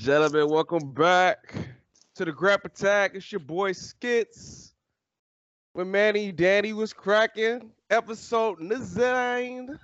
Ladies 0.00 0.08
and 0.08 0.32
gentlemen, 0.32 0.50
welcome 0.50 0.92
back 0.92 1.52
to 2.14 2.24
the 2.24 2.32
Grap 2.32 2.64
Attack. 2.64 3.10
It's 3.16 3.30
your 3.30 3.40
boy 3.40 3.72
Skits. 3.72 4.72
When 5.74 5.90
Manny 5.90 6.32
Danny 6.32 6.72
was 6.72 6.94
cracking, 6.94 7.70
episode 7.90 8.60
nine. 8.60 9.78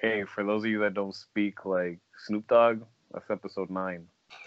Hey, 0.00 0.24
for 0.24 0.42
those 0.42 0.64
of 0.64 0.70
you 0.70 0.78
that 0.80 0.94
don't 0.94 1.14
speak 1.14 1.66
like 1.66 1.98
Snoop 2.24 2.48
Dogg, 2.48 2.80
that's 3.12 3.30
episode 3.30 3.68
nine. 3.68 4.06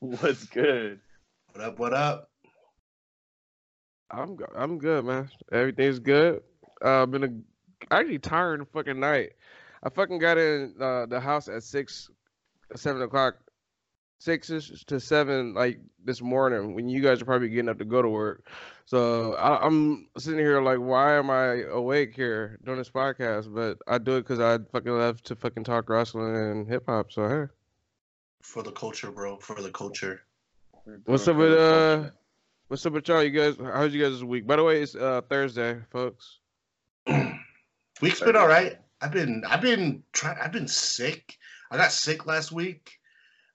What's 0.00 0.46
good? 0.46 0.98
What 1.52 1.64
up? 1.64 1.78
What 1.78 1.94
up? 1.94 2.28
I'm 4.10 4.34
go- 4.34 4.52
I'm 4.56 4.78
good, 4.78 5.04
man. 5.04 5.30
Everything's 5.52 6.00
good. 6.00 6.42
Uh, 6.82 7.06
been 7.06 7.22
a 7.22 7.53
actually 7.90 8.18
tired 8.18 8.60
the 8.60 8.66
fucking 8.66 9.00
night. 9.00 9.32
I 9.82 9.90
fucking 9.90 10.18
got 10.18 10.38
in 10.38 10.74
uh, 10.80 11.06
the 11.06 11.20
house 11.20 11.48
at 11.48 11.62
six, 11.62 12.10
seven 12.74 13.02
o'clock, 13.02 13.36
six 14.18 14.50
to 14.86 14.98
seven 14.98 15.52
like 15.52 15.78
this 16.02 16.22
morning 16.22 16.74
when 16.74 16.88
you 16.88 17.02
guys 17.02 17.20
are 17.20 17.26
probably 17.26 17.50
getting 17.50 17.68
up 17.68 17.78
to 17.78 17.84
go 17.84 18.00
to 18.00 18.08
work. 18.08 18.46
So 18.86 19.34
I, 19.34 19.64
I'm 19.64 20.08
sitting 20.18 20.38
here 20.40 20.62
like, 20.62 20.78
why 20.78 21.16
am 21.16 21.30
I 21.30 21.62
awake 21.70 22.14
here 22.14 22.58
doing 22.64 22.78
this 22.78 22.90
podcast? 22.90 23.52
But 23.54 23.78
I 23.86 23.98
do 23.98 24.16
it 24.16 24.22
because 24.22 24.40
I 24.40 24.58
fucking 24.72 24.92
love 24.92 25.22
to 25.24 25.36
fucking 25.36 25.64
talk 25.64 25.88
wrestling 25.88 26.34
and 26.34 26.68
hip 26.68 26.84
hop. 26.86 27.12
So 27.12 27.28
hey, 27.28 27.52
For 28.42 28.62
the 28.62 28.72
culture, 28.72 29.10
bro. 29.10 29.36
For 29.38 29.60
the 29.60 29.70
culture. 29.70 30.22
what's 31.04 31.28
up 31.28 31.36
with 31.36 31.52
uh, 31.52 32.10
what's 32.68 32.86
up 32.86 32.94
with 32.94 33.06
y'all? 33.08 33.22
You 33.22 33.30
guys, 33.30 33.56
how's 33.62 33.92
you 33.92 34.02
guys 34.02 34.12
this 34.12 34.22
week? 34.22 34.46
By 34.46 34.56
the 34.56 34.64
way, 34.64 34.82
it's 34.82 34.94
uh 34.94 35.20
Thursday, 35.28 35.80
folks. 35.90 36.38
Week's 38.04 38.20
been 38.20 38.36
all 38.36 38.46
right. 38.48 38.78
I've 39.00 39.12
been 39.12 39.42
I've 39.48 39.60
been 39.60 40.02
trying 40.12 40.38
I've 40.38 40.52
been 40.52 40.68
sick. 40.68 41.36
I 41.70 41.76
got 41.76 41.90
sick 41.92 42.26
last 42.26 42.52
week. 42.52 42.92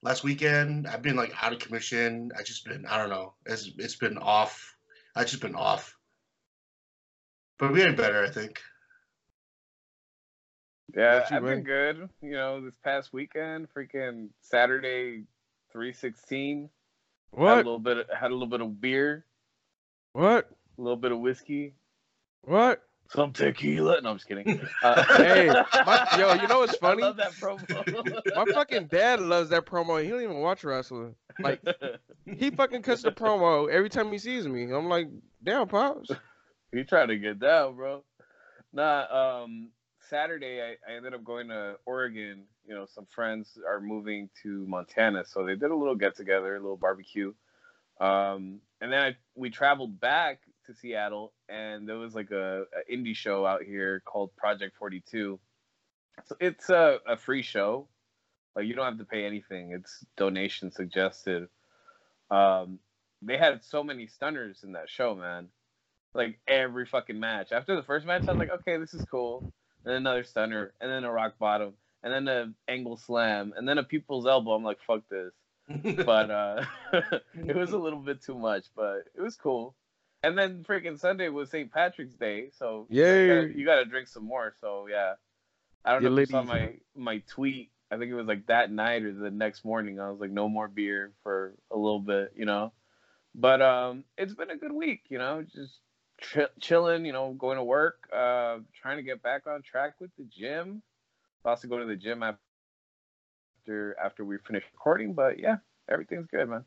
Last 0.01 0.23
weekend. 0.23 0.87
I've 0.87 1.01
been 1.01 1.15
like 1.15 1.33
out 1.41 1.53
of 1.53 1.59
commission. 1.59 2.31
I 2.37 2.43
just 2.43 2.65
been 2.65 2.85
I 2.85 2.97
don't 2.97 3.09
know. 3.09 3.33
It's 3.45 3.69
it's 3.77 3.95
been 3.95 4.17
off. 4.17 4.75
I 5.15 5.23
just 5.23 5.41
been 5.41 5.55
off. 5.55 5.95
But 7.57 7.71
we're 7.71 7.77
getting 7.77 7.95
better, 7.95 8.23
I 8.23 8.29
think. 8.29 8.59
Yeah, 10.95 11.19
What 11.19 11.29
you 11.31 11.37
I've 11.37 11.43
been 11.43 11.63
been? 11.63 11.63
good. 11.63 12.09
You 12.21 12.31
know, 12.31 12.61
this 12.65 12.75
past 12.83 13.13
weekend, 13.13 13.67
freaking 13.75 14.29
Saturday, 14.41 15.23
three 15.71 15.93
sixteen. 15.93 16.69
Had 17.37 17.53
a 17.53 17.55
little 17.57 17.77
bit. 17.79 17.97
Of, 17.97 18.05
had 18.09 18.31
a 18.31 18.33
little 18.33 18.47
bit 18.47 18.61
of 18.61 18.81
beer, 18.81 19.25
What? 20.13 20.49
a 20.77 20.81
little 20.81 20.97
bit 20.97 21.11
of 21.11 21.19
whiskey, 21.19 21.75
What? 22.41 22.81
Some 23.09 23.33
tequila. 23.33 24.01
No, 24.01 24.11
I'm 24.11 24.17
just 24.17 24.27
kidding. 24.27 24.61
Uh, 24.83 25.03
Hey, 25.17 25.47
my- 25.85 26.07
yo, 26.17 26.33
you 26.35 26.47
know 26.47 26.59
what's 26.59 26.75
funny? 26.77 27.03
I 27.03 27.07
love 27.07 27.17
that 27.17 27.31
promo. 27.33 28.35
My 28.35 28.45
fucking 28.53 28.87
dad 28.87 29.19
loves 29.19 29.49
that 29.49 29.65
promo. 29.65 30.01
He 30.01 30.09
don't 30.09 30.21
even 30.21 30.39
watch 30.39 30.63
wrestling. 30.63 31.15
Like 31.39 31.61
he 32.25 32.49
fucking 32.51 32.81
cuts 32.83 33.01
the 33.03 33.11
promo 33.11 33.69
every 33.69 33.89
time 33.89 34.11
he 34.11 34.17
sees 34.17 34.47
me. 34.47 34.71
I'm 34.71 34.87
like, 34.89 35.09
damn, 35.43 35.67
pops. 35.67 36.09
He 36.71 36.83
trying 36.83 37.07
to 37.09 37.17
get 37.17 37.39
down, 37.39 37.75
bro? 37.75 38.03
Nah. 38.73 39.41
Um, 39.43 39.71
Saturday, 40.09 40.61
I, 40.61 40.91
I 40.91 40.95
ended 40.97 41.13
up 41.13 41.23
going 41.23 41.49
to 41.49 41.75
Oregon. 41.85 42.45
You 42.67 42.75
know, 42.75 42.85
some 42.85 43.05
friends 43.07 43.57
are 43.67 43.79
moving 43.81 44.29
to 44.43 44.65
Montana, 44.67 45.23
so 45.25 45.43
they 45.45 45.55
did 45.55 45.71
a 45.71 45.75
little 45.75 45.95
get 45.95 46.15
together, 46.15 46.55
a 46.55 46.59
little 46.59 46.77
barbecue. 46.77 47.33
Um, 47.99 48.59
and 48.81 48.91
then 48.93 49.01
I, 49.01 49.17
we 49.35 49.49
traveled 49.49 49.99
back 49.99 50.39
to 50.69 50.75
Seattle, 50.75 51.33
and 51.47 51.87
there 51.87 51.97
was 51.97 52.15
like 52.15 52.31
a, 52.31 52.63
a 52.63 52.93
indie 52.93 53.15
show 53.15 53.45
out 53.45 53.63
here 53.63 54.01
called 54.05 54.35
Project 54.35 54.77
Forty 54.77 55.03
Two. 55.09 55.39
So 56.25 56.35
it's 56.39 56.69
a, 56.69 56.99
a 57.07 57.17
free 57.17 57.41
show. 57.43 57.87
Like 58.55 58.65
you 58.65 58.73
don't 58.73 58.85
have 58.85 58.97
to 58.99 59.05
pay 59.05 59.25
anything. 59.25 59.71
It's 59.71 60.05
donation 60.17 60.71
suggested. 60.71 61.47
Um, 62.31 62.79
they 63.21 63.37
had 63.37 63.63
so 63.63 63.83
many 63.83 64.07
stunners 64.07 64.63
in 64.63 64.73
that 64.73 64.89
show, 64.89 65.15
man 65.15 65.49
like 66.13 66.39
every 66.47 66.85
fucking 66.85 67.19
match. 67.19 67.51
After 67.51 67.75
the 67.75 67.83
first 67.83 68.05
match, 68.05 68.23
I 68.27 68.31
was 68.31 68.39
like, 68.39 68.51
okay, 68.51 68.77
this 68.77 68.93
is 68.93 69.05
cool. 69.09 69.51
Then 69.83 69.95
another 69.95 70.23
stunner, 70.23 70.73
and 70.81 70.91
then 70.91 71.03
a 71.03 71.11
rock 71.11 71.37
bottom, 71.39 71.73
and 72.03 72.13
then 72.13 72.27
a 72.27 72.71
angle 72.71 72.97
slam, 72.97 73.53
and 73.55 73.67
then 73.67 73.77
a 73.77 73.83
people's 73.83 74.27
elbow. 74.27 74.51
I'm 74.51 74.63
like, 74.63 74.79
fuck 74.85 75.01
this. 75.09 75.33
But 76.05 76.31
uh, 76.31 76.65
it 77.35 77.55
was 77.55 77.71
a 77.71 77.77
little 77.77 77.99
bit 77.99 78.23
too 78.23 78.37
much, 78.37 78.65
but 78.75 79.03
it 79.15 79.21
was 79.21 79.35
cool. 79.35 79.75
And 80.23 80.37
then 80.37 80.63
freaking 80.63 80.99
Sunday 80.99 81.29
was 81.29 81.49
St. 81.49 81.71
Patrick's 81.71 82.15
Day, 82.15 82.49
so 82.51 82.89
yeah, 82.89 83.43
you 83.53 83.65
gotta 83.65 83.85
drink 83.85 84.07
some 84.07 84.25
more. 84.25 84.53
So 84.61 84.87
yeah, 84.87 85.15
I 85.85 85.93
don't 85.93 86.03
Yeah, 86.03 86.09
know 86.09 86.09
if 86.11 86.17
you 86.19 86.25
saw 86.25 86.43
my 86.43 86.77
my 86.95 87.19
tweet. 87.27 87.71
I 87.91 87.97
think 87.97 88.11
it 88.11 88.15
was 88.15 88.27
like 88.27 88.47
that 88.47 88.71
night 88.71 89.03
or 89.03 89.13
the 89.13 89.31
next 89.31 89.63
morning. 89.65 89.99
I 89.99 90.09
was 90.11 90.19
like, 90.19 90.31
no 90.31 90.49
more 90.49 90.67
beer 90.67 91.13
for 91.23 91.55
a 91.71 91.77
little 91.77 91.99
bit, 91.99 92.33
you 92.35 92.45
know. 92.45 92.73
But 93.35 93.61
um, 93.61 94.05
it's 94.17 94.33
been 94.33 94.49
a 94.51 94.57
good 94.57 94.71
week, 94.73 95.03
you 95.09 95.17
know, 95.19 95.43
just 95.43 95.79
ch- 96.21 96.51
chilling, 96.61 97.05
you 97.05 97.13
know, 97.13 97.33
going 97.33 97.57
to 97.57 97.63
work, 97.63 98.09
uh, 98.13 98.59
trying 98.73 98.97
to 98.97 99.03
get 99.03 99.21
back 99.21 99.47
on 99.47 99.61
track 99.63 99.95
with 99.99 100.11
the 100.17 100.25
gym. 100.25 100.81
About 101.43 101.61
to 101.61 101.67
go 101.67 101.79
to 101.79 101.85
the 101.85 101.95
gym 101.95 102.23
after 102.23 102.39
after 104.03 104.23
we 104.25 104.37
finish 104.37 104.63
recording, 104.73 105.13
but 105.13 105.39
yeah, 105.39 105.57
everything's 105.89 106.27
good, 106.27 106.49
man. 106.49 106.65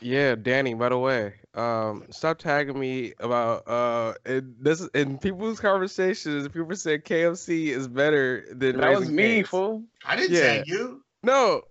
Yeah, 0.00 0.34
Danny. 0.36 0.74
By 0.74 0.90
the 0.90 0.98
way, 0.98 1.34
um, 1.54 2.04
stop 2.10 2.38
tagging 2.38 2.78
me 2.78 3.14
about 3.20 3.66
uh, 3.68 4.14
in 4.26 4.54
this 4.60 4.86
in 4.94 5.18
people's 5.18 5.58
conversations. 5.60 6.46
If 6.46 6.52
people 6.52 6.74
say 6.76 6.98
KFC 6.98 7.68
is 7.68 7.88
better 7.88 8.44
than 8.50 8.76
That 8.78 8.90
was 8.90 9.00
Raising 9.00 9.16
me, 9.16 9.42
fool. 9.42 9.84
I 10.04 10.16
didn't 10.16 10.32
Yeah. 10.36 10.58
tag 10.58 10.68
you. 10.68 11.02
No, 11.22 11.62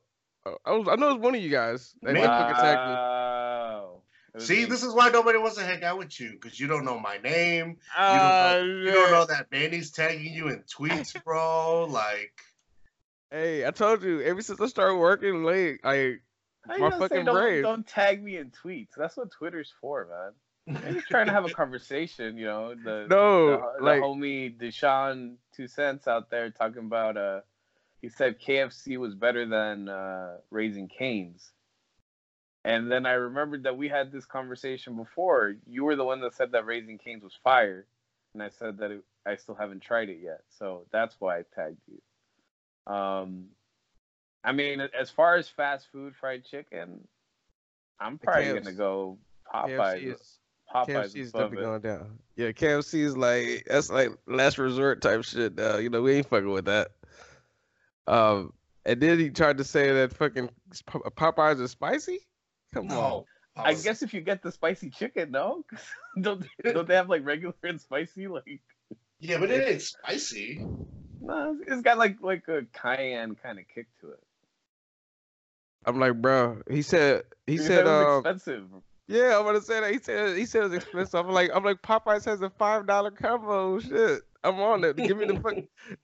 I 0.66 0.72
was. 0.72 0.88
I 0.90 0.96
know 0.96 1.12
it 1.12 1.14
was 1.14 1.22
one 1.24 1.36
of 1.36 1.42
you 1.42 1.50
guys. 1.50 1.94
That 2.02 2.14
Me? 2.14 2.22
did 2.22 2.28
fucking 2.28 2.56
tag 2.56 2.78
me. 2.88 2.94
Wow. 2.94 4.02
See, 4.40 4.58
me. 4.60 4.66
this 4.66 4.84
is 4.84 4.94
why 4.94 5.10
nobody 5.10 5.40
wants 5.40 5.56
to 5.58 5.64
hang 5.64 5.84
out 5.84 5.98
with 5.98 6.20
you 6.20 6.34
because 6.34 6.60
you 6.60 6.68
don't 6.68 6.86
know 6.86 7.00
my 7.00 7.18
name. 7.18 7.78
Ah, 7.98 8.58
You 8.58 8.92
don't 8.92 9.12
know 9.12 9.26
that 9.26 9.48
Manny's 9.52 9.92
tagging 9.92 10.34
you 10.34 10.50
in 10.50 10.64
tweets, 10.64 11.24
bro. 11.24 11.86
Like, 11.86 12.34
Hey, 13.32 13.66
I 13.66 13.72
told 13.72 14.04
you. 14.04 14.22
Ever 14.22 14.42
since 14.42 14.62
I 14.62 14.68
started 14.68 14.96
working 14.98 15.44
late, 15.44 15.80
I 16.70 16.78
my 16.78 16.90
gonna 16.90 16.96
say 16.96 17.08
fucking 17.10 17.26
don't. 17.26 17.62
Don't 17.62 17.88
tag 17.88 18.24
me 18.24 18.38
in 18.38 18.52
tweets. 18.52 18.92
That's 18.96 19.18
what 19.18 19.32
Twitter's 19.32 19.74
for, 19.82 20.08
man. 20.10 20.34
I'm 20.86 20.96
just 20.96 21.08
trying 21.08 21.28
to 21.28 21.32
have 21.32 21.46
a 21.46 21.50
conversation, 21.54 22.38
you 22.38 22.46
know. 22.46 22.76
The 22.76 23.08
no 23.10 23.52
the, 23.52 23.62
the 23.80 23.84
like 23.84 24.02
homie 24.02 24.58
Deshaun 24.58 25.36
Two 25.56 25.68
Cents 25.68 26.08
out 26.08 26.30
there 26.30 26.50
talking 26.50 26.86
about 26.86 27.18
uh 27.18 27.42
he 28.02 28.10
said 28.10 28.40
KFC 28.40 28.98
was 28.98 29.16
better 29.16 29.46
than 29.46 29.90
uh 29.90 30.38
Raising 30.52 30.88
Cane's. 30.88 31.52
And 32.66 32.92
then 32.92 33.06
I 33.06 33.14
remembered 33.14 33.64
that 33.64 33.78
we 33.78 33.88
had 33.88 34.12
this 34.12 34.26
conversation 34.26 34.98
before. 34.98 35.56
You 35.66 35.86
were 35.86 35.96
the 35.96 36.04
one 36.04 36.20
that 36.22 36.36
said 36.36 36.52
that 36.52 36.66
Raising 36.66 36.98
Cane's 36.98 37.24
was 37.24 37.38
fire, 37.42 37.88
and 38.34 38.44
I 38.44 38.50
said 38.50 38.80
that 38.80 38.92
it, 38.92 39.04
I 39.26 39.38
still 39.38 39.56
haven't 39.56 39.84
tried 39.84 40.10
it 40.10 40.20
yet. 40.22 40.42
So 40.50 40.86
that's 40.92 41.16
why 41.20 41.40
I 41.40 41.44
tagged 41.56 41.80
you. 41.88 42.94
Um, 42.94 43.46
I 44.48 44.54
mean, 44.54 44.80
as 44.98 45.10
far 45.10 45.36
as 45.36 45.50
fast 45.50 45.88
food 45.92 46.16
fried 46.16 46.46
chicken, 46.46 47.06
I'm 48.00 48.18
probably 48.18 48.54
gonna 48.54 48.72
go 48.72 49.18
Popeyes. 49.54 49.68
KFC 50.00 50.04
is 50.14 50.40
Popeyes 50.74 50.88
KFC 50.88 51.04
is 51.04 51.16
is 51.16 51.32
definitely 51.34 51.58
it. 51.58 51.62
going 51.64 51.82
down. 51.82 52.20
Yeah, 52.38 52.52
KFC 52.54 53.02
is 53.02 53.18
like 53.18 53.66
that's 53.68 53.90
like 53.90 54.12
last 54.26 54.58
resort 54.58 55.02
type 55.02 55.26
shit. 55.26 55.58
Now 55.58 55.78
you 55.78 55.90
know 55.90 56.02
we 56.02 56.14
ain't 56.14 56.30
fucking 56.30 56.50
with 56.50 56.64
that. 56.66 56.92
Um, 58.08 58.54
and 58.86 59.02
then 59.02 59.20
he 59.20 59.30
tried 59.32 59.58
to 59.58 59.66
say 59.66 59.92
that 59.92 60.14
fucking 60.14 60.50
Popeyes 60.88 61.60
is 61.60 61.72
spicy. 61.72 62.20
Come 62.74 62.90
on. 62.92 63.26
I 63.58 63.74
guess 63.74 64.02
if 64.02 64.14
you 64.14 64.22
get 64.22 64.42
the 64.42 64.52
spicy 64.52 64.90
chicken, 64.90 65.32
no, 65.32 65.66
'Cause 65.70 65.84
don't 66.22 66.46
they, 66.64 66.72
don't 66.72 66.88
they 66.88 66.96
have 66.96 67.10
like 67.10 67.26
regular 67.26 67.54
and 67.64 67.82
spicy? 67.82 68.28
Like, 68.30 68.62
Yeah, 69.20 69.40
but 69.40 69.52
it 69.52 69.68
ain't 69.68 69.82
spicy. 69.82 70.64
no, 71.20 71.58
it's 71.68 71.82
got 71.82 71.98
like 71.98 72.22
like 72.22 72.48
a 72.48 72.62
cayenne 72.72 73.36
kind 73.36 73.60
of 73.60 73.66
kick 73.74 73.88
to 74.00 74.12
it. 74.12 74.24
I'm 75.86 76.00
like, 76.00 76.22
bro. 76.22 76.62
He 76.70 76.82
said. 76.82 77.24
He 77.46 77.54
You 77.54 77.60
said. 77.60 77.80
it 77.80 77.86
was 77.86 78.06
Um, 78.08 78.18
expensive. 78.20 78.66
yeah, 79.08 79.38
I'm 79.38 79.46
gonna 79.46 79.62
say 79.62 79.80
that. 79.80 79.92
He 79.92 80.00
said. 80.00 80.38
He 80.38 80.46
said 80.46 80.66
it's 80.66 80.84
expensive. 80.84 81.16
I'm 81.26 81.32
like. 81.32 81.52
I'm 81.54 81.64
like. 81.64 81.82
Popeyes 81.82 82.26
has 82.26 82.42
a 82.42 82.50
five 82.50 82.88
dollar 82.88 83.12
combo. 83.12 83.80
Shit. 83.80 84.22
I'm 84.44 84.60
on 84.60 84.84
it. 84.84 84.96
Give 84.98 85.18
me 85.18 85.26
the 85.26 85.40
fuck. 85.40 85.56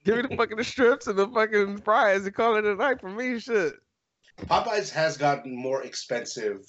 give 0.04 0.16
me 0.16 0.22
the 0.22 0.36
fucking 0.36 0.62
strips 0.64 1.06
and 1.06 1.18
the 1.18 1.28
fucking 1.28 1.78
fries 1.82 2.24
and 2.26 2.34
call 2.34 2.56
it 2.56 2.64
a 2.64 2.74
night 2.74 3.00
for 3.00 3.08
me. 3.10 3.38
Shit. 3.38 3.74
Popeyes 4.42 4.90
has 4.90 5.16
gotten 5.16 5.54
more 5.56 5.82
expensive, 5.84 6.66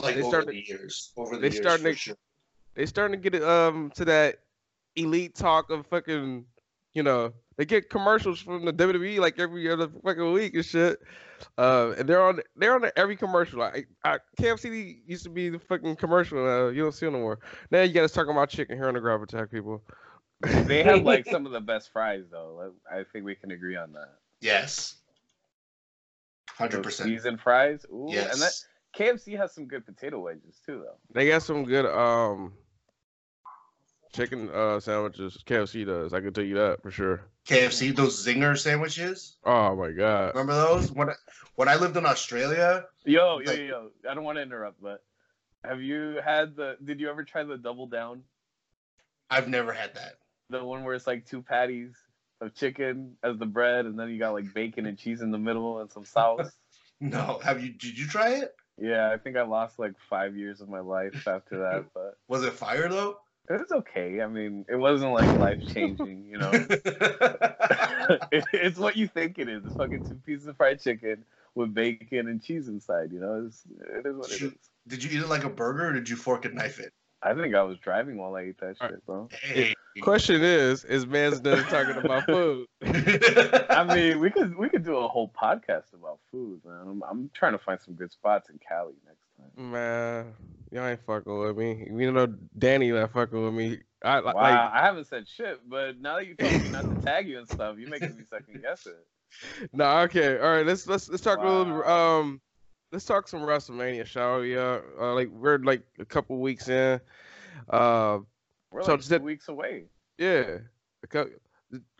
like 0.00 0.16
They 0.16 0.20
over 0.22 0.28
started- 0.30 0.48
the 0.50 0.68
years. 0.68 1.12
Over 1.16 1.36
the 1.36 1.40
they 1.40 1.46
years, 1.48 1.56
starting 1.56 1.84
for 1.86 1.92
to- 1.92 1.98
sure. 1.98 2.16
they 2.74 2.84
starting 2.86 3.18
to 3.20 3.30
get 3.30 3.40
it 3.40 3.42
um 3.46 3.90
to 3.94 4.04
that 4.04 4.40
elite 4.96 5.34
talk 5.34 5.70
of 5.70 5.86
fucking 5.86 6.44
you 6.92 7.02
know 7.02 7.32
they 7.56 7.64
get 7.64 7.88
commercials 7.90 8.40
from 8.40 8.64
the 8.64 8.72
WWE 8.72 9.18
like 9.18 9.38
every 9.38 9.70
other 9.70 9.88
fucking 10.04 10.32
week 10.32 10.54
and 10.54 10.64
shit. 10.64 10.98
Uh, 11.58 11.94
and 11.98 12.08
they're 12.08 12.22
on 12.22 12.40
they're 12.56 12.74
on 12.74 12.90
every 12.96 13.16
commercial. 13.16 13.58
Like 13.58 13.88
I, 14.04 14.18
KFC 14.40 14.98
used 15.06 15.24
to 15.24 15.30
be 15.30 15.48
the 15.50 15.58
fucking 15.58 15.96
commercial. 15.96 16.38
Uh, 16.46 16.68
you 16.70 16.82
don't 16.82 16.92
see 16.92 17.06
it 17.06 17.10
no 17.10 17.18
more. 17.18 17.38
Now 17.70 17.82
you 17.82 17.92
got 17.92 18.08
to 18.08 18.14
talk 18.14 18.28
about 18.28 18.48
chicken 18.48 18.76
here 18.76 18.88
on 18.88 18.94
the 18.94 19.00
Grap 19.00 19.22
Attack, 19.22 19.50
people. 19.50 19.82
They 20.42 20.82
have 20.82 21.02
like 21.02 21.26
some 21.26 21.46
of 21.46 21.52
the 21.52 21.60
best 21.60 21.90
fries 21.92 22.24
though. 22.30 22.72
I 22.90 23.04
think 23.10 23.24
we 23.24 23.34
can 23.34 23.50
agree 23.52 23.76
on 23.76 23.92
that. 23.92 24.14
Yes. 24.40 24.96
Hundred 26.50 26.82
percent. 26.82 27.08
Seasoned 27.08 27.40
fries. 27.40 27.84
Ooh, 27.92 28.08
Yes. 28.10 28.32
and 28.32 28.42
that 28.42 28.52
KFC 29.18 29.36
has 29.36 29.54
some 29.54 29.66
good 29.66 29.84
potato 29.84 30.18
wedges 30.20 30.60
too 30.64 30.82
though. 30.84 30.96
They 31.12 31.28
got 31.28 31.42
some 31.42 31.64
good 31.64 31.86
um 31.86 32.52
chicken 34.16 34.50
uh 34.50 34.80
sandwiches. 34.80 35.38
KFC 35.46 35.86
does. 35.86 36.12
I 36.12 36.20
can 36.20 36.32
tell 36.32 36.44
you 36.44 36.54
that 36.56 36.82
for 36.82 36.90
sure. 36.90 37.20
KFC, 37.46 37.94
those 37.94 38.24
zinger 38.26 38.58
sandwiches. 38.58 39.36
Oh 39.44 39.76
my 39.76 39.90
god. 39.92 40.28
Remember 40.34 40.54
those? 40.54 40.90
When 40.90 41.10
I, 41.10 41.14
when 41.54 41.68
I 41.68 41.76
lived 41.76 41.96
in 41.96 42.06
Australia, 42.06 42.84
Yo, 43.04 43.38
yo, 43.38 43.44
Like- 43.50 43.58
yo. 43.58 43.90
I 44.08 44.14
don't 44.14 44.24
want 44.24 44.36
to 44.38 44.42
interrupt, 44.42 44.82
but 44.82 45.02
have 45.64 45.80
you 45.82 46.18
had 46.24 46.56
the? 46.56 46.76
Did 46.84 47.00
you 47.00 47.08
ever 47.10 47.24
try 47.24 47.44
the 47.44 47.56
double 47.56 47.86
down? 47.86 48.22
I've 49.30 49.48
never 49.48 49.72
had 49.72 49.94
that. 49.94 50.14
The 50.50 50.64
one 50.64 50.84
where 50.84 50.94
it's 50.94 51.06
like 51.06 51.26
two 51.26 51.42
patties 51.42 51.94
of 52.40 52.54
chicken 52.54 53.16
as 53.22 53.36
the 53.38 53.46
bread, 53.46 53.86
and 53.86 53.98
then 53.98 54.10
you 54.10 54.18
got 54.18 54.32
like 54.32 54.52
bacon 54.54 54.86
and 54.86 54.96
cheese 54.98 55.22
in 55.22 55.30
the 55.30 55.38
middle 55.38 55.80
and 55.80 55.90
some 55.92 56.04
sauce. 56.04 56.50
No, 56.98 57.38
have 57.44 57.62
you? 57.62 57.74
Did 57.74 57.98
you 57.98 58.06
try 58.06 58.36
it? 58.36 58.54
yeah, 58.78 59.10
I 59.12 59.18
think 59.18 59.36
I 59.36 59.42
lost 59.42 59.78
like 59.78 59.92
five 60.08 60.34
years 60.34 60.62
of 60.62 60.70
my 60.70 60.80
life 60.80 61.28
after 61.28 61.58
that, 61.58 61.84
but 61.92 62.16
Was 62.26 62.42
it 62.42 62.54
fire 62.54 62.88
though? 62.88 63.18
It 63.48 63.60
was 63.60 63.72
okay. 63.72 64.20
I 64.20 64.26
mean, 64.26 64.64
it 64.68 64.76
wasn't 64.76 65.12
like 65.12 65.38
life 65.38 65.60
changing, 65.72 66.26
you 66.26 66.38
know. 66.38 66.50
it, 68.32 68.44
it's 68.52 68.78
what 68.78 68.96
you 68.96 69.06
think 69.08 69.38
it 69.38 69.48
is. 69.48 69.64
It's 69.64 69.74
fucking 69.74 70.04
two 70.08 70.20
pieces 70.26 70.46
of 70.46 70.56
fried 70.56 70.80
chicken 70.80 71.24
with 71.54 71.74
bacon 71.74 72.28
and 72.28 72.42
cheese 72.42 72.68
inside. 72.68 73.12
You 73.12 73.20
know, 73.20 73.44
it's, 73.46 73.62
it 73.98 74.06
is 74.06 74.16
what 74.16 74.30
it 74.30 74.38
Shoot. 74.38 74.54
is. 74.54 74.70
did 74.86 75.04
you 75.04 75.10
eat 75.10 75.22
it 75.22 75.28
like 75.28 75.44
a 75.44 75.50
burger, 75.50 75.88
or 75.88 75.92
did 75.92 76.08
you 76.08 76.16
fork 76.16 76.44
and 76.44 76.54
knife 76.54 76.78
it? 76.78 76.92
I 77.22 77.34
think 77.34 77.54
I 77.54 77.62
was 77.62 77.78
driving 77.78 78.18
while 78.18 78.36
I 78.36 78.42
ate 78.42 78.58
that 78.60 78.76
All 78.80 78.88
shit, 78.88 79.06
bro. 79.06 79.28
Hey. 79.42 79.74
Question 80.02 80.42
is, 80.42 80.84
is 80.84 81.06
man's 81.06 81.40
done 81.40 81.64
talking 81.64 81.96
about 81.96 82.24
food? 82.26 82.66
I 82.82 83.84
mean, 83.94 84.20
we 84.20 84.30
could 84.30 84.54
we 84.56 84.68
could 84.68 84.84
do 84.84 84.96
a 84.96 85.08
whole 85.08 85.30
podcast 85.30 85.94
about 85.94 86.18
food, 86.30 86.60
man. 86.64 86.82
I'm, 86.86 87.02
I'm 87.02 87.30
trying 87.32 87.52
to 87.52 87.58
find 87.58 87.80
some 87.80 87.94
good 87.94 88.12
spots 88.12 88.50
in 88.50 88.58
Cali 88.58 88.92
next 89.06 89.24
time. 89.38 89.72
Man, 89.72 90.34
y'all 90.70 90.86
ain't 90.86 91.04
fucking 91.06 91.38
with 91.38 91.56
me. 91.56 91.86
You 91.90 92.12
know 92.12 92.26
Danny 92.58 92.90
not 92.90 93.12
fucking 93.12 93.42
with 93.42 93.54
me. 93.54 93.78
I 94.02 94.20
Wow, 94.20 94.32
like 94.34 94.36
I 94.54 94.84
haven't 94.84 95.06
said 95.06 95.26
shit, 95.28 95.60
but 95.68 95.98
now 96.00 96.16
that 96.16 96.26
you 96.26 96.34
told 96.34 96.52
me 96.52 96.68
not 96.70 96.82
to 96.82 97.04
tag 97.04 97.28
you 97.28 97.38
and 97.38 97.48
stuff, 97.48 97.76
you're 97.78 97.88
making 97.88 98.16
me 98.16 98.24
second 98.28 98.62
guess 98.62 98.86
it. 98.86 98.96
no, 99.72 99.98
okay. 100.00 100.38
All 100.38 100.48
right, 100.52 100.66
let's 100.66 100.86
let's 100.86 101.08
let's 101.08 101.22
talk 101.22 101.38
a 101.40 101.48
little 101.48 101.82
um 101.84 102.40
let's 102.92 103.04
talk 103.04 103.26
some 103.28 103.40
WrestleMania, 103.40 104.06
shall 104.06 104.40
we? 104.40 104.56
Uh, 104.56 104.80
uh 105.00 105.14
like 105.14 105.28
we're 105.28 105.58
like 105.58 105.82
a 105.98 106.04
couple 106.04 106.38
weeks 106.38 106.68
in. 106.68 107.00
Uh 107.70 108.18
We're 108.70 108.82
So 108.82 108.92
like 108.92 109.02
two 109.02 109.08
that- 109.08 109.22
weeks 109.22 109.48
away. 109.48 109.84
yeah. 110.18 110.58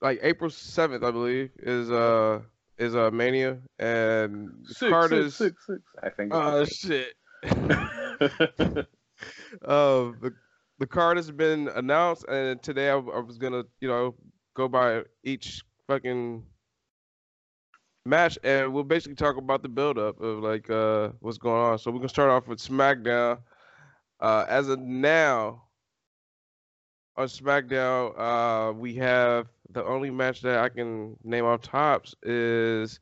Like 0.01 0.21
April 0.23 0.49
seventh, 0.51 1.03
I 1.03 1.11
believe, 1.11 1.51
is 1.59 1.91
uh 1.91 2.41
is 2.79 2.95
uh 2.95 3.11
Mania 3.11 3.59
and 3.79 4.51
Six, 4.67 4.91
card 4.91 5.11
six, 5.11 5.35
six, 5.35 5.67
six. 5.67 5.83
I 6.03 6.11
think. 6.11 6.33
oh 6.35 6.65
shit. 6.65 7.15
uh, 8.21 8.29
the 9.63 10.35
the 10.79 10.87
card 10.87 11.17
has 11.17 11.31
been 11.31 11.69
announced, 11.69 12.25
and 12.29 12.63
today 12.63 12.91
I, 12.91 12.97
I 12.97 13.21
was 13.21 13.39
gonna, 13.39 13.65
you 13.81 13.89
know, 13.89 14.15
go 14.55 14.69
by 14.69 15.03
each 15.25 15.63
fucking 15.87 16.45
match, 18.05 18.39
and 18.45 18.73
we'll 18.73 18.85
basically 18.85 19.17
talk 19.17 19.37
about 19.37 19.63
the 19.63 19.69
buildup 19.69 20.21
of 20.21 20.39
like 20.39 20.69
uh 20.71 21.11
what's 21.21 21.39
going 21.39 21.61
on. 21.61 21.79
So 21.79 21.91
we're 21.91 21.99
gonna 21.99 22.09
start 22.09 22.31
off 22.31 22.49
with 22.49 22.59
SmackDown. 22.59 23.39
Uh, 24.21 24.47
as 24.49 24.69
of 24.69 24.79
now, 24.81 25.65
on 27.17 27.27
SmackDown, 27.27 28.19
uh, 28.19 28.73
we 28.73 28.95
have 28.95 29.49
the 29.71 29.85
only 29.85 30.11
match 30.11 30.41
that 30.43 30.59
I 30.59 30.69
can 30.69 31.17
name 31.25 31.45
off 31.45 31.63
tops 31.63 32.15
is 32.23 33.01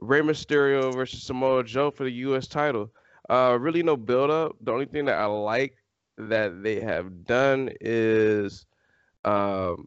Rey 0.00 0.20
Mysterio 0.20 0.92
versus 0.94 1.22
Samoa 1.22 1.64
Joe 1.64 1.90
for 1.90 2.04
the 2.04 2.10
U.S. 2.10 2.46
title. 2.46 2.90
Uh, 3.28 3.56
really 3.60 3.82
no 3.82 3.96
build 3.96 4.30
up. 4.30 4.56
The 4.60 4.72
only 4.72 4.86
thing 4.86 5.04
that 5.06 5.18
I 5.18 5.26
like 5.26 5.76
that 6.16 6.62
they 6.62 6.80
have 6.80 7.24
done 7.24 7.70
is 7.80 8.66
um, 9.24 9.86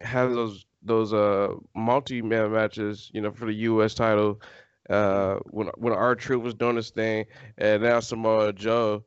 have 0.00 0.32
those 0.32 0.66
those 0.82 1.12
uh 1.12 1.54
multi 1.74 2.22
man 2.22 2.52
matches, 2.52 3.10
you 3.12 3.20
know, 3.20 3.32
for 3.32 3.46
the 3.46 3.54
U.S. 3.54 3.94
title. 3.94 4.40
Uh, 4.88 5.36
when 5.50 5.68
when 5.76 5.92
R-Truth 5.92 6.42
was 6.42 6.54
doing 6.54 6.76
this 6.76 6.90
thing, 6.90 7.26
and 7.58 7.82
now 7.82 8.00
Samoa 8.00 8.52
Joe 8.52 9.04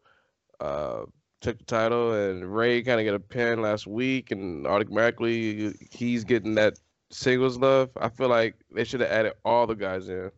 uh 0.59 1.03
took 1.41 1.57
the 1.59 1.65
title, 1.65 2.13
and 2.13 2.55
Rey 2.55 2.81
kind 2.83 2.99
of 3.01 3.05
got 3.05 3.15
a 3.15 3.19
pin 3.19 3.61
last 3.61 3.87
week, 3.87 4.31
and 4.31 4.65
automatically 4.67 5.73
he's 5.91 6.23
getting 6.23 6.55
that 6.55 6.79
singles 7.11 7.57
love. 7.57 7.89
I 7.97 8.09
feel 8.09 8.29
like 8.29 8.55
they 8.73 8.83
should 8.85 9.01
have 9.01 9.11
added 9.11 9.33
all 9.45 9.67
the 9.67 9.75
guys 9.75 10.07
in, 10.09 10.31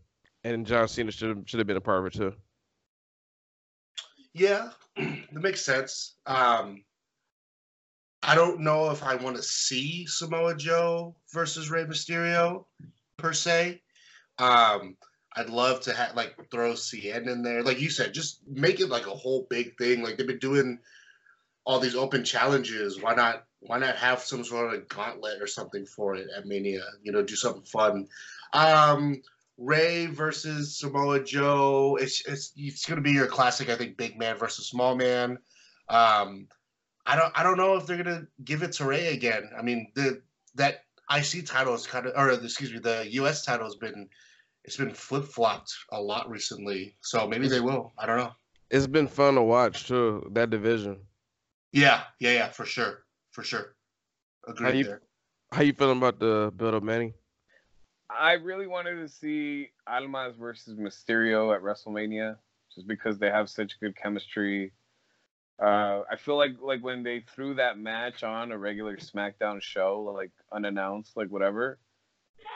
and 0.44 0.66
John 0.66 0.88
Cena 0.88 1.12
should 1.12 1.48
should 1.50 1.60
have 1.60 1.68
been 1.68 1.78
a 1.78 1.82
part 1.82 2.00
of 2.00 2.08
it 2.08 2.14
too. 2.18 2.34
Yeah, 4.36 4.72
that 4.98 5.42
makes 5.42 5.62
sense. 5.62 6.16
Um, 6.26 6.84
I 8.22 8.36
don't 8.36 8.60
know 8.60 8.92
if 8.92 9.02
I 9.02 9.16
want 9.16 9.38
to 9.38 9.42
see 9.42 10.06
Samoa 10.08 10.58
Joe 10.58 11.16
versus 11.34 11.70
Rey 11.70 11.86
Mysterio 11.86 12.66
per 13.18 13.32
se. 13.32 13.82
Um, 14.38 14.98
I'd 15.38 15.50
love 15.50 15.80
to 15.82 15.94
have 15.94 16.18
like 16.18 16.36
throw 16.52 16.76
Cena 16.76 17.32
in 17.32 17.44
there, 17.44 17.64
like 17.64 17.80
you 17.80 17.90
said, 17.90 18.14
just 18.14 18.42
make 18.46 18.82
it 18.82 18.90
like 18.90 19.08
a 19.08 19.12
whole 19.12 19.48
big 19.50 19.78
thing. 19.78 20.04
Like 20.04 20.18
they've 20.18 20.28
been 20.28 20.40
doing 20.40 20.80
all 21.64 21.80
these 21.80 21.96
open 21.96 22.26
challenges. 22.26 23.02
Why 23.02 23.16
not? 23.16 23.46
Why 23.62 23.80
not 23.80 23.96
have 23.96 24.20
some 24.20 24.44
sort 24.44 24.74
of 24.74 24.88
gauntlet 24.90 25.42
or 25.42 25.48
something 25.48 25.86
for 25.86 26.16
it 26.16 26.28
at 26.36 26.46
Mania? 26.46 26.84
You 27.04 27.14
know, 27.14 27.22
do 27.22 27.38
something 27.38 27.64
fun. 27.64 28.08
Um, 28.52 29.22
Rey 29.58 30.08
versus 30.08 30.78
Samoa 30.78 31.24
Joe. 31.24 31.98
It's 32.02 32.26
it's 32.28 32.52
it's 32.56 32.86
gonna 32.86 33.02
be 33.02 33.12
your 33.12 33.28
classic, 33.28 33.70
I 33.70 33.76
think, 33.76 33.98
big 33.98 34.18
man 34.18 34.38
versus 34.38 34.68
small 34.68 34.96
man. 34.96 35.38
Um, 35.90 36.48
I 37.06 37.16
don't 37.16 37.32
I 37.38 37.44
don't 37.44 37.58
know 37.58 37.76
if 37.76 37.86
they're 37.86 38.02
gonna 38.02 38.28
give 38.44 38.64
it 38.64 38.74
to 38.74 38.86
Rey 38.86 39.14
again. 39.14 39.50
I 39.58 39.62
mean, 39.62 39.92
the 39.96 40.22
that 40.56 40.82
IC 41.12 41.46
title 41.46 41.74
is 41.74 41.86
kind 41.86 42.08
of, 42.08 42.14
or 42.16 42.32
excuse 42.32 42.72
me, 42.72 42.80
the 42.80 43.08
US 43.12 43.46
title 43.46 43.66
has 43.66 43.76
been 43.76 44.10
it's 44.64 44.78
been 44.78 44.94
flip 44.94 45.26
flopped 45.26 45.74
a 45.92 46.02
lot 46.02 46.30
recently. 46.30 46.96
So 47.02 47.28
maybe 47.28 47.48
they 47.48 47.60
will. 47.60 47.94
I 47.98 48.06
don't 48.06 48.18
know. 48.18 48.32
It's 48.72 48.88
been 48.88 49.08
fun 49.08 49.36
to 49.36 49.44
watch 49.44 49.88
too. 49.88 50.28
That 50.34 50.50
division. 50.50 51.00
Yeah, 51.72 52.04
yeah, 52.20 52.32
yeah, 52.32 52.50
for 52.50 52.66
sure, 52.66 53.04
for 53.32 53.44
sure. 53.44 53.76
Agreed 54.48 54.80
you- 54.80 54.84
there. 54.86 55.02
How 55.52 55.62
you 55.62 55.74
feeling 55.74 56.00
about 56.00 56.20
the 56.20 56.52
build 56.58 56.74
up, 56.74 56.84
Manny? 56.84 57.14
I 58.10 58.34
really 58.34 58.68
wanted 58.68 58.96
to 58.96 59.08
see 59.08 59.70
Almas 59.88 60.36
versus 60.38 60.78
Mysterio 60.78 61.56
at 61.56 61.62
WrestleMania, 61.62 62.38
just 62.74 62.88
because 62.88 63.18
they 63.18 63.30
have 63.30 63.50
such 63.50 63.80
good 63.80 63.96
chemistry. 63.96 64.74
Uh, 65.62 66.02
I 66.12 66.18
feel 66.18 66.38
like 66.38 66.56
like 66.62 66.84
when 66.84 67.04
they 67.04 67.22
threw 67.34 67.56
that 67.56 67.78
match 67.78 68.24
on 68.24 68.52
a 68.52 68.58
regular 68.58 68.98
SmackDown 68.98 69.62
show, 69.62 70.12
like 70.14 70.32
unannounced, 70.52 71.16
like 71.16 71.30
whatever, 71.30 71.80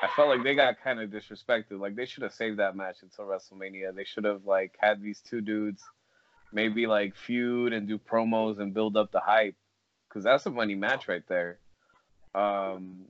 I 0.03 0.08
felt 0.15 0.29
like 0.29 0.44
they 0.44 0.56
got 0.56 0.82
kind 0.84 1.00
of 1.00 1.10
disrespected. 1.10 1.79
Like 1.79 1.96
they 1.96 2.06
should 2.06 2.24
have 2.24 2.34
saved 2.34 2.60
that 2.60 2.75
match 2.75 2.98
until 3.01 3.25
WrestleMania. 3.25 3.96
They 3.96 4.03
should 4.03 4.25
have 4.25 4.46
like 4.46 4.75
had 4.79 5.01
these 5.01 5.22
two 5.22 5.41
dudes 5.41 5.84
maybe 6.51 6.88
like 6.88 7.15
feud 7.15 7.74
and 7.74 7.88
do 7.88 7.98
promos 7.98 8.60
and 8.60 8.74
build 8.74 8.98
up 8.98 9.12
the 9.12 9.20
hype, 9.20 9.56
because 10.08 10.24
that's 10.24 10.46
a 10.46 10.50
money 10.50 10.75
match 10.75 11.08
right 11.08 11.27
there. 11.27 11.60
Um, 12.36 13.06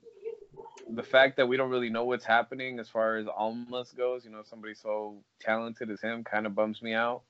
the 0.93 1.03
fact 1.03 1.37
that 1.37 1.47
we 1.47 1.57
don't 1.57 1.69
really 1.69 1.89
know 1.89 2.05
what's 2.05 2.25
happening 2.25 2.79
as 2.79 2.89
far 2.89 3.17
as 3.17 3.27
Almas 3.27 3.91
goes, 3.91 4.25
you 4.25 4.31
know, 4.31 4.41
somebody 4.43 4.73
so 4.73 5.17
talented 5.39 5.89
as 5.89 6.01
him 6.01 6.23
kind 6.23 6.45
of 6.45 6.55
bums 6.55 6.81
me 6.81 6.93
out. 6.93 7.21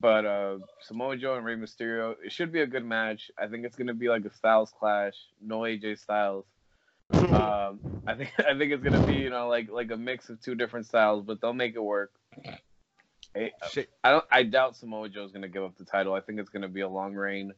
But 0.00 0.24
uh, 0.24 0.58
Samoa 0.80 1.16
Joe 1.16 1.34
and 1.34 1.44
Rey 1.44 1.56
Mysterio, 1.56 2.14
it 2.24 2.32
should 2.32 2.52
be 2.52 2.62
a 2.62 2.66
good 2.66 2.84
match. 2.84 3.30
I 3.38 3.48
think 3.48 3.66
it's 3.66 3.76
gonna 3.76 3.94
be 3.94 4.08
like 4.08 4.24
a 4.24 4.34
Styles 4.34 4.72
clash, 4.78 5.14
no 5.40 5.60
AJ 5.60 5.98
Styles. 5.98 6.46
Um, 7.12 7.80
I 8.06 8.14
think 8.14 8.30
I 8.38 8.56
think 8.56 8.72
it's 8.72 8.84
gonna 8.84 9.04
be 9.04 9.14
you 9.14 9.30
know 9.30 9.48
like 9.48 9.68
like 9.68 9.90
a 9.90 9.96
mix 9.96 10.30
of 10.30 10.40
two 10.40 10.54
different 10.54 10.86
styles, 10.86 11.24
but 11.24 11.40
they'll 11.40 11.52
make 11.52 11.74
it 11.74 11.82
work. 11.82 12.12
I, 13.36 13.50
I 14.04 14.10
don't. 14.10 14.24
I 14.30 14.42
doubt 14.44 14.76
Samoa 14.76 15.08
Joe's 15.08 15.32
gonna 15.32 15.48
give 15.48 15.64
up 15.64 15.76
the 15.76 15.84
title. 15.84 16.14
I 16.14 16.20
think 16.20 16.38
it's 16.38 16.50
gonna 16.50 16.68
be 16.68 16.82
a 16.82 16.88
long 16.88 17.14
reign. 17.14 17.52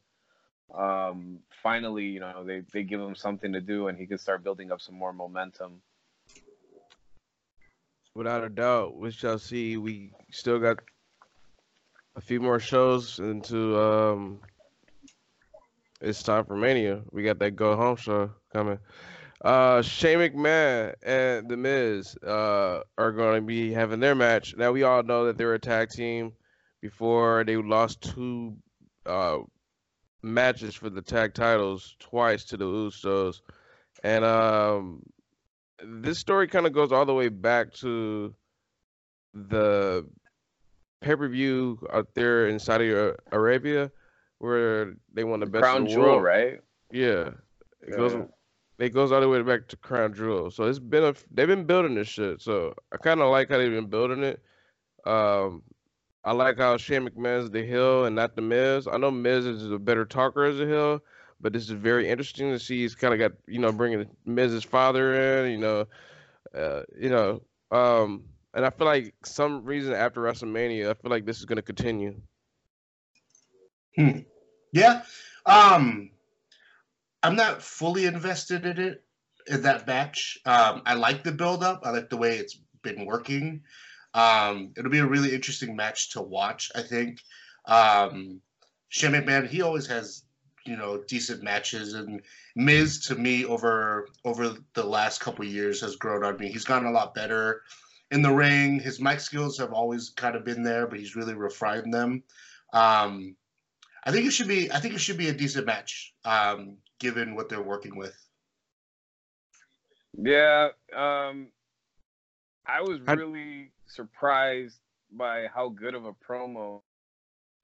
Um, 0.75 1.40
finally, 1.62 2.07
you 2.07 2.21
know, 2.21 2.45
they 2.45 2.62
they 2.73 2.83
give 2.83 3.00
him 3.00 3.14
something 3.14 3.52
to 3.52 3.61
do, 3.61 3.88
and 3.88 3.99
he 3.99 4.07
can 4.07 4.19
start 4.19 4.42
building 4.42 4.73
up 4.73 4.81
some 4.81 4.95
more 4.95 5.12
momentum. 5.12 5.83
Without 8.14 8.45
a 8.45 8.49
doubt, 8.49 8.97
we 8.97 9.11
shall 9.11 9.38
see. 9.38 9.76
We 9.76 10.12
still 10.31 10.59
got 10.59 10.78
a 12.16 12.21
few 12.21 12.40
more 12.40 12.61
shows 12.61 13.19
into 13.19 13.78
um 13.78 14.40
it's 16.00 16.23
time 16.23 16.45
for 16.45 16.57
Mania. 16.57 17.02
We 17.11 17.23
got 17.23 17.38
that 17.38 17.52
go 17.52 17.76
home 17.76 17.97
show 17.97 18.31
coming. 18.52 18.78
Uh 19.42 19.83
Shane 19.83 20.19
McMahon 20.19 20.95
and 21.02 21.49
The 21.49 21.57
Miz 21.57 22.16
uh 22.16 22.83
are 22.99 23.12
gonna 23.12 23.40
be 23.40 23.73
having 23.73 24.00
their 24.00 24.14
match. 24.14 24.54
Now 24.57 24.73
we 24.73 24.83
all 24.83 25.02
know 25.02 25.26
that 25.26 25.38
they 25.38 25.45
were 25.45 25.54
a 25.54 25.59
tag 25.59 25.90
team 25.90 26.33
before 26.81 27.45
they 27.45 27.57
lost 27.57 28.02
two 28.02 28.57
uh 29.07 29.38
matches 30.23 30.75
for 30.75 30.88
the 30.91 31.02
tag 31.02 31.35
titles 31.35 31.97
twice 31.99 32.45
to 32.45 32.57
the 32.57 32.64
Usos, 32.64 33.41
and 34.02 34.25
um, 34.25 35.02
this 35.85 36.19
story 36.19 36.47
kind 36.49 36.67
of 36.67 36.73
goes 36.73 36.93
all 36.93 37.07
the 37.07 37.14
way 37.14 37.29
back 37.29 37.73
to 37.75 38.35
the 39.35 40.07
pay 41.00 41.17
per 41.17 41.29
view 41.29 41.79
out 41.93 42.14
there 42.14 42.49
in 42.49 42.59
Saudi 42.59 42.93
Arabia 43.33 43.91
where 44.38 44.95
they 45.12 45.25
won 45.25 45.41
the 45.41 45.47
best 45.47 45.62
Crown 45.62 45.85
the 45.85 45.91
Jewel, 45.91 46.02
world. 46.02 46.23
right? 46.25 46.61
Yeah, 46.91 47.29
it 47.81 47.91
Yeah. 47.91 47.97
goes. 47.97 48.29
It 48.79 48.93
goes 48.93 49.12
all 49.12 49.21
the 49.21 49.29
way 49.29 49.41
back 49.43 49.69
to 49.69 49.76
Crown 49.76 50.12
Jewel. 50.14 50.50
So 50.50 50.64
it's 50.64 50.81
been 50.81 51.05
a. 51.05 51.14
They've 51.31 51.47
been 51.47 51.64
building 51.67 51.95
this 51.95 52.09
shit. 52.09 52.41
So 52.41 52.75
I 52.93 52.97
kind 52.97 53.21
of 53.21 53.31
like 53.31 53.49
how 53.49 53.59
they've 53.59 53.71
been 53.71 53.87
building 53.91 54.25
it. 54.25 54.43
Um, 55.07 55.62
I 56.25 56.33
like 56.33 56.59
how 56.59 56.76
Shane 56.76 57.09
McMahon's 57.09 57.50
the 57.50 57.64
heel 57.64 58.05
and 58.05 58.14
not 58.14 58.37
the 58.37 58.43
Miz. 58.43 58.87
I 58.87 58.97
know 58.97 59.11
Miz 59.11 59.45
is 59.45 59.71
a 59.71 59.79
better 59.79 60.05
talker 60.05 60.45
as 60.45 60.61
a 60.61 60.67
heel, 60.67 61.00
but 61.41 61.52
this 61.52 61.64
is 61.64 61.71
very 61.71 62.09
interesting 62.09 62.50
to 62.50 62.59
see. 62.59 62.83
He's 62.83 62.95
kind 62.95 63.12
of 63.12 63.19
got 63.19 63.33
you 63.47 63.59
know 63.59 63.73
bringing 63.73 64.09
Miz's 64.25 64.64
father 64.64 65.45
in. 65.45 65.50
You 65.50 65.59
know, 65.59 65.87
uh, 66.55 66.83
you 66.97 67.11
know, 67.11 67.43
um, 67.71 68.25
and 68.55 68.64
I 68.64 68.71
feel 68.71 68.87
like 68.87 69.14
some 69.25 69.64
reason 69.64 69.95
after 69.95 70.21
WrestleMania, 70.21 70.91
I 70.91 70.95
feel 70.95 71.11
like 71.11 71.25
this 71.26 71.38
is 71.38 71.45
going 71.45 71.57
to 71.57 71.62
continue. 71.62 72.14
Hmm. 73.97 74.21
Yeah. 74.73 75.02
Um 75.45 76.11
I'm 77.23 77.37
not 77.37 77.62
fully 77.62 78.07
invested 78.07 78.64
in 78.64 78.79
it 78.79 79.05
in 79.47 79.62
that 79.62 79.87
match. 79.87 80.38
Um 80.47 80.83
I 80.87 80.95
like 80.95 81.25
the 81.25 81.33
build 81.33 81.62
up. 81.62 81.83
I 81.85 81.91
like 81.91 82.11
the 82.11 82.17
way 82.17 82.38
it's 82.38 82.59
been 82.83 83.07
working. 83.07 83.62
Um 84.14 84.73
it'll 84.76 84.90
be 84.90 84.99
a 84.99 85.07
really 85.07 85.35
interesting 85.35 85.75
match 85.76 86.11
to 86.11 86.23
watch, 86.23 86.71
I 86.75 86.83
think. 86.83 87.21
Um 87.66 88.40
Shane 88.88 89.12
McMahon, 89.12 89.49
he 89.49 89.62
always 89.62 89.87
has, 89.87 90.25
you 90.66 90.76
know, 90.76 91.02
decent 91.09 91.42
matches 91.42 91.95
and 91.95 92.21
Miz 92.57 93.07
to 93.07 93.14
me 93.14 93.45
over 93.45 94.09
over 94.25 94.54
the 94.75 94.85
last 94.85 95.21
couple 95.21 95.45
years 95.45 95.81
has 95.81 95.97
grown 95.97 96.25
on 96.25 96.37
me. 96.38 96.50
He's 96.52 96.64
gotten 96.64 96.88
a 96.88 96.92
lot 96.92 97.14
better 97.14 97.62
in 98.11 98.23
the 98.23 98.31
ring. 98.33 98.78
His 98.81 99.00
mic 99.00 99.21
skills 99.21 99.57
have 99.59 99.73
always 99.73 100.11
kind 100.11 100.37
of 100.37 100.45
been 100.45 100.62
there, 100.62 100.87
but 100.87 100.99
he's 100.99 101.16
really 101.16 101.35
refined 101.35 101.92
them. 101.92 102.23
Um 102.73 103.37
I 104.04 104.11
think 104.11 104.26
it 104.26 104.33
should 104.33 104.49
be. 104.49 104.71
I 104.73 104.81
think 104.81 104.95
it 104.95 105.00
should 105.00 105.16
be 105.16 105.28
a 105.28 105.33
decent 105.33 105.64
match, 105.66 106.12
um, 106.25 106.78
given 106.99 107.35
what 107.37 107.49
they're 107.49 107.62
working 107.62 107.97
with. 107.97 108.16
Yeah, 110.19 110.69
um, 110.95 111.49
I 112.66 112.81
was 112.83 113.00
I- 113.07 113.12
really 113.14 113.71
surprised 113.95 114.79
by 115.11 115.47
how 115.53 115.69
good 115.69 115.95
of 115.95 116.05
a 116.05 116.13
promo 116.13 116.83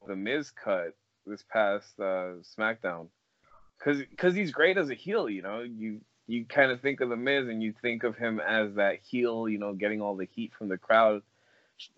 the 0.07 0.17
Miz 0.17 0.51
cut 0.51 0.95
this 1.27 1.43
past 1.51 1.99
uh, 1.99 2.41
SmackDown, 2.57 3.09
because 3.79 4.03
because 4.11 4.35
he's 4.35 4.53
great 4.53 4.79
as 4.79 4.91
a 4.91 4.95
heel. 4.95 5.29
You 5.29 5.43
know, 5.43 5.61
you 5.61 6.01
you 6.27 6.45
kind 6.45 6.71
of 6.71 6.81
think 6.81 7.01
of 7.01 7.09
the 7.09 7.17
Miz 7.17 7.49
and 7.49 7.63
you 7.63 7.75
think 7.81 8.05
of 8.05 8.17
him 8.17 8.41
as 8.41 8.75
that 8.75 8.99
heel. 9.03 9.49
You 9.49 9.59
know, 9.59 9.73
getting 9.73 10.01
all 10.01 10.17
the 10.17 10.29
heat 10.35 10.53
from 10.57 10.69
the 10.69 10.79
crowd, 10.79 11.23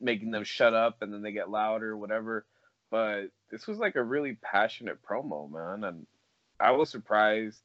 making 0.01 0.31
them 0.31 0.45
shut 0.45 0.75
up, 0.75 1.03
and 1.03 1.13
then 1.13 1.23
they 1.23 1.33
get 1.33 1.51
louder, 1.51 1.97
whatever. 1.97 2.47
But 2.91 3.27
this 3.51 3.67
was 3.67 3.79
like 3.79 3.97
a 3.97 4.03
really 4.03 4.37
passionate 4.41 4.99
promo, 5.03 5.51
man, 5.51 5.85
and 5.85 6.07
I 6.59 6.73
was 6.73 6.91
surprised. 6.91 7.63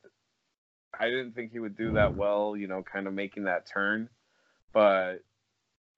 I 0.97 1.09
didn't 1.09 1.33
think 1.33 1.51
he 1.51 1.59
would 1.59 1.75
do 1.75 1.93
that 1.93 2.15
well, 2.15 2.55
you 2.55 2.67
know, 2.67 2.81
kind 2.81 3.07
of 3.07 3.13
making 3.13 3.43
that 3.43 3.67
turn. 3.67 4.07
But 4.71 5.23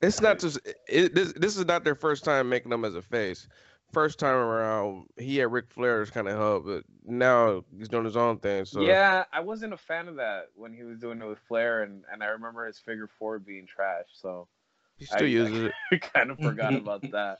It's 0.01 0.21
not 0.21 0.39
just 0.39 0.59
it, 0.87 1.15
this. 1.15 1.33
This 1.33 1.57
is 1.57 1.65
not 1.65 1.83
their 1.83 1.95
first 1.95 2.23
time 2.23 2.49
making 2.49 2.69
them 2.69 2.85
as 2.85 2.95
a 2.95 3.01
face. 3.01 3.47
First 3.93 4.19
time 4.19 4.35
around, 4.35 5.05
he 5.17 5.37
had 5.37 5.51
Ric 5.51 5.69
Flair's 5.69 6.09
kind 6.09 6.27
of 6.27 6.37
help, 6.37 6.65
but 6.65 6.83
now 7.05 7.63
he's 7.77 7.87
doing 7.87 8.03
his 8.03 8.17
own 8.17 8.37
thing. 8.37 8.65
So 8.65 8.81
yeah, 8.81 9.23
I 9.31 9.39
wasn't 9.39 9.73
a 9.73 9.77
fan 9.77 10.07
of 10.07 10.17
that 10.17 10.47
when 10.55 10.73
he 10.73 10.83
was 10.83 10.99
doing 10.99 11.21
it 11.21 11.25
with 11.25 11.39
Flair, 11.47 11.83
and, 11.83 12.03
and 12.11 12.21
I 12.21 12.27
remember 12.27 12.67
his 12.67 12.79
figure 12.79 13.09
four 13.17 13.39
being 13.39 13.65
trash. 13.65 14.05
So 14.13 14.47
he 14.97 15.05
still 15.05 15.21
I- 15.21 15.25
uses 15.25 15.63
it. 15.63 15.71
I 15.91 15.97
kind 15.97 16.31
of 16.31 16.37
forgot 16.39 16.73
about 16.75 17.01
that. 17.11 17.37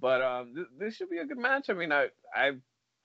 But 0.00 0.22
um, 0.22 0.54
th- 0.54 0.68
this 0.78 0.96
should 0.96 1.10
be 1.10 1.18
a 1.18 1.26
good 1.26 1.38
match. 1.38 1.68
I 1.68 1.74
mean, 1.74 1.92
I 1.92 2.06
I 2.34 2.52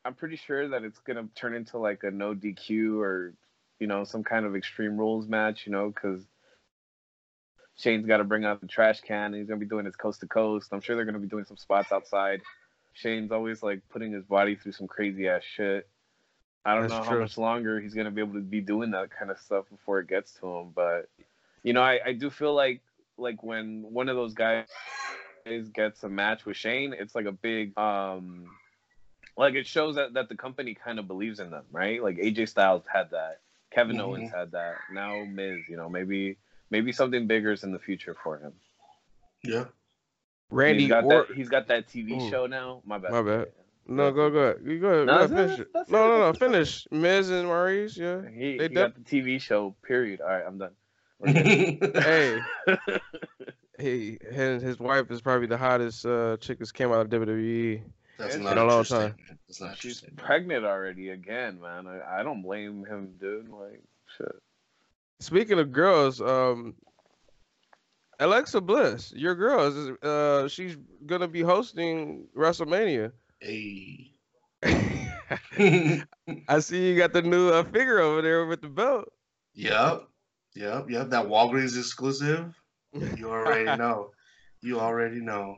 I'm 0.06 0.14
pretty 0.16 0.38
sure 0.38 0.70
that 0.70 0.84
it's 0.84 1.00
gonna 1.00 1.28
turn 1.36 1.54
into 1.54 1.78
like 1.78 2.04
a 2.04 2.12
no 2.12 2.34
DQ 2.34 3.00
or 3.02 3.34
you 3.80 3.88
know 3.88 4.04
some 4.06 4.24
kind 4.24 4.46
of 4.46 4.56
Extreme 4.56 4.98
Rules 4.98 5.28
match. 5.28 5.66
You 5.66 5.74
know, 5.74 5.90
because 5.90 6.26
Shane's 7.78 8.06
got 8.06 8.18
to 8.18 8.24
bring 8.24 8.46
out 8.46 8.62
the 8.62 8.68
trash 8.68 9.02
can. 9.02 9.26
And 9.26 9.36
he's 9.36 9.48
gonna 9.48 9.60
be 9.60 9.66
doing 9.66 9.86
his 9.86 9.96
coast 9.96 10.22
to 10.22 10.28
coast. 10.28 10.70
I'm 10.72 10.82
sure 10.82 10.96
they're 10.96 11.06
gonna 11.06 11.20
be 11.20 11.28
doing 11.28 11.46
some 11.46 11.58
spots 11.58 11.92
outside. 11.92 12.42
Shane's 12.94 13.32
always 13.32 13.62
like 13.62 13.82
putting 13.90 14.14
his 14.14 14.24
body 14.24 14.56
through 14.56 14.72
some 14.72 14.88
crazy 14.88 15.28
ass 15.28 15.44
shit. 15.44 15.88
I 16.64 16.74
don't 16.74 16.84
That's 16.88 16.94
know 16.94 17.04
how 17.04 17.20
much 17.20 17.38
longer 17.38 17.80
he's 17.80 17.94
gonna 17.94 18.12
be 18.12 18.22
able 18.22 18.36
to 18.36 18.40
be 18.40 18.62
doing 18.62 18.92
that 18.92 19.12
kind 19.12 19.30
of 19.30 19.38
stuff 19.40 19.66
before 19.70 20.00
it 20.00 20.08
gets 20.08 20.34
to 20.40 20.48
him. 20.48 20.72
But 20.74 21.10
you 21.64 21.74
know, 21.74 21.82
I, 21.82 22.00
I 22.06 22.14
do 22.14 22.30
feel 22.30 22.54
like 22.54 22.82
like 23.18 23.44
when 23.44 23.84
one 23.92 24.10
of 24.10 24.16
those 24.16 24.34
guys 24.34 24.66
gets 25.74 26.04
a 26.04 26.10
match 26.10 26.46
with 26.46 26.58
Shane, 26.58 26.94
it's 26.98 27.14
like 27.14 27.26
a 27.26 27.32
big 27.32 27.78
um 27.78 28.50
like 29.38 29.56
it 29.56 29.68
shows 29.68 29.96
that, 29.96 30.14
that 30.14 30.30
the 30.30 30.36
company 30.36 30.74
kind 30.74 30.98
of 30.98 31.08
believes 31.08 31.40
in 31.40 31.50
them, 31.52 31.66
right? 31.72 32.02
Like 32.02 32.18
AJ 32.18 32.50
Styles 32.50 32.84
had 32.92 33.12
that. 33.12 33.42
Kevin 33.72 33.98
Mhm. 33.98 34.02
Owens 34.02 34.32
had 34.32 34.52
that. 34.52 34.76
Now 34.94 35.26
Miz, 35.26 35.60
you 35.68 35.76
know, 35.76 35.90
maybe 35.90 36.38
maybe 36.70 36.92
something 36.92 37.28
bigger 37.28 37.52
is 37.52 37.64
in 37.64 37.72
the 37.72 37.80
future 37.80 38.16
for 38.24 38.38
him. 38.40 38.54
Yeah. 39.44 39.66
Randy 40.50 40.82
he's 40.82 40.90
got 40.90 41.04
or 41.06 41.26
that 41.28 41.36
he's 41.36 41.50
got 41.50 41.68
that 41.68 41.88
TV 41.88 42.22
Ooh. 42.22 42.30
show 42.30 42.46
now. 42.46 42.82
My 42.86 42.98
bad. 42.98 43.12
My 43.12 43.22
bad. 43.22 43.48
no, 43.88 44.12
go 44.12 44.30
go 44.30 44.40
ahead. 44.40 44.58
You 44.64 44.80
go 44.80 44.88
ahead. 44.90 45.08
No, 45.08 45.18
No, 45.18 45.28
finish 45.28 45.60
it. 45.60 45.68
it, 45.74 45.90
No, 45.90 46.08
no, 46.08 46.18
no. 46.20 46.34
Finish. 46.34 46.88
Miz 46.92 47.30
and 47.30 47.48
Maryse. 47.48 47.98
Yeah. 47.98 48.30
He, 48.30 48.58
They 48.58 48.68
he 48.68 48.74
got 48.76 48.94
the 48.96 49.02
TV 49.02 49.42
show, 49.42 49.76
period. 49.84 50.22
All 50.22 50.28
right, 50.28 50.44
I'm 50.46 50.58
done. 50.58 50.72
We're. 51.20 51.32
Hey, 51.96 52.40
he 53.80 54.18
his, 54.32 54.62
his 54.62 54.80
wife 54.80 55.10
is 55.12 55.22
probably 55.22 55.48
the 55.48 55.58
hottest 55.58 56.06
uh, 56.06 56.38
chick 56.38 56.60
that's 56.60 56.72
came 56.72 56.92
out 56.92 57.02
of 57.02 57.10
WWE. 57.10 57.82
That's 58.18 58.36
In 58.36 58.44
not 58.44 58.58
a 58.58 58.64
a 58.64 58.66
long 58.66 58.84
time. 58.86 59.16
That's 59.48 59.60
not 59.60 59.78
She's 59.78 60.04
pregnant 60.16 60.64
already 60.66 61.10
again, 61.10 61.60
man. 61.60 61.86
I, 61.88 62.20
I 62.20 62.24
don't 62.24 62.42
blame 62.42 62.86
him, 62.86 63.16
dude. 63.20 63.50
Like 63.50 63.82
shit. 64.18 64.36
Speaking 65.20 65.60
of 65.60 65.72
girls, 65.72 66.22
um, 66.22 66.76
Alexa 68.20 68.62
Bliss, 68.62 69.12
your 69.14 69.36
girl, 69.36 69.62
is 69.62 69.90
uh, 70.04 70.48
she's 70.48 70.78
gonna 71.06 71.28
be 71.28 71.42
hosting 71.42 72.28
WrestleMania. 72.36 73.12
Hey. 73.40 74.12
I 76.48 76.60
see 76.60 76.90
you 76.90 76.98
got 76.98 77.14
the 77.14 77.22
new 77.22 77.50
uh, 77.50 77.64
figure 77.64 78.00
over 78.00 78.22
there 78.22 78.46
with 78.46 78.62
the 78.62 78.70
belt. 78.70 79.12
yep. 79.54 80.04
Yep. 80.56 80.90
Yep. 80.90 81.10
That 81.10 81.28
Walgreens 81.28 81.78
exclusive. 81.78 82.54
You 83.18 83.30
already 83.30 83.78
know. 83.78 84.12
You 84.62 84.80
already 84.80 85.20
know. 85.20 85.58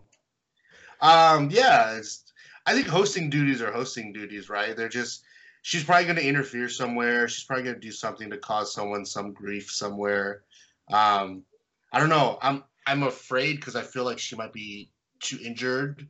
Um, 1.01 1.49
yeah, 1.51 1.95
it's 1.95 2.23
I 2.65 2.73
think 2.73 2.87
hosting 2.87 3.29
duties 3.29 3.61
are 3.61 3.71
hosting 3.71 4.11
duties, 4.11 4.49
right? 4.49 4.75
They're 4.75 4.89
just 4.89 5.23
she's 5.67 5.83
probably 5.83 6.05
gonna 6.05 6.21
interfere 6.21 6.69
somewhere. 6.69 7.27
She's 7.27 7.43
probably 7.43 7.65
gonna 7.65 7.79
do 7.79 7.91
something 7.91 8.29
to 8.29 8.37
cause 8.37 8.73
someone 8.73 9.05
some 9.05 9.33
grief 9.33 9.69
somewhere. 9.69 10.43
Um, 10.89 11.43
I 11.91 11.99
don't 11.99 12.07
know. 12.07 12.39
I'm 12.41 12.63
I'm 12.85 13.03
afraid 13.03 13.57
because 13.57 13.75
I 13.75 13.81
feel 13.81 14.05
like 14.05 14.17
she 14.17 14.37
might 14.37 14.53
be 14.53 14.89
too 15.19 15.37
injured 15.43 16.07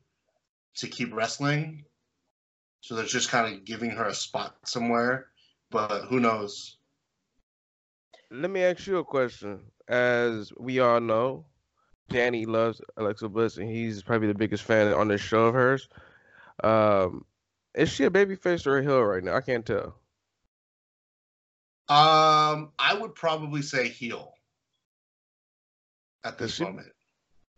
to 0.76 0.88
keep 0.88 1.12
wrestling. 1.12 1.86
So 2.82 2.94
they're 2.94 3.06
just 3.06 3.32
kind 3.32 3.52
of 3.52 3.66
giving 3.66 3.90
her 3.90 4.06
a 4.06 4.14
spot 4.14 4.58
somewhere. 4.64 5.26
But 5.72 6.04
who 6.04 6.20
knows? 6.20 6.78
Let 8.30 8.52
me 8.52 8.62
ask 8.62 8.86
you 8.86 8.98
a 8.98 9.04
question. 9.04 9.62
As 9.88 10.54
we 10.60 10.82
all 10.82 11.02
know, 11.02 11.46
Danny 12.10 12.46
loves 12.46 12.80
Alexa 12.96 13.28
Bliss, 13.28 13.58
and 13.58 13.68
he's 13.68 14.04
probably 14.04 14.28
the 14.28 14.36
biggest 14.36 14.66
fan 14.66 14.94
on 14.94 15.08
this 15.08 15.22
show 15.22 15.48
of 15.48 15.56
hers. 15.56 15.90
Um, 16.64 17.26
is 17.78 17.90
she 17.90 18.04
a 18.04 18.10
babyface 18.10 18.68
or 18.68 18.78
a 18.80 18.84
heel 18.84 19.02
right 19.02 19.24
now? 19.24 19.36
I 19.36 19.42
can't 19.42 19.66
tell. 19.66 19.96
Um, 21.90 22.72
I 22.78 22.94
would 23.00 23.16
probably 23.16 23.62
say 23.62 23.88
heel 23.88 24.34
at 26.24 26.38
this 26.38 26.56
she- 26.56 26.64
moment. 26.64 26.90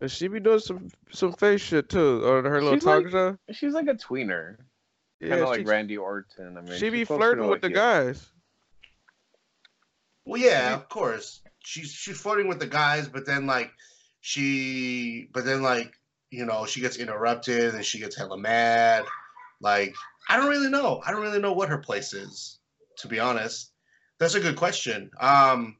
Does 0.00 0.12
she 0.12 0.28
be 0.28 0.40
doing 0.40 0.60
some 0.60 0.88
some 1.12 1.34
face 1.34 1.60
shit 1.60 1.90
too, 1.90 2.24
or 2.24 2.42
her 2.42 2.62
little 2.62 2.76
She's 2.78 2.84
talk 2.84 3.02
like- 3.02 3.12
show? 3.12 3.36
She's 3.52 3.74
like 3.74 3.86
a 3.86 3.94
tweener, 3.94 4.56
kind 5.20 5.34
of 5.34 5.48
like 5.48 5.66
Randy 5.66 5.98
Orton. 5.98 6.56
I 6.56 6.62
mean, 6.62 6.78
she 6.78 6.88
be 6.88 7.04
flirting 7.04 7.46
with 7.48 7.58
a 7.58 7.62
the 7.62 7.68
heel. 7.68 7.76
guys. 7.76 8.30
Well, 10.24 10.40
yeah, 10.40 10.72
of 10.74 10.88
course. 10.88 11.42
She's 11.58 11.90
she's 11.92 12.18
flirting 12.18 12.48
with 12.48 12.60
the 12.60 12.66
guys, 12.66 13.08
but 13.08 13.26
then 13.26 13.46
like 13.46 13.72
she, 14.22 15.28
but 15.34 15.44
then 15.44 15.60
like 15.60 15.92
you 16.30 16.46
know 16.46 16.64
she 16.64 16.80
gets 16.80 16.96
interrupted 16.96 17.74
and 17.74 17.84
she 17.84 17.98
gets 17.98 18.16
hella 18.16 18.38
mad. 18.38 19.04
Like 19.60 19.94
I 20.30 20.36
don't 20.36 20.48
really 20.48 20.70
know. 20.70 21.02
I 21.04 21.10
don't 21.10 21.22
really 21.22 21.40
know 21.40 21.52
what 21.52 21.68
her 21.68 21.78
place 21.78 22.12
is, 22.14 22.60
to 22.98 23.08
be 23.08 23.18
honest. 23.18 23.72
That's 24.20 24.36
a 24.36 24.40
good 24.40 24.54
question. 24.54 25.10
Um, 25.20 25.76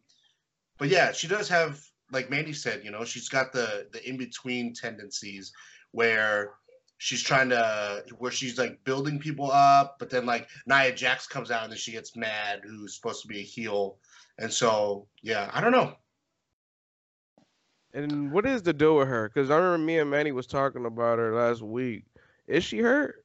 but 0.77 0.89
yeah, 0.89 1.13
she 1.13 1.29
does 1.29 1.49
have, 1.49 1.81
like 2.11 2.31
Manny 2.31 2.53
said, 2.53 2.83
you 2.85 2.91
know, 2.91 3.05
she's 3.05 3.29
got 3.29 3.53
the 3.53 3.87
the 3.93 4.07
in 4.09 4.17
between 4.17 4.75
tendencies 4.75 5.53
where 5.93 6.55
she's 6.99 7.23
trying 7.23 7.51
to 7.51 8.03
where 8.19 8.33
she's 8.33 8.59
like 8.59 8.83
building 8.83 9.21
people 9.21 9.53
up, 9.53 9.97
but 10.01 10.11
then 10.11 10.27
like 10.27 10.49
Nia 10.67 10.93
Jax 10.97 11.29
comes 11.29 11.53
out 11.53 11.63
and 11.63 11.71
then 11.71 11.79
she 11.79 11.93
gets 11.93 12.17
mad, 12.17 12.63
who's 12.65 12.97
supposed 12.97 13.23
to 13.23 13.29
be 13.29 13.39
a 13.39 13.45
heel, 13.45 13.99
and 14.39 14.53
so 14.53 15.07
yeah, 15.23 15.49
I 15.55 15.61
don't 15.61 15.71
know. 15.71 15.95
And 17.95 18.33
what 18.33 18.47
is 18.47 18.65
the 18.65 18.73
deal 18.73 18.97
with 18.97 19.07
her? 19.07 19.29
Because 19.29 19.49
I 19.49 19.57
remember 19.57 19.79
me 19.87 19.99
and 20.01 20.11
Manny 20.11 20.33
was 20.33 20.49
talking 20.49 20.87
about 20.87 21.19
her 21.19 21.37
last 21.37 21.63
week. 21.63 22.05
Is 22.49 22.65
she 22.65 22.79
hurt? 22.79 23.25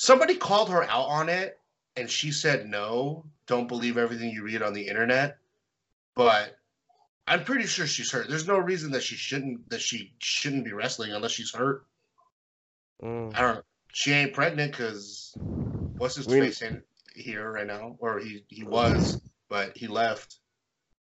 Somebody 0.00 0.36
called 0.36 0.70
her 0.70 0.84
out 0.84 1.08
on 1.08 1.28
it, 1.28 1.58
and 1.96 2.08
she 2.08 2.30
said 2.30 2.68
no. 2.68 3.24
Don't 3.48 3.66
believe 3.66 3.98
everything 3.98 4.30
you 4.30 4.44
read 4.44 4.62
on 4.62 4.72
the 4.72 4.86
internet. 4.86 5.38
But 6.14 6.56
I'm 7.26 7.42
pretty 7.42 7.66
sure 7.66 7.84
she's 7.84 8.12
hurt. 8.12 8.28
There's 8.28 8.46
no 8.46 8.58
reason 8.58 8.92
that 8.92 9.02
she 9.02 9.16
shouldn't 9.16 9.68
that 9.70 9.80
she 9.80 10.14
shouldn't 10.20 10.64
be 10.64 10.72
wrestling 10.72 11.12
unless 11.12 11.32
she's 11.32 11.52
hurt. 11.52 11.84
Mm. 13.02 13.36
I 13.36 13.40
don't. 13.40 13.64
She 13.92 14.12
ain't 14.12 14.34
pregnant 14.34 14.70
because 14.70 15.36
what's 15.96 16.14
his 16.14 16.28
We- 16.28 16.40
face 16.40 16.62
in 16.62 16.80
here 17.16 17.50
right 17.50 17.66
now, 17.66 17.96
or 17.98 18.20
he 18.20 18.44
he 18.46 18.62
was, 18.62 19.18
but 19.48 19.76
he 19.76 19.88
left. 19.88 20.36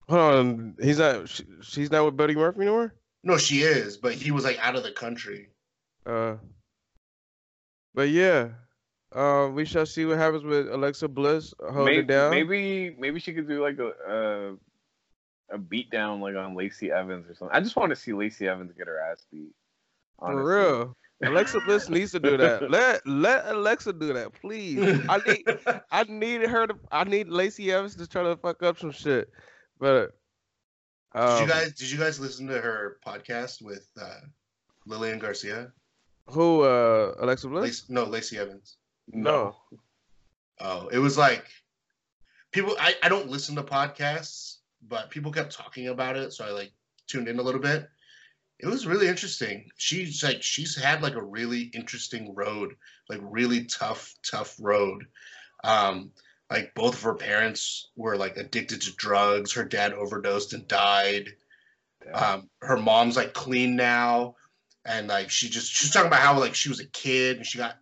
Hold 0.09 0.21
on, 0.21 0.77
he's 0.81 0.99
not. 1.01 1.29
She, 1.29 1.45
she's 1.63 1.91
not 1.91 2.05
with 2.05 2.17
Buddy 2.17 2.37
Murphy 2.37 2.61
anymore. 2.61 2.95
No, 3.25 3.39
she 3.39 3.63
is, 3.63 3.97
but 3.97 4.15
he 4.15 4.31
was 4.31 4.45
like 4.45 4.65
out 4.65 4.77
of 4.77 4.85
the 4.85 4.93
country. 4.93 5.49
Uh, 6.07 6.37
but 7.93 8.11
yeah, 8.11 8.51
uh, 9.15 9.49
we 9.53 9.65
shall 9.65 9.87
see 9.87 10.05
what 10.05 10.19
happens 10.19 10.45
with 10.45 10.69
Alexa 10.69 11.09
Bliss 11.09 11.55
holding 11.61 11.85
maybe, 11.85 11.99
it 11.99 12.07
down. 12.07 12.31
maybe 12.31 12.97
maybe 12.99 13.21
she 13.21 13.33
could 13.33 13.49
do 13.49 13.63
like 13.63 13.79
a 13.79 13.93
a, 15.51 15.55
a 15.55 15.59
beat 15.59 15.91
down 15.91 16.21
like 16.21 16.37
on 16.37 16.55
Lacey 16.55 16.91
Evans 16.91 17.29
or 17.29 17.35
something. 17.35 17.57
I 17.57 17.61
just 17.61 17.77
want 17.77 17.91
to 17.91 17.97
see 17.97 18.13
Lacey 18.13 18.49
Evans 18.49 18.73
get 18.77 18.87
her 18.87 18.99
ass 18.99 19.25
beat. 19.31 19.55
honestly. 20.19 20.43
For 20.43 20.47
real, 20.47 20.97
Alexa 21.25 21.61
Bliss 21.61 21.89
needs 21.89 22.13
to 22.13 22.21
do 22.21 22.37
that. 22.37 22.71
Let 22.71 23.07
let 23.07 23.47
Alexa 23.47 23.93
do 23.93 24.13
that, 24.13 24.33
please. 24.33 25.01
I 25.09 25.19
need 25.27 25.45
I 25.91 26.05
needed 26.05 26.51
her 26.51 26.67
to. 26.67 26.75
I 26.91 27.05
need 27.05 27.29
Lacey 27.29 27.73
Evans 27.73 27.95
to 27.97 28.07
try 28.07 28.23
to 28.25 28.37
fuck 28.37 28.63
up 28.63 28.79
some 28.79 28.91
shit. 28.91 29.31
But 29.79 30.13
did 31.15 31.21
um, 31.21 31.43
you 31.43 31.49
guys 31.49 31.73
did 31.73 31.91
you 31.91 31.99
guys 31.99 32.19
listen 32.19 32.47
to 32.49 32.61
her 32.61 32.99
podcast 33.07 33.63
with 33.63 33.89
uh, 34.01 34.21
Lillian 34.87 35.19
Garcia? 35.19 35.73
who 36.27 36.63
uh 36.63 37.15
Alexa 37.21 37.49
Bliss? 37.49 37.63
Lace, 37.63 37.85
no, 37.89 38.05
Lacey 38.05 38.39
Evans. 38.39 38.77
No. 39.13 39.57
Oh, 40.61 40.89
it 40.89 40.99
was 40.99 41.19
like 41.19 41.45
people. 42.53 42.77
I, 42.79 42.95
I 43.03 43.09
don't 43.09 43.29
listen 43.29 43.57
to 43.57 43.63
podcasts, 43.63 44.59
but 44.89 45.11
people 45.11 45.33
kept 45.33 45.53
talking 45.53 45.89
about 45.89 46.17
it, 46.17 46.33
so 46.33 46.45
I 46.45 46.51
like 46.51 46.73
tuned 47.07 47.29
in 47.29 47.39
a 47.39 47.43
little 47.43 47.61
bit. 47.61 47.89
It 48.61 48.67
was 48.67 48.87
really 48.87 49.09
interesting. 49.09 49.69
She's 49.77 50.23
like 50.23 50.43
she's 50.43 50.77
had 50.81 51.03
like 51.03 51.17
a 51.17 51.23
really 51.23 51.63
interesting 51.75 52.35
road, 52.35 52.75
like 53.09 53.21
really 53.23 53.65
tough, 53.65 54.15
tough 54.29 54.57
road. 54.61 55.05
Um, 55.65 56.13
like 56.51 56.73
both 56.75 56.95
of 56.95 57.03
her 57.03 57.15
parents 57.15 57.91
were 57.97 58.17
like 58.17 58.37
addicted 58.37 58.81
to 58.83 58.95
drugs. 58.95 59.53
Her 59.53 59.65
dad 59.65 59.93
overdosed 59.93 60.53
and 60.53 60.69
died. 60.69 61.31
Um, 62.13 62.49
her 62.61 62.77
mom's 62.77 63.17
like 63.17 63.33
clean 63.33 63.77
now, 63.77 64.37
and 64.85 65.09
like 65.09 65.31
she 65.31 65.49
just 65.49 65.73
she's 65.73 65.91
talking 65.91 66.07
about 66.07 66.21
how 66.21 66.39
like 66.39 66.55
she 66.55 66.69
was 66.69 66.81
a 66.81 66.87
kid 66.87 67.39
and 67.39 67.47
she 67.47 67.59
got 67.59 67.77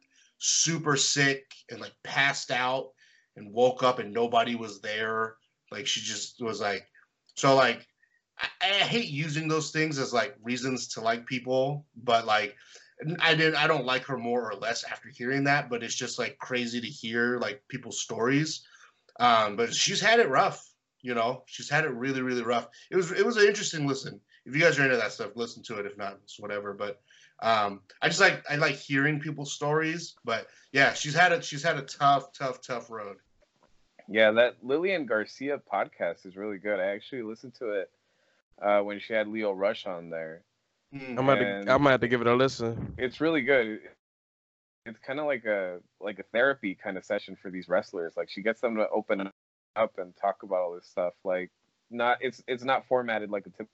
super 0.45 0.97
sick 0.97 1.55
and 1.71 1.81
like 1.81 1.95
passed 2.03 2.51
out 2.51 2.91
and 3.37 3.53
woke 3.53 3.83
up 3.83 4.01
and 4.01 4.13
nobody 4.13 4.57
was 4.57 4.81
there. 4.81 5.37
Like 5.71 5.87
she 5.87 6.01
just 6.01 6.43
was 6.43 6.61
like, 6.61 6.87
so 7.37 7.55
like 7.55 7.87
I, 8.39 8.49
I 8.63 8.75
hate 8.85 9.09
using 9.09 9.47
those 9.47 9.71
things 9.71 9.99
as 9.99 10.13
like 10.13 10.37
reasons 10.43 10.89
to 10.89 11.01
like 11.01 11.27
people, 11.27 11.87
but 11.95 12.27
like 12.27 12.57
I 13.21 13.35
didn't. 13.35 13.57
I 13.57 13.67
don't 13.67 13.87
like 13.87 14.05
her 14.05 14.19
more 14.19 14.51
or 14.51 14.55
less 14.55 14.85
after 14.85 15.09
hearing 15.09 15.45
that, 15.45 15.71
but 15.71 15.83
it's 15.83 15.95
just 15.95 16.19
like 16.19 16.39
crazy 16.39 16.81
to 16.81 16.87
hear 16.87 17.39
like 17.39 17.63
people's 17.69 18.01
stories. 18.01 18.65
Um, 19.19 19.57
but 19.57 19.75
she's 19.75 20.01
had 20.01 20.21
it 20.21 20.29
rough, 20.29 20.69
you 21.01 21.15
know. 21.15 21.43
She's 21.47 21.69
had 21.69 21.85
it 21.85 21.95
really, 21.95 22.23
really 22.23 22.43
rough. 22.43 22.69
It 22.91 22.97
was 22.97 23.11
it 23.13 23.25
was 23.25 23.37
an 23.37 23.47
interesting 23.47 23.87
listen. 23.87 24.21
If 24.45 24.55
you 24.55 24.61
guys 24.61 24.79
are 24.79 24.85
into 24.85 24.97
that 24.97 25.13
stuff, 25.13 25.33
listen 25.35 25.63
to 25.65 25.79
it. 25.79 25.87
If 25.87 25.97
not, 25.97 26.19
it's 26.23 26.39
whatever. 26.39 26.75
But 26.75 27.01
um, 27.41 27.81
I 28.01 28.09
just 28.09 28.21
like 28.21 28.45
I 28.49 28.57
like 28.57 28.75
hearing 28.77 29.21
people's 29.21 29.53
stories. 29.53 30.15
But 30.25 30.47
yeah, 30.73 30.93
she's 30.95 31.15
had 31.15 31.33
it. 31.33 31.45
She's 31.45 31.63
had 31.63 31.77
a 31.77 31.83
tough, 31.83 32.33
tough, 32.33 32.61
tough 32.63 32.91
road. 32.91 33.17
Yeah, 34.09 34.33
that 34.33 34.57
Lillian 34.63 35.07
Garcia 35.07 35.61
podcast 35.73 36.27
is 36.27 36.37
really 36.37 36.59
good. 36.59 36.81
I 36.81 36.87
actually 36.87 37.23
listened 37.23 37.55
to 37.57 37.71
it 37.71 37.91
uh, 38.61 38.81
when 38.81 39.01
she 39.01 39.13
had 39.13 39.29
Lio 39.29 39.53
Rush 39.53 39.87
on 39.87 40.11
there. 40.11 40.43
Mm. 40.95 41.11
I'm 41.11 41.19
about 41.19 41.39
And- 41.41 41.67
to. 41.67 41.73
I 41.73 41.79
might 41.79 41.93
have 41.93 42.01
to 42.01 42.09
give 42.09 42.21
it 42.21 42.27
a 42.27 42.35
listen. 42.35 42.95
It's 42.99 43.21
really 43.21 43.43
good. 43.43 43.81
It's 44.85 44.99
kind 44.99 45.21
of 45.21 45.27
like 45.27 45.45
a 45.45 45.79
like 46.01 46.19
a 46.19 46.25
therapy 46.33 46.75
kind 46.75 46.97
of 46.99 47.05
session 47.05 47.37
for 47.41 47.51
these 47.51 47.69
wrestlers. 47.69 48.15
Like 48.17 48.29
she 48.29 48.43
gets 48.43 48.61
them 48.61 48.75
to 48.77 48.89
open 48.91 49.31
up 49.77 49.93
and 49.99 50.13
talk 50.17 50.43
about 50.43 50.57
all 50.59 50.75
this 50.75 50.87
stuff. 50.87 51.15
Like 51.25 51.51
not 51.91 52.19
it's 52.21 52.43
it's 52.49 52.65
not 52.65 52.87
formatted 52.89 53.31
like 53.31 53.47
a 53.47 53.51
typical. 53.51 53.69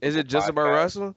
Is 0.00 0.14
it 0.16 0.28
just 0.28 0.48
about 0.48 0.70
wrestling? 0.70 1.14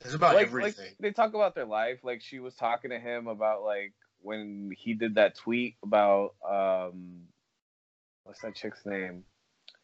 It's 0.00 0.14
about 0.14 0.34
like, 0.34 0.46
everything. 0.46 0.84
Like, 0.84 0.96
they 1.00 1.10
talk 1.10 1.34
about 1.34 1.54
their 1.54 1.64
life. 1.64 1.98
Like 2.02 2.20
she 2.22 2.38
was 2.38 2.54
talking 2.54 2.90
to 2.90 2.98
him 2.98 3.26
about 3.26 3.62
like 3.62 3.92
when 4.20 4.72
he 4.76 4.94
did 4.94 5.16
that 5.16 5.36
tweet 5.36 5.76
about 5.82 6.34
um 6.48 7.22
what's 8.24 8.40
that 8.40 8.54
chick's 8.54 8.84
name? 8.84 9.24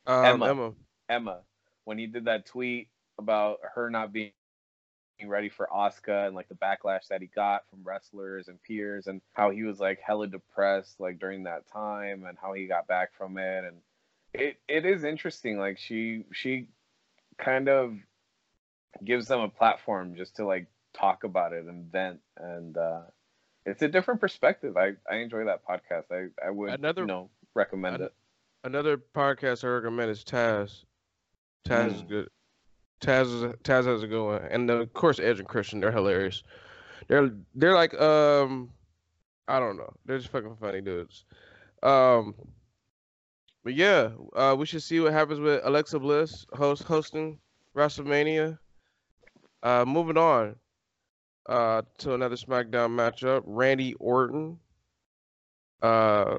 Um, 0.06 0.24
Emma. 0.24 0.46
Emma. 0.46 0.72
Emma. 1.08 1.40
When 1.84 1.98
he 1.98 2.06
did 2.06 2.26
that 2.26 2.46
tweet 2.46 2.88
about 3.18 3.58
her 3.74 3.90
not 3.90 4.12
being 4.12 4.32
ready 5.24 5.48
for 5.48 5.68
Asuka 5.72 6.26
and 6.26 6.34
like 6.34 6.48
the 6.48 6.54
backlash 6.54 7.08
that 7.08 7.20
he 7.20 7.28
got 7.28 7.62
from 7.70 7.80
wrestlers 7.84 8.48
and 8.48 8.62
peers 8.62 9.06
and 9.06 9.20
how 9.32 9.50
he 9.50 9.62
was 9.62 9.80
like 9.80 10.00
hella 10.00 10.26
depressed 10.26 11.00
like 11.00 11.18
during 11.18 11.44
that 11.44 11.66
time 11.68 12.24
and 12.24 12.36
how 12.40 12.52
he 12.52 12.66
got 12.66 12.86
back 12.86 13.14
from 13.16 13.38
it 13.38 13.64
and 13.64 13.76
it 14.34 14.56
it 14.68 14.84
is 14.84 15.04
interesting 15.04 15.58
like 15.58 15.78
she 15.78 16.24
she 16.32 16.66
kind 17.38 17.68
of 17.68 17.96
gives 19.04 19.26
them 19.28 19.40
a 19.40 19.48
platform 19.48 20.14
just 20.16 20.36
to 20.36 20.44
like 20.46 20.66
talk 20.92 21.24
about 21.24 21.52
it 21.52 21.64
and 21.64 21.90
vent 21.90 22.20
and 22.36 22.76
uh 22.76 23.00
it's 23.66 23.80
a 23.82 23.88
different 23.88 24.20
perspective. 24.20 24.76
I, 24.76 24.92
I 25.10 25.16
enjoy 25.16 25.44
that 25.46 25.62
podcast. 25.66 26.04
I, 26.12 26.26
I 26.46 26.50
would 26.50 26.70
Another- 26.74 27.00
you 27.02 27.06
know 27.06 27.30
recommend 27.54 27.96
An- 27.96 28.02
it. 28.02 28.14
Another 28.62 28.96
podcast 28.98 29.64
I 29.64 29.68
recommend 29.68 30.10
is 30.10 30.22
Taz. 30.24 30.84
Taz 31.66 31.94
is 31.94 32.02
Mm. 32.02 32.08
good. 32.08 32.28
Taz 33.00 33.22
is 33.26 33.42
Taz 33.62 33.84
has 33.86 34.02
a 34.02 34.06
good 34.06 34.24
one, 34.24 34.42
and 34.50 34.68
then, 34.68 34.78
of 34.80 34.92
course 34.92 35.18
Edge 35.18 35.38
and 35.38 35.48
Christian. 35.48 35.80
They're 35.80 35.90
hilarious. 35.92 36.42
They're 37.08 37.30
they're 37.54 37.74
like 37.74 37.92
um, 38.00 38.70
I 39.48 39.58
don't 39.60 39.76
know. 39.76 39.92
They're 40.06 40.18
just 40.18 40.30
fucking 40.30 40.56
funny 40.60 40.80
dudes. 40.80 41.24
Um, 41.82 42.34
but 43.64 43.74
yeah, 43.74 44.10
uh, 44.36 44.54
we 44.58 44.66
should 44.66 44.82
see 44.82 45.00
what 45.00 45.12
happens 45.12 45.40
with 45.40 45.60
Alexa 45.64 45.98
Bliss 45.98 46.46
host 46.52 46.82
hosting 46.84 47.38
WrestleMania. 47.74 48.58
Uh, 49.64 49.84
moving 49.84 50.16
on. 50.18 50.56
Uh, 51.46 51.82
to 51.98 52.14
another 52.14 52.36
SmackDown 52.36 52.90
matchup: 52.90 53.42
Randy 53.44 53.94
Orton. 53.94 54.58
Uh, 55.82 56.38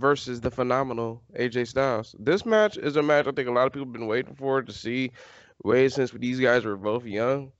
versus 0.00 0.40
the 0.40 0.50
phenomenal 0.50 1.22
AJ 1.38 1.68
Styles. 1.68 2.16
This 2.18 2.44
match 2.44 2.76
is 2.78 2.96
a 2.96 3.02
match 3.02 3.26
I 3.26 3.32
think 3.32 3.48
a 3.48 3.52
lot 3.52 3.66
of 3.66 3.72
people 3.72 3.86
have 3.86 3.92
been 3.92 4.06
waiting 4.06 4.34
for 4.34 4.62
to 4.62 4.72
see 4.72 5.12
way 5.62 5.88
since 5.88 6.10
these 6.10 6.40
guys 6.40 6.64
were 6.64 6.76
both 6.76 7.04
young. 7.04 7.52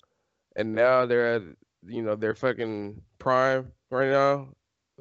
And 0.57 0.75
now 0.75 1.07
they're 1.07 1.35
at 1.37 1.43
you 1.87 2.03
know, 2.03 2.16
their 2.16 2.35
fucking 2.35 3.01
prime 3.19 3.73
right 3.90 4.11
now, 4.11 4.49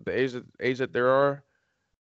the 0.04 0.18
age 0.18 0.34
that 0.34 0.46
age 0.60 0.78
that 0.80 0.94
there 0.94 1.10
are. 1.10 1.44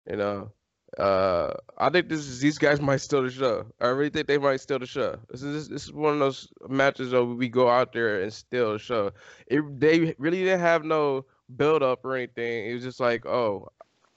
You 0.09 0.17
know. 0.17 0.53
Uh 0.99 1.55
I 1.79 1.89
think 1.89 2.09
this 2.09 2.21
is 2.21 2.41
these 2.41 2.59
guys 2.59 2.81
might 2.81 2.99
steal 2.99 3.23
the 3.23 3.31
show. 3.31 3.67
I 3.81 3.89
really 3.89 4.11
think 4.11 4.27
they 4.27 4.39
might 4.39 4.61
steal 4.61 4.81
the 4.81 4.87
show. 4.87 5.19
This 5.31 5.43
is 5.43 5.69
this 5.69 5.85
is 5.85 5.93
one 5.93 6.15
of 6.15 6.19
those 6.19 6.49
matches 6.69 7.13
where 7.13 7.25
we 7.25 7.49
go 7.49 7.69
out 7.69 7.93
there 7.93 8.23
and 8.23 8.33
steal 8.33 8.73
the 8.73 8.79
show. 8.79 9.13
It 9.47 9.63
they 9.79 10.15
really 10.19 10.41
didn't 10.41 10.61
have 10.61 10.85
no 10.85 11.25
build 11.57 11.83
up 11.83 12.05
or 12.05 12.17
anything. 12.17 12.67
It 12.67 12.75
was 12.75 12.83
just 12.83 13.01
like, 13.01 13.25
oh, 13.25 13.69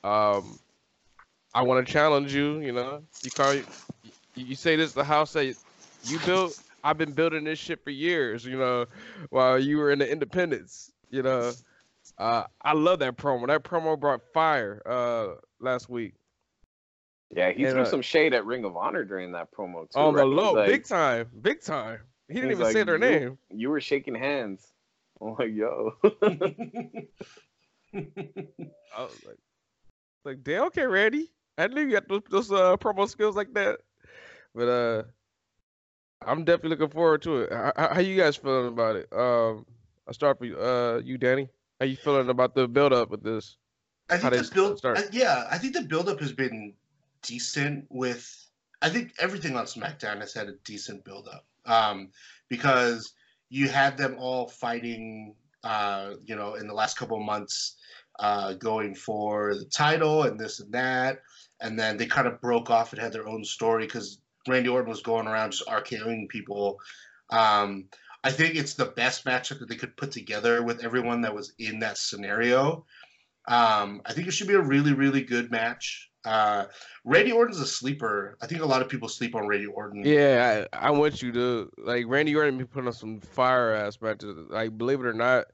um, 0.03 0.59
I 1.53 1.61
want 1.61 1.85
to 1.85 1.91
challenge 1.91 2.33
you. 2.33 2.59
You 2.59 2.71
know, 2.71 3.03
you 3.21 3.31
call 3.31 3.53
you, 3.53 3.65
you 4.35 4.55
say 4.55 4.75
this 4.75 4.89
is 4.89 4.95
the 4.95 5.03
house 5.03 5.33
that 5.33 5.55
you 6.03 6.19
built. 6.25 6.59
I've 6.83 6.97
been 6.97 7.13
building 7.13 7.43
this 7.43 7.59
shit 7.59 7.83
for 7.83 7.91
years. 7.91 8.43
You 8.43 8.57
know, 8.57 8.85
while 9.29 9.59
you 9.59 9.77
were 9.77 9.91
in 9.91 9.99
the 9.99 10.11
Independence. 10.11 10.91
You 11.11 11.21
know, 11.21 11.51
uh, 12.17 12.45
I 12.63 12.73
love 12.73 12.97
that 12.99 13.15
promo. 13.17 13.45
That 13.45 13.63
promo 13.63 13.99
brought 13.99 14.21
fire 14.33 14.81
uh, 14.87 15.35
last 15.59 15.87
week 15.87 16.15
Yeah, 17.35 17.51
he 17.51 17.63
And, 17.63 17.73
threw 17.73 17.81
uh, 17.81 17.85
some 17.85 18.01
shade 18.01 18.33
at 18.33 18.45
Ring 18.45 18.63
of 18.65 18.77
Honor 18.77 19.03
during 19.03 19.31
that 19.31 19.51
promo 19.51 19.89
too. 19.91 19.97
on 19.99 20.13
the 20.13 20.21
right? 20.21 20.27
He's 20.29 20.35
low, 20.37 20.53
like- 20.53 20.67
big 20.69 20.85
time, 20.85 21.29
big 21.41 21.61
time. 21.61 21.99
He 22.27 22.35
didn't 22.35 22.51
he's 22.51 22.59
even 22.59 22.73
say 22.73 22.83
their 22.83 22.95
"You- 22.95 22.99
name. 23.19 23.37
You 23.49 23.69
were 23.69 23.81
shaking 23.81 24.15
hands. 24.15 24.71
I'm 25.21 25.35
like, 25.35 25.51
yo. 25.53 25.93
I 27.93 29.01
was 29.03 29.19
like, 29.25 29.37
like 30.25 30.43
damn, 30.43 30.63
okay, 30.65 30.85
Randy. 30.85 31.31
I 31.57 31.67
knew 31.67 31.81
you 31.81 31.95
had 31.95 32.07
those, 32.09 32.21
those 32.29 32.51
uh, 32.51 32.75
promo 32.77 33.07
skills 33.07 33.35
like 33.35 33.53
that. 33.53 33.79
But 34.55 34.67
uh, 34.67 35.03
I'm 36.25 36.43
definitely 36.43 36.71
looking 36.77 36.89
forward 36.89 37.21
to 37.23 37.41
it. 37.41 37.53
How, 37.53 37.73
how 37.93 37.99
you 37.99 38.17
guys 38.17 38.35
feeling 38.35 38.67
about 38.67 38.95
it? 38.95 39.07
Um, 39.11 39.65
I'll 40.07 40.13
start 40.13 40.37
for 40.39 40.45
you, 40.45 40.57
uh, 40.57 41.01
you, 41.03 41.17
Danny. 41.17 41.49
How 41.79 41.85
you 41.85 41.95
feeling 41.95 42.29
about 42.29 42.55
the 42.55 42.67
build 42.67 42.93
up 42.93 43.09
with 43.09 43.23
this? 43.23 43.57
I 44.09 44.15
How 44.17 44.29
think 44.29 44.33
they 44.33 44.39
the 44.49 44.53
build, 44.55 44.77
start? 44.79 44.97
I- 44.97 45.03
yeah, 45.11 45.47
I 45.49 45.57
think 45.57 45.73
the 45.73 45.81
buildup 45.83 46.19
has 46.19 46.31
been 46.33 46.73
decent. 47.23 47.85
With 47.89 48.29
I 48.81 48.89
think 48.89 49.13
everything 49.19 49.55
on 49.55 49.65
SmackDown 49.65 50.19
has 50.19 50.33
had 50.33 50.47
a 50.47 50.55
decent 50.63 51.03
buildup 51.03 51.45
um, 51.65 52.09
because 52.49 53.13
you 53.49 53.69
had 53.69 53.97
them 53.97 54.15
all 54.19 54.47
fighting, 54.47 55.35
uh, 55.63 56.11
you 56.25 56.35
know, 56.35 56.55
in 56.55 56.67
the 56.67 56.73
last 56.73 56.97
couple 56.97 57.17
of 57.17 57.23
months, 57.23 57.77
uh, 58.19 58.53
going 58.53 58.93
for 58.93 59.55
the 59.55 59.65
title 59.65 60.23
and 60.23 60.39
this 60.39 60.59
and 60.59 60.71
that, 60.71 61.21
and 61.61 61.79
then 61.79 61.97
they 61.97 62.05
kind 62.05 62.27
of 62.27 62.41
broke 62.41 62.69
off 62.69 62.93
and 62.93 63.01
had 63.01 63.13
their 63.13 63.27
own 63.27 63.43
story 63.43 63.85
because 63.85 64.19
Randy 64.47 64.69
Orton 64.69 64.89
was 64.89 65.01
going 65.01 65.27
around 65.27 65.51
just 65.51 65.67
RKOing 65.67 66.29
people. 66.29 66.79
Um, 67.29 67.85
I 68.23 68.31
think 68.31 68.55
it's 68.55 68.73
the 68.73 68.85
best 68.85 69.25
matchup 69.25 69.59
that 69.59 69.67
they 69.67 69.75
could 69.75 69.97
put 69.97 70.11
together 70.11 70.63
with 70.63 70.83
everyone 70.83 71.21
that 71.21 71.35
was 71.35 71.53
in 71.59 71.79
that 71.79 71.97
scenario. 71.97 72.85
Um, 73.47 74.01
I 74.05 74.13
think 74.13 74.27
it 74.27 74.31
should 74.31 74.47
be 74.47 74.53
a 74.53 74.61
really, 74.61 74.93
really 74.93 75.23
good 75.23 75.51
match. 75.51 76.09
Uh, 76.25 76.65
Randy 77.03 77.31
Orton's 77.31 77.59
a 77.59 77.67
sleeper. 77.67 78.37
I 78.41 78.47
think 78.47 78.61
a 78.61 78.65
lot 78.65 78.81
of 78.81 78.89
people 78.89 79.09
sleep 79.09 79.35
on 79.35 79.47
Randy 79.47 79.67
Orton. 79.67 80.03
Yeah, 80.05 80.65
I, 80.73 80.87
I 80.87 80.91
want 80.91 81.21
you 81.21 81.31
to 81.33 81.69
like 81.77 82.05
Randy 82.07 82.35
Orton 82.35 82.57
be 82.57 82.65
putting 82.65 82.87
on 82.87 82.93
some 82.93 83.19
fire 83.19 83.73
ass 83.73 83.99
matches. 84.01 84.35
Like, 84.49 84.77
believe 84.77 85.01
it 85.01 85.05
or 85.05 85.13
not, 85.13 85.45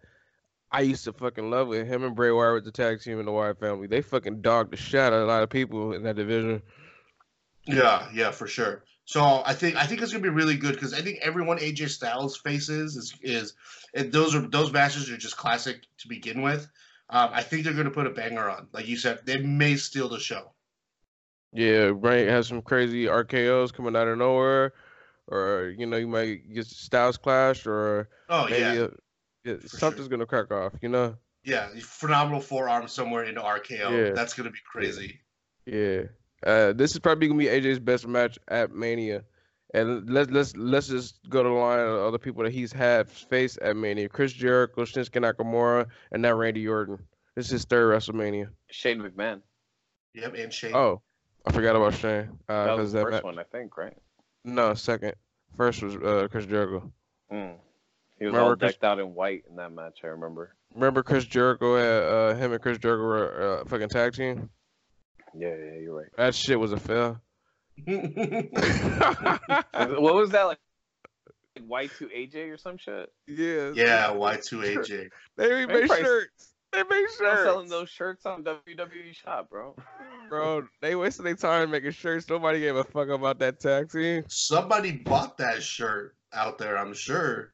I 0.72 0.82
used 0.82 1.04
to 1.06 1.14
fucking 1.14 1.50
love 1.50 1.74
it. 1.74 1.88
Him 1.88 2.04
and 2.04 2.16
Bray 2.16 2.32
Wyatt 2.32 2.54
with 2.54 2.66
the 2.66 2.72
tag 2.72 3.02
team 3.02 3.20
in 3.20 3.26
the 3.26 3.32
Wyatt 3.32 3.60
family. 3.60 3.88
They 3.88 4.02
fucking 4.02 4.42
dogged 4.42 4.72
the 4.72 4.78
shit 4.78 5.00
out 5.00 5.14
of 5.14 5.24
a 5.24 5.26
lot 5.26 5.44
of 5.44 5.50
people 5.50 5.94
in 5.94 6.04
that 6.04 6.16
division. 6.16 6.62
Yeah, 7.66 8.08
yeah, 8.14 8.32
for 8.32 8.48
sure. 8.48 8.84
So 9.06 9.42
I 9.44 9.54
think 9.54 9.76
I 9.76 9.88
think 9.88 10.04
it's 10.04 10.12
gonna 10.12 10.22
be 10.22 10.30
really 10.30 10.56
good 10.56 10.74
because 10.74 10.94
I 10.94 11.02
think 11.02 11.20
everyone 11.24 11.58
AJ 11.58 11.90
Styles 11.90 12.38
faces 12.38 12.96
is 12.96 13.16
is 13.24 13.54
and 13.96 14.12
those 14.12 14.36
are 14.36 14.42
those 14.42 14.72
matches 14.72 15.10
are 15.10 15.18
just 15.18 15.36
classic 15.36 15.82
to 15.98 16.08
begin 16.08 16.44
with. 16.44 16.68
Um, 17.10 17.32
I 17.34 17.42
think 17.42 17.64
they're 17.64 17.74
gonna 17.74 17.90
put 17.90 18.06
a 18.06 18.12
banger 18.12 18.48
on. 18.48 18.68
Like 18.72 18.88
you 18.88 18.98
said, 18.98 19.22
they 19.26 19.38
may 19.38 19.78
steal 19.78 20.10
the 20.10 20.20
show. 20.20 20.52
Yeah, 21.54 21.92
Bray 21.92 22.26
has 22.26 22.48
some 22.48 22.62
crazy 22.62 23.06
RKO's 23.06 23.72
coming 23.72 23.96
out 23.96 24.08
of 24.08 24.18
nowhere, 24.18 24.74
or 25.28 25.74
you 25.78 25.86
know, 25.86 25.98
you 25.98 26.08
might 26.08 26.54
get 26.54 26.68
Styles 26.68 27.18
clash, 27.18 27.66
or 27.66 28.10
Oh 28.30 28.46
maybe 28.50 28.60
yeah, 28.62 28.84
a- 28.86 28.90
yeah, 29.44 29.56
something's 29.66 30.08
gonna 30.08 30.26
crack 30.26 30.52
off. 30.52 30.74
You 30.82 30.90
know? 30.90 31.16
yeah, 31.44 31.70
phenomenal 31.82 32.42
forearm 32.42 32.88
somewhere 32.88 33.24
into 33.24 33.42
RKO. 33.42 33.90
Yeah. 33.92 34.12
That's 34.14 34.34
gonna 34.34 34.52
be 34.52 34.60
crazy. 34.72 35.22
Yeah. 35.66 36.04
Uh, 36.46 36.74
this 36.74 36.92
is 36.92 37.00
probably 37.00 37.28
gonna 37.28 37.40
be 37.40 37.46
AJ's 37.48 37.80
best 37.80 38.08
match 38.08 38.38
at 38.48 38.72
Mania, 38.72 39.24
and 39.74 40.10
let's 40.10 40.30
let's 40.30 40.56
let's 40.56 40.88
just 40.88 41.20
go 41.30 41.42
to 41.44 41.50
the 41.50 41.56
line 41.56 41.80
of 41.80 42.00
other 42.00 42.18
people 42.20 42.44
that 42.44 42.52
he's 42.54 42.72
had 42.72 43.10
faced 43.10 43.58
at 43.60 43.76
Mania: 43.76 44.08
Chris 44.08 44.32
Jericho, 44.34 44.84
Shinsuke 44.84 45.20
Nakamura, 45.22 45.88
and 46.12 46.22
now 46.22 46.34
Randy 46.34 46.68
Orton. 46.68 47.00
This 47.36 47.46
is 47.48 47.52
his 47.52 47.66
third 47.66 47.94
WrestleMania. 47.94 48.50
Shane 48.70 49.02
McMahon. 49.02 49.42
Yep, 50.14 50.36
and 50.36 50.54
Shane. 50.54 50.76
Oh, 50.76 51.02
I 51.50 51.52
forgot 51.52 51.76
about 51.76 51.96
Shane. 51.96 52.30
Uh, 52.48 52.66
That 52.66 52.68
'cause 52.68 52.80
was 52.80 52.92
the 52.92 53.00
that 53.00 53.06
first 53.06 53.24
ma- 53.24 53.30
one, 53.30 53.40
I 53.40 53.44
think, 53.44 53.76
right? 53.76 53.98
No, 54.46 54.76
second. 54.76 55.16
First 55.58 55.82
was 55.82 55.96
uh, 55.96 56.28
Chris 56.30 56.46
Jericho. 56.46 56.92
Mm. 57.32 57.56
He 58.20 58.26
was 58.26 58.34
Remember 58.34 58.52
all 58.52 58.56
Chris- 58.56 58.78
out 58.84 59.00
in 59.00 59.16
white 59.16 59.46
in 59.50 59.56
that 59.56 59.72
match. 59.72 60.00
I 60.04 60.08
remember. 60.08 60.56
Remember 60.76 61.02
Chris 61.02 61.26
Jericho 61.26 61.76
had 61.76 62.04
uh, 62.04 62.36
him 62.36 62.54
and 62.54 62.62
Chris 62.62 62.78
Jericho 62.78 63.04
were 63.04 63.62
uh, 63.62 63.66
fucking 63.66 63.90
tag 63.90 64.14
team. 64.14 64.52
Yeah, 65.36 65.56
yeah, 65.56 65.74
you're 65.80 65.96
right. 65.98 66.08
That 66.18 66.36
shit 66.36 66.60
was 66.60 66.72
a 66.72 66.78
fail. 66.80 67.20
what 67.86 67.98
was 70.16 70.30
that 70.32 70.44
like? 70.44 70.60
Y 71.68 71.88
two 71.88 72.08
AJ 72.08 72.54
or 72.54 72.58
some 72.58 72.78
shit? 72.78 73.12
yeah. 73.28 73.72
yeah, 73.74 74.10
Y2AJ. 74.12 75.10
They 75.36 75.48
They 75.48 75.66
made 75.66 75.90
shirts. 75.90 76.54
They 76.72 76.84
made 76.84 77.06
Still 77.10 77.32
shirts. 77.32 77.44
selling 77.44 77.70
those 77.70 77.90
shirts 77.90 78.26
on 78.26 78.44
WWE 78.44 79.14
Shop, 79.14 79.50
bro. 79.50 79.76
Bro, 80.30 80.68
they 80.82 80.96
wasted 80.96 81.26
their 81.26 81.36
time 81.36 81.72
making 81.72 81.92
shirts. 81.92 82.30
Nobody 82.30 82.60
gave 82.60 82.76
a 82.76 82.84
fuck 82.84 83.10
about 83.10 83.40
that 83.40 83.60
taxi. 83.60 84.24
Somebody 84.28 84.92
bought 84.92 85.38
that 85.38 85.64
shirt 85.64 86.16
out 86.32 86.60
there, 86.60 86.78
I'm 86.78 86.94
sure. 86.94 87.54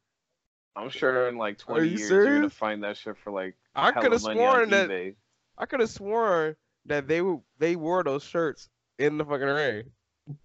I'm 0.75 0.89
sure 0.89 1.29
in 1.29 1.37
like 1.37 1.57
20 1.57 1.87
you 1.87 1.97
years 1.97 2.09
you're 2.09 2.35
gonna 2.35 2.49
find 2.49 2.83
that 2.83 2.97
shit 2.97 3.15
for 3.17 3.31
like 3.31 3.55
I 3.75 3.91
could 3.91 4.11
have 4.11 4.21
sworn 4.21 4.69
that 4.71 4.89
eBay. 4.89 5.15
I 5.57 5.65
could 5.65 5.79
have 5.79 5.89
sworn 5.89 6.57
that 6.85 7.07
they 7.07 7.21
were 7.21 7.37
they 7.59 7.77
wore 7.77 8.03
those 8.03 8.23
shirts 8.23 8.67
in 8.99 9.17
the 9.17 9.23
fucking 9.23 9.47
ring. 9.47 9.83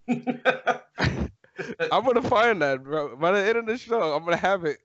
I'm 1.91 2.05
gonna 2.05 2.21
find 2.21 2.61
that, 2.61 2.81
bro. 2.83 3.17
By 3.17 3.31
the 3.33 3.45
end 3.45 3.57
of 3.57 3.65
the 3.65 3.77
show, 3.77 4.13
I'm 4.13 4.23
gonna 4.23 4.37
have 4.37 4.63
it 4.63 4.77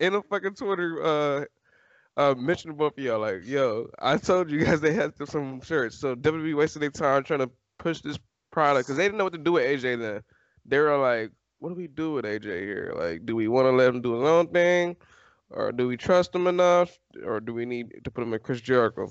in 0.00 0.14
a 0.16 0.22
fucking 0.22 0.54
Twitter 0.54 1.02
uh 1.02 1.44
uh 2.18 2.34
mention 2.36 2.72
both 2.74 2.98
of 2.98 3.04
y'all 3.04 3.20
like, 3.20 3.46
yo, 3.46 3.88
I 4.00 4.16
told 4.18 4.50
you 4.50 4.64
guys 4.64 4.80
they 4.80 4.92
had 4.92 5.14
some 5.28 5.60
shirts. 5.62 5.96
So 5.96 6.14
WWE 6.16 6.56
wasted 6.56 6.82
their 6.82 6.90
time 6.90 7.22
trying 7.22 7.40
to 7.40 7.50
push 7.78 8.00
this 8.00 8.18
product 8.50 8.88
because 8.88 8.96
they 8.96 9.04
didn't 9.04 9.18
know 9.18 9.24
what 9.24 9.32
to 9.34 9.38
do 9.38 9.52
with 9.52 9.64
AJ 9.64 10.00
then. 10.00 10.22
They 10.66 10.78
were 10.78 10.98
like, 10.98 11.30
what 11.60 11.70
do 11.70 11.76
we 11.76 11.86
do 11.86 12.12
with 12.12 12.24
AJ 12.24 12.44
here? 12.44 12.92
Like, 12.94 13.24
do 13.24 13.36
we 13.36 13.48
want 13.48 13.66
to 13.66 13.70
let 13.70 13.88
him 13.88 14.02
do 14.02 14.14
his 14.14 14.28
own 14.28 14.48
thing? 14.48 14.96
Or 15.50 15.72
do 15.72 15.86
we 15.88 15.96
trust 15.96 16.34
him 16.34 16.46
enough? 16.46 16.98
Or 17.24 17.40
do 17.40 17.54
we 17.54 17.64
need 17.64 18.00
to 18.04 18.10
put 18.10 18.22
him 18.22 18.34
in 18.34 18.40
Chris 18.40 18.60
Jericho? 18.60 19.08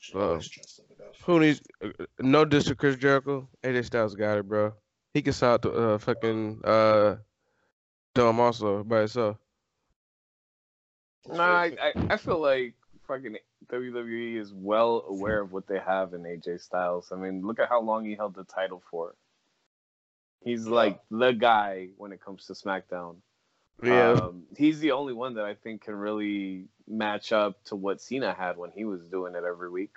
Should 0.00 0.20
always 0.20 0.48
trust 0.48 0.76
them 0.78 0.86
enough. 0.98 1.16
Who 1.24 1.40
needs 1.40 1.62
uh, 1.82 1.88
uh, 2.00 2.04
no 2.20 2.44
diss 2.44 2.64
to 2.64 2.74
Chris 2.74 2.96
Jericho? 2.96 3.48
AJ 3.62 3.86
Styles 3.86 4.14
got 4.14 4.38
it, 4.38 4.48
bro. 4.48 4.74
He 5.14 5.22
can 5.22 5.32
sell 5.32 5.54
out 5.54 5.62
the 5.62 5.72
uh, 5.72 5.98
fucking 5.98 6.60
uh 6.64 7.16
Dom 8.14 8.40
also 8.40 8.82
by 8.84 9.00
himself. 9.00 9.38
Nah, 11.28 11.62
I, 11.62 11.92
I, 12.10 12.16
feel 12.16 12.40
like 12.40 12.74
fucking 13.06 13.36
WWE 13.70 14.40
is 14.40 14.52
well 14.52 15.04
aware 15.08 15.40
of 15.40 15.52
what 15.52 15.66
they 15.66 15.78
have 15.78 16.14
in 16.14 16.22
AJ 16.22 16.60
Styles. 16.62 17.10
I 17.12 17.16
mean, 17.16 17.46
look 17.46 17.60
at 17.60 17.68
how 17.68 17.80
long 17.80 18.04
he 18.04 18.14
held 18.14 18.34
the 18.34 18.44
title 18.44 18.82
for. 18.90 19.14
He's 20.44 20.66
like 20.66 21.00
the 21.10 21.30
guy 21.30 21.90
when 21.96 22.12
it 22.12 22.20
comes 22.24 22.46
to 22.46 22.54
SmackDown. 22.54 23.16
Yeah, 23.82 24.12
Um, 24.12 24.44
he's 24.56 24.80
the 24.80 24.92
only 24.92 25.12
one 25.12 25.34
that 25.34 25.44
I 25.44 25.54
think 25.54 25.82
can 25.82 25.94
really 25.94 26.66
match 26.88 27.32
up 27.32 27.62
to 27.64 27.76
what 27.76 28.00
Cena 28.00 28.32
had 28.34 28.56
when 28.56 28.70
he 28.70 28.84
was 28.84 29.02
doing 29.06 29.34
it 29.34 29.44
every 29.44 29.70
week. 29.70 29.94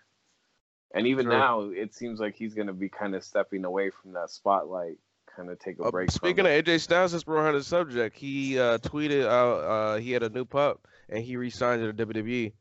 And 0.94 1.08
even 1.08 1.26
True. 1.26 1.34
now, 1.38 1.62
it 1.62 1.94
seems 1.94 2.20
like 2.20 2.36
he's 2.36 2.54
going 2.54 2.68
to 2.68 2.74
be 2.74 2.90
kind 2.90 3.16
of 3.16 3.24
stepping 3.24 3.66
away 3.66 3.90
from 3.90 4.14
that 4.14 4.30
spotlight, 4.30 4.98
kind 5.36 5.50
of 5.50 5.60
take 5.60 5.80
a 5.80 5.84
Uh, 5.84 5.92
break. 5.92 6.10
speaking 6.12 6.46
of. 6.46 6.52
AJ 6.52 6.82
Styles, 6.82 7.12
since 7.12 7.26
we're 7.28 7.46
on 7.46 7.54
the 7.54 7.64
subject, 7.64 8.16
he 8.16 8.58
uh, 8.60 8.78
tweeted 8.78 9.26
out 9.26 9.60
uh, 9.64 9.96
he 9.98 10.12
had 10.12 10.24
a 10.24 10.30
new 10.30 10.46
pup 10.46 10.88
and 11.10 11.24
he 11.24 11.36
re-signed 11.38 11.82
to 11.82 11.92
the 11.92 12.06
WWE. 12.06 12.54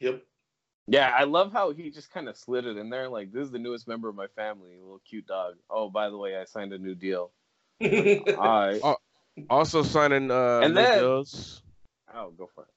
Yep. 0.00 0.22
yeah, 0.88 1.14
I 1.16 1.24
love 1.24 1.52
how 1.52 1.72
he 1.72 1.90
just 1.90 2.10
kind 2.10 2.28
of 2.28 2.36
slid 2.36 2.66
it 2.66 2.76
in 2.76 2.90
there. 2.90 3.08
Like, 3.08 3.32
this 3.32 3.44
is 3.44 3.50
the 3.52 3.58
newest 3.58 3.86
member 3.86 4.08
of 4.08 4.14
my 4.16 4.26
family, 4.28 4.70
a 4.76 4.80
little 4.82 5.00
cute 5.08 5.26
dog. 5.26 5.54
Oh, 5.70 5.88
by 5.88 6.10
the 6.10 6.16
way, 6.18 6.36
I 6.36 6.44
signed 6.44 6.72
a 6.72 6.78
new 6.78 6.94
deal. 6.94 7.30
All 7.82 7.88
right. 7.88 8.80
Oh. 8.82 8.96
Also 9.48 9.82
signing 9.82 10.30
uh, 10.30 10.60
And 10.62 10.74
new 10.74 10.82
then- 10.82 10.98
deals. 10.98 11.62
Oh, 12.14 12.30
go 12.30 12.48
for 12.54 12.64
it. 12.64 12.68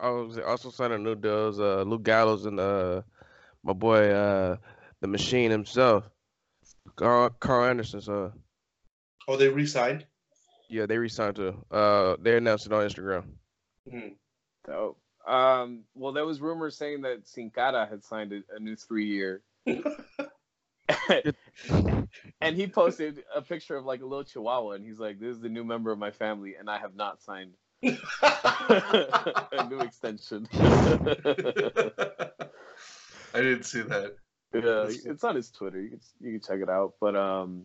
I 0.00 0.08
was 0.10 0.38
also 0.38 0.70
signing 0.70 1.02
new 1.02 1.14
deals. 1.14 1.60
Uh, 1.60 1.82
Luke 1.82 2.02
Gallows 2.02 2.46
and 2.46 2.58
uh, 2.58 3.02
my 3.62 3.74
boy 3.74 4.08
uh, 4.10 4.56
the 5.02 5.08
Machine 5.08 5.50
himself, 5.50 6.08
Karl, 6.96 7.28
Karl 7.38 7.66
Anderson. 7.68 8.00
So 8.00 8.32
oh, 9.28 9.36
they 9.36 9.48
re-signed. 9.48 10.06
yeah, 10.70 10.86
they 10.86 10.96
re-signed 10.96 11.36
to. 11.36 11.54
Uh, 11.70 12.16
they 12.18 12.36
announced 12.36 12.64
it 12.66 12.72
on 12.72 12.86
Instagram. 12.88 13.24
Mhm. 13.92 14.16
Dope. 14.66 14.98
Um, 15.26 15.84
well, 15.94 16.12
there 16.12 16.24
was 16.24 16.40
rumors 16.40 16.76
saying 16.76 17.02
that 17.02 17.28
Sin 17.28 17.50
Cara 17.50 17.86
had 17.86 18.02
signed 18.04 18.32
a, 18.32 18.42
a 18.56 18.58
new 18.58 18.74
three-year, 18.76 19.42
and 22.40 22.56
he 22.56 22.66
posted 22.66 23.22
a 23.34 23.42
picture 23.42 23.76
of 23.76 23.84
like 23.84 24.00
a 24.00 24.06
little 24.06 24.24
Chihuahua, 24.24 24.72
and 24.72 24.84
he's 24.84 24.98
like, 24.98 25.20
"This 25.20 25.36
is 25.36 25.40
the 25.40 25.48
new 25.48 25.64
member 25.64 25.92
of 25.92 25.98
my 25.98 26.10
family, 26.10 26.54
and 26.58 26.70
I 26.70 26.78
have 26.78 26.94
not 26.94 27.22
signed 27.22 27.52
a 27.82 29.66
new 29.68 29.80
extension." 29.80 30.48
I 33.32 33.40
didn't 33.40 33.64
see 33.64 33.82
that. 33.82 34.16
yeah, 34.54 34.86
it's 34.88 35.22
on 35.24 35.36
his 35.36 35.50
Twitter. 35.50 35.80
You 35.80 35.90
can 35.90 36.00
you 36.20 36.32
can 36.32 36.40
check 36.40 36.60
it 36.60 36.70
out. 36.70 36.94
But 37.00 37.14
um, 37.14 37.64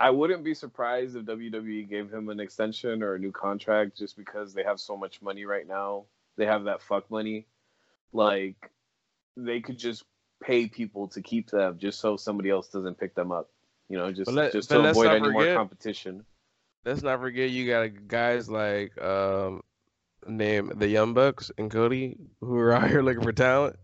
I 0.00 0.10
wouldn't 0.10 0.42
be 0.44 0.54
surprised 0.54 1.16
if 1.16 1.24
WWE 1.24 1.88
gave 1.88 2.12
him 2.12 2.28
an 2.28 2.40
extension 2.40 3.02
or 3.02 3.14
a 3.14 3.18
new 3.18 3.30
contract 3.30 3.96
just 3.96 4.16
because 4.16 4.52
they 4.52 4.64
have 4.64 4.80
so 4.80 4.96
much 4.96 5.22
money 5.22 5.44
right 5.44 5.66
now. 5.66 6.04
They 6.36 6.46
have 6.46 6.64
that 6.64 6.82
fuck 6.82 7.10
money. 7.10 7.46
Like 8.12 8.70
they 9.36 9.60
could 9.60 9.78
just 9.78 10.04
pay 10.42 10.68
people 10.68 11.08
to 11.08 11.22
keep 11.22 11.50
them 11.50 11.78
just 11.78 12.00
so 12.00 12.16
somebody 12.16 12.50
else 12.50 12.68
doesn't 12.68 12.98
pick 12.98 13.14
them 13.14 13.30
up. 13.30 13.50
You 13.88 13.98
know, 13.98 14.12
just 14.12 14.30
let- 14.30 14.52
just 14.52 14.70
to 14.70 14.80
avoid 14.80 15.08
any 15.08 15.30
more 15.30 15.54
competition. 15.54 16.24
Let's 16.84 17.02
not 17.02 17.20
forget 17.20 17.50
you 17.50 17.66
got 17.66 18.08
guys 18.08 18.50
like 18.50 19.00
um, 19.00 19.62
name 20.26 20.72
the 20.74 20.88
Young 20.88 21.14
Bucks 21.14 21.50
and 21.56 21.70
Cody 21.70 22.18
who 22.40 22.56
are 22.56 22.72
out 22.74 22.88
here 22.90 23.02
looking 23.02 23.22
for 23.22 23.32
talent. 23.32 23.76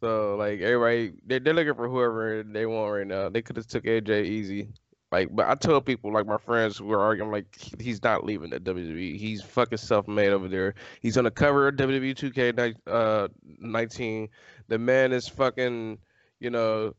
So 0.00 0.34
like 0.36 0.60
everybody, 0.60 1.12
they 1.24 1.38
they're 1.38 1.54
looking 1.54 1.74
for 1.74 1.88
whoever 1.88 2.42
they 2.42 2.66
want 2.66 2.92
right 2.92 3.06
now. 3.06 3.28
They 3.28 3.42
could 3.42 3.56
have 3.56 3.66
took 3.68 3.84
AJ 3.84 4.24
easy 4.24 4.68
Like, 5.12 5.28
but 5.30 5.46
I 5.46 5.54
tell 5.54 5.82
people, 5.82 6.10
like 6.10 6.26
my 6.26 6.38
friends 6.38 6.78
who 6.78 6.90
are 6.90 7.00
arguing, 7.00 7.30
like 7.30 7.54
he's 7.78 8.02
not 8.02 8.24
leaving 8.24 8.48
the 8.48 8.58
WWE. 8.58 9.18
He's 9.18 9.42
fucking 9.42 9.76
self-made 9.76 10.30
over 10.30 10.48
there. 10.48 10.74
He's 11.02 11.18
on 11.18 11.24
the 11.24 11.30
cover 11.30 11.68
of 11.68 11.76
WWE 11.76 12.14
2K 12.14 12.56
ni- 12.56 12.90
uh, 12.90 13.28
19. 13.60 14.30
The 14.68 14.78
man 14.78 15.12
is 15.12 15.28
fucking, 15.28 15.98
you 16.40 16.48
know, 16.48 16.94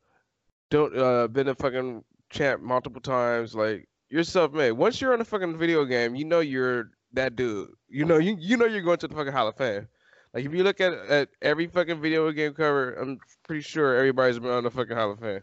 don't 0.69 0.95
uh 0.95 1.28
been 1.28 1.47
a 1.47 1.56
fucking 1.56 2.04
champ 2.30 2.62
multiple 2.62 3.02
times. 3.02 3.56
Like 3.56 3.89
you're 4.10 4.23
self-made. 4.23 4.73
Once 4.73 5.02
you're 5.02 5.13
on 5.13 5.21
a 5.21 5.26
fucking 5.26 5.58
video 5.58 5.84
game, 5.84 6.13
you 6.13 6.26
know 6.26 6.39
you're 6.39 6.91
that 7.13 7.36
dude. 7.36 7.69
You 7.89 8.06
know 8.06 8.19
you 8.19 8.38
you 8.39 8.58
know 8.58 8.65
you're 8.65 8.84
going 8.84 8.99
to 8.99 9.08
the 9.08 9.15
fucking 9.15 9.34
Hall 9.34 9.47
of 9.47 9.58
Fame. 9.58 9.88
Like 10.36 10.45
if 10.45 10.54
you 10.54 10.63
look 10.63 10.80
at 10.80 10.93
at 10.93 11.30
every 11.41 11.65
fucking 11.65 11.99
video 11.99 12.32
game 12.32 12.54
cover, 12.54 12.93
I'm 12.93 13.17
pretty 13.43 13.62
sure 13.62 13.95
everybody's 13.95 14.38
been 14.38 14.52
on 14.52 14.63
the 14.65 14.71
fucking 14.71 14.95
Hall 14.95 15.12
of 15.12 15.19
Fame. 15.19 15.41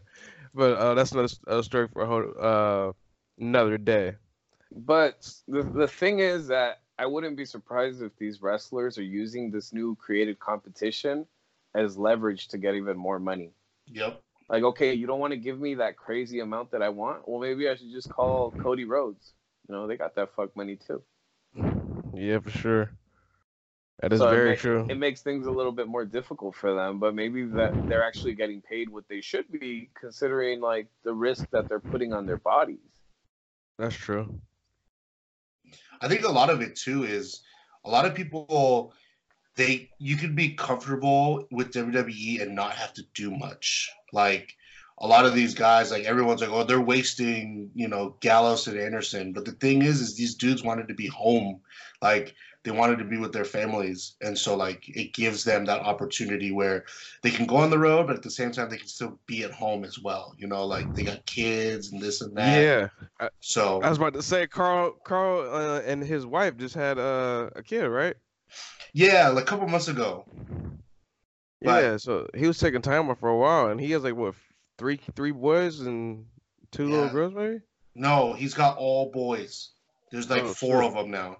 But 0.53 0.77
uh, 0.77 0.93
that's 0.93 1.11
another, 1.11 1.29
another 1.47 1.63
story 1.63 1.87
for 1.87 2.01
a 2.01 2.07
whole 2.07 2.33
uh, 2.39 2.91
another 3.39 3.77
day. 3.77 4.15
But 4.71 5.29
the 5.47 5.63
the 5.63 5.87
thing 5.87 6.19
is 6.19 6.47
that 6.47 6.81
I 6.97 7.05
wouldn't 7.05 7.37
be 7.37 7.45
surprised 7.45 8.01
if 8.01 8.15
these 8.17 8.41
wrestlers 8.41 8.97
are 8.97 9.03
using 9.03 9.49
this 9.49 9.73
new 9.73 9.95
created 9.95 10.39
competition 10.39 11.25
as 11.73 11.97
leverage 11.97 12.49
to 12.49 12.57
get 12.57 12.75
even 12.75 12.97
more 12.97 13.19
money. 13.19 13.51
Yep. 13.87 14.21
Like, 14.49 14.63
okay, 14.63 14.93
you 14.93 15.07
don't 15.07 15.19
want 15.19 15.31
to 15.31 15.37
give 15.37 15.59
me 15.59 15.75
that 15.75 15.95
crazy 15.95 16.41
amount 16.41 16.71
that 16.71 16.81
I 16.81 16.89
want. 16.89 17.27
Well, 17.27 17.39
maybe 17.39 17.69
I 17.69 17.75
should 17.75 17.91
just 17.91 18.09
call 18.09 18.51
Cody 18.51 18.83
Rhodes. 18.83 19.33
You 19.67 19.75
know, 19.75 19.87
they 19.87 19.95
got 19.95 20.15
that 20.15 20.35
fuck 20.35 20.55
money 20.55 20.75
too. 20.75 21.01
Yeah, 22.13 22.39
for 22.39 22.51
sure. 22.51 22.91
That 24.01 24.13
is 24.13 24.19
So 24.19 24.27
it 24.27 24.31
very 24.31 24.49
ma- 24.49 24.55
true. 24.55 24.87
It 24.89 24.97
makes 24.97 25.21
things 25.21 25.45
a 25.45 25.51
little 25.51 25.71
bit 25.71 25.87
more 25.87 26.05
difficult 26.05 26.55
for 26.55 26.73
them, 26.73 26.99
but 26.99 27.13
maybe 27.13 27.45
that 27.45 27.73
they're 27.87 28.03
actually 28.03 28.33
getting 28.33 28.61
paid 28.61 28.89
what 28.89 29.07
they 29.07 29.21
should 29.21 29.51
be, 29.51 29.89
considering 29.99 30.59
like 30.59 30.87
the 31.03 31.13
risk 31.13 31.47
that 31.51 31.69
they're 31.69 31.79
putting 31.79 32.11
on 32.11 32.25
their 32.25 32.37
bodies. 32.37 32.79
That's 33.77 33.95
true. 33.95 34.39
I 36.01 36.07
think 36.07 36.23
a 36.23 36.31
lot 36.31 36.49
of 36.49 36.61
it 36.61 36.75
too 36.75 37.03
is 37.03 37.41
a 37.85 37.89
lot 37.89 38.05
of 38.05 38.15
people 38.15 38.93
they 39.55 39.89
you 39.99 40.15
could 40.15 40.35
be 40.35 40.53
comfortable 40.53 41.47
with 41.51 41.71
WWE 41.73 42.41
and 42.41 42.55
not 42.55 42.73
have 42.73 42.93
to 42.93 43.03
do 43.13 43.29
much. 43.29 43.91
Like 44.11 44.55
a 44.97 45.07
lot 45.07 45.25
of 45.25 45.33
these 45.33 45.53
guys, 45.53 45.91
like 45.91 46.05
everyone's 46.05 46.41
like, 46.41 46.51
oh, 46.51 46.63
they're 46.63 46.81
wasting, 46.81 47.71
you 47.73 47.87
know, 47.87 48.15
Gallows 48.19 48.67
and 48.67 48.79
Anderson. 48.79 49.33
But 49.33 49.45
the 49.45 49.51
thing 49.53 49.81
is, 49.81 49.99
is 49.99 50.15
these 50.15 50.35
dudes 50.35 50.63
wanted 50.63 50.87
to 50.87 50.93
be 50.93 51.07
home, 51.07 51.61
like 52.01 52.35
they 52.63 52.71
wanted 52.71 52.97
to 52.99 53.05
be 53.05 53.17
with 53.17 53.33
their 53.33 53.45
families, 53.45 54.15
and 54.21 54.37
so 54.37 54.55
like 54.55 54.87
it 54.89 55.13
gives 55.13 55.43
them 55.43 55.65
that 55.65 55.81
opportunity 55.81 56.51
where 56.51 56.85
they 57.23 57.31
can 57.31 57.45
go 57.47 57.55
on 57.57 57.69
the 57.71 57.79
road, 57.79 58.05
but 58.07 58.15
at 58.15 58.21
the 58.23 58.29
same 58.29 58.51
time 58.51 58.69
they 58.69 58.77
can 58.77 58.87
still 58.87 59.19
be 59.25 59.43
at 59.43 59.51
home 59.51 59.83
as 59.83 59.97
well. 59.99 60.35
You 60.37 60.47
know, 60.47 60.65
like 60.65 60.93
they 60.93 61.03
got 61.03 61.25
kids 61.25 61.91
and 61.91 61.99
this 62.01 62.21
and 62.21 62.35
that. 62.37 62.91
Yeah, 63.19 63.27
So 63.39 63.81
I 63.81 63.89
was 63.89 63.97
about 63.97 64.13
to 64.13 64.21
say 64.21 64.45
Karl. 64.45 64.91
Karl 65.03 65.53
uh, 65.53 65.81
and 65.81 66.03
his 66.03 66.25
wife 66.25 66.55
just 66.57 66.75
had 66.75 66.99
uh, 66.99 67.49
a 67.55 67.63
kid, 67.63 67.85
right? 67.87 68.15
yeah, 68.93 69.29
like 69.29 69.43
a 69.45 69.47
couple 69.47 69.67
months 69.67 69.87
ago. 69.87 70.25
But- 71.63 71.83
yeah, 71.83 71.97
so 71.97 72.27
he 72.35 72.47
was 72.47 72.57
taking 72.57 72.81
time 72.81 73.09
off 73.09 73.19
for 73.19 73.29
a 73.29 73.37
while, 73.37 73.67
and 73.67 73.79
he 73.79 73.91
has 73.91 74.03
like 74.03 74.15
what 74.15 74.35
three 74.77 74.99
three 75.15 75.31
boys 75.31 75.79
and 75.79 76.25
two 76.71 76.89
little 76.89 77.09
girls, 77.09 77.33
maybe. 77.33 77.59
No, 77.95 78.33
he's 78.33 78.53
got 78.53 78.77
all 78.77 79.11
boys. 79.11 79.71
There's 80.11 80.29
like 80.29 80.43
Oh, 80.43 80.53
four 80.53 80.81
shit. 80.81 80.89
of 80.91 80.93
them 80.95 81.11
now. 81.11 81.37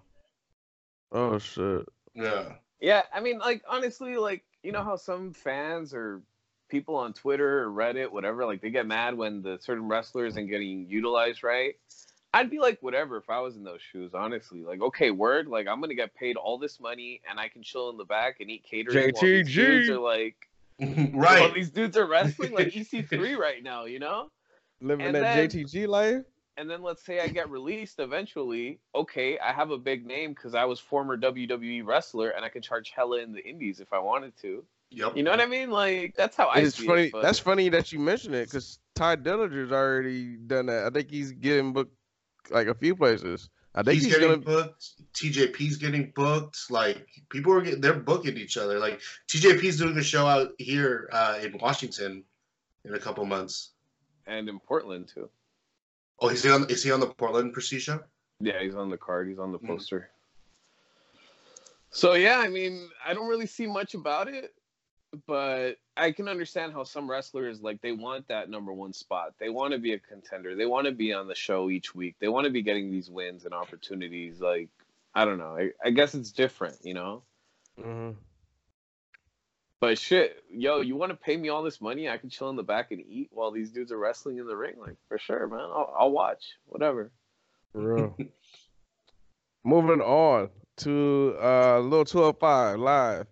Oh 1.12 1.38
shit. 1.38 1.88
Yeah. 2.13 2.54
Yeah, 2.80 3.04
I 3.13 3.19
mean, 3.19 3.38
like 3.39 3.63
honestly, 3.69 4.17
like 4.17 4.43
you 4.63 4.71
know 4.71 4.84
how 4.84 4.95
some 4.95 5.34
fans 5.34 5.93
or 5.93 6.21
people 6.69 6.95
on 6.95 7.13
Twitter 7.13 7.63
or 7.63 7.69
Reddit, 7.71 8.12
whatever, 8.12 8.45
like 8.45 8.62
they 8.62 8.69
get 8.71 8.88
mad 8.88 9.15
when 9.15 9.41
the 9.41 9.58
certain 9.62 9.88
wrestler 9.88 10.26
isn't 10.26 10.47
getting 10.47 10.88
utilized 10.89 11.43
right. 11.43 11.76
I'd 12.34 12.50
be 12.50 12.60
like, 12.60 12.82
whatever, 12.82 13.17
if 13.17 13.30
I 13.30 13.41
was 13.41 13.58
in 13.58 13.63
those 13.65 13.82
shoes, 13.82 14.12
honestly. 14.13 14.62
Like, 14.63 14.82
okay, 14.82 15.12
word, 15.12 15.47
like 15.47 15.67
I'm 15.67 15.82
gonna 15.82 15.95
get 15.95 16.15
paid 16.15 16.38
all 16.38 16.58
this 16.58 16.80
money 16.80 17.21
and 17.30 17.39
I 17.39 17.50
can 17.50 17.62
chill 17.62 17.89
in 17.89 17.97
the 17.97 18.06
back 18.06 18.38
and 18.39 18.50
eat 18.50 18.63
catering. 18.63 19.12
while 19.13 19.21
these 19.21 19.47
JTG. 19.50 19.54
dudes 19.56 19.89
are 19.89 20.00
like, 20.00 20.50
while 20.78 21.10
right. 21.13 21.54
these 21.54 21.69
dudes 21.69 21.97
are 21.97 22.08
wrestling 22.08 22.54
like 22.54 22.69
EC3 22.69 23.38
right 23.38 23.62
now, 23.62 23.86
you 23.86 24.00
know. 24.00 24.30
Living 24.80 25.06
And 25.08 25.15
that 25.15 25.36
then- 25.36 25.50
JTG 25.65 25.88
life. 25.88 26.24
And 26.58 26.70
then 26.70 26.82
let's 26.84 27.04
say 27.04 27.20
I 27.22 27.28
get 27.28 27.50
released 27.50 28.00
eventually. 28.00 28.80
Okay, 28.94 29.40
I 29.40 29.52
have 29.54 29.72
a 29.72 29.78
big 29.78 30.06
name 30.06 30.34
because 30.34 30.54
I 30.54 30.66
was 30.66 30.80
former 30.80 31.18
WWE 31.18 31.86
wrestler, 31.86 32.30
and 32.32 32.44
I 32.44 32.50
can 32.50 32.62
charge 32.62 32.92
hella 32.96 33.20
in 33.22 33.32
the 33.32 33.44
indies 33.48 33.80
if 33.80 33.94
I 33.94 34.00
wanted 34.00 34.34
to. 34.42 34.64
Yep. 34.92 35.16
You 35.16 35.24
know 35.24 35.32
what 35.32 35.40
I 35.40 35.46
mean? 35.46 35.72
Like 35.72 36.16
that's 36.18 36.36
how 36.36 36.48
I 36.48 36.60
It's 36.60 36.76
funny. 36.76 37.04
it. 37.04 37.12
but- 37.14 37.22
That's 37.22 37.40
funny 37.40 37.70
that 37.70 37.92
you 37.94 38.00
mention 38.00 38.34
it 38.34 38.46
because 38.46 38.80
Tye 38.96 39.16
Dillinger's 39.16 39.72
already 39.72 40.36
done 40.36 40.66
that. 40.66 40.86
I 40.86 40.90
think 40.90 41.10
he's 41.10 41.32
getting 41.32 41.72
booked 41.72 41.96
like 42.50 42.68
a 42.68 42.74
few 42.76 42.96
places. 42.96 43.50
I 43.74 43.84
think 43.84 43.94
he's, 43.96 44.04
he's, 44.04 44.14
getting 44.16 44.42
gonna. 44.42 44.64
booked. 44.66 44.86
TJP's 45.14 45.78
getting 45.78 46.12
booked. 46.14 46.70
Like 46.70 47.08
people 47.30 47.54
are 47.54 47.62
getting, 47.62 47.80
they're 47.80 47.94
booking 47.94 48.36
each 48.36 48.58
other. 48.58 48.80
Like 48.80 49.00
TJP's 49.30 49.78
doing 49.78 49.98
a 49.98 50.04
show 50.04 50.28
out 50.28 50.50
here 50.58 51.08
uh, 51.14 51.40
in 51.42 51.58
Washington 51.58 52.26
in 52.84 52.94
a 52.94 53.00
couple 53.00 53.24
months. 53.26 53.70
and 54.28 54.50
in 54.50 54.60
Portland 54.60 55.08
too. 55.14 55.30
Oh, 56.22 56.30
is 56.30 56.44
he 56.44 56.50
on? 56.52 56.70
Is 56.70 56.84
he 56.84 56.92
on 56.92 57.00
the 57.00 57.08
Portland 57.08 57.52
Prestige 57.52 57.84
show? 57.84 58.00
Yeah, 58.40 58.62
he's 58.62 58.76
on 58.76 58.90
the 58.90 58.98
card. 58.98 59.28
He's 59.28 59.40
on 59.40 59.52
the 59.52 59.60
Mm. 59.60 59.68
poster. 59.68 60.12
So 61.90 62.14
yeah, 62.14 62.38
I 62.40 62.48
mean, 62.48 62.90
I 63.06 63.14
don't 63.14 63.28
really 63.28 63.48
see 63.48 63.68
much 63.68 63.96
about 63.96 64.28
it, 64.30 64.54
but 65.28 65.78
I 65.98 66.12
can 66.12 66.28
understand 66.30 66.72
how 66.74 66.84
some 66.84 67.10
wrestlers 67.10 67.62
like 67.62 67.82
they 67.82 67.92
want 67.92 68.28
that 68.30 68.50
number 68.50 68.72
one 68.72 68.94
spot. 68.94 69.34
They 69.40 69.50
want 69.50 69.74
to 69.74 69.80
be 69.80 69.94
a 69.94 70.00
contender. 70.00 70.56
They 70.56 70.66
want 70.66 70.86
to 70.86 70.94
be 70.94 71.12
on 71.12 71.28
the 71.28 71.36
show 71.36 71.70
each 71.70 71.94
week. 71.94 72.16
They 72.20 72.30
want 72.30 72.46
to 72.46 72.52
be 72.52 72.62
getting 72.62 72.92
these 72.92 73.10
wins 73.10 73.46
and 73.46 73.54
opportunities. 73.54 74.40
Like 74.40 74.70
I 75.14 75.26
don't 75.26 75.38
know. 75.38 75.58
I, 75.58 75.72
I 75.84 75.90
guess 75.90 76.16
it's 76.16 76.32
different, 76.32 76.78
you 76.84 76.94
know. 76.94 77.24
Mhm. 77.80 78.16
But 79.82 79.98
shit, 79.98 80.44
yo, 80.52 80.82
you 80.82 80.96
want 80.96 81.10
to 81.10 81.17
pay 81.17 81.36
me 81.36 81.50
all 81.50 81.63
this 81.63 81.82
money? 81.82 82.08
I 82.08 82.17
can 82.17 82.30
chill 82.30 82.52
in 82.52 82.56
the 82.56 82.62
back 82.63 82.91
and 82.91 83.02
eat 83.10 83.30
while 83.32 83.50
these 83.50 83.72
dudes 83.72 83.91
are 83.91 83.98
wrestling 83.98 84.38
in 84.38 84.46
the 84.46 84.56
ring. 84.56 84.76
Like 84.80 84.96
for 85.08 85.17
sure, 85.17 85.48
man. 85.48 85.60
I'll, 85.60 85.91
I'll 85.98 86.12
watch 86.12 86.54
whatever. 86.67 87.12
Real. 87.74 88.15
Moving 89.63 90.02
on 90.02 90.50
to 90.78 91.36
uh 91.41 91.80
little 91.80 92.06
205 92.06 92.80
live 92.80 93.26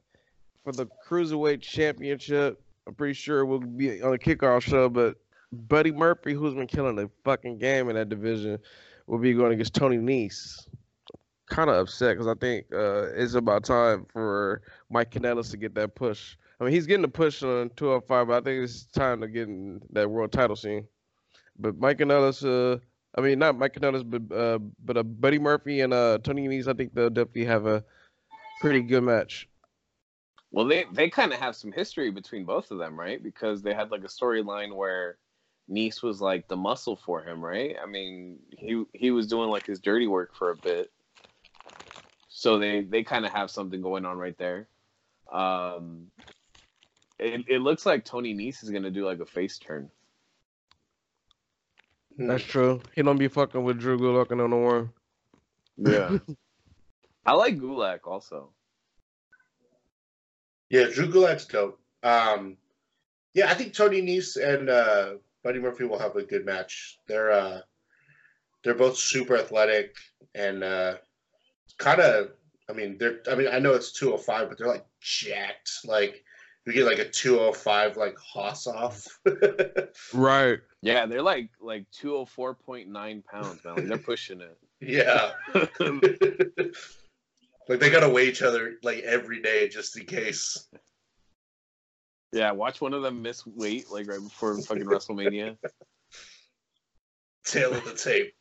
for 0.64 0.72
the 0.72 0.88
cruiserweight 1.08 1.62
championship. 1.62 2.60
I'm 2.88 2.96
pretty 2.96 3.14
sure 3.14 3.46
we'll 3.46 3.60
be 3.60 4.02
on 4.02 4.12
the 4.12 4.20
kickoff 4.20 4.62
show, 4.62 4.90
but 4.90 5.18
Buddy 5.52 5.92
Murphy, 5.92 6.34
who's 6.34 6.56
been 6.56 6.68
killing 6.68 6.96
the 6.96 7.12
fucking 7.24 7.60
game 7.60 7.90
in 7.90 7.96
that 7.96 8.10
division, 8.10 8.58
will 9.06 9.20
be 9.20 9.34
going 9.34 9.54
against 9.54 9.76
Tony 9.76 9.98
Nese. 9.98 10.68
Kind 11.50 11.70
of 11.70 11.78
upset 11.78 12.16
because 12.16 12.28
I 12.28 12.36
think 12.36 12.66
uh, 12.74 13.08
it's 13.14 13.34
about 13.34 13.64
time 13.64 14.06
for 14.14 14.62
Mike 14.90 15.12
Kanellis 15.12 15.52
to 15.52 15.58
get 15.58 15.74
that 15.76 15.96
push. 15.96 16.38
I 16.60 16.64
mean, 16.64 16.74
he's 16.74 16.86
getting 16.86 17.02
the 17.02 17.08
push 17.08 17.42
on 17.42 17.72
205, 17.76 18.28
but 18.28 18.34
I 18.34 18.42
think 18.42 18.64
it's 18.64 18.84
time 18.84 19.22
to 19.22 19.28
get 19.28 19.48
in 19.48 19.82
that 19.92 20.10
world 20.10 20.32
title 20.32 20.56
scene. 20.56 20.88
But 21.58 21.78
Mike 21.78 21.98
Kanellis, 21.98 22.44
uh, 22.44 22.80
I 23.16 23.22
mean, 23.22 23.40
not 23.40 23.58
Mike 23.58 23.74
Kanellis, 23.74 24.10
but 24.10 24.36
uh, 24.36 24.60
but 24.86 24.98
uh, 24.98 25.04
Buddy 25.04 25.40
Murphy 25.40 25.82
and 25.82 25.94
uh, 25.94 26.20
Tony 26.24 26.48
Nese, 26.48 26.68
I 26.68 26.74
think 26.74 26.94
they'll 26.94 27.10
definitely 27.10 27.46
have 27.46 27.66
a 27.66 27.84
pretty 28.62 28.82
good 28.82 29.04
match. 29.04 29.48
Well, 30.52 30.66
they 30.66 30.86
they 30.92 31.10
kind 31.10 31.34
of 31.34 31.40
have 31.40 31.56
some 31.56 31.72
history 31.72 32.12
between 32.12 32.46
both 32.46 32.72
of 32.72 32.78
them, 32.78 33.00
right? 33.00 33.22
Because 33.22 33.62
they 33.62 33.74
had 33.74 33.92
like 33.92 34.04
a 34.04 34.08
storyline 34.08 34.76
where 34.76 35.18
Nese 35.70 36.02
was 36.02 36.22
like 36.22 36.48
the 36.48 36.58
muscle 36.58 36.96
for 36.96 37.22
him, 37.22 37.44
right? 37.44 37.76
I 37.82 37.86
mean, 37.86 38.40
he 38.58 38.84
he 38.94 39.12
was 39.12 39.28
doing 39.28 39.50
like 39.50 39.66
his 39.66 39.80
dirty 39.80 40.08
work 40.08 40.36
for 40.36 40.52
a 40.52 40.56
bit, 40.56 40.92
so 42.30 42.60
they 42.60 42.82
they 42.82 43.04
kind 43.04 43.26
of 43.26 43.32
have 43.34 43.52
something 43.52 43.82
going 43.82 44.06
on 44.06 44.18
right 44.18 44.38
there. 44.38 44.68
Um, 45.32 46.08
it 47.18 47.44
it 47.48 47.60
looks 47.60 47.86
like 47.86 48.06
Tony 48.06 48.34
Nese 48.34 48.64
is 48.64 48.70
gonna 48.70 48.92
do 48.92 49.06
like 49.06 49.20
a 49.20 49.26
face 49.26 49.58
turn. 49.58 49.90
That's 52.18 52.44
true. 52.44 52.82
He 52.96 53.02
don't 53.02 53.18
be 53.18 53.28
fucking 53.28 53.64
with 53.64 53.80
Drew 53.80 53.98
Gulak 53.98 54.32
and 54.32 54.50
no 54.50 54.58
one. 54.58 54.90
Yeah, 55.78 56.18
I 57.26 57.34
like 57.34 57.58
Gulak 57.58 58.00
also. 58.06 58.52
Yeah, 60.70 60.86
Drew 60.94 61.08
Gulak's 61.08 61.46
dope. 61.46 61.80
Um, 62.04 62.58
yeah, 63.34 63.50
I 63.50 63.56
think 63.56 63.74
Tony 63.74 64.02
Nese 64.02 64.38
and 64.38 64.70
uh, 64.70 65.14
Buddy 65.44 65.60
Murphy 65.60 65.86
will 65.86 66.00
have 66.00 66.16
a 66.16 66.24
good 66.24 66.46
match. 66.46 67.00
They're 67.08 67.32
uh, 67.32 67.62
they're 68.64 68.76
both 68.76 68.98
super 68.98 69.36
athletic 69.38 69.96
and 70.36 70.64
uh, 70.64 70.98
kind 71.80 72.00
of. 72.00 72.30
I 72.70 72.74
mean, 72.74 72.98
they're. 73.00 73.22
I 73.30 73.36
mean, 73.36 73.48
I 73.52 73.58
know 73.58 73.74
it's 73.74 73.92
two 73.92 74.12
hundred 74.12 74.24
five, 74.24 74.50
but 74.50 74.60
they're 74.60 74.68
like 74.68 74.86
jacked. 75.02 75.72
Like 75.86 76.24
you 76.66 76.74
get 76.74 76.86
like 76.86 77.00
a 77.00 77.10
two 77.10 77.40
hundred 77.40 77.56
five 77.56 77.98
like 77.98 78.16
Hoss 78.20 78.68
off. 78.68 79.08
Right. 80.14 80.60
Yeah, 80.82 81.06
they're 81.08 81.22
like 81.22 81.50
like 81.60 81.86
two 81.92 82.14
hundred 82.14 82.30
four 82.30 82.54
point 82.54 82.90
nine 82.90 83.24
pounds, 83.30 83.64
man. 83.66 83.76
Like, 83.76 83.88
they're 83.88 83.98
pushing 83.98 84.42
it. 84.42 84.58
yeah. 84.82 85.32
like 87.68 87.80
they 87.80 87.90
gotta 87.90 88.10
weigh 88.10 88.28
each 88.28 88.42
other 88.42 88.76
like 88.84 89.00
every 89.00 89.42
day 89.42 89.68
just 89.68 89.98
in 89.98 90.06
case. 90.06 90.68
Yeah, 92.32 92.52
watch 92.52 92.80
one 92.80 92.94
of 92.94 93.02
them 93.02 93.22
miss 93.22 93.46
weight 93.46 93.90
like 93.90 94.08
right 94.08 94.22
before 94.22 94.62
fucking 94.62 94.86
WrestleMania. 94.86 95.58
Tail 97.46 97.74
of 97.74 97.84
the 97.84 97.96
tape. 97.96 98.34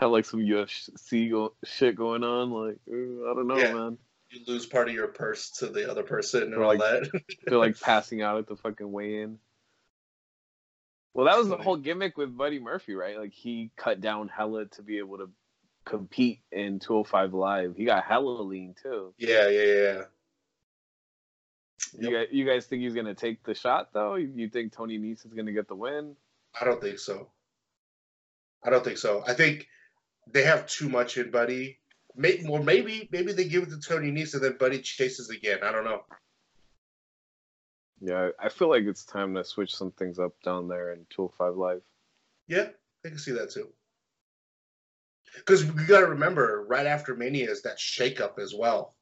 Have 0.00 0.10
like 0.10 0.24
some 0.24 0.40
UFC 0.40 1.30
go- 1.30 1.54
shit 1.64 1.94
going 1.94 2.24
on. 2.24 2.50
Like 2.50 2.76
uh, 2.90 3.30
I 3.30 3.34
don't 3.34 3.46
know, 3.46 3.56
Yeah. 3.58 3.72
man. 3.74 3.98
You 4.30 4.40
lose 4.46 4.64
part 4.64 4.88
of 4.88 4.94
your 4.94 5.08
purse 5.08 5.50
to 5.58 5.66
the 5.66 5.90
other 5.90 6.02
person 6.04 6.44
and 6.44 6.54
Or 6.54 6.62
all 6.64 6.68
like- 6.76 6.78
that. 6.78 7.22
They're 7.46 7.58
like 7.58 7.78
passing 7.80 8.22
out 8.22 8.38
at 8.38 8.46
the 8.46 8.56
fucking 8.56 8.90
weigh-in. 8.90 9.38
Well, 11.12 11.26
that 11.26 11.36
was 11.36 11.48
the 11.48 11.56
whole 11.56 11.76
gimmick 11.76 12.16
with 12.16 12.36
Buddy 12.36 12.60
Murphy, 12.60 12.94
right? 12.94 13.18
Like 13.18 13.32
he 13.32 13.72
cut 13.76 14.00
down 14.00 14.28
hella 14.28 14.66
to 14.66 14.82
be 14.82 14.98
able 14.98 15.18
to 15.18 15.28
compete 15.84 16.38
in 16.52 16.78
205 16.78 17.34
Live. 17.34 17.74
He 17.76 17.84
got 17.84 18.04
hella 18.04 18.40
lean 18.42 18.74
too. 18.80 19.12
yeah, 19.18 19.48
yeah, 19.48 19.64
yeah. 19.64 20.02
You 21.98 22.10
guys, 22.12 22.26
you 22.30 22.46
guys 22.46 22.66
think 22.66 22.82
he's 22.82 22.94
gonna 22.94 23.14
take 23.14 23.42
the 23.42 23.54
shot 23.54 23.92
though? 23.92 24.14
You 24.14 24.30
you 24.36 24.48
think 24.48 24.72
Tony 24.72 24.98
Nese 24.98 25.26
is 25.26 25.32
gonna 25.34 25.52
get 25.52 25.66
the 25.66 25.74
win? 25.74 26.14
I 26.58 26.64
don't 26.64 26.80
think 26.80 26.98
so. 27.00 27.28
I 28.62 28.70
don't 28.70 28.84
think 28.84 28.98
so. 28.98 29.24
I 29.26 29.34
think 29.34 29.66
they 30.30 30.42
have 30.42 30.66
too 30.66 30.88
much 30.88 31.16
in 31.16 31.30
Buddy. 31.30 31.78
Maybe, 32.16 32.44
well, 32.48 32.62
maybe 32.62 33.08
maybe 33.12 33.32
they 33.32 33.44
give 33.44 33.64
it 33.64 33.70
to 33.70 33.80
Tony 33.80 34.10
Nese 34.10 34.34
and 34.34 34.42
then 34.42 34.56
Buddy 34.58 34.80
chases 34.80 35.30
again. 35.30 35.60
I 35.62 35.72
don't 35.72 35.84
know. 35.84 36.02
Yeah, 38.00 38.30
I 38.38 38.48
feel 38.48 38.68
like 38.68 38.84
it's 38.84 39.04
time 39.04 39.34
to 39.34 39.44
switch 39.44 39.74
some 39.74 39.92
things 39.92 40.18
up 40.18 40.32
down 40.42 40.68
there 40.68 40.92
in 40.92 41.06
205 41.10 41.56
Live. 41.56 41.82
Yeah, 42.48 42.68
I 43.04 43.08
can 43.08 43.18
see 43.18 43.32
that 43.32 43.50
too. 43.50 43.68
Because 45.36 45.64
we 45.64 45.84
got 45.84 46.00
to 46.00 46.06
remember, 46.06 46.66
right 46.68 46.86
after 46.86 47.14
Mania 47.14 47.50
is 47.50 47.62
that 47.62 47.78
shakeup 47.78 48.38
as 48.38 48.54
well. 48.54 48.94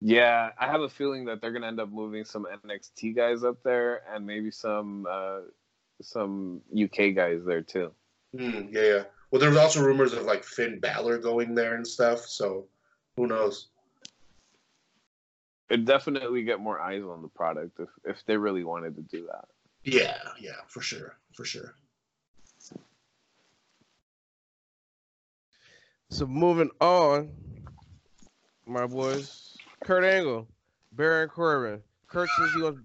Yeah, 0.00 0.50
I 0.58 0.66
have 0.66 0.82
a 0.82 0.88
feeling 0.88 1.24
that 1.26 1.40
they're 1.40 1.52
gonna 1.52 1.66
end 1.66 1.80
up 1.80 1.90
moving 1.90 2.24
some 2.24 2.46
NXT 2.66 3.16
guys 3.16 3.42
up 3.42 3.62
there 3.62 4.02
and 4.12 4.26
maybe 4.26 4.50
some 4.50 5.06
uh, 5.10 5.40
some 6.02 6.60
UK 6.74 7.14
guys 7.14 7.40
there 7.46 7.62
too. 7.62 7.90
Hmm, 8.36 8.68
yeah, 8.70 8.82
yeah. 8.82 9.02
Well, 9.34 9.40
there 9.40 9.50
was 9.50 9.58
also 9.58 9.82
rumors 9.82 10.12
of 10.12 10.26
like 10.26 10.44
Finn 10.44 10.78
Balor 10.78 11.18
going 11.18 11.56
there 11.56 11.74
and 11.74 11.84
stuff. 11.84 12.24
So 12.24 12.66
who 13.16 13.26
knows? 13.26 13.66
It'd 15.68 15.84
definitely 15.84 16.44
get 16.44 16.60
more 16.60 16.80
eyes 16.80 17.02
on 17.02 17.20
the 17.20 17.26
product 17.26 17.80
if 17.80 17.88
if 18.04 18.24
they 18.26 18.36
really 18.36 18.62
wanted 18.62 18.94
to 18.94 19.02
do 19.02 19.26
that. 19.26 19.46
Yeah, 19.82 20.18
yeah, 20.38 20.60
for 20.68 20.82
sure, 20.82 21.16
for 21.32 21.44
sure. 21.44 21.74
So 26.10 26.26
moving 26.28 26.70
on, 26.80 27.32
my 28.66 28.86
boys, 28.86 29.58
Kurt 29.82 30.04
Angle, 30.04 30.46
Baron 30.92 31.28
Corbin. 31.28 31.82
Kurt 32.06 32.28
says 32.38 32.50
he 32.54 32.62
wants 32.62 32.80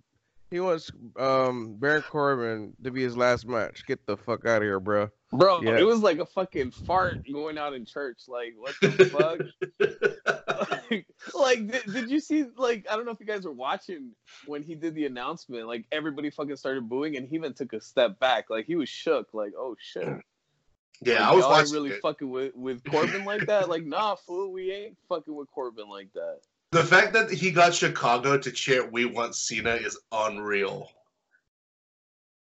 he 0.50 0.60
wants 0.60 0.90
um 1.16 1.76
Baron 1.76 2.02
Corbin 2.10 2.74
to 2.84 2.90
be 2.90 3.04
his 3.04 3.16
last 3.16 3.46
match. 3.46 3.86
Get 3.86 4.04
the 4.08 4.18
fuck 4.18 4.48
out 4.48 4.64
of 4.64 4.64
here, 4.64 4.80
bro. 4.80 5.12
Bro, 5.32 5.62
Yeah. 5.62 5.78
it 5.78 5.86
was 5.86 6.00
like 6.02 6.18
a 6.18 6.26
fucking 6.26 6.72
fart 6.72 7.20
going 7.32 7.58
out 7.60 7.74
in 7.74 7.86
church. 7.86 8.22
Like, 8.28 8.56
what 8.58 8.74
the 8.82 9.06
fuck? 9.06 9.40
like, 10.90 11.06
like 11.36 11.68
did, 11.72 11.94
did 11.94 12.10
you 12.10 12.20
see? 12.20 12.46
Like, 12.58 12.88
I 12.90 12.96
don't 12.96 13.06
know 13.06 13.12
if 13.12 13.20
you 13.20 13.28
guys 13.28 13.46
were 13.46 13.52
watching 13.52 14.12
when 14.48 14.64
he 14.64 14.74
did 14.74 14.96
the 14.96 15.06
announcement. 15.06 15.68
Like, 15.68 15.86
everybody 15.92 16.32
fucking 16.32 16.56
started 16.56 16.90
booing, 16.90 17.16
and 17.16 17.28
he 17.28 17.36
even 17.36 17.54
took 17.54 17.74
a 17.74 17.82
step 17.82 18.20
back. 18.20 18.50
Like, 18.50 18.66
he 18.66 18.76
was 18.76 18.90
shook. 18.90 19.28
Like, 19.34 19.52
oh 19.56 19.76
shit. 19.80 20.04
yeah, 21.02 21.20
Like, 21.20 21.22
I 21.22 21.32
was 21.36 21.42
y'all 21.44 21.52
watching 21.52 21.74
really 21.74 21.90
it. 21.92 22.02
fucking 22.02 22.30
with 22.30 22.56
with 22.56 22.84
Corbin 22.90 23.24
like 23.24 23.46
that. 23.46 23.70
Like, 23.70 23.86
nah, 23.86 24.16
fool, 24.16 24.52
we 24.52 24.72
ain't 24.72 24.98
fucking 25.08 25.36
with 25.36 25.52
Corbin 25.52 25.90
like 25.90 26.12
that. 26.14 26.40
The 26.72 26.84
fact 26.84 27.14
that 27.14 27.30
he 27.32 27.52
got 27.52 27.76
Chicago 27.76 28.38
to 28.38 28.52
chant 28.52 28.92
"We 28.92 29.06
want 29.06 29.36
Cena" 29.36 29.76
is 29.76 30.00
unreal. 30.12 30.90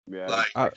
Yeah. 0.07 0.27
Like 0.27 0.47
I- 0.55 0.71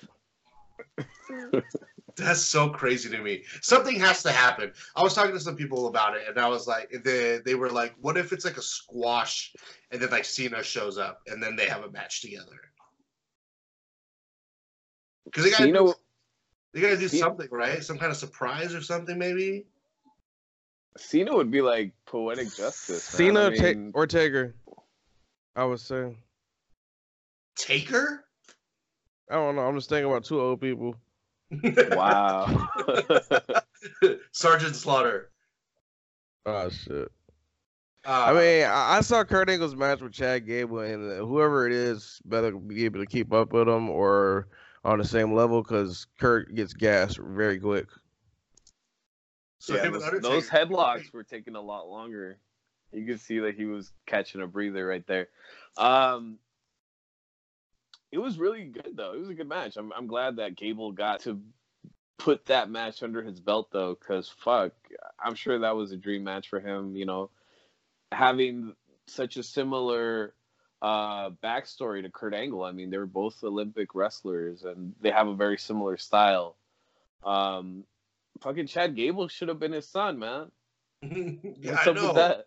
that's 2.17 2.41
so 2.41 2.69
crazy 2.69 3.09
to 3.11 3.19
me. 3.19 3.45
Something 3.62 3.99
has 4.01 4.23
to 4.25 4.33
happen. 4.33 4.73
I 4.97 5.03
was 5.03 5.14
talking 5.14 5.33
to 5.33 5.41
some 5.41 5.57
people 5.57 5.87
about 5.87 6.17
it, 6.17 6.23
and 6.29 6.38
I 6.38 6.49
was 6.49 6.67
like, 6.67 6.91
they 7.05 7.41
they 7.45 7.55
were 7.55 7.71
like, 7.71 7.95
"What 8.01 8.17
if 8.17 8.33
it's 8.33 8.45
like 8.45 8.57
a 8.57 8.62
squash, 8.62 9.55
and 9.91 10.01
then 10.01 10.11
like 10.11 10.25
Cena 10.25 10.62
shows 10.62 10.99
up, 10.99 11.23
and 11.27 11.43
then 11.43 11.57
they 11.57 11.67
have 11.67 11.85
a 11.85 11.91
match 11.91 12.21
together?" 12.23 12.61
Because 15.25 15.45
they 15.45 15.51
got 15.51 15.59
to 15.59 15.73
do, 15.73 15.95
they 16.73 16.81
gotta 16.81 16.97
do 16.97 17.09
Cena- 17.09 17.21
something, 17.21 17.49
right? 17.51 17.85
Some 17.85 17.99
kind 17.99 18.11
of 18.11 18.17
surprise 18.17 18.75
or 18.75 18.83
something, 18.83 19.19
maybe. 19.19 19.67
Cena 20.97 21.35
would 21.35 21.51
be 21.51 21.61
like 21.61 21.93
poetic 22.07 22.53
justice. 22.55 23.19
man. 23.19 23.35
Cena 23.35 23.41
I 23.47 23.57
Ta- 23.57 23.62
mean, 23.62 23.93
or 23.95 24.07
Taker. 24.07 24.55
I 25.55 25.64
would 25.64 25.81
say. 25.81 26.17
Taker. 27.57 28.25
I 29.31 29.35
don't 29.35 29.57
know. 29.57 29.62
I'm 29.62 29.75
just 29.75 29.88
thinking 29.88 30.11
about 30.11 30.25
two 30.25 30.41
old 30.41 30.61
people. 30.61 30.97
wow. 31.93 32.69
Sergeant 34.33 34.77
Slaughter. 34.77 35.31
Oh 36.47 36.69
shit. 36.71 37.11
Uh, 38.07 38.25
I 38.27 38.33
mean, 38.33 38.64
I, 38.64 38.97
I 38.97 39.01
saw 39.03 39.25
Kurt 39.25 39.51
Angle's 39.51 39.77
match 39.77 40.01
with 40.01 40.12
Chad 40.12 40.47
Gable, 40.47 40.81
and 40.81 41.11
uh, 41.11 41.27
whoever 41.27 41.67
it 41.67 41.73
is 41.73 42.21
better 42.25 42.53
be 42.53 42.85
able 42.85 43.01
to 43.01 43.07
keep 43.07 43.33
up 43.33 43.53
with 43.53 43.69
him 43.69 43.91
or 43.91 44.49
on 44.85 44.99
the 44.99 45.05
same 45.05 45.35
level 45.35 45.62
because 45.62 46.07
Kurt 46.19 46.55
gets 46.55 46.73
gassed 46.73 47.19
very 47.19 47.59
quick. 47.59 47.87
so 49.59 49.75
yeah, 49.75 49.91
those, 49.91 50.23
those 50.23 50.49
headlocks 50.49 51.12
were 51.12 51.25
taking 51.25 51.57
a 51.57 51.61
lot 51.61 51.88
longer. 51.88 52.38
You 52.93 53.05
could 53.05 53.21
see 53.21 53.41
that 53.41 53.55
he 53.55 53.67
was 53.67 53.93
catching 54.07 54.41
a 54.41 54.47
breather 54.47 54.87
right 54.87 55.07
there. 55.07 55.29
Um, 55.77 56.38
it 58.12 58.18
was 58.18 58.38
really 58.38 58.64
good 58.64 58.97
though. 58.97 59.12
It 59.14 59.21
was 59.21 59.29
a 59.31 59.35
good 59.35 59.49
match. 59.49 59.77
I'm 59.77 59.92
I'm 59.92 60.07
glad 60.07 60.37
that 60.37 60.57
Gable 60.57 60.92
got 60.92 61.21
to 61.21 61.40
put 62.18 62.47
that 62.47 62.71
match 62.71 63.03
under 63.03 63.23
his 63.23 63.40
belt 63.40 63.68
though, 63.71 63.97
because 63.99 64.29
fuck, 64.29 64.73
I'm 65.23 65.35
sure 65.35 65.59
that 65.61 65.77
was 65.77 65.92
a 65.92 65.97
dream 65.97 66.25
match 66.25 66.49
for 66.49 66.61
him. 66.61 66.97
You 66.97 67.07
know, 67.07 67.31
having 68.12 68.75
such 69.07 69.37
a 69.37 69.42
similar 69.42 70.35
uh 70.81 71.31
backstory 71.42 72.03
to 72.03 72.11
Kurt 72.11 72.35
Angle. 72.35 72.62
I 72.62 72.73
mean, 72.73 72.90
they 72.90 72.99
were 72.99 73.07
both 73.07 73.42
Olympic 73.42 73.94
wrestlers 73.94 74.64
and 74.64 74.94
they 75.01 75.11
have 75.11 75.29
a 75.29 75.35
very 75.35 75.59
similar 75.59 75.97
style. 75.97 76.57
Um, 77.25 77.85
fucking 78.40 78.68
Chad 78.68 78.94
Gable 78.94 79.29
should 79.29 79.49
have 79.49 79.59
been 79.59 79.73
his 79.73 79.88
son, 79.88 80.18
man. 80.18 80.51
yeah, 81.03 81.73
What's 81.73 81.87
I 81.87 81.90
up 81.90 81.97
know. 81.97 82.07
with 82.07 82.14
that? 82.16 82.47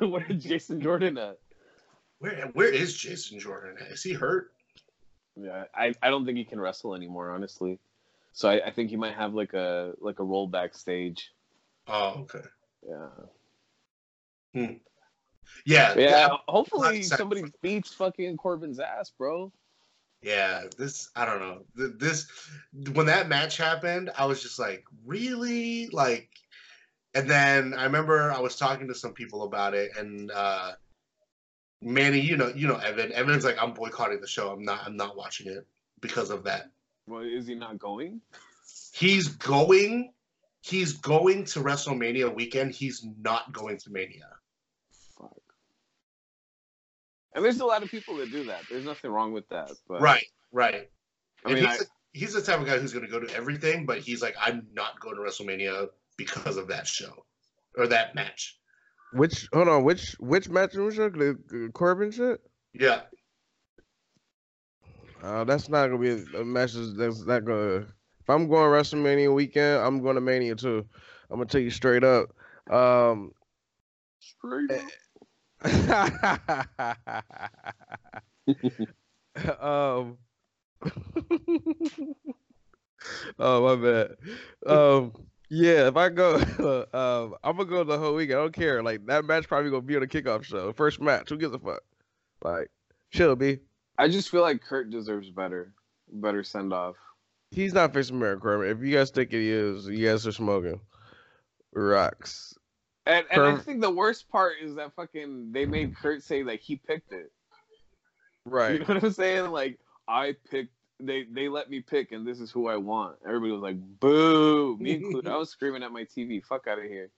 Where's 0.00 0.42
Jason 0.42 0.80
Jordan 0.80 1.18
at? 1.18 1.38
Where 2.18 2.50
where 2.52 2.72
is 2.72 2.96
Jason 2.96 3.40
Jordan? 3.40 3.76
Is 3.90 4.02
he 4.02 4.12
hurt? 4.12 4.52
Yeah, 5.36 5.64
I, 5.74 5.94
I 6.02 6.10
don't 6.10 6.24
think 6.26 6.38
he 6.38 6.44
can 6.44 6.60
wrestle 6.60 6.94
anymore, 6.94 7.30
honestly. 7.30 7.78
So 8.32 8.48
I, 8.48 8.66
I 8.66 8.70
think 8.70 8.90
he 8.90 8.96
might 8.96 9.14
have 9.14 9.34
like 9.34 9.52
a 9.54 9.94
like 10.00 10.18
a 10.20 10.24
role 10.24 10.46
backstage. 10.46 11.32
Oh, 11.86 12.26
okay. 12.30 12.46
Yeah. 12.88 13.08
Yeah, 15.64 15.94
Yeah. 15.96 16.28
yeah, 16.28 16.36
hopefully 16.48 17.02
somebody 17.02 17.44
beats 17.62 17.92
fucking 17.94 18.36
Corbin's 18.36 18.80
ass, 18.80 19.10
bro. 19.10 19.52
yeah. 20.22 20.64
This 20.76 21.10
I 21.16 21.24
don't 21.24 21.40
know. 21.40 21.64
This 21.74 22.28
when 22.92 23.06
that 23.06 23.28
match 23.28 23.56
happened, 23.56 24.10
I 24.16 24.26
was 24.26 24.42
just 24.42 24.58
like, 24.58 24.84
really, 25.04 25.88
like. 25.88 26.28
And 27.14 27.28
then 27.28 27.74
I 27.74 27.84
remember 27.84 28.32
I 28.32 28.40
was 28.40 28.56
talking 28.56 28.88
to 28.88 28.94
some 28.94 29.12
people 29.12 29.42
about 29.42 29.74
it, 29.74 29.92
and 29.98 30.30
uh 30.30 30.72
Manny, 31.82 32.20
you 32.20 32.36
know, 32.36 32.48
you 32.54 32.68
know, 32.68 32.76
Evan. 32.76 33.12
Evan's 33.12 33.44
like, 33.44 33.60
I'm 33.60 33.72
boycotting 33.74 34.20
the 34.20 34.26
show. 34.26 34.50
I'm 34.50 34.64
not. 34.64 34.82
I'm 34.86 34.96
not 34.96 35.16
watching 35.16 35.48
it 35.48 35.66
because 36.00 36.30
of 36.30 36.44
that. 36.44 36.70
Well, 37.06 37.22
is 37.22 37.46
he 37.46 37.54
not 37.54 37.78
going? 37.78 38.20
He's 38.94 39.28
going. 39.28 40.12
He's 40.60 40.92
going 40.94 41.44
to 41.46 41.60
WrestleMania 41.60 42.32
weekend. 42.32 42.74
He's 42.74 43.04
not 43.20 43.52
going 43.52 43.78
to 43.78 43.90
Mania. 43.90 44.28
Fuck. 45.18 45.40
And 47.34 47.44
there's 47.44 47.58
a 47.58 47.66
lot 47.66 47.82
of 47.82 47.90
people 47.90 48.16
that 48.18 48.30
do 48.30 48.44
that. 48.44 48.62
There's 48.70 48.84
nothing 48.84 49.10
wrong 49.10 49.32
with 49.32 49.48
that. 49.48 49.72
But 49.88 50.00
Right. 50.00 50.26
Right. 50.52 50.88
I 51.44 51.50
And 51.50 51.54
mean, 51.54 51.68
he's, 51.68 51.82
I, 51.82 51.84
he's 52.12 52.32
the 52.34 52.42
type 52.42 52.60
of 52.60 52.66
guy 52.66 52.78
who's 52.78 52.92
going 52.92 53.04
to 53.04 53.10
go 53.10 53.18
to 53.18 53.34
everything, 53.34 53.86
but 53.86 53.98
he's 53.98 54.22
like, 54.22 54.36
I'm 54.40 54.68
not 54.72 55.00
going 55.00 55.16
to 55.16 55.22
WrestleMania 55.22 55.88
because 56.16 56.56
of 56.56 56.68
that 56.68 56.86
show 56.86 57.24
or 57.76 57.88
that 57.88 58.14
match. 58.14 58.58
Which 59.12 59.48
hold 59.52 59.68
on, 59.68 59.84
which 59.84 60.16
which 60.18 60.48
match 60.48 60.74
was 60.74 60.98
it? 60.98 61.12
The 61.12 61.38
the 61.48 61.70
Corbin 61.72 62.10
shit? 62.10 62.40
Yeah. 62.72 63.02
Uh, 65.22 65.44
that's 65.44 65.68
not 65.68 65.86
gonna 65.86 65.98
be 65.98 66.10
a, 66.10 66.24
a 66.40 66.44
match. 66.44 66.72
That's 66.72 66.96
that's 66.96 67.24
not 67.26 67.44
gonna. 67.44 67.86
If 68.20 68.30
I'm 68.30 68.48
going 68.48 68.70
WrestleMania 68.70 69.34
weekend, 69.34 69.82
I'm 69.82 70.00
going 70.00 70.14
to 70.14 70.20
Mania 70.20 70.54
too. 70.54 70.86
I'm 71.30 71.36
gonna 71.36 71.46
tell 71.46 71.60
you 71.60 71.70
straight 71.70 72.04
up. 72.04 72.30
Um, 72.70 73.32
straight 74.20 74.70
up. 74.70 74.82
um, 79.60 80.18
oh 83.38 83.62
my 83.62 83.76
bad. 83.76 84.16
Um, 84.66 85.12
yeah, 85.54 85.86
if 85.86 85.98
I 85.98 86.08
go, 86.08 86.36
um, 86.94 87.34
I'm 87.44 87.58
gonna 87.58 87.68
go 87.68 87.84
the 87.84 87.98
whole 87.98 88.14
week. 88.14 88.30
I 88.30 88.34
don't 88.34 88.54
care. 88.54 88.82
Like 88.82 89.04
that 89.04 89.26
match 89.26 89.46
probably 89.46 89.70
gonna 89.70 89.82
be 89.82 89.96
on 89.96 90.00
the 90.00 90.06
kickoff 90.08 90.44
show. 90.44 90.72
First 90.72 90.98
match. 90.98 91.28
Who 91.28 91.36
gives 91.36 91.54
a 91.54 91.58
fuck? 91.58 91.82
Like, 92.42 92.70
chill, 93.10 93.36
be. 93.36 93.58
I 93.98 94.08
just 94.08 94.30
feel 94.30 94.40
like 94.40 94.62
Kurt 94.62 94.88
deserves 94.88 95.28
better, 95.28 95.74
better 96.10 96.42
send 96.42 96.72
off. 96.72 96.96
He's 97.50 97.74
not 97.74 97.92
facing 97.92 98.18
Baron 98.18 98.40
Corbin. 98.40 98.70
If 98.70 98.82
you 98.82 98.96
guys 98.96 99.10
think 99.10 99.30
he 99.30 99.50
is, 99.50 99.86
you 99.86 100.08
guys 100.08 100.26
are 100.26 100.32
smoking 100.32 100.80
rocks. 101.74 102.54
And, 103.04 103.26
and 103.30 103.42
I 103.42 103.56
think 103.58 103.82
the 103.82 103.90
worst 103.90 104.30
part 104.30 104.54
is 104.62 104.76
that 104.76 104.94
fucking 104.94 105.52
they 105.52 105.66
made 105.66 105.94
Kurt 105.94 106.22
say 106.22 106.44
like 106.44 106.60
he 106.60 106.76
picked 106.76 107.12
it. 107.12 107.30
Right. 108.46 108.72
You 108.72 108.78
know 108.78 108.94
what 108.94 109.04
I'm 109.04 109.12
saying? 109.12 109.50
Like 109.50 109.78
I 110.08 110.34
picked. 110.50 110.72
They 111.04 111.24
they 111.24 111.48
let 111.48 111.68
me 111.68 111.80
pick, 111.80 112.12
and 112.12 112.26
this 112.26 112.40
is 112.40 112.50
who 112.50 112.68
I 112.68 112.76
want. 112.76 113.16
Everybody 113.26 113.52
was 113.52 113.62
like, 113.62 113.76
"Boo!" 114.00 114.76
Me 114.78 114.94
included. 114.94 115.30
I 115.30 115.36
was 115.38 115.50
screaming 115.50 115.82
at 115.82 115.92
my 115.92 116.04
TV. 116.04 116.44
Fuck 116.44 116.66
out 116.68 116.78
of 116.78 116.84
here. 116.84 117.10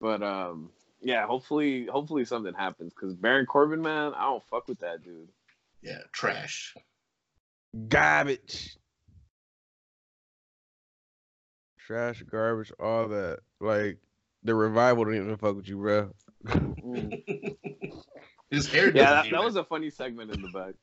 But 0.00 0.22
um, 0.22 0.70
yeah. 1.02 1.26
Hopefully, 1.26 1.86
hopefully 1.86 2.24
something 2.24 2.54
happens 2.54 2.92
because 2.94 3.14
Baron 3.14 3.46
Corbin, 3.46 3.82
man, 3.82 4.14
I 4.14 4.24
don't 4.24 4.42
fuck 4.44 4.66
with 4.68 4.80
that 4.80 5.04
dude. 5.04 5.28
Yeah, 5.82 6.00
trash. 6.12 6.74
Garbage. 7.88 8.76
Trash, 11.78 12.22
garbage, 12.22 12.72
all 12.80 13.08
that. 13.08 13.40
Like 13.60 13.98
the 14.42 14.54
revival 14.54 15.04
didn't 15.04 15.24
even 15.24 15.36
fuck 15.36 15.56
with 15.56 15.68
you, 15.68 15.76
bro. 15.76 16.10
Mm. 16.46 17.56
His 18.50 18.68
hair. 18.68 18.86
Yeah, 18.94 19.22
that, 19.22 19.30
that 19.30 19.44
was 19.44 19.56
a 19.56 19.64
funny 19.64 19.90
segment 19.90 20.32
in 20.32 20.40
the 20.40 20.48
back. 20.48 20.74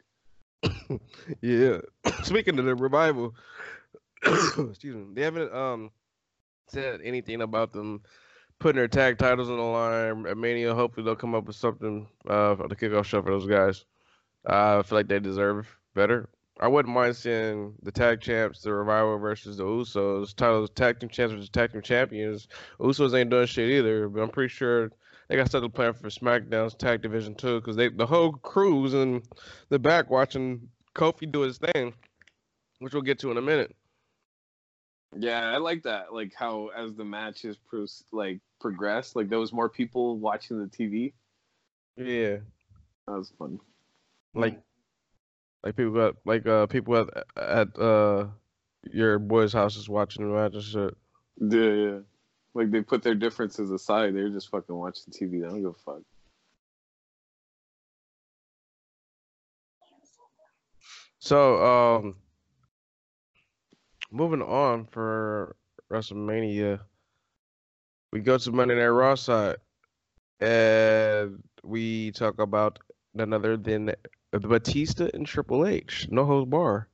Yeah. 1.42 1.80
Speaking 2.24 2.60
of 2.60 2.66
the 2.66 2.76
revival, 2.76 3.36
excuse 4.24 4.96
me, 4.96 5.06
they 5.14 5.22
haven't 5.22 5.54
um 5.54 5.92
said 6.68 7.02
anything 7.04 7.42
about 7.42 7.74
them 7.74 8.02
putting 8.60 8.78
their 8.78 8.88
tag 8.88 9.18
titles 9.18 9.50
on 9.50 9.58
the 9.58 9.64
line 9.64 10.26
at 10.28 10.38
Mania. 10.38 10.74
Hopefully 10.74 11.06
they'll 11.06 11.16
come 11.16 11.36
up 11.36 11.46
with 11.46 11.56
something 11.56 12.08
uh 12.28 12.56
for 12.56 12.68
the 12.68 12.76
kickoff 12.76 13.06
show 13.06 13.22
for 13.22 13.32
those 13.32 13.48
guys. 13.48 13.86
Uh, 14.48 14.80
I 14.80 14.82
feel 14.84 14.98
like 14.98 15.08
they 15.08 15.20
deserve 15.20 15.68
better. 15.94 16.30
I 16.60 16.68
wouldn't 16.68 16.94
mind 16.94 17.16
seeing 17.16 17.74
the 17.82 17.92
tag 17.92 18.22
champs, 18.22 18.62
the 18.62 18.74
revival 18.74 19.18
versus 19.18 19.58
the 19.58 19.64
Usos. 19.64 20.36
Titles 20.36 20.70
tag 20.72 21.00
team 21.00 21.10
champs 21.10 21.34
versus 21.34 21.50
tag 21.50 21.72
team 21.72 21.82
champions. 21.82 22.48
Usos 22.80 23.18
ain't 23.18 23.32
doing 23.32 23.48
shit 23.48 23.70
either, 23.70 24.08
but 24.10 24.22
I'm 24.22 24.30
pretty 24.30 24.50
sure 24.54 24.92
they 25.32 25.38
got 25.38 25.50
something 25.50 25.72
planned 25.72 25.96
for 25.96 26.10
SmackDown's 26.10 26.74
tag 26.74 27.02
division 27.02 27.36
too, 27.36 27.62
because 27.62 27.78
they 27.78 27.88
the 27.88 28.06
whole 28.06 28.34
crew's 28.34 28.94
in 28.94 29.24
the 29.70 29.80
back 29.80 30.10
watching 30.10 30.68
Kofi 30.94 31.32
do 31.32 31.40
his 31.40 31.58
thing, 31.58 31.94
which 32.80 32.92
we'll 32.92 33.02
get 33.02 33.18
to 33.20 33.32
in 33.32 33.38
a 33.38 33.42
minute. 33.42 33.74
Yeah, 35.18 35.50
I 35.50 35.56
like 35.56 35.84
that. 35.84 36.14
Like 36.14 36.34
how 36.36 36.68
as 36.76 36.96
the 36.96 37.06
matches 37.06 37.56
pro- 37.56 37.86
like 38.12 38.42
progressed, 38.60 39.16
like 39.16 39.30
there 39.30 39.40
was 39.40 39.54
more 39.54 39.70
people 39.70 40.18
watching 40.18 40.60
the 40.60 40.68
TV. 40.68 41.14
Yeah, 41.96 42.38
That 43.08 43.18
was 43.18 43.32
fun. 43.40 43.58
like 44.34 44.60
like 45.64 45.78
people 45.78 45.94
got 45.94 46.16
like 46.26 46.46
uh 46.46 46.68
people 46.68 46.98
at 46.98 47.08
at 47.38 47.80
uh 47.80 48.28
your 48.92 49.18
boys' 49.18 49.54
houses 49.54 49.88
watching 49.88 50.28
the 50.28 50.34
match 50.34 50.56
and 50.56 50.64
shit. 50.64 50.98
Yeah, 51.40 51.72
yeah. 51.72 52.00
Like 52.54 52.72
they 52.72 52.82
put 52.82 53.04
their 53.04 53.16
differences 53.16 53.72
aside. 53.72 54.14
They're 54.14 54.30
just 54.30 54.50
fucking 54.50 54.76
watching 54.76 55.14
TV. 55.14 55.42
They 55.42 55.48
don't 55.48 55.62
give 55.62 55.72
a 55.72 55.74
fuck. 55.74 56.02
So 61.20 61.64
um, 61.64 62.16
moving 64.12 64.42
on 64.42 64.86
for 64.88 65.56
WrestleMania, 65.92 66.80
we 68.12 68.20
go 68.22 68.38
to 68.38 68.52
Monday 68.52 68.76
Night 68.76 68.88
Raw 68.88 69.16
side, 69.16 69.58
and 70.40 71.42
we 71.64 72.12
talk 72.12 72.40
about 72.40 72.80
none 73.14 73.34
other 73.34 73.56
than 73.56 73.94
Batista 74.32 75.10
and 75.14 75.26
Triple 75.26 75.68
H. 75.68 76.08
No 76.10 76.26
holds 76.26 76.50
bar. 76.50 76.88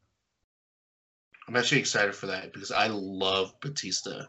I'm 1.47 1.55
actually 1.55 1.80
excited 1.80 2.14
for 2.14 2.28
that 2.28 2.51
because 2.51 2.72
I 2.72 2.88
love 2.88 3.53
Batista. 3.62 4.26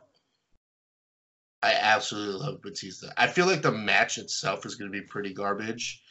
I 1.62 1.72
absolutely 1.74 2.40
love 2.46 2.62
Batista. 2.62 3.08
I 3.16 3.26
feel 3.26 3.46
like 3.46 3.62
the 3.62 3.72
match 3.72 4.18
itself 4.18 4.64
is 4.64 4.76
going 4.76 4.92
to 4.92 4.98
be 4.98 5.04
pretty 5.04 5.34
garbage, 5.34 6.02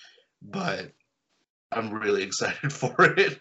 but 0.42 0.92
I'm 1.72 1.94
really 1.94 2.24
excited 2.28 2.74
for 2.74 2.96
it. 3.18 3.40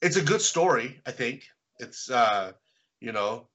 it's 0.00 0.16
a 0.16 0.24
good 0.24 0.40
story, 0.40 1.00
I 1.06 1.10
think. 1.10 1.44
It's 1.78 2.10
uh, 2.10 2.52
you 3.00 3.12
know, 3.12 3.48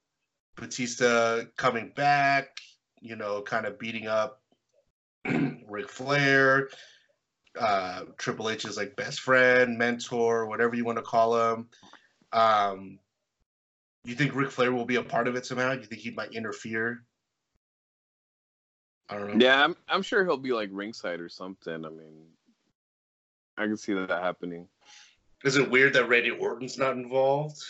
Batista 0.55 1.43
coming 1.57 1.91
back, 1.95 2.57
you 3.01 3.15
know, 3.15 3.41
kind 3.41 3.65
of 3.65 3.79
beating 3.79 4.07
up 4.07 4.41
Ric 5.25 5.89
Flair, 5.89 6.69
uh, 7.59 8.03
Triple 8.17 8.49
H's 8.49 8.77
like 8.77 8.95
best 8.95 9.19
friend, 9.19 9.77
mentor, 9.77 10.45
whatever 10.45 10.75
you 10.75 10.85
want 10.85 10.97
to 10.97 11.03
call 11.03 11.53
him. 11.53 11.67
Um, 12.31 12.99
you 14.05 14.15
think 14.15 14.35
Ric 14.35 14.51
Flair 14.51 14.71
will 14.73 14.85
be 14.85 14.95
a 14.95 15.03
part 15.03 15.27
of 15.27 15.35
it 15.35 15.45
somehow? 15.45 15.73
Do 15.73 15.79
you 15.81 15.85
think 15.85 16.01
he 16.01 16.11
might 16.11 16.33
interfere? 16.33 17.03
I 19.09 19.17
don't 19.17 19.37
know. 19.37 19.45
Yeah, 19.45 19.63
I'm 19.63 19.75
I'm 19.87 20.01
sure 20.01 20.23
he'll 20.25 20.37
be 20.37 20.53
like 20.53 20.69
ringside 20.71 21.19
or 21.19 21.29
something. 21.29 21.85
I 21.85 21.89
mean, 21.89 22.25
I 23.57 23.63
can 23.65 23.77
see 23.77 23.93
that 23.93 24.09
happening. 24.09 24.67
Is 25.43 25.57
it 25.57 25.69
weird 25.69 25.93
that 25.93 26.07
Randy 26.07 26.31
Orton's 26.31 26.77
not 26.77 26.93
involved? 26.95 27.61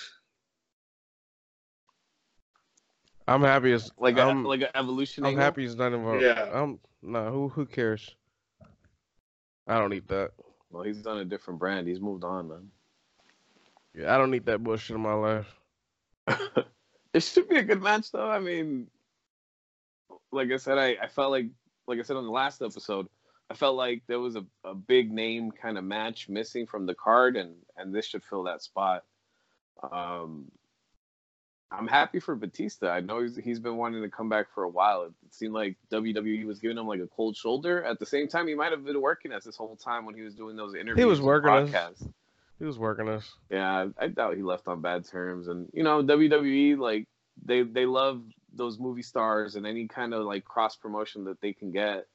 I'm 3.28 3.42
happy 3.42 3.72
as 3.72 3.92
Like 3.98 4.18
I'm, 4.18 4.44
like 4.44 4.62
an 4.62 4.68
evolution. 4.76 5.24
I'm 5.24 5.30
angle. 5.30 5.44
happy 5.44 5.62
he's 5.64 5.76
not 5.76 5.94
involved. 5.94 6.22
Yeah. 6.22 6.50
I'm 6.54 6.80
no 7.02 7.32
who 7.32 7.50
who 7.50 7.66
cares? 7.66 8.16
I 9.68 9.80
don't 9.80 9.90
need 9.90 10.08
that. 10.10 10.32
Well, 10.70 10.84
he's 10.84 11.02
done 11.02 11.20
a 11.20 11.26
different 11.26 11.60
brand. 11.60 11.88
He's 11.88 12.02
moved 12.02 12.24
on, 12.24 12.50
man. 12.50 12.70
Yeah, 13.96 14.14
I 14.14 14.18
don't 14.18 14.32
need 14.32 14.46
that 14.48 14.64
bullshit 14.64 14.96
in 14.96 15.02
my 15.02 15.14
life. 15.14 15.48
It 17.14 17.24
should 17.24 17.50
be 17.50 17.58
a 17.58 17.64
good 17.64 17.82
match, 17.82 18.12
though. 18.12 18.30
I 18.30 18.40
mean, 18.40 18.88
like 20.32 20.52
I 20.52 20.58
said, 20.58 20.78
I, 20.78 20.98
I 21.02 21.08
felt 21.08 21.32
like, 21.32 21.48
like 21.88 22.00
I 22.00 22.04
said 22.04 22.18
on 22.18 22.26
the 22.26 22.32
last 22.32 22.62
episode, 22.62 23.08
I 23.50 23.56
felt 23.56 23.76
like 23.76 24.04
there 24.08 24.20
was 24.20 24.36
a, 24.36 24.46
a 24.64 24.74
big 24.74 25.12
name 25.12 25.52
kind 25.52 25.78
of 25.78 25.84
match 25.84 26.30
missing 26.30 26.66
from 26.66 26.86
the 26.86 26.96
card, 26.96 27.36
and 27.36 27.56
and 27.78 27.94
this 27.94 28.06
should 28.06 28.24
fill 28.24 28.44
that 28.44 28.62
spot. 28.62 29.04
Um, 29.92 30.52
I'm 31.72 31.88
happy 31.88 32.20
for 32.20 32.36
Batista. 32.36 32.90
I 32.90 33.00
know 33.00 33.22
he's, 33.22 33.36
he's 33.36 33.60
been 33.60 33.78
wanting 33.78 34.04
to 34.04 34.10
come 34.10 34.30
back 34.30 34.48
for 34.54 34.64
a 34.64 34.70
while. 34.70 35.04
It, 35.04 35.14
seemed 35.32 35.54
like 35.54 35.78
WWE 35.92 36.46
was 36.46 36.60
giving 36.60 36.78
him 36.78 36.88
like 36.88 37.00
a 37.00 37.08
cold 37.08 37.36
shoulder. 37.36 37.84
At 37.84 38.00
the 38.00 38.06
same 38.06 38.28
time, 38.28 38.48
he 38.48 38.54
might 38.54 38.72
have 38.72 38.86
been 38.86 39.02
working 39.02 39.34
us 39.34 39.44
this 39.44 39.58
whole 39.58 39.76
time 39.76 40.06
when 40.06 40.14
he 40.14 40.22
was 40.22 40.36
doing 40.36 40.56
those 40.56 40.76
interviews. 40.76 41.00
He 41.00 41.06
was 41.06 41.20
working 41.20 41.74
us. 41.74 42.04
Podcasts. 42.56 42.60
He 42.60 42.66
was 42.66 42.80
working 42.80 43.10
us. 43.10 43.32
Yeah, 43.50 43.88
I 43.98 44.08
doubt 44.08 44.36
he 44.36 44.44
left 44.44 44.68
on 44.68 44.82
bad 44.82 45.06
terms. 45.08 45.48
And 45.48 45.70
you 45.74 45.84
know, 45.84 46.04
WWE 46.04 46.78
like 46.78 47.08
they 47.46 47.64
they 47.64 47.86
love 47.86 48.24
those 48.54 48.80
movie 48.80 49.02
stars 49.02 49.56
and 49.56 49.66
any 49.66 49.88
kind 49.88 50.14
of 50.14 50.26
like 50.26 50.46
cross 50.46 50.76
promotion 50.76 51.26
that 51.26 51.42
they 51.42 51.54
can 51.54 51.72
get. 51.72 52.08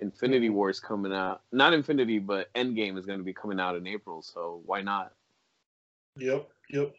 Infinity 0.00 0.48
Mhm. 0.48 0.54
War 0.54 0.70
is 0.70 0.80
coming 0.80 1.12
out. 1.12 1.42
Not 1.52 1.74
Infinity, 1.74 2.20
but 2.20 2.52
Endgame 2.54 2.96
is 2.96 3.04
going 3.04 3.18
to 3.18 3.24
be 3.24 3.34
coming 3.34 3.60
out 3.60 3.76
in 3.76 3.86
April. 3.86 4.22
So 4.22 4.62
why 4.64 4.80
not? 4.80 5.12
Yep. 6.16 6.48
Yep. 6.70 6.94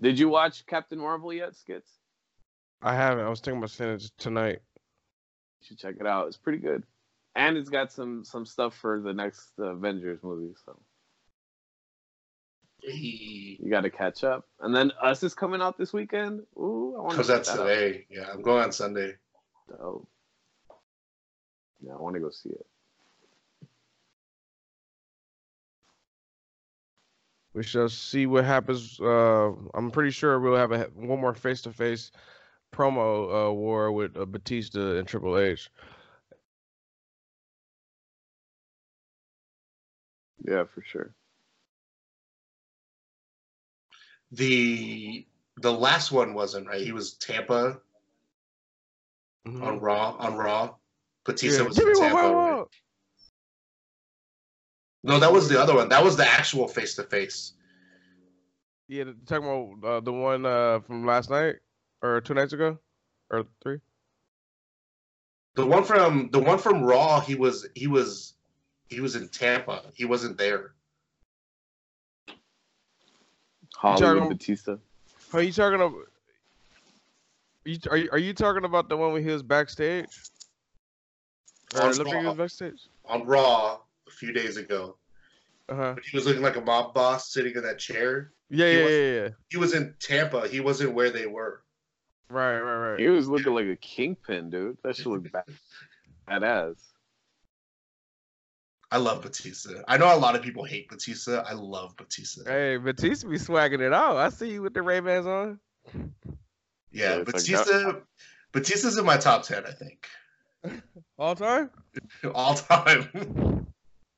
Did 0.00 0.18
you 0.18 0.30
watch 0.30 0.64
Captain 0.66 0.98
Marvel 0.98 1.32
yet, 1.32 1.54
Skits? 1.54 1.90
I 2.80 2.94
haven't. 2.94 3.24
I 3.24 3.28
was 3.28 3.40
thinking 3.40 3.58
about 3.58 3.70
seeing 3.70 3.90
it 3.90 4.02
tonight. 4.18 4.60
You 5.60 5.66
should 5.66 5.78
check 5.78 5.96
it 6.00 6.06
out. 6.06 6.26
It's 6.28 6.38
pretty 6.38 6.58
good, 6.58 6.82
and 7.34 7.56
it's 7.56 7.70
got 7.70 7.92
some 7.92 8.24
some 8.24 8.46
stuff 8.46 8.74
for 8.74 9.00
the 9.00 9.12
next 9.12 9.52
Avengers 9.58 10.20
movie. 10.22 10.54
So 10.64 10.78
you 12.82 13.70
got 13.70 13.82
to 13.82 13.90
catch 13.90 14.24
up. 14.24 14.46
And 14.60 14.74
then 14.74 14.92
Us 15.00 15.22
is 15.22 15.34
coming 15.34 15.62
out 15.62 15.78
this 15.78 15.92
weekend. 15.92 16.42
Ooh, 16.56 16.96
I 16.98 17.02
want 17.02 17.14
Comes 17.14 17.28
to 17.28 17.36
out 17.36 17.44
today. 17.44 18.06
Yeah, 18.10 18.26
I'm 18.32 18.42
going 18.42 18.64
on 18.64 18.72
Sunday. 18.72 19.14
Dope. 19.68 20.08
Yeah, 21.80 21.92
I 21.92 21.96
want 21.96 22.14
to 22.14 22.20
go 22.20 22.30
see 22.30 22.50
it. 22.50 22.66
We 27.54 27.62
shall 27.62 27.88
see 27.88 28.26
what 28.26 28.44
happens. 28.44 28.98
Uh, 28.98 29.52
I'm 29.74 29.90
pretty 29.90 30.10
sure 30.10 30.40
we'll 30.40 30.56
have 30.56 30.72
a, 30.72 30.84
one 30.94 31.20
more 31.20 31.34
face-to-face 31.34 32.10
promo 32.74 33.50
uh, 33.50 33.52
war 33.52 33.92
with 33.92 34.16
uh, 34.16 34.24
Batista 34.24 34.96
and 34.96 35.06
Triple 35.06 35.38
H. 35.38 35.70
Yeah, 40.46 40.64
for 40.64 40.82
sure. 40.82 41.14
The 44.32 45.26
the 45.58 45.72
last 45.72 46.10
one 46.12 46.34
wasn't 46.34 46.66
right. 46.66 46.80
He 46.80 46.92
was 46.92 47.14
Tampa 47.14 47.80
Mhm. 49.46 49.62
on 49.62 49.80
Raw. 49.80 50.16
On 50.18 50.34
Raw, 50.36 50.76
Batista 51.24 51.62
Yeah. 51.62 51.68
was 51.68 51.76
Give 51.78 51.86
in 51.88 51.92
me 51.94 51.98
one 52.00 52.10
Tampa. 52.12 52.34
right? 52.34 52.66
No, 55.04 55.18
that 55.18 55.32
was 55.32 55.48
the 55.48 55.60
other 55.60 55.74
one. 55.74 55.88
That 55.88 56.02
was 56.04 56.16
the 56.16 56.26
actual 56.26 56.68
face 56.68 56.94
to 56.96 57.02
face. 57.02 57.54
Yeah, 58.88 59.04
the- 59.04 59.14
talking 59.26 59.48
about 59.78 59.88
uh, 59.88 60.00
the 60.00 60.12
one 60.12 60.46
uh, 60.46 60.80
from 60.80 61.04
last 61.04 61.28
night 61.30 61.56
or 62.02 62.20
two 62.20 62.34
nights 62.34 62.52
ago 62.52 62.78
or 63.30 63.44
three. 63.62 63.80
The 65.54 65.66
one 65.66 65.84
from 65.84 66.30
the 66.30 66.38
one 66.40 66.58
from 66.58 66.82
Raw, 66.82 67.20
he 67.20 67.34
was 67.34 67.66
he 67.74 67.86
was 67.86 68.31
He 68.92 69.00
was 69.00 69.16
in 69.16 69.28
Tampa. 69.28 69.82
He 69.94 70.04
wasn't 70.04 70.36
there. 70.36 70.72
Hollywood 73.74 74.18
talking- 74.18 74.28
Batista. 74.28 74.76
Are 75.32 75.42
you 75.42 75.52
talking 75.52 75.80
about? 75.80 75.94
Are 77.90 77.96
you, 77.96 78.08
are 78.12 78.18
you 78.18 78.34
talking 78.34 78.64
about 78.64 78.88
the 78.90 78.96
one 78.96 79.12
when 79.14 79.22
he 79.24 79.30
was 79.30 79.42
backstage? 79.42 80.08
Or 81.74 81.82
On 81.84 81.90
it 81.90 81.96
looked 81.96 82.10
like 82.10 82.18
he 82.20 82.26
was 82.26 82.36
Raw. 82.36 82.44
backstage. 82.44 82.88
On 83.06 83.24
Raw 83.26 83.80
a 84.06 84.10
few 84.10 84.32
days 84.32 84.58
ago. 84.58 84.96
Uh 85.70 85.74
huh. 85.74 85.94
He 86.10 86.16
was 86.16 86.26
looking 86.26 86.42
like 86.42 86.56
a 86.56 86.60
mob 86.60 86.92
boss 86.92 87.32
sitting 87.32 87.54
in 87.54 87.62
that 87.62 87.78
chair. 87.78 88.32
Yeah, 88.50 88.66
He 88.66 88.76
yeah, 88.78 88.84
was- 88.84 88.92
yeah, 88.92 89.22
yeah. 89.22 89.28
He 89.48 89.56
was 89.56 89.74
in 89.74 89.94
Tampa. 90.00 90.48
He 90.48 90.60
wasn't 90.60 90.92
where 90.92 91.08
they 91.10 91.26
were. 91.26 91.62
Right, 92.28 92.60
right, 92.60 92.90
right. 92.90 93.00
He 93.00 93.08
was 93.08 93.26
looking 93.28 93.54
like 93.54 93.66
a 93.66 93.76
kingpin, 93.76 94.50
dude. 94.50 94.76
That 94.84 94.96
should 94.96 95.06
look 95.06 95.30
bad. 95.32 95.44
Badass. 96.28 96.76
I 98.92 98.98
love 98.98 99.22
Batista. 99.22 99.70
I 99.88 99.96
know 99.96 100.14
a 100.14 100.20
lot 100.20 100.36
of 100.36 100.42
people 100.42 100.64
hate 100.64 100.90
Batista. 100.90 101.42
I 101.48 101.54
love 101.54 101.96
Batista. 101.96 102.42
Hey, 102.44 102.76
Batista 102.76 103.26
be 103.26 103.38
swagging 103.38 103.80
it 103.80 103.94
out. 103.94 104.18
I 104.18 104.28
see 104.28 104.50
you 104.50 104.60
with 104.60 104.74
the 104.74 104.82
Ray 104.82 105.00
Bans 105.00 105.26
on. 105.26 105.58
Yeah, 105.94 106.02
Yeah, 106.92 107.16
it's 107.20 107.32
like 107.32 107.36
Batista. 107.36 107.92
Batista's 108.52 108.98
in 108.98 109.06
my 109.06 109.16
top 109.16 109.44
ten, 109.44 109.64
I 109.64 109.70
think, 109.70 110.06
All 111.18 111.34
time? 111.34 111.70
all 112.34 112.54
time. 112.54 113.66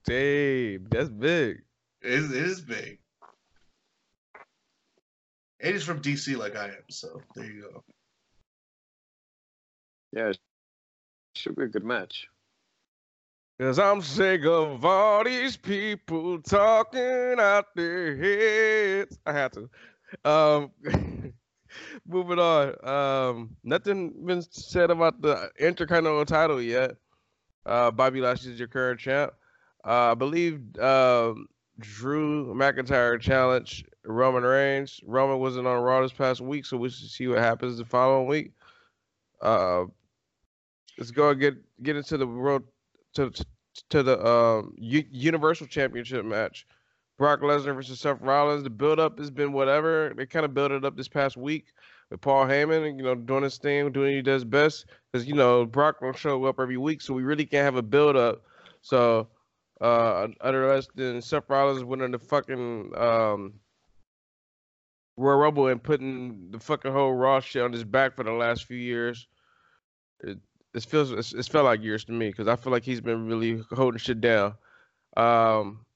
Damn, 0.07 0.89
that's 0.91 1.09
big. 1.09 1.63
it, 2.03 2.13
is, 2.13 2.33
it 2.33 2.45
is 2.45 2.61
big. 2.61 2.99
And 5.61 5.73
he's 5.73 5.85
from 5.85 6.03
DC, 6.03 6.37
like 6.37 6.57
I 6.57 6.67
am. 6.67 6.85
So 6.91 7.23
there 7.37 7.45
you 7.45 7.61
go. 7.63 7.85
Yeah, 10.13 10.33
should 11.37 11.55
be 11.55 11.63
a 11.63 11.69
good 11.69 11.85
match. 11.85 12.27
Cause 13.61 13.79
I'm 13.79 14.03
sick 14.03 14.45
of 14.45 14.85
all 14.85 15.23
these 15.23 15.57
people 15.57 16.41
talking 16.41 17.37
out 17.39 17.67
their 17.77 18.17
heads. 18.17 19.17
I 19.25 19.33
have 19.33 19.53
to. 19.53 19.71
Um, 20.25 20.73
moving 22.07 22.41
on. 22.41 22.75
Um, 22.85 23.57
nothing 23.63 24.27
been 24.27 24.43
said 24.43 24.91
about 24.91 25.23
the 25.23 25.51
Intercontinental 25.61 26.25
title 26.25 26.61
yet. 26.61 26.97
Uh, 27.65 27.93
Bobby 27.93 28.21
Lashley 28.21 28.53
is 28.53 28.59
your 28.59 28.67
current 28.67 28.99
champ. 28.99 29.33
Uh, 29.87 30.11
I 30.11 30.15
believe 30.15 30.61
um, 30.81 31.47
Drew 31.79 32.53
McIntyre 32.55 33.21
challenged 33.21 33.87
Roman 34.05 34.43
Reigns. 34.43 34.99
Roman 35.05 35.39
wasn't 35.39 35.69
on 35.69 35.81
Raw 35.81 36.03
this 36.03 36.13
past 36.13 36.41
week, 36.41 36.67
so 36.67 36.77
we 36.77 36.89
should 36.91 37.09
see 37.09 37.29
what 37.29 37.39
happens 37.39 37.79
the 37.79 37.85
following 37.85 38.27
week. 38.27 38.53
Uh, 39.41 39.85
let's 40.99 41.13
go 41.13 41.31
and 41.31 41.41
get 41.41 41.55
get 41.85 41.95
into 41.95 42.17
the 42.17 42.27
world 42.27 42.65
to 43.15 43.33
to 43.91 44.03
the 44.03 44.25
um 44.25 44.75
U- 44.79 45.05
Universal 45.11 45.67
Championship 45.67 46.25
match. 46.25 46.67
Brock 47.17 47.41
Lesnar 47.41 47.75
versus 47.75 48.01
Seth 48.01 48.21
Rollins. 48.21 48.65
The 48.65 48.71
build 48.71 48.99
up 48.99 49.19
has 49.19 49.31
been 49.31 49.53
whatever. 49.53 50.13
They 50.17 50.27
kind 50.27 50.45
of 50.45 50.53
built 50.53 50.73
it 50.73 50.85
up 50.85 50.97
this 50.97 51.09
past 51.09 51.37
week 51.37 51.67
with 52.11 52.21
Paul 52.21 52.45
Heyman, 52.47 52.97
you 52.97 53.05
know, 53.05 53.15
doing 53.15 53.45
his 53.45 53.57
thing, 53.57 53.93
doing 53.93 54.07
what 54.07 54.17
he 54.17 54.23
does 54.23 54.45
best. 54.45 54.87
Because 55.13 55.27
you 55.27 55.35
know 55.35 55.65
Brock 55.65 56.01
don't 56.01 56.17
show 56.17 56.45
up 56.45 56.59
every 56.59 56.77
week, 56.77 57.01
so 57.01 57.15
we 57.15 57.23
really 57.23 57.47
can't 57.47 57.65
have 57.65 57.77
a 57.77 57.83
build 57.83 58.17
up. 58.17 58.43
So, 58.83 59.29
uh, 59.81 60.29
other 60.41 60.83
than 60.95 61.23
Seth 61.23 61.49
Rollins 61.49 61.85
winning 61.85 62.11
the 62.11 62.19
fucking 62.19 62.93
um 62.97 63.55
Royal 65.17 65.39
Rumble 65.39 65.69
and 65.69 65.83
putting 65.83 66.51
the 66.51 66.59
fucking 66.59 66.93
whole 66.93 67.15
Raw 67.15 67.41
shit 67.41 67.63
on 67.63 67.73
his 67.73 67.85
back 67.85 68.17
for 68.17 68.25
the 68.25 68.33
last 68.33 68.65
few 68.65 68.77
years. 68.77 69.29
It, 70.21 70.39
it 70.75 70.85
feels 70.85 71.13
it's, 71.13 71.33
it's 71.33 71.49
felt 71.49 71.65
like 71.65 71.83
years 71.83 72.05
to 72.05 72.13
me 72.13 72.29
because 72.29 72.49
I 72.49 72.57
feel 72.57 72.73
like 72.73 72.83
he's 72.83 73.01
been 73.01 73.27
really 73.27 73.63
holding 73.71 73.99
shit 73.99 74.21
down. 74.21 74.55
Um, 75.17 75.87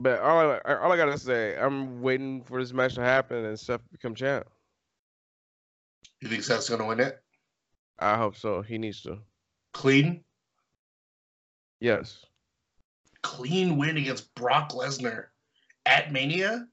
but 0.00 0.20
all 0.20 0.58
I 0.64 0.74
all 0.74 0.92
I 0.92 0.96
gotta 0.96 1.16
say, 1.18 1.56
I'm 1.56 2.02
waiting 2.02 2.42
for 2.42 2.60
this 2.60 2.72
match 2.72 2.94
to 2.96 3.02
happen 3.02 3.44
and 3.44 3.58
Seth 3.58 3.82
become 3.92 4.14
champ. 4.14 4.46
You 6.20 6.28
think 6.28 6.42
Seth's 6.42 6.68
gonna 6.68 6.86
win 6.86 7.00
it? 7.00 7.22
I 7.98 8.16
hope 8.16 8.36
so. 8.36 8.62
He 8.62 8.78
needs 8.78 9.02
to. 9.02 9.18
Clean, 9.72 10.24
Yes. 11.80 12.24
clean 13.22 13.76
win 13.76 13.96
against 13.96 14.34
Brock 14.34 14.72
Lesnar 14.72 15.26
at 15.86 16.12
Mania. 16.12 16.66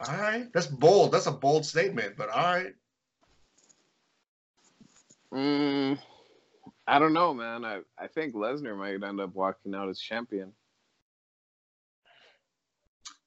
All 0.00 0.16
right, 0.16 0.52
that's 0.52 0.66
bold. 0.66 1.12
That's 1.12 1.26
a 1.26 1.32
bold 1.32 1.64
statement, 1.64 2.16
but 2.16 2.28
all 2.28 2.42
right. 2.42 2.74
Mm, 5.34 5.98
I 6.86 6.98
don't 6.98 7.12
know, 7.12 7.34
man. 7.34 7.64
I, 7.64 7.80
I 7.98 8.06
think 8.06 8.34
Lesnar 8.34 8.78
might 8.78 9.06
end 9.06 9.20
up 9.20 9.34
walking 9.34 9.74
out 9.74 9.88
as 9.88 9.98
champion. 9.98 10.52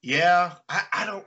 Yeah, 0.01 0.53
I, 0.69 0.83
I 0.93 1.05
don't. 1.05 1.25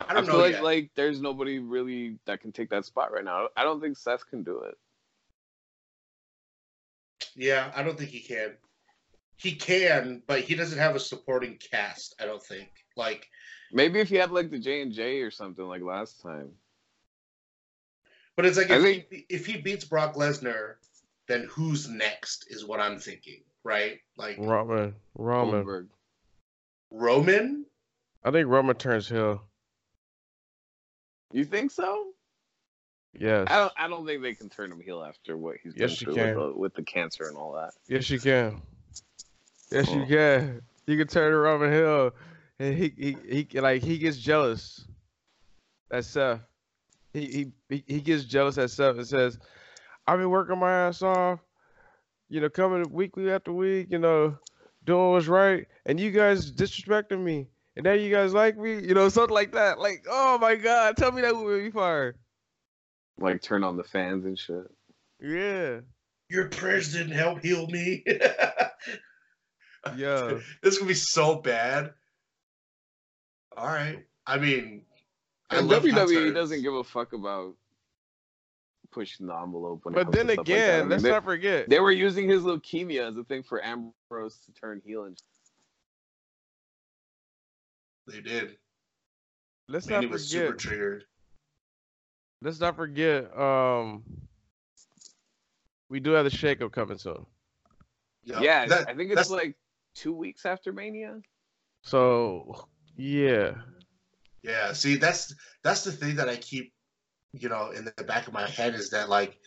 I 0.00 0.10
I, 0.10 0.14
don't 0.14 0.26
feel 0.26 0.34
know 0.34 0.40
like 0.40 0.52
yet. 0.52 0.62
like 0.62 0.90
there's 0.94 1.20
nobody 1.20 1.58
really 1.58 2.18
that 2.26 2.40
can 2.40 2.52
take 2.52 2.70
that 2.70 2.84
spot 2.84 3.12
right 3.12 3.24
now. 3.24 3.48
I 3.56 3.64
don't 3.64 3.80
think 3.80 3.96
Seth 3.96 4.28
can 4.28 4.42
do 4.44 4.60
it. 4.60 4.76
Yeah, 7.34 7.72
I 7.74 7.82
don't 7.82 7.98
think 7.98 8.10
he 8.10 8.20
can. 8.20 8.54
He 9.36 9.52
can, 9.52 10.22
but 10.28 10.40
he 10.40 10.54
doesn't 10.54 10.78
have 10.78 10.94
a 10.94 11.00
supporting 11.00 11.58
cast. 11.58 12.14
I 12.20 12.26
don't 12.26 12.42
think. 12.42 12.70
Like, 12.96 13.26
Maybe 13.72 13.98
if 13.98 14.08
he 14.08 14.16
had 14.16 14.30
like 14.30 14.50
the 14.50 14.60
J 14.60 14.82
and 14.82 14.92
J 14.92 15.20
or 15.22 15.32
something 15.32 15.66
like 15.66 15.82
last 15.82 16.22
time. 16.22 16.52
But 18.36 18.46
it's 18.46 18.56
like 18.56 18.70
if, 18.70 18.82
think- 18.82 19.06
he, 19.10 19.26
if 19.28 19.46
he 19.46 19.56
beats 19.58 19.84
Brock 19.84 20.14
Lesnar, 20.14 20.74
then 21.28 21.48
who's 21.50 21.88
next 21.88 22.46
is 22.50 22.64
what 22.64 22.80
I'm 22.80 22.98
thinking, 22.98 23.40
right? 23.62 23.98
Like 24.16 24.36
Roman. 24.38 24.94
Roman. 25.16 25.52
Goldberg. 25.54 25.88
Roman. 26.90 27.66
I 28.24 28.30
think 28.30 28.48
Roman 28.48 28.76
turns 28.76 29.08
heel. 29.08 29.42
You 31.32 31.44
think 31.44 31.70
so? 31.70 32.08
Yes. 33.18 33.46
I 33.50 33.58
don't. 33.58 33.72
I 33.78 33.88
don't 33.88 34.06
think 34.06 34.22
they 34.22 34.34
can 34.34 34.48
turn 34.48 34.70
him 34.72 34.80
heel 34.80 35.02
after 35.02 35.36
what 35.36 35.56
he's 35.62 35.74
been 35.74 35.88
through 35.88 36.14
with 36.14 36.34
the, 36.34 36.52
with 36.56 36.74
the 36.74 36.82
cancer 36.82 37.28
and 37.28 37.36
all 37.36 37.52
that. 37.52 37.72
Yes, 37.88 38.08
you 38.10 38.18
can. 38.18 38.60
Yes, 39.70 39.88
you 39.90 40.02
Oh. 40.02 40.06
can. 40.06 40.62
You 40.86 40.98
can 40.98 41.06
turn 41.06 41.32
Roman 41.34 41.70
Hill, 41.72 42.12
and 42.58 42.76
he 42.76 42.92
he 42.96 43.16
he 43.50 43.60
like 43.60 43.82
he 43.82 43.98
gets 43.98 44.16
jealous. 44.18 44.84
That's 45.90 46.06
Seth. 46.08 46.40
He 47.14 47.26
he 47.26 47.52
he, 47.68 47.84
he 47.86 48.00
gets 48.00 48.24
jealous 48.24 48.58
at 48.58 48.70
Seth 48.70 48.96
and 48.96 49.06
says, 49.06 49.38
"I've 50.06 50.18
been 50.18 50.30
working 50.30 50.58
my 50.58 50.70
ass 50.70 51.00
off, 51.00 51.38
you 52.28 52.40
know, 52.40 52.50
coming 52.50 52.84
weekly 52.90 53.30
after 53.30 53.52
week, 53.52 53.86
you 53.90 53.98
know, 53.98 54.36
doing 54.84 55.12
what's 55.12 55.28
right, 55.28 55.66
and 55.86 55.98
you 55.98 56.10
guys 56.10 56.50
disrespecting 56.52 57.22
me, 57.22 57.46
and 57.76 57.84
now 57.84 57.92
you 57.92 58.10
guys 58.12 58.34
like 58.34 58.58
me, 58.58 58.80
you 58.82 58.94
know, 58.94 59.08
something 59.08 59.32
like 59.34 59.52
that. 59.52 59.78
Like, 59.78 60.04
oh 60.10 60.38
my 60.38 60.56
God, 60.56 60.96
tell 60.96 61.12
me 61.12 61.22
that 61.22 61.36
would 61.36 61.62
be 61.62 61.70
fired. 61.70 62.18
Like 63.18 63.40
turn 63.42 63.62
on 63.62 63.76
the 63.76 63.84
fans 63.84 64.24
and 64.24 64.36
shit. 64.36 64.66
Yeah, 65.20 65.80
Your 66.28 66.48
prayers 66.48 66.92
didn't 66.92 67.12
help 67.12 67.42
heal 67.42 67.68
me. 67.68 68.02
yeah. 68.06 68.70
this 70.62 70.72
is 70.72 70.78
gonna 70.78 70.88
be 70.88 70.94
so 70.94 71.36
bad. 71.36 71.92
All 73.56 73.66
right. 73.66 74.04
I 74.26 74.38
mean, 74.38 74.82
I 74.90 74.93
And 75.50 75.68
love 75.68 75.82
WWE 75.84 75.94
turns. 76.14 76.34
Doesn't 76.34 76.62
give 76.62 76.74
a 76.74 76.84
fuck 76.84 77.12
about 77.12 77.54
pushing 78.90 79.26
the 79.26 79.34
envelope. 79.34 79.80
When 79.84 79.94
But 79.94 80.10
then 80.12 80.26
to 80.28 80.32
stuff 80.34 80.38
like 80.38 80.46
that. 80.46 80.52
I 80.52 80.56
again, 80.56 80.80
mean, 80.80 80.88
let's 80.90 81.02
they, 81.02 81.10
not 81.10 81.24
forget. 81.24 81.68
they 81.68 81.80
were 81.80 81.90
using 81.92 82.28
his 82.28 82.42
leukemia 82.42 83.08
as 83.10 83.16
a 83.16 83.24
thing 83.24 83.42
for 83.42 83.62
Ambrose 83.64 84.38
to 84.46 84.52
turn 84.52 84.80
heel 84.84 85.04
and 85.04 85.16
They 88.06 88.20
did. 88.20 88.56
Let's 89.68 89.86
Manny 89.86 90.06
not 90.06 90.12
was 90.12 90.30
forget. 90.30 90.46
super 90.48 90.56
triggered. 90.58 91.04
let's 92.42 92.60
not 92.60 92.76
forget 92.76 93.34
um 93.38 94.02
we 95.88 96.00
do 96.00 96.10
have 96.10 96.24
the 96.24 96.30
shakeup 96.30 96.70
coming 96.72 96.98
soon 96.98 97.24
Yep. 98.24 98.42
yeah, 98.42 98.66
That- 98.66 98.88
I 98.88 98.94
think 98.94 99.10
it's 99.12 99.30
like 99.30 99.56
two 99.94 100.12
weeks 100.12 100.44
after 100.44 100.72
Mania. 100.72 101.20
so 101.82 102.66
yeah 102.96 103.52
Yeah, 104.44 104.74
see, 104.74 104.96
that's 104.96 105.34
that's 105.62 105.84
the 105.84 105.90
thing 105.90 106.16
that 106.16 106.28
I 106.28 106.36
keep, 106.36 106.74
you 107.32 107.48
know, 107.48 107.70
in 107.70 107.86
the 107.86 108.04
back 108.04 108.26
of 108.26 108.34
my 108.34 108.46
head 108.46 108.74
is 108.74 108.90
that 108.90 109.08
like 109.08 109.38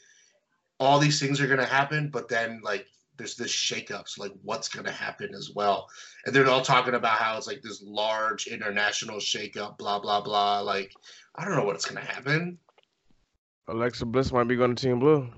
all 0.79 0.97
these 0.97 1.19
things 1.19 1.39
are 1.39 1.47
gonna 1.47 1.65
happen, 1.65 2.09
but 2.09 2.27
then 2.27 2.61
like 2.63 2.87
there's 3.15 3.35
this 3.35 3.51
shakeups, 3.51 4.17
like 4.17 4.31
what's 4.41 4.67
gonna 4.67 4.91
happen 4.91 5.35
as 5.35 5.51
well, 5.53 5.87
and 6.25 6.33
they're 6.33 6.49
all 6.49 6.63
talking 6.63 6.95
about 6.95 7.19
how 7.19 7.37
it's 7.37 7.45
like 7.45 7.61
this 7.61 7.83
large 7.85 8.47
international 8.47 9.17
shakeup, 9.17 9.77
blah 9.77 9.99
blah 9.99 10.19
blah. 10.19 10.61
Like 10.61 10.91
I 11.35 11.45
don't 11.45 11.55
know 11.55 11.65
what's 11.65 11.85
gonna 11.85 12.01
happen. 12.01 12.57
alexa 13.67 14.05
bliss 14.05 14.31
might 14.31 14.47
be 14.47 14.55
going 14.55 14.75
to 14.75 14.81
team 14.83 14.99
blue 14.99 15.29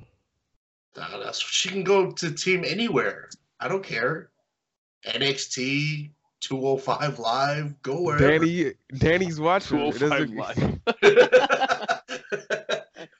Uh, 0.95 1.19
that's 1.19 1.41
she 1.41 1.67
can 1.67 1.83
go 1.83 2.11
to 2.13 2.31
team 2.31 2.63
anywhere. 2.65 3.27
I 3.59 3.67
don't 3.67 3.83
care. 3.83 4.29
NXT, 5.05 6.11
205 6.41 7.19
Live, 7.19 7.81
go 7.81 8.01
wherever. 8.01 8.39
Dannie 8.39 8.73
Dannie's 8.93 9.39
watching 9.39 9.79
It 9.79 9.95
205 9.97 10.35
doesn't- 10.55 10.81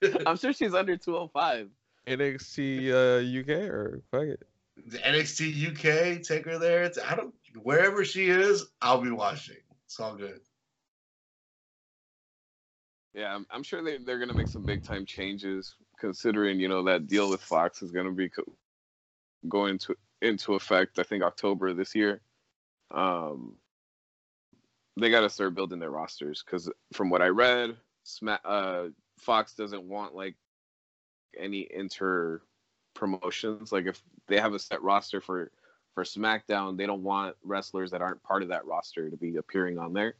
live. 0.01 0.24
I'm 0.26 0.38
sure 0.38 0.53
she's 0.53 0.74
under 0.74 0.95
205. 0.97 1.70
nxt 2.07 2.89
uh 2.89 3.39
uk 3.41 3.49
or 3.70 4.01
fuck 4.11 4.24
it 4.24 4.41
the 4.88 4.97
NXT 4.99 5.70
UK, 6.17 6.22
take 6.24 6.45
her 6.45 6.57
there. 6.57 6.84
It's, 6.84 6.97
I 6.97 7.15
don't 7.15 7.34
wherever 7.61 8.05
she 8.05 8.30
is, 8.30 8.65
I'll 8.82 9.01
be 9.01 9.11
watching. 9.11 9.57
It's 9.86 9.99
all 9.99 10.15
good. 10.15 10.39
Yeah, 13.13 13.36
I'm, 13.36 13.45
I'm 13.51 13.63
sure 13.63 13.84
they, 13.84 13.97
they're 13.97 14.20
going 14.20 14.30
to 14.30 14.36
make 14.38 14.47
some 14.47 14.63
big 14.63 14.84
time 14.84 15.05
changes 15.05 15.76
considering, 15.99 16.59
you 16.59 16.70
know, 16.70 16.84
that 16.84 17.07
deal 17.07 17.30
with 17.30 17.41
Fox 17.41 17.82
is 17.82 17.91
going 17.91 18.05
to 18.05 18.11
be 18.11 18.30
co- 18.30 18.43
going 19.49 19.78
to, 19.80 19.95
into 20.22 20.53
effect, 20.53 20.99
I 20.99 21.03
think, 21.03 21.24
October 21.24 21.74
this 21.74 21.93
year. 21.95 22.22
Um, 22.92 23.56
they 24.98 25.10
got 25.10 25.22
to 25.22 25.30
start 25.30 25.56
building 25.56 25.80
their 25.80 25.92
rosters 25.92 26.44
because 26.44 26.70
from 26.94 27.10
what 27.10 27.22
I 27.22 27.28
read, 27.28 27.78
Sma- 28.04 28.40
uh, 28.44 28.88
Fox 29.18 29.54
doesn't 29.54 29.84
want 29.84 30.16
like 30.16 30.36
any 31.38 31.68
inter 31.72 32.42
promotions. 32.94 33.72
Like 33.72 33.86
if 33.86 34.02
they 34.28 34.40
have 34.40 34.54
a 34.54 34.60
set 34.60 34.82
roster 34.82 35.22
for 35.22 35.52
for 35.96 36.04
SmackDown, 36.04 36.78
they 36.78 36.86
don't 36.86 37.04
want 37.04 37.36
wrestlers 37.44 37.92
that 37.92 38.02
aren't 38.02 38.24
part 38.24 38.44
of 38.44 38.50
that 38.50 38.66
roster 38.66 39.10
to 39.10 39.18
be 39.18 39.36
appearing 39.38 39.78
on 39.78 39.94
there. 39.94 40.16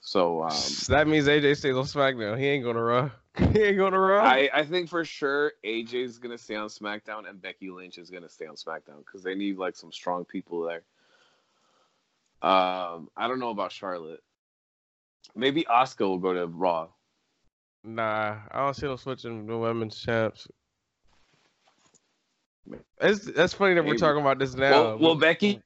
So 0.00 0.42
um, 0.42 0.50
that 0.88 1.06
means 1.08 1.26
AJ 1.26 1.56
stays 1.56 1.76
on 1.76 1.84
SmackDown. 1.84 2.38
He 2.38 2.46
ain't 2.46 2.64
gonna 2.64 2.82
run. 2.82 3.10
he 3.52 3.62
ain't 3.62 3.78
gonna 3.78 3.98
run. 3.98 4.26
I, 4.26 4.50
I 4.52 4.64
think 4.64 4.88
for 4.88 5.04
sure 5.04 5.52
AJ 5.64 5.94
is 5.94 6.18
gonna 6.18 6.38
stay 6.38 6.56
on 6.56 6.68
SmackDown 6.68 7.28
and 7.28 7.40
Becky 7.40 7.70
Lynch 7.70 7.98
is 7.98 8.10
gonna 8.10 8.28
stay 8.28 8.46
on 8.46 8.54
SmackDown 8.54 9.04
because 9.04 9.22
they 9.22 9.34
need 9.34 9.58
like 9.58 9.76
some 9.76 9.92
strong 9.92 10.24
people 10.24 10.62
there. 10.62 10.82
Um, 12.42 13.08
I 13.16 13.26
don't 13.26 13.40
know 13.40 13.50
about 13.50 13.72
Charlotte. 13.72 14.22
Maybe 15.34 15.64
Asuka 15.64 16.00
will 16.00 16.18
go 16.18 16.32
to 16.32 16.46
Raw. 16.46 16.88
Nah, 17.84 18.36
I 18.50 18.58
don't 18.64 18.74
see 18.74 18.86
them 18.86 18.96
switching 18.96 19.46
the 19.46 19.56
women's 19.56 19.98
champs. 19.98 20.48
It's 23.00 23.24
that's 23.24 23.54
funny 23.54 23.74
that 23.74 23.84
we're 23.84 23.96
talking 23.96 24.20
about 24.20 24.38
this 24.38 24.54
now. 24.54 24.70
Well, 24.70 24.98
well, 24.98 25.14
Becky 25.14 25.62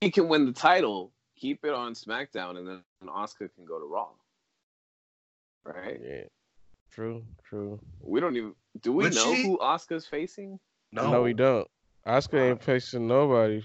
he 0.00 0.10
can 0.10 0.28
win 0.28 0.46
the 0.46 0.52
title, 0.52 1.12
keep 1.36 1.64
it 1.64 1.72
on 1.72 1.94
SmackDown, 1.94 2.58
and 2.58 2.68
then 2.68 2.82
Asuka 3.04 3.48
can 3.54 3.64
go 3.66 3.78
to 3.78 3.86
Raw. 3.86 4.08
Right? 5.64 6.00
yeah, 6.02 6.24
true, 6.90 7.24
true. 7.44 7.80
We 8.00 8.20
don't 8.20 8.36
even. 8.36 8.54
Do 8.80 8.92
we 8.92 9.04
Would 9.04 9.14
know 9.14 9.34
she- 9.34 9.42
who 9.42 9.58
Asuka's 9.58 10.06
facing? 10.06 10.58
No, 10.92 11.10
No, 11.10 11.22
we 11.22 11.34
don't. 11.34 11.68
Asuka 12.06 12.50
ain't 12.50 12.62
facing 12.62 13.06
nobody 13.06 13.62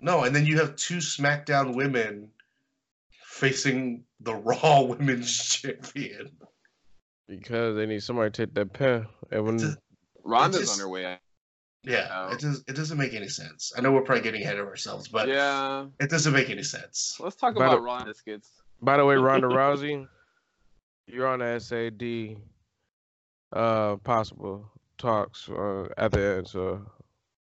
No, 0.00 0.22
and 0.24 0.34
then 0.34 0.46
you 0.46 0.58
have 0.58 0.76
two 0.76 0.98
SmackDown 0.98 1.74
women 1.74 2.30
facing 3.24 4.04
the 4.20 4.34
Raw 4.48 4.82
Women's 4.82 5.36
Champion. 5.36 6.30
because 7.26 7.76
they 7.76 7.86
need 7.86 8.02
somebody 8.02 8.30
to 8.30 8.46
take 8.46 8.54
that 8.54 8.72
pen. 8.72 9.06
And 9.30 9.44
when 9.44 9.58
Just- 9.58 9.78
Ronda's 10.24 10.60
just- 10.60 10.72
on 10.74 10.78
her 10.80 10.88
way 10.88 11.04
out. 11.06 11.18
Yeah, 11.84 12.08
Oh. 12.12 12.32
it 12.34 12.40
does. 12.40 12.64
It 12.66 12.74
doesn't 12.74 12.98
make 12.98 13.14
any 13.14 13.28
sense. 13.28 13.72
I 13.76 13.80
know 13.80 13.92
we're 13.92 14.02
probably 14.02 14.22
getting 14.22 14.42
ahead 14.42 14.58
of 14.58 14.66
ourselves, 14.66 15.06
but 15.08 15.28
yeah. 15.28 15.86
it 16.00 16.10
doesn't 16.10 16.32
make 16.32 16.50
any 16.50 16.64
sense. 16.64 17.16
Let's 17.20 17.36
talk 17.36 17.54
By 17.54 17.66
about 17.66 17.76
the- 17.76 17.82
Ronda 17.82 18.14
skits. 18.14 18.50
By 18.82 18.96
the 18.96 19.04
way, 19.04 19.14
Ronda 19.28 19.46
Rousey, 19.46 20.06
you're 21.06 21.28
on 21.28 21.38
the 21.38 21.58
SAD 21.60 22.42
uh 23.52 23.96
possible 23.98 24.70
talks 24.98 25.48
uh, 25.48 25.86
at 25.96 26.10
the 26.12 26.20
end. 26.38 26.48
So 26.48 26.84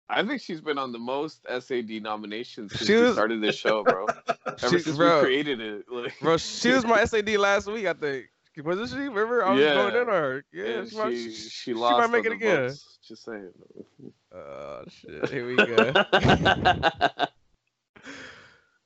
I 0.09 0.23
think 0.25 0.41
she's 0.41 0.61
been 0.61 0.77
on 0.77 0.91
the 0.91 0.99
most 0.99 1.45
SAD 1.47 1.89
nominations 2.03 2.71
since 2.73 2.85
She 2.87 2.95
we 2.95 3.01
was- 3.03 3.13
started 3.13 3.41
this 3.41 3.55
show, 3.55 3.83
bro. 3.83 4.05
Ever 4.45 4.57
She- 4.77 4.79
since 4.79 4.97
bro. 4.97 5.19
we 5.19 5.25
created 5.25 5.59
it. 5.61 5.85
Like, 5.89 6.13
bro, 6.21 6.37
she 6.37 6.71
was 6.71 6.85
my 6.85 7.03
SAD 7.05 7.29
last 7.37 7.67
week. 7.67 7.87
I 7.87 7.93
think 7.93 8.25
wasn't 8.63 8.89
she? 8.89 8.97
Remember, 8.97 9.43
I 9.43 9.51
was 9.53 9.61
Yeah. 9.61 9.73
going 9.73 9.95
in 9.95 10.01
on 10.01 10.07
her. 10.07 10.45
Yeah, 10.53 10.65
and 10.65 10.89
she, 10.89 10.95
might, 10.97 11.09
she, 11.15 11.31
she, 11.33 11.49
she 11.49 11.73
lost. 11.73 11.97
might 11.97 12.15
make 12.15 12.25
it 12.27 12.33
again. 12.33 12.67
votes. 12.67 12.99
Just 13.07 13.25
saying. 13.25 13.49
Oh 14.35 14.81
shit! 14.89 15.29
Here 15.29 15.45
we 15.47 15.55
go. 15.55 15.93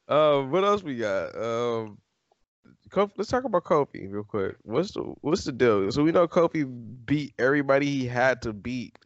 um, 0.09 0.51
what 0.51 0.63
else 0.65 0.83
we 0.83 0.97
got? 0.97 1.35
Um, 1.35 1.97
let's 3.15 3.29
talk 3.29 3.45
about 3.45 3.63
Kofi 3.63 4.11
real 4.11 4.23
quick. 4.23 4.55
What's 4.63 4.91
the 4.91 5.01
what's 5.21 5.45
the 5.45 5.51
deal? 5.53 5.89
So 5.91 6.03
we 6.03 6.11
know 6.11 6.27
Kofi 6.27 6.65
beat 7.05 7.33
everybody 7.39 7.85
he 7.85 8.05
had 8.07 8.41
to 8.41 8.51
beat. 8.51 8.97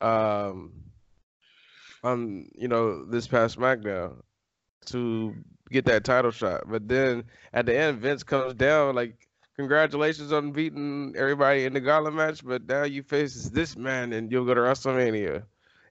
Um, 0.00 0.72
on 2.04 2.48
you 2.54 2.68
know 2.68 3.04
this 3.04 3.26
past 3.26 3.58
SmackDown 3.58 4.22
to 4.86 5.34
get 5.70 5.84
that 5.86 6.04
title 6.04 6.30
shot, 6.30 6.62
but 6.66 6.86
then 6.88 7.24
at 7.52 7.66
the 7.66 7.76
end 7.76 7.98
Vince 8.00 8.22
comes 8.22 8.54
down 8.54 8.94
like. 8.94 9.16
Congratulations 9.56 10.32
on 10.32 10.52
beating 10.52 11.14
everybody 11.18 11.64
in 11.64 11.72
the 11.72 11.80
gauntlet 11.80 12.14
match, 12.14 12.44
but 12.44 12.68
now 12.68 12.84
you 12.84 13.02
face 13.02 13.48
this 13.48 13.76
man 13.76 14.12
and 14.12 14.30
you'll 14.30 14.44
go 14.44 14.54
to 14.54 14.60
WrestleMania. 14.60 15.42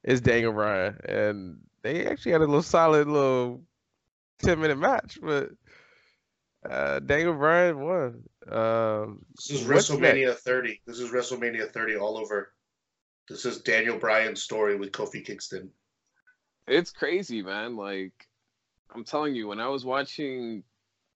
It's 0.06 0.22
Daniel 0.22 0.54
Bryan, 0.54 0.98
and 1.04 1.58
they 1.82 2.06
actually 2.06 2.32
had 2.32 2.40
a 2.40 2.46
little 2.46 2.62
solid 2.62 3.10
little 3.10 3.62
ten 4.40 4.62
minute 4.62 4.78
match, 4.78 5.20
but 5.22 5.50
uh, 6.70 7.00
Daniel 7.00 7.34
Bryan 7.34 7.80
won. 7.82 8.24
Um, 8.50 9.26
This 9.36 9.62
is 9.62 9.68
WrestleMania 9.68 10.36
30. 10.36 10.82
This 10.86 11.00
is 11.00 11.12
WrestleMania 11.12 11.70
30 11.70 11.98
all 11.98 12.18
over. 12.18 12.54
This 13.28 13.46
is 13.46 13.62
Daniel 13.62 13.98
Bryan's 13.98 14.42
story 14.42 14.78
with 14.78 14.92
Kofi 14.92 15.26
Kingston. 15.26 15.70
it's 16.68 16.92
crazy, 16.92 17.42
man. 17.42 17.76
Like 17.76 18.14
I'm 18.94 19.04
telling 19.04 19.36
you, 19.36 19.48
when 19.48 19.60
I 19.60 19.68
was 19.68 19.84
watching 19.84 20.64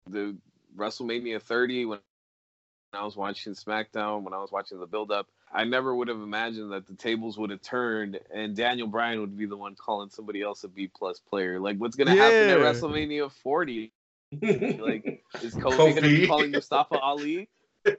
the 0.10 0.36
WrestleMania 0.76 1.42
30, 1.42 1.86
when 1.86 2.00
I 2.94 3.06
was 3.06 3.16
watching 3.16 3.54
SmackDown, 3.54 4.24
when 4.24 4.34
I 4.34 4.40
was 4.40 4.52
watching 4.52 4.80
the 4.80 4.88
build 4.88 5.12
up, 5.12 5.28
I 5.54 5.64
never 5.64 5.96
would 5.96 6.08
have 6.10 6.22
imagined 6.22 6.72
that 6.74 6.88
the 6.88 6.96
tables 6.96 7.38
would 7.38 7.50
have 7.50 7.62
turned 7.62 8.20
and 8.34 8.56
Daniel 8.56 8.88
Bryan 8.88 9.22
would 9.22 9.38
be 9.38 9.46
the 9.46 9.58
one 9.58 9.76
calling 9.76 10.10
somebody 10.10 10.42
else 10.42 10.64
a 10.64 10.68
B 10.68 10.90
plus 10.94 11.20
player. 11.20 11.60
Like 11.60 11.78
what's 11.78 11.96
gonna 11.96 12.16
happen 12.16 12.50
at 12.50 12.58
WrestleMania 12.60 13.32
40? 13.32 13.92
Like 14.42 15.24
is 15.42 15.56
Kofi, 15.56 15.96
gonna 15.96 16.02
be 16.02 16.24
Kofi. 16.24 16.28
calling 16.28 16.52
Mustafa 16.52 17.00
Ali? 17.00 17.50
you 17.86 17.96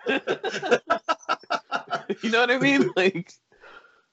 know 2.31 2.41
what 2.41 2.51
I 2.51 2.59
mean? 2.59 2.91
Like 2.97 3.33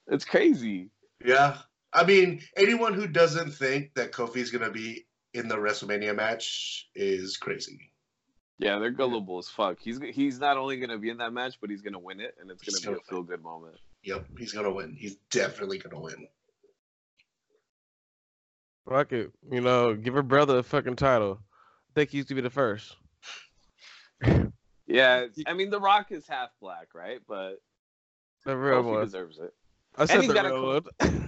it's 0.10 0.26
crazy. 0.26 0.89
yeah. 1.24 1.57
I 1.91 2.03
mean, 2.05 2.41
anyone 2.55 2.93
who 2.93 3.07
doesn't 3.07 3.51
think 3.51 3.95
that 3.95 4.12
Kofi's 4.12 4.51
going 4.51 4.64
to 4.64 4.70
be 4.70 5.07
in 5.34 5.47
the 5.47 5.55
WrestleMania 5.55 6.16
match 6.16 6.88
is 6.93 7.38
crazy. 7.38 7.91
Yeah, 8.60 8.78
they're 8.78 8.91
gullible 8.91 9.38
as 9.39 9.47
fuck. 9.49 9.78
He's 9.80 9.99
he's 10.12 10.38
not 10.39 10.57
only 10.57 10.78
gonna 10.78 10.97
be 10.97 11.10
in 11.10 11.18
that 11.20 11.32
match, 11.32 11.55
but 11.62 11.70
he's 11.70 11.82
gonna 11.82 11.97
win 11.97 12.20
it, 12.20 12.36
and 12.41 12.51
it's 12.51 12.62
gonna 12.62 12.82
be 12.82 12.84
a 12.84 12.91
gonna 12.99 13.03
feel 13.10 13.24
good 13.24 13.41
moment. 13.41 13.78
Yep, 14.03 14.26
he's 14.38 14.51
going 14.53 14.66
to 14.66 14.72
win. 14.72 14.95
He's 14.99 15.16
definitely 15.32 15.78
going 15.78 15.95
to 15.95 15.99
win. 16.01 16.28
fuck 18.88 19.12
it, 19.12 19.32
you 19.51 19.62
know, 19.62 19.93
give 19.95 20.14
her 20.14 20.24
brother 20.24 20.57
a 20.60 20.64
fucking 20.64 20.95
title. 20.95 21.39
I 21.41 21.91
think 21.95 22.10
he 22.12 22.18
used 22.18 22.30
to 22.30 22.36
be 22.36 22.41
the 22.41 22.49
first. 22.49 22.95
Yeah, 24.88 25.26
I 25.47 25.53
mean, 25.53 25.70
The 25.70 25.80
Rock 25.80 26.12
is 26.12 26.28
half 26.28 26.49
black, 26.62 26.89
right? 26.93 27.20
But 27.28 27.62
The 28.45 28.57
real 28.57 28.84
Kofi 28.84 28.91
one. 28.91 29.03
deserves 29.05 29.39
it. 29.39 29.53
I 29.98 30.06
said 30.06 30.22
he's 30.22 30.28
the 30.30 30.34
gotta 30.34 30.50
real 30.54 30.82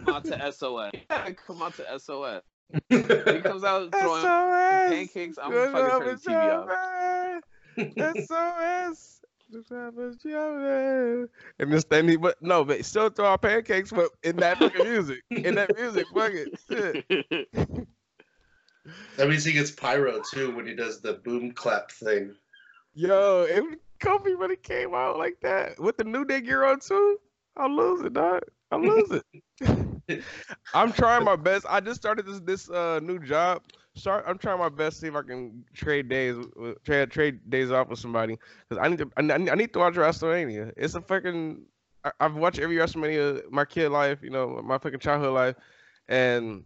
Come 0.06 0.16
out 0.16 0.26
to 0.26 0.52
SOS. 0.52 0.92
Yeah, 1.10 1.32
come 1.32 1.62
out 1.62 1.74
to 1.76 2.00
SOS. 2.00 2.42
He 2.90 3.02
comes 3.42 3.64
out 3.64 3.92
throwing 3.94 4.22
SOS. 4.22 4.90
pancakes. 4.90 5.38
I'm 5.42 5.52
Good 5.52 5.72
fucking 5.72 6.00
turning 6.00 6.16
the 6.16 6.32
TV 6.32 7.44
off. 7.78 8.16
is 8.18 8.28
SOS. 8.28 9.18
And 11.60 11.74
this 11.74 11.84
thing, 11.84 12.08
he, 12.08 12.16
but 12.16 12.42
no, 12.42 12.64
but 12.64 12.86
still 12.86 13.10
throw 13.10 13.26
out 13.26 13.42
pancakes, 13.42 13.92
but 13.92 14.10
in 14.24 14.38
that 14.38 14.58
fucking 14.58 14.86
music, 14.86 15.20
in 15.30 15.56
that 15.56 15.76
music, 15.78 16.06
fuck 16.14 16.32
it, 16.34 16.58
shit. 16.70 17.48
That 19.16 19.30
means 19.30 19.44
he 19.46 19.52
gets 19.52 19.70
pyro 19.70 20.22
too 20.34 20.56
when 20.56 20.66
he 20.66 20.74
does 20.74 21.02
the 21.02 21.14
boom 21.14 21.52
clap 21.52 21.92
thing. 21.92 22.34
Yo, 22.96 23.46
if 23.48 23.64
Kofi 24.00 24.38
really 24.38 24.56
came 24.56 24.96
out 24.96 25.20
like 25.20 25.40
that 25.42 25.80
with 25.80 25.98
the 25.98 26.04
new 26.04 26.26
day 26.26 26.42
gear 26.42 26.66
on 26.66 26.80
too, 26.80 27.20
I'll 27.58 27.76
lose 27.76 28.02
it, 28.02 28.14
dog. 28.14 28.42
I'll 28.72 28.82
lose 28.86 29.12
it. 29.12 30.24
I'm 30.74 30.92
trying 30.94 31.24
my 31.24 31.36
best. 31.36 31.66
I 31.70 31.80
just 31.80 32.00
started 32.00 32.26
this 32.26 32.40
this 32.42 32.70
uh 32.70 33.00
new 33.02 33.20
job. 33.20 33.64
Start. 33.96 34.24
I'm 34.28 34.38
trying 34.38 34.60
my 34.60 34.70
best 34.70 34.98
to 34.98 35.02
see 35.02 35.08
if 35.08 35.16
I 35.16 35.22
can 35.22 35.66
trade 35.74 36.10
days, 36.10 36.36
with- 36.56 36.84
trade 36.84 37.12
trade 37.12 37.50
days 37.50 37.72
off 37.72 37.90
with 37.90 38.00
somebody 38.00 38.38
because 38.70 38.84
I 38.84 38.88
need 38.90 39.00
to. 39.00 39.10
I 39.18 39.22
need, 39.22 39.50
I 39.50 39.56
need 39.56 39.74
to 39.74 39.80
watch 39.80 39.96
WrestleMania. 39.96 40.72
It's 40.78 40.96
a 40.96 41.02
fucking. 41.02 41.66
I, 42.04 42.12
I've 42.20 42.36
watched 42.36 42.60
every 42.60 42.78
WrestleMania 42.78 43.52
my 43.52 43.66
kid 43.66 43.90
life, 43.90 44.20
you 44.24 44.30
know, 44.30 44.62
my 44.64 44.78
fucking 44.78 45.00
childhood 45.00 45.34
life, 45.34 45.56
and 46.08 46.64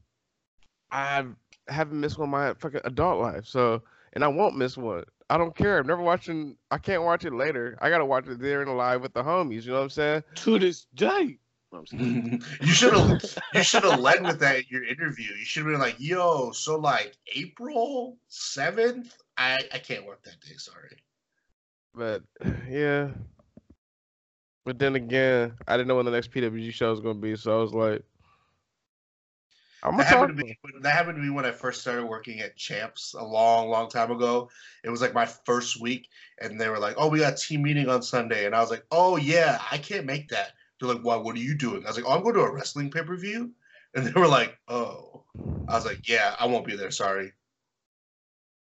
I 0.91 1.25
haven't 1.67 1.99
missed 1.99 2.17
one 2.17 2.29
my 2.29 2.53
fucking 2.55 2.81
adult 2.85 3.19
life. 3.21 3.45
So, 3.45 3.83
and 4.13 4.23
I 4.23 4.27
won't 4.27 4.57
miss 4.57 4.77
one. 4.77 5.03
I 5.29 5.37
don't 5.37 5.55
care. 5.55 5.79
I'm 5.79 5.87
never 5.87 6.01
watching. 6.01 6.55
I 6.69 6.77
can't 6.77 7.03
watch 7.03 7.25
it 7.25 7.33
later. 7.33 7.77
I 7.81 7.89
gotta 7.89 8.05
watch 8.05 8.27
it 8.27 8.39
there 8.39 8.61
and 8.61 8.77
live 8.77 9.01
with 9.01 9.13
the 9.13 9.23
homies. 9.23 9.63
You 9.63 9.71
know 9.71 9.77
what 9.77 9.83
I'm 9.83 9.89
saying? 9.89 10.23
to 10.35 10.59
this 10.59 10.85
day. 10.93 11.39
I'm 11.73 11.85
just 11.85 11.93
you 12.61 12.67
should 12.67 12.93
have 12.93 13.21
you 13.53 13.63
should 13.63 13.83
have 13.83 13.99
led 13.99 14.23
with 14.23 14.39
that 14.39 14.57
in 14.57 14.63
your 14.69 14.83
interview. 14.83 15.33
You 15.37 15.45
should 15.45 15.63
have 15.63 15.71
been 15.71 15.81
like, 15.81 15.95
"Yo, 15.99 16.51
so 16.51 16.77
like 16.77 17.17
April 17.35 18.17
seventh, 18.27 19.17
I 19.37 19.59
I 19.73 19.79
can't 19.79 20.05
work 20.05 20.23
that 20.23 20.39
day. 20.41 20.55
Sorry." 20.57 20.97
But 21.93 22.23
yeah. 22.69 23.09
But 24.65 24.79
then 24.79 24.95
again, 24.95 25.53
I 25.67 25.77
didn't 25.77 25.87
know 25.87 25.95
when 25.95 26.05
the 26.05 26.11
next 26.11 26.31
PWG 26.31 26.71
show 26.73 26.89
was 26.89 26.99
gonna 26.99 27.15
be, 27.15 27.35
so 27.35 27.57
I 27.57 27.61
was 27.61 27.73
like, 27.73 28.03
I'm 29.85 29.97
That 29.97 30.07
happened, 30.07 30.37
me, 30.37 30.57
that 30.81 30.93
happened 30.93 31.17
to 31.17 31.21
me 31.21 31.29
when 31.29 31.45
I 31.45 31.51
first 31.51 31.81
started 31.81 32.05
working 32.05 32.39
at 32.39 32.55
Champs 32.55 33.13
a 33.13 33.23
long, 33.23 33.69
long 33.69 33.89
time 33.89 34.09
ago. 34.11 34.49
It 34.83 34.89
was 34.89 35.01
like 35.01 35.13
my 35.13 35.25
first 35.25 35.79
week, 35.79 36.09
and 36.39 36.59
they 36.59 36.69
were 36.69 36.79
like, 36.79 36.95
"Oh, 36.97 37.07
we 37.07 37.19
got 37.19 37.33
a 37.33 37.35
team 37.37 37.61
meeting 37.61 37.87
on 37.87 38.01
Sunday," 38.01 38.45
and 38.45 38.55
I 38.55 38.61
was 38.61 38.71
like, 38.71 38.83
"Oh 38.91 39.17
yeah, 39.17 39.59
I 39.71 39.77
can't 39.77 40.05
make 40.05 40.29
that." 40.29 40.53
They're 40.79 40.89
like, 40.89 41.03
"Why? 41.03 41.15
What 41.17 41.35
are 41.35 41.39
you 41.39 41.55
doing?" 41.55 41.85
I 41.85 41.89
was 41.89 41.97
like, 41.97 42.05
"Oh, 42.07 42.13
I'm 42.13 42.23
going 42.23 42.33
to 42.35 42.41
a 42.41 42.51
wrestling 42.51 42.89
pay 42.89 43.03
per 43.03 43.15
view," 43.15 43.51
and 43.93 44.05
they 44.07 44.19
were 44.19 44.27
like, 44.27 44.57
"Oh." 44.67 45.23
I 45.67 45.75
was 45.75 45.85
like, 45.85 46.07
"Yeah, 46.07 46.35
I 46.39 46.47
won't 46.47 46.65
be 46.65 46.75
there. 46.75 46.91
Sorry." 46.91 47.31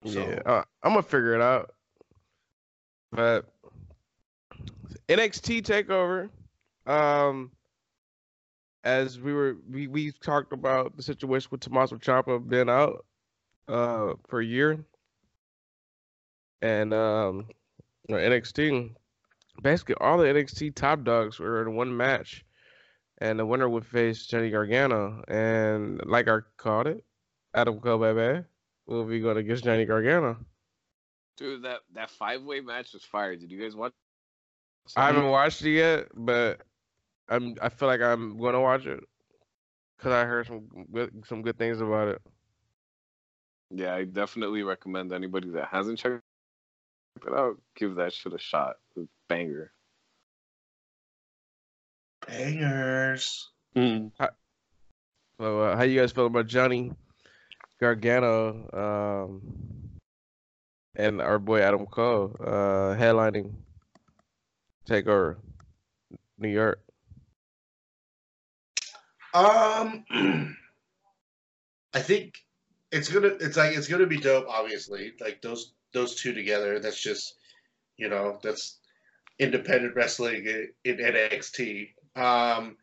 So- 0.05 0.29
Yeah, 0.29 0.39
uh, 0.45 0.63
I'm 0.83 0.91
gonna 0.91 1.03
figure 1.03 1.33
it 1.33 1.41
out. 1.41 1.73
But 3.11 3.51
NXT 5.07 5.63
takeover, 5.63 6.29
um, 6.85 7.51
as 8.83 9.19
we 9.19 9.33
were 9.33 9.57
we 9.69 9.87
we 9.87 10.11
talked 10.11 10.53
about 10.53 10.95
the 10.95 11.03
situation 11.03 11.49
with 11.51 11.61
Tommaso 11.61 11.97
Ciampa 11.97 12.47
being 12.47 12.69
out 12.69 13.05
uh 13.67 14.13
for 14.27 14.39
a 14.39 14.45
year, 14.45 14.83
and 16.61 16.93
um 16.93 17.47
you 18.07 18.15
know, 18.15 18.21
NXT 18.21 18.91
basically 19.61 19.95
all 19.99 20.17
the 20.17 20.25
NXT 20.25 20.75
top 20.75 21.03
dogs 21.03 21.39
were 21.39 21.61
in 21.61 21.75
one 21.75 21.95
match, 21.95 22.45
and 23.19 23.39
the 23.39 23.45
winner 23.45 23.69
would 23.69 23.85
face 23.85 24.25
Johnny 24.25 24.49
Gargano, 24.49 25.23
and 25.27 26.01
like 26.05 26.27
I 26.27 26.39
called 26.57 26.87
it, 26.87 27.03
Adam 27.53 27.79
Cole 27.79 27.99
baby 27.99 28.43
will 28.85 29.05
be 29.05 29.19
going 29.19 29.37
against 29.37 29.63
Johnny 29.63 29.85
Gargano. 29.85 30.37
Dude, 31.37 31.63
that 31.63 31.79
that 31.93 32.09
five 32.09 32.43
way 32.43 32.59
match 32.59 32.93
was 32.93 33.03
fire. 33.03 33.35
Did 33.35 33.51
you 33.51 33.61
guys 33.61 33.75
watch? 33.75 33.93
I 34.95 35.07
haven't 35.07 35.29
watched 35.29 35.61
it 35.61 35.71
yet, 35.71 36.07
but 36.15 36.61
I'm 37.29 37.55
I 37.61 37.69
feel 37.69 37.87
like 37.87 38.01
I'm 38.01 38.39
gonna 38.39 38.61
watch 38.61 38.85
it 38.85 39.01
because 39.97 40.11
I 40.11 40.25
heard 40.25 40.47
some 40.47 40.67
good, 40.91 41.23
some 41.27 41.41
good 41.41 41.57
things 41.57 41.79
about 41.79 42.07
it. 42.09 42.21
Yeah, 43.71 43.93
I 43.93 44.05
definitely 44.05 44.63
recommend 44.63 45.13
anybody 45.13 45.49
that 45.51 45.67
hasn't 45.67 45.99
checked 45.99 46.23
it 47.25 47.33
out 47.33 47.57
give 47.75 47.95
that 47.95 48.13
shit 48.13 48.33
a 48.33 48.39
shot. 48.39 48.77
It's 48.95 49.11
banger. 49.27 49.71
Bangers. 52.25 53.49
So 55.39 55.61
uh, 55.61 55.77
how 55.77 55.83
you 55.83 55.99
guys 55.99 56.11
feel 56.11 56.25
about 56.25 56.47
Johnny 56.47 56.91
Gargano 57.79 58.67
um, 58.73 59.41
and 60.95 61.21
our 61.21 61.39
boy 61.39 61.61
Adam 61.61 61.85
Cole 61.85 62.35
uh, 62.39 62.95
headlining 62.97 63.53
Takeover 64.87 65.37
New 66.37 66.49
York? 66.49 66.81
Um, 69.33 70.05
I 71.93 71.99
think 71.99 72.43
it's 72.91 73.09
gonna. 73.09 73.35
It's 73.39 73.57
like 73.57 73.75
it's 73.75 73.87
gonna 73.87 74.07
be 74.07 74.19
dope. 74.19 74.47
Obviously, 74.47 75.13
like 75.19 75.41
those 75.41 75.73
those 75.93 76.15
two 76.15 76.33
together. 76.33 76.79
That's 76.79 77.01
just 77.01 77.35
you 77.97 78.09
know 78.09 78.39
that's 78.41 78.79
independent 79.37 79.95
wrestling 79.95 80.45
in, 80.85 80.97
NXT. 80.97 81.89
Um, 82.15 82.77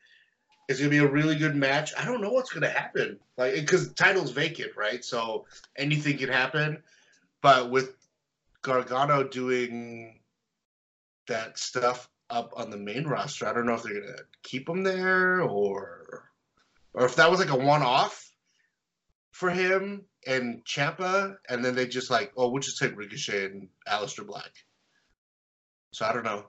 it's 0.68 0.78
gonna 0.78 0.90
be 0.90 0.98
a 0.98 1.06
really 1.06 1.36
good 1.36 1.56
match. 1.56 1.92
I 1.96 2.04
don't 2.04 2.20
know 2.20 2.30
what's 2.30 2.52
gonna 2.52 2.68
happen, 2.68 3.18
like 3.36 3.54
because 3.54 3.92
title's 3.94 4.32
vacant, 4.32 4.76
right? 4.76 5.04
So 5.04 5.46
anything 5.76 6.18
can 6.18 6.28
happen. 6.28 6.82
But 7.42 7.70
with 7.70 7.94
Gargano 8.62 9.22
doing 9.24 10.18
that 11.28 11.58
stuff 11.58 12.08
up 12.30 12.52
on 12.56 12.70
the 12.70 12.76
main 12.76 13.04
roster, 13.06 13.46
I 13.46 13.52
don't 13.52 13.66
know 13.66 13.74
if 13.74 13.82
they're 13.82 14.00
gonna 14.00 14.22
keep 14.42 14.68
him 14.68 14.82
there 14.82 15.42
or 15.42 15.95
or 16.96 17.04
if 17.04 17.14
that 17.16 17.30
was 17.30 17.38
like 17.38 17.50
a 17.50 17.56
one-off 17.56 18.28
for 19.30 19.50
him 19.50 20.06
and 20.26 20.64
Ciampa, 20.64 21.36
and 21.48 21.64
then 21.64 21.74
they 21.74 21.86
just 21.86 22.10
like, 22.10 22.32
oh, 22.36 22.48
we'll 22.48 22.62
just 22.62 22.78
take 22.78 22.96
Ricochet 22.96 23.44
and 23.44 23.68
Aleister 23.86 24.26
Black. 24.26 24.50
So 25.92 26.06
I 26.06 26.12
don't 26.12 26.24
know. 26.24 26.46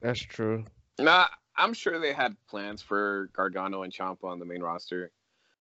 That's 0.00 0.20
true. 0.20 0.64
Nah, 0.98 1.26
I'm 1.56 1.74
sure 1.74 2.00
they 2.00 2.14
had 2.14 2.34
plans 2.48 2.80
for 2.80 3.30
Gargano 3.36 3.82
and 3.82 3.92
Ciampa 3.92 4.24
on 4.24 4.38
the 4.38 4.46
main 4.46 4.62
roster. 4.62 5.12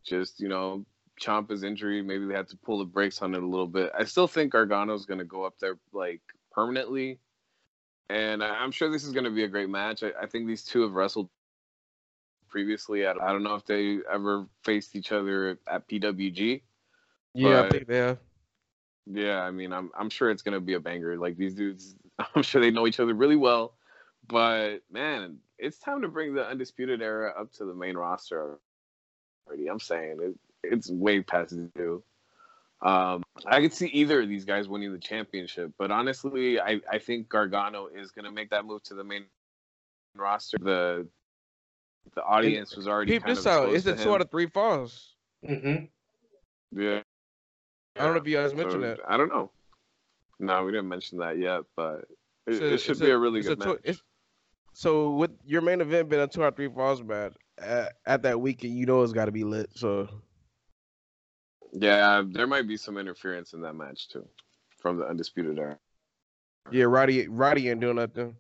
Just, 0.05 0.39
you 0.39 0.47
know, 0.47 0.85
Ciampa's 1.21 1.63
injury, 1.63 2.01
maybe 2.01 2.25
they 2.25 2.33
had 2.33 2.47
to 2.47 2.57
pull 2.57 2.79
the 2.79 2.85
brakes 2.85 3.21
on 3.21 3.35
it 3.35 3.43
a 3.43 3.45
little 3.45 3.67
bit. 3.67 3.91
I 3.97 4.05
still 4.05 4.27
think 4.27 4.53
Gargano's 4.53 5.05
going 5.05 5.19
to 5.19 5.25
go 5.25 5.43
up 5.43 5.55
there, 5.59 5.77
like, 5.91 6.21
permanently. 6.53 7.19
And 8.09 8.41
I- 8.41 8.55
I'm 8.55 8.71
sure 8.71 8.89
this 8.89 9.03
is 9.03 9.11
going 9.11 9.25
to 9.25 9.29
be 9.29 9.43
a 9.43 9.49
great 9.49 9.69
match. 9.69 10.03
I, 10.03 10.13
I 10.21 10.25
think 10.25 10.47
these 10.47 10.63
two 10.63 10.83
have 10.83 10.93
wrestled 10.93 11.29
previously. 12.49 13.05
I, 13.05 13.11
I 13.11 13.31
don't 13.31 13.43
know 13.43 13.55
if 13.55 13.65
they 13.65 13.99
ever 14.11 14.47
faced 14.63 14.95
each 14.95 15.11
other 15.11 15.59
at 15.67 15.87
PWG. 15.87 16.61
Yeah, 17.33 17.61
I 17.61 17.69
think 17.69 17.87
they 17.87 17.97
have. 17.97 18.17
Yeah, 19.11 19.41
I 19.41 19.51
mean, 19.51 19.73
I'm 19.73 19.91
I'm 19.97 20.09
sure 20.09 20.29
it's 20.29 20.41
gonna 20.41 20.59
be 20.59 20.73
a 20.73 20.79
banger. 20.79 21.17
Like 21.17 21.37
these 21.37 21.55
dudes, 21.55 21.95
I'm 22.35 22.43
sure 22.43 22.61
they 22.61 22.71
know 22.71 22.87
each 22.87 22.99
other 22.99 23.13
really 23.13 23.35
well. 23.35 23.73
But 24.27 24.79
man, 24.91 25.37
it's 25.57 25.79
time 25.79 26.01
to 26.01 26.07
bring 26.07 26.35
the 26.35 26.45
undisputed 26.45 27.01
era 27.01 27.33
up 27.37 27.51
to 27.53 27.65
the 27.65 27.73
main 27.73 27.97
roster 27.97 28.59
already. 29.47 29.67
I'm 29.67 29.79
saying 29.79 30.17
it, 30.21 30.35
it's 30.63 30.89
way 30.89 31.21
past 31.21 31.55
due. 31.75 32.03
Um, 32.81 33.23
I 33.45 33.59
could 33.59 33.73
see 33.73 33.87
either 33.87 34.21
of 34.21 34.29
these 34.29 34.45
guys 34.45 34.69
winning 34.69 34.93
the 34.93 34.99
championship, 34.99 35.73
but 35.77 35.91
honestly, 35.91 36.61
I, 36.61 36.79
I 36.89 36.97
think 36.97 37.27
Gargano 37.27 37.87
is 37.87 38.11
gonna 38.11 38.31
make 38.31 38.51
that 38.51 38.65
move 38.65 38.83
to 38.83 38.93
the 38.93 39.03
main 39.03 39.25
roster. 40.15 40.57
The 40.61 41.07
the 42.15 42.23
audience 42.23 42.75
was 42.75 42.87
already 42.87 43.11
Keep 43.13 43.25
this 43.25 43.39
of 43.41 43.47
out. 43.47 43.63
exposed 43.69 43.87
It's 43.87 43.99
a 44.01 44.03
two 44.03 44.09
him. 44.09 44.15
out 44.15 44.21
of 44.21 44.31
three 44.31 44.47
falls. 44.47 45.15
Mm-hmm. 45.47 45.85
Yeah. 46.79 47.01
I 47.95 48.03
don't 48.03 48.13
know 48.13 48.19
if 48.21 48.27
you 48.27 48.35
guys 48.37 48.53
mentioned 48.53 48.81
So, 48.83 48.87
that. 48.87 48.99
I 49.07 49.17
don't 49.17 49.29
know. 49.29 49.51
No, 50.39 50.63
we 50.63 50.71
didn't 50.71 50.87
mention 50.87 51.17
that 51.19 51.37
yet, 51.37 51.61
but 51.75 52.05
it, 52.47 52.61
a- 52.61 52.73
it 52.73 52.77
should 52.79 52.99
be 52.99 53.09
a, 53.09 53.17
really 53.17 53.41
good 53.41 53.59
two- 53.61 53.67
match. 53.69 53.77
it's- 53.83 54.01
so 54.73 55.11
with 55.11 55.31
your 55.45 55.61
main 55.61 55.81
event 55.81 56.09
being 56.09 56.21
a 56.21 56.27
two 56.27 56.43
out 56.43 56.49
of 56.49 56.55
three 56.55 56.69
falls 56.69 57.03
match 57.03 57.33
at, 57.57 57.93
at 58.05 58.21
that 58.23 58.39
weekend, 58.39 58.77
you 58.77 58.85
know 58.85 59.01
it's 59.03 59.11
got 59.13 59.25
to 59.25 59.31
be 59.31 59.43
lit. 59.43 59.69
So 59.75 60.07
Yeah, 61.73 62.23
there 62.25 62.47
might 62.47 62.67
be 62.67 62.77
some 62.77 62.97
interference 62.97 63.53
in 63.53 63.61
that 63.61 63.73
match 63.73 64.07
too, 64.09 64.27
from 64.77 64.97
the 64.97 65.05
undisputed 65.05 65.59
era. 65.59 65.77
yeah, 66.71 66.85
Roddy 66.85 67.27
Roddy 67.27 67.69
ain't 67.69 67.81
doing 67.81 67.97
nothing. 67.97 68.35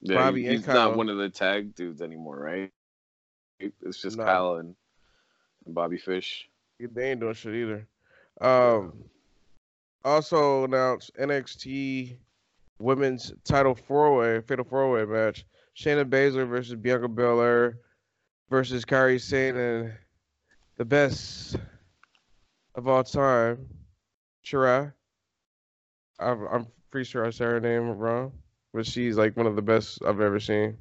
Yeah, 0.00 0.16
Bobby 0.16 0.42
he- 0.42 0.48
he's 0.50 0.64
Kyle. 0.64 0.74
not 0.90 0.96
one 0.96 1.08
of 1.08 1.16
the 1.16 1.28
tag 1.30 1.74
dudes 1.74 2.02
anymore, 2.02 2.38
right? 2.38 2.70
It's 3.58 4.00
just 4.02 4.16
No. 4.18 4.24
Kyle 4.24 4.56
and, 4.56 4.74
and 5.64 5.74
Bobby 5.74 5.96
Fish. 5.98 6.48
They 6.78 7.10
ain't 7.12 7.20
doing 7.20 7.34
shit 7.34 7.54
either. 7.54 7.88
Um, 8.40 9.04
also 10.04 10.64
announced 10.64 11.10
NXT 11.18 12.18
Women's 12.78 13.32
Title 13.44 13.74
Four 13.74 14.14
Way 14.16 14.42
Fatal 14.42 14.64
Four 14.66 14.90
Way 14.92 15.06
match: 15.06 15.46
Shayna 15.74 16.04
Baszler 16.04 16.46
versus 16.46 16.74
Bianca 16.74 17.08
Belair 17.08 17.78
versus 18.50 18.84
Kairi 18.84 19.18
Sane 19.18 19.56
and 19.56 19.94
the 20.76 20.84
best 20.84 21.56
of 22.74 22.86
all 22.86 23.02
time, 23.02 23.66
Shirai. 24.44 24.92
I'm, 26.18 26.46
I'm 26.48 26.66
pretty 26.90 27.04
sure 27.08 27.24
I 27.24 27.30
said 27.30 27.46
her 27.48 27.60
name 27.60 27.88
wrong, 27.96 28.32
but 28.76 28.86
she's 28.86 29.16
like 29.16 29.34
one 29.38 29.46
of 29.46 29.56
the 29.56 29.62
best 29.62 30.00
I've 30.04 30.20
ever 30.20 30.38
seen. 30.38 30.76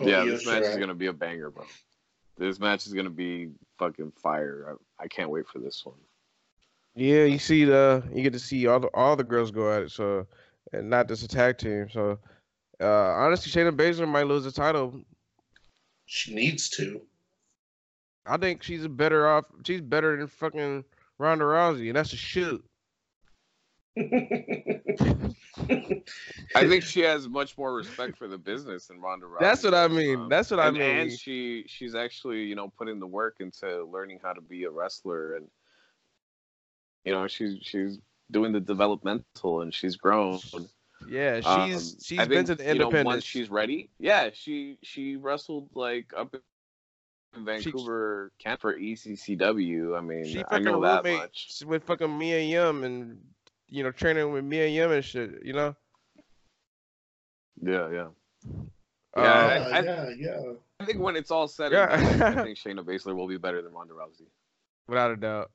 yeah, 0.00 0.24
this 0.24 0.46
match 0.46 0.62
is 0.62 0.78
gonna 0.78 0.94
be 0.94 1.06
a 1.06 1.12
banger, 1.12 1.50
bro. 1.50 1.66
This 2.38 2.58
match 2.58 2.86
is 2.86 2.94
gonna 2.94 3.10
be 3.10 3.50
fucking 3.78 4.12
fire. 4.12 4.78
I, 4.98 5.04
I 5.04 5.08
can't 5.08 5.28
wait 5.28 5.46
for 5.46 5.58
this 5.58 5.84
one. 5.84 5.96
Yeah, 6.94 7.24
you 7.24 7.38
see 7.38 7.66
the 7.66 8.02
you 8.10 8.22
get 8.22 8.32
to 8.32 8.38
see 8.38 8.66
all 8.66 8.80
the 8.80 8.88
all 8.94 9.16
the 9.16 9.22
girls 9.22 9.50
go 9.50 9.70
at 9.70 9.82
it, 9.82 9.90
so 9.90 10.26
and 10.72 10.88
not 10.88 11.08
just 11.08 11.24
a 11.24 11.28
tag 11.28 11.58
team. 11.58 11.88
So 11.92 12.18
uh 12.80 12.86
honestly, 12.86 13.52
Shayna 13.52 13.76
Baszler 13.76 14.08
might 14.08 14.26
lose 14.26 14.44
the 14.44 14.52
title. 14.52 14.98
She 16.06 16.34
needs 16.34 16.70
to. 16.70 17.02
I 18.24 18.38
think 18.38 18.62
she's 18.62 18.88
better 18.88 19.28
off. 19.28 19.44
She's 19.66 19.82
better 19.82 20.16
than 20.16 20.26
fucking 20.26 20.84
Ronda 21.18 21.44
Rousey, 21.44 21.88
and 21.88 21.96
that's 21.96 22.14
a 22.14 22.16
shoot. 22.16 22.64
I 23.96 24.02
think 26.68 26.84
she 26.84 27.00
has 27.00 27.28
much 27.28 27.58
more 27.58 27.74
respect 27.74 28.16
for 28.16 28.28
the 28.28 28.38
business 28.38 28.86
than 28.86 29.00
Ronda 29.00 29.26
Rousey. 29.26 29.40
That's 29.40 29.64
what 29.64 29.74
I 29.74 29.88
mean. 29.88 30.20
um, 30.20 30.28
That's 30.28 30.50
what 30.50 30.60
I 30.60 30.68
and, 30.68 30.78
mean. 30.78 30.96
And 30.96 31.12
she 31.12 31.64
she's 31.66 31.94
actually 31.94 32.44
you 32.44 32.54
know 32.54 32.72
putting 32.78 33.00
the 33.00 33.06
work 33.06 33.36
into 33.40 33.84
learning 33.84 34.20
how 34.22 34.32
to 34.32 34.40
be 34.40 34.64
a 34.64 34.70
wrestler, 34.70 35.36
and 35.36 35.46
you 37.04 37.12
know 37.12 37.26
she's 37.26 37.58
she's 37.62 37.98
doing 38.30 38.52
the 38.52 38.60
developmental, 38.60 39.62
and 39.62 39.74
she's 39.74 39.96
grown. 39.96 40.38
Yeah, 41.08 41.36
she's 41.40 41.46
Um, 41.46 41.70
she's 42.02 42.18
I 42.18 42.26
been 42.26 42.46
think, 42.46 42.58
to 42.58 42.64
the 42.64 42.72
you 42.74 42.78
know, 42.78 42.90
once 43.04 43.24
she's 43.24 43.50
ready, 43.50 43.90
yeah, 43.98 44.30
she 44.32 44.78
she 44.82 45.16
wrestled 45.16 45.70
like 45.74 46.12
up 46.16 46.34
in 46.34 46.40
She- 47.34 47.40
Vancouver, 47.42 48.32
Can 48.38 48.56
for 48.58 48.76
ECCW. 48.78 49.96
I 49.96 50.00
mean, 50.00 50.24
she 50.26 50.44
I 50.48 50.58
know 50.58 50.80
that 50.82 51.04
roommate 51.04 51.20
much. 51.20 51.62
with 51.66 51.84
fucking 51.84 52.16
Mia 52.18 52.40
Yim 52.40 52.84
and 52.84 53.18
you 53.70 53.82
know 53.82 53.90
training 53.92 54.32
with 54.32 54.44
Mia 54.44 54.66
Yim 54.66 54.90
and 54.92 55.04
shit. 55.04 55.44
You 55.44 55.52
know. 55.54 55.76
Yeah, 57.62 57.90
yeah. 57.90 58.08
Uh, 59.16 59.22
Yeah, 59.22 59.68
I- 59.72 59.80
yeah, 59.80 59.82
yeah, 59.82 60.10
yeah. 60.16 60.52
I 60.78 60.84
think 60.86 60.98
when 61.00 61.16
it's 61.16 61.30
all 61.30 61.46
said, 61.48 61.72
Yeah. 61.72 61.88
and 61.90 62.18
done, 62.20 62.38
I 62.38 62.42
think 62.44 62.58
Shayna 62.58 62.84
Baszler 62.84 63.14
will 63.14 63.28
be 63.28 63.36
better 63.36 63.60
than 63.60 63.72
Ronda 63.72 63.92
Rousey. 63.94 64.26
without 64.88 65.10
a 65.10 65.16
doubt. 65.16 65.50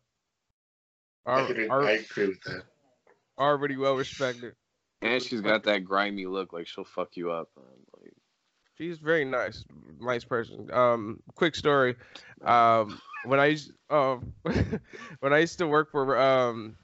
I, 1.25 1.31
Are, 1.41 1.47
could- 1.47 1.71
I 1.71 1.91
agree 1.91 2.27
with 2.27 2.41
that. 2.43 2.63
already 3.39 3.75
well 3.77 3.95
respected. 3.95 4.53
And 5.01 5.21
she's 5.21 5.41
got 5.41 5.63
that 5.63 5.83
grimy 5.83 6.25
look, 6.27 6.53
like 6.53 6.67
she'll 6.67 6.83
fuck 6.85 7.17
you 7.17 7.31
up. 7.31 7.49
Man. 7.57 7.65
Like, 7.99 8.13
She's 8.77 8.97
very 8.99 9.23
nice, 9.25 9.63
nice 9.99 10.23
person. 10.25 10.69
Um, 10.71 11.21
quick 11.35 11.55
story. 11.55 11.95
Um, 12.43 12.99
when 13.23 13.39
I 13.39 13.45
used 13.47 13.71
um, 13.89 14.33
when 15.21 15.33
I 15.33 15.39
used 15.39 15.57
to 15.59 15.67
work 15.67 15.91
for 15.91 16.19
um, 16.19 16.75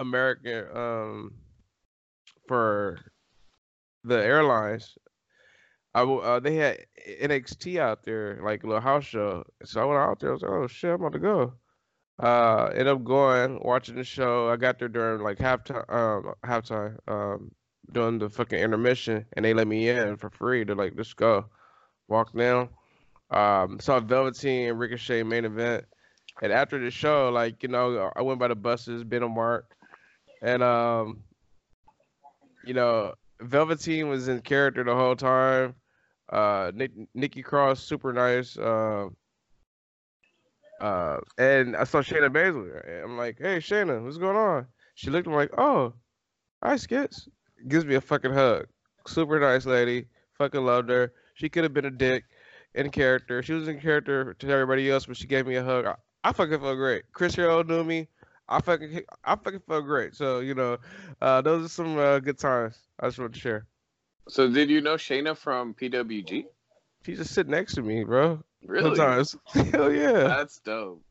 American 0.00 0.64
um, 0.74 1.32
for 2.48 2.98
the 4.02 4.16
airlines, 4.16 4.96
I 5.94 6.02
uh, 6.02 6.40
they 6.40 6.56
had 6.56 6.78
NXT 7.22 7.78
out 7.78 8.04
there, 8.04 8.40
like 8.42 8.64
a 8.64 8.66
little 8.66 8.80
house 8.80 9.04
show. 9.04 9.44
So 9.64 9.82
I 9.82 9.84
went 9.84 9.98
out 9.98 10.20
there. 10.20 10.30
I 10.30 10.32
was 10.32 10.42
like, 10.42 10.50
oh 10.50 10.66
shit, 10.66 10.90
I'm 10.90 11.00
about 11.00 11.12
to 11.12 11.18
go. 11.18 11.52
Uh, 12.18 12.68
ended 12.72 12.88
up 12.88 13.04
going, 13.04 13.60
watching 13.62 13.96
the 13.96 14.04
show. 14.04 14.48
I 14.48 14.56
got 14.56 14.78
there 14.78 14.88
during 14.88 15.22
like 15.22 15.38
halftime, 15.38 15.92
um, 15.92 16.34
halftime, 16.44 16.96
um, 17.08 17.50
doing 17.92 18.18
the 18.18 18.28
fucking 18.28 18.58
intermission, 18.58 19.26
and 19.34 19.44
they 19.44 19.54
let 19.54 19.66
me 19.66 19.88
in 19.88 20.16
for 20.16 20.30
free. 20.30 20.64
They're 20.64 20.76
like, 20.76 20.92
let's 20.96 21.14
go. 21.14 21.46
Walk 22.08 22.32
down. 22.32 22.68
Um, 23.30 23.78
saw 23.80 24.00
Velveteen 24.00 24.70
and 24.70 24.78
Ricochet 24.78 25.22
main 25.22 25.44
event, 25.44 25.84
and 26.42 26.52
after 26.52 26.78
the 26.78 26.90
show, 26.90 27.30
like 27.30 27.62
you 27.62 27.68
know, 27.68 28.10
I 28.16 28.22
went 28.22 28.40
by 28.40 28.48
the 28.48 28.56
buses, 28.56 29.04
been 29.04 29.22
a 29.22 29.28
mark, 29.28 29.74
and 30.42 30.62
um, 30.62 31.22
you 32.64 32.74
know, 32.74 33.14
Velveteen 33.40 34.08
was 34.08 34.28
in 34.28 34.40
character 34.40 34.84
the 34.84 34.94
whole 34.94 35.16
time. 35.16 35.74
Uh, 36.30 36.70
Nick, 36.74 36.92
Nikki 37.14 37.42
Cross, 37.42 37.80
super 37.80 38.12
nice. 38.12 38.56
Uh, 38.56 39.08
uh, 40.80 41.18
and 41.36 41.76
I 41.76 41.84
saw 41.84 42.00
Shayna 42.00 42.30
Baszler. 42.30 43.04
I'm 43.04 43.16
like, 43.16 43.38
hey, 43.38 43.58
Shayna, 43.58 44.02
what's 44.02 44.16
going 44.16 44.36
on? 44.36 44.66
She 44.94 45.10
looked 45.10 45.26
at 45.26 45.30
me 45.30 45.36
like, 45.36 45.58
oh, 45.58 45.92
hi, 46.62 46.76
Skits. 46.76 47.28
Gives 47.68 47.84
me 47.84 47.94
a 47.96 48.00
fucking 48.00 48.32
hug. 48.32 48.66
Super 49.06 49.38
nice 49.40 49.66
lady. 49.66 50.06
Fucking 50.38 50.64
loved 50.64 50.88
her. 50.88 51.12
She 51.34 51.48
could 51.48 51.64
have 51.64 51.74
been 51.74 51.84
a 51.84 51.90
dick 51.90 52.24
in 52.74 52.90
character. 52.90 53.42
She 53.42 53.52
was 53.52 53.68
in 53.68 53.80
character 53.80 54.34
to 54.34 54.48
everybody 54.48 54.90
else, 54.90 55.06
but 55.06 55.16
she 55.16 55.26
gave 55.26 55.46
me 55.46 55.56
a 55.56 55.64
hug. 55.64 55.86
I, 55.86 55.94
I 56.24 56.32
fucking 56.32 56.60
felt 56.60 56.76
great. 56.76 57.04
Chris 57.12 57.34
Hero 57.34 57.62
knew 57.62 57.84
me. 57.84 58.08
I 58.50 58.60
fucking, 58.60 59.02
I 59.24 59.36
fucking 59.36 59.62
felt 59.66 59.84
great. 59.84 60.14
So 60.14 60.40
you 60.40 60.54
know, 60.54 60.78
uh, 61.22 61.40
those 61.40 61.64
are 61.64 61.68
some 61.68 61.96
uh, 61.96 62.18
good 62.18 62.38
times. 62.38 62.76
I 62.98 63.06
just 63.06 63.18
want 63.18 63.32
to 63.32 63.40
share. 63.40 63.66
so 64.28 64.50
did 64.50 64.68
you 64.68 64.80
know 64.80 64.94
Shayna 64.94 65.36
from 65.36 65.72
PWG? 65.74 66.46
She 67.06 67.16
just 67.16 67.32
sit 67.32 67.48
next 67.48 67.74
to 67.74 67.82
me, 67.82 68.04
bro. 68.04 68.42
Really? 68.66 68.96
Sometimes. 68.96 69.36
Hell 69.72 69.92
yeah. 69.92 70.12
That's 70.24 70.58
dope. 70.58 71.02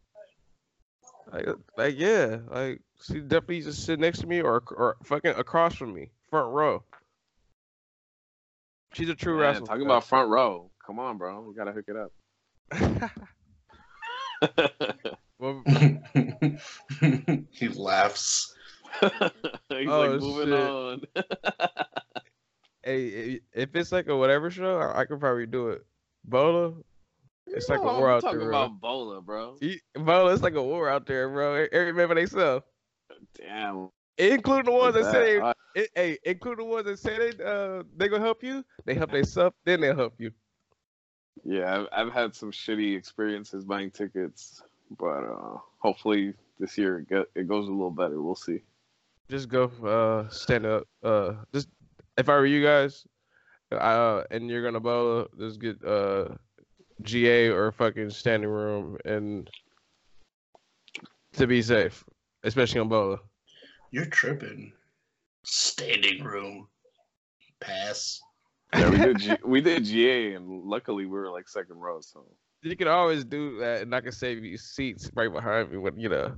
Like, 1.32 1.48
like 1.78 1.96
yeah, 1.98 2.40
like 2.50 2.82
she 3.02 3.22
definitely 3.22 3.62
just 3.62 3.86
sit 3.86 4.00
next 4.00 4.20
to 4.20 4.28
me 4.28 4.42
or 4.42 4.64
or 4.76 4.98
fucking 5.04 5.32
across 5.32 5.76
from 5.76 5.94
me, 5.94 6.10
front 6.30 6.52
row. 6.52 6.84
She's 8.94 9.10
a 9.10 9.16
true 9.16 9.34
Man, 9.34 9.42
wrestler. 9.42 9.68
talking 9.68 9.86
about 9.86 10.04
front 10.06 10.30
row. 10.30 10.72
Come 10.86 11.00
on, 11.00 11.18
bro. 11.18 11.42
We 11.42 11.54
gotta 11.54 11.72
hook 11.72 11.86
it 11.88 11.96
up. 11.96 12.12
well, 15.40 15.64
he 17.52 17.68
laughs. 17.70 18.56
He's 19.02 19.88
Oh, 19.88 20.00
like 20.00 20.20
moving 20.20 20.50
shit. 20.50 20.54
on. 20.54 21.02
hey, 22.84 23.40
if 23.54 23.76
it's 23.76 23.92
like 23.92 24.08
a 24.08 24.18
whatever 24.18 24.50
show, 24.50 24.78
I, 24.78 25.02
I 25.02 25.06
could 25.06 25.20
probably 25.20 25.46
do 25.46 25.70
it. 25.70 25.86
Bola, 26.26 26.74
it's 27.48 27.70
like 27.70 27.80
a 27.80 27.84
war 27.84 28.10
I'm 28.10 28.18
out 28.18 28.22
talking 28.22 28.40
there, 28.40 28.50
bro. 28.50 28.64
about 28.64 28.82
Bola, 28.82 29.22
bro. 29.22 29.58
E- 29.62 29.80
Bola, 29.96 30.34
it's 30.34 30.44
like 30.44 30.56
a 30.56 30.64
war 30.64 30.90
out 30.90 31.06
there, 31.06 31.30
bro. 31.30 31.68
Every 31.72 31.94
man 31.94 32.08
for 32.08 32.16
themselves, 32.16 32.66
Damn. 33.38 33.90
including 34.18 34.66
the 34.66 34.72
ones 34.72 34.96
like 34.96 35.04
that 35.06 35.12
say, 35.12 35.40
that. 35.40 35.58
they, 35.74 35.82
it, 35.82 35.90
hey, 35.96 36.18
including 36.24 36.66
the 36.66 36.72
ones 36.72 36.86
that 36.86 37.00
say 37.00 37.32
they 37.32 37.44
uh 37.44 37.84
they 37.96 38.08
gonna 38.08 38.24
help 38.24 38.44
you. 38.44 38.64
They 38.86 38.94
help 38.96 39.12
themselves, 39.12 39.56
then 39.66 39.82
they'll 39.82 39.96
help 39.96 40.20
you. 40.20 40.32
Yeah, 41.44 41.86
I've, 41.92 42.08
I've 42.08 42.14
had 42.14 42.36
some 42.36 42.52
shitty 42.52 42.98
experiences 42.98 43.64
buying 43.64 43.92
tickets, 43.92 44.62
but 44.98 45.24
uh, 45.24 45.58
hopefully 45.80 46.34
this 46.60 46.78
year 46.78 47.00
it, 47.00 47.10
get, 47.10 47.26
it 47.36 47.48
goes 47.48 47.68
a 47.68 47.72
little 47.72 47.92
better. 47.92 48.22
We'll 48.22 48.36
see. 48.36 48.62
just 49.30 49.50
go 49.50 49.66
uh 49.86 50.28
stand 50.30 50.66
up 50.66 50.88
uh 51.04 51.34
just 51.54 51.70
if 52.18 52.28
i 52.30 52.34
were 52.34 52.46
you 52.48 52.64
guys 52.64 53.06
uh 53.72 54.24
and 54.32 54.50
you're 54.50 54.64
gonna 54.64 54.80
bowl 54.80 55.28
just 55.38 55.60
get 55.62 55.78
uh 55.86 56.26
ga 57.04 57.50
or 57.50 57.72
fucking 57.72 58.10
standing 58.10 58.50
room 58.50 58.98
and 59.06 59.48
to 61.34 61.46
be 61.46 61.62
safe 61.62 62.04
especially 62.44 62.80
on 62.82 62.90
bola 62.90 63.20
You're 63.92 64.06
tripping. 64.10 64.74
Standing 65.44 66.24
room. 66.24 66.68
Pass. 67.60 68.20
Yeah, 68.76 68.90
we 68.90 68.98
did 68.98 69.18
G- 69.24 69.38
we 69.44 69.62
did 69.62 69.84
GA, 69.86 70.34
and 70.36 70.64
luckily 70.64 71.06
we 71.06 71.18
were 71.18 71.32
like 71.32 71.48
second 71.50 71.78
row. 71.78 72.02
So 72.02 72.26
you 72.62 72.76
can 72.76 72.88
always 72.88 73.24
do 73.24 73.60
that 73.60 73.82
and 73.82 73.94
i 73.96 74.02
can 74.02 74.12
save 74.12 74.44
you 74.44 74.58
seats 74.58 75.10
right 75.16 75.32
behind 75.32 75.72
me 75.72 75.78
when 75.78 75.98
you 76.00 76.10
know 76.10 76.34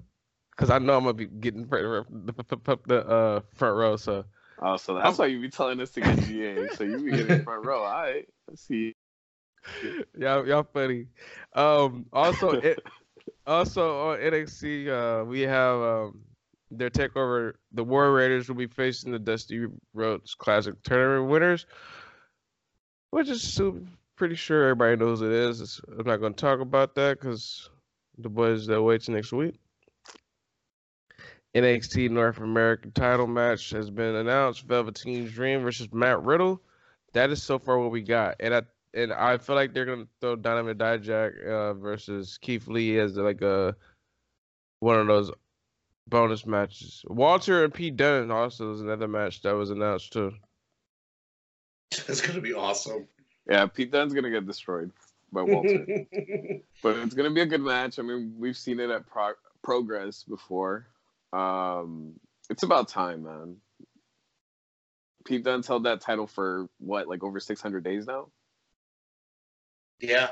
because 0.51 0.69
i 0.69 0.77
know 0.77 0.97
i'm 0.97 1.03
gonna 1.03 1.13
be 1.13 1.25
getting 1.25 1.67
the, 1.67 2.05
the, 2.45 2.77
the 2.85 3.07
uh 3.07 3.41
front 3.55 3.75
row 3.75 3.95
so 3.95 4.23
oh, 4.61 4.77
so 4.77 4.95
that's 4.95 5.17
why 5.17 5.25
you 5.25 5.41
be 5.41 5.49
telling 5.49 5.79
us 5.81 5.91
to 5.91 6.01
get 6.01 6.19
GA. 6.23 6.67
So 6.75 6.83
you 6.83 6.99
be 6.99 7.11
getting 7.11 7.27
the 7.27 7.43
front 7.43 7.65
row. 7.65 7.83
All 7.83 8.01
right, 8.01 8.27
let's 8.47 8.61
see. 8.61 8.93
y'all 10.17 10.47
y'all 10.47 10.63
funny. 10.63 11.07
Um 11.53 12.05
also 12.13 12.51
it 12.51 12.79
also 13.45 14.11
on 14.11 14.19
NXT 14.19 14.87
uh 14.87 15.25
we 15.25 15.41
have 15.41 15.79
um 15.79 16.21
their 16.69 16.89
takeover 16.89 17.53
the 17.73 17.83
War 17.83 18.11
Raiders 18.11 18.47
will 18.47 18.55
be 18.55 18.67
facing 18.67 19.11
the 19.11 19.19
Dusty 19.19 19.65
Rhodes 19.93 20.35
Classic 20.35 20.73
tournament 20.83 21.29
winners. 21.29 21.65
Which 23.09 23.27
is 23.27 23.41
super, 23.41 23.81
pretty 24.21 24.35
sure 24.35 24.65
everybody 24.65 24.95
knows 24.95 25.23
it 25.23 25.31
is. 25.31 25.61
It's, 25.61 25.81
I'm 25.97 26.05
not 26.05 26.17
gonna 26.17 26.35
talk 26.35 26.59
about 26.59 26.93
that 26.93 27.19
because 27.19 27.71
the 28.19 28.29
boys 28.29 28.67
that 28.67 28.79
waits 28.79 29.09
next 29.09 29.33
week. 29.33 29.55
NXT 31.55 32.11
North 32.11 32.37
American 32.37 32.91
title 32.91 33.25
match 33.25 33.71
has 33.71 33.89
been 33.89 34.13
announced. 34.13 34.67
Velveteen 34.67 35.27
Dream 35.27 35.63
versus 35.63 35.91
Matt 35.91 36.21
Riddle. 36.21 36.61
That 37.13 37.31
is 37.31 37.41
so 37.41 37.57
far 37.57 37.79
what 37.79 37.89
we 37.89 38.03
got. 38.03 38.35
And 38.39 38.53
I 38.53 38.61
and 38.93 39.11
I 39.11 39.39
feel 39.39 39.55
like 39.55 39.73
they're 39.73 39.85
gonna 39.85 40.05
throw 40.21 40.35
Dynamite 40.35 40.77
Dijak 40.77 41.43
uh, 41.43 41.73
versus 41.73 42.37
Keith 42.39 42.67
Lee 42.67 42.99
as 42.99 43.17
like 43.17 43.41
a 43.41 43.75
one 44.81 44.99
of 44.99 45.07
those 45.07 45.31
bonus 46.07 46.45
matches. 46.45 47.03
Walter 47.07 47.63
and 47.63 47.73
Pete 47.73 47.97
Dunne 47.97 48.29
also 48.29 48.71
is 48.71 48.81
another 48.81 49.07
match 49.07 49.41
that 49.41 49.53
was 49.53 49.71
announced 49.71 50.13
too. 50.13 50.31
It's 52.07 52.21
gonna 52.21 52.39
be 52.39 52.53
awesome. 52.53 53.07
Yeah, 53.49 53.65
Pete 53.65 53.91
Dunne's 53.91 54.13
gonna 54.13 54.29
get 54.29 54.45
destroyed 54.45 54.91
by 55.31 55.41
Walter, 55.43 55.85
but 56.83 56.97
it's 56.97 57.13
gonna 57.13 57.31
be 57.31 57.41
a 57.41 57.45
good 57.45 57.61
match. 57.61 57.99
I 57.99 58.01
mean, 58.01 58.35
we've 58.37 58.57
seen 58.57 58.79
it 58.79 58.89
at 58.89 59.07
Pro- 59.07 59.33
Progress 59.63 60.23
before. 60.23 60.87
Um, 61.33 62.13
it's 62.49 62.63
about 62.63 62.87
time, 62.87 63.23
man. 63.23 63.57
Pete 65.25 65.43
Dunne's 65.43 65.67
held 65.67 65.85
that 65.85 66.01
title 66.01 66.27
for 66.27 66.67
what, 66.79 67.07
like 67.07 67.23
over 67.23 67.39
600 67.39 67.83
days 67.83 68.07
now? 68.07 68.27
yeah. 69.99 70.31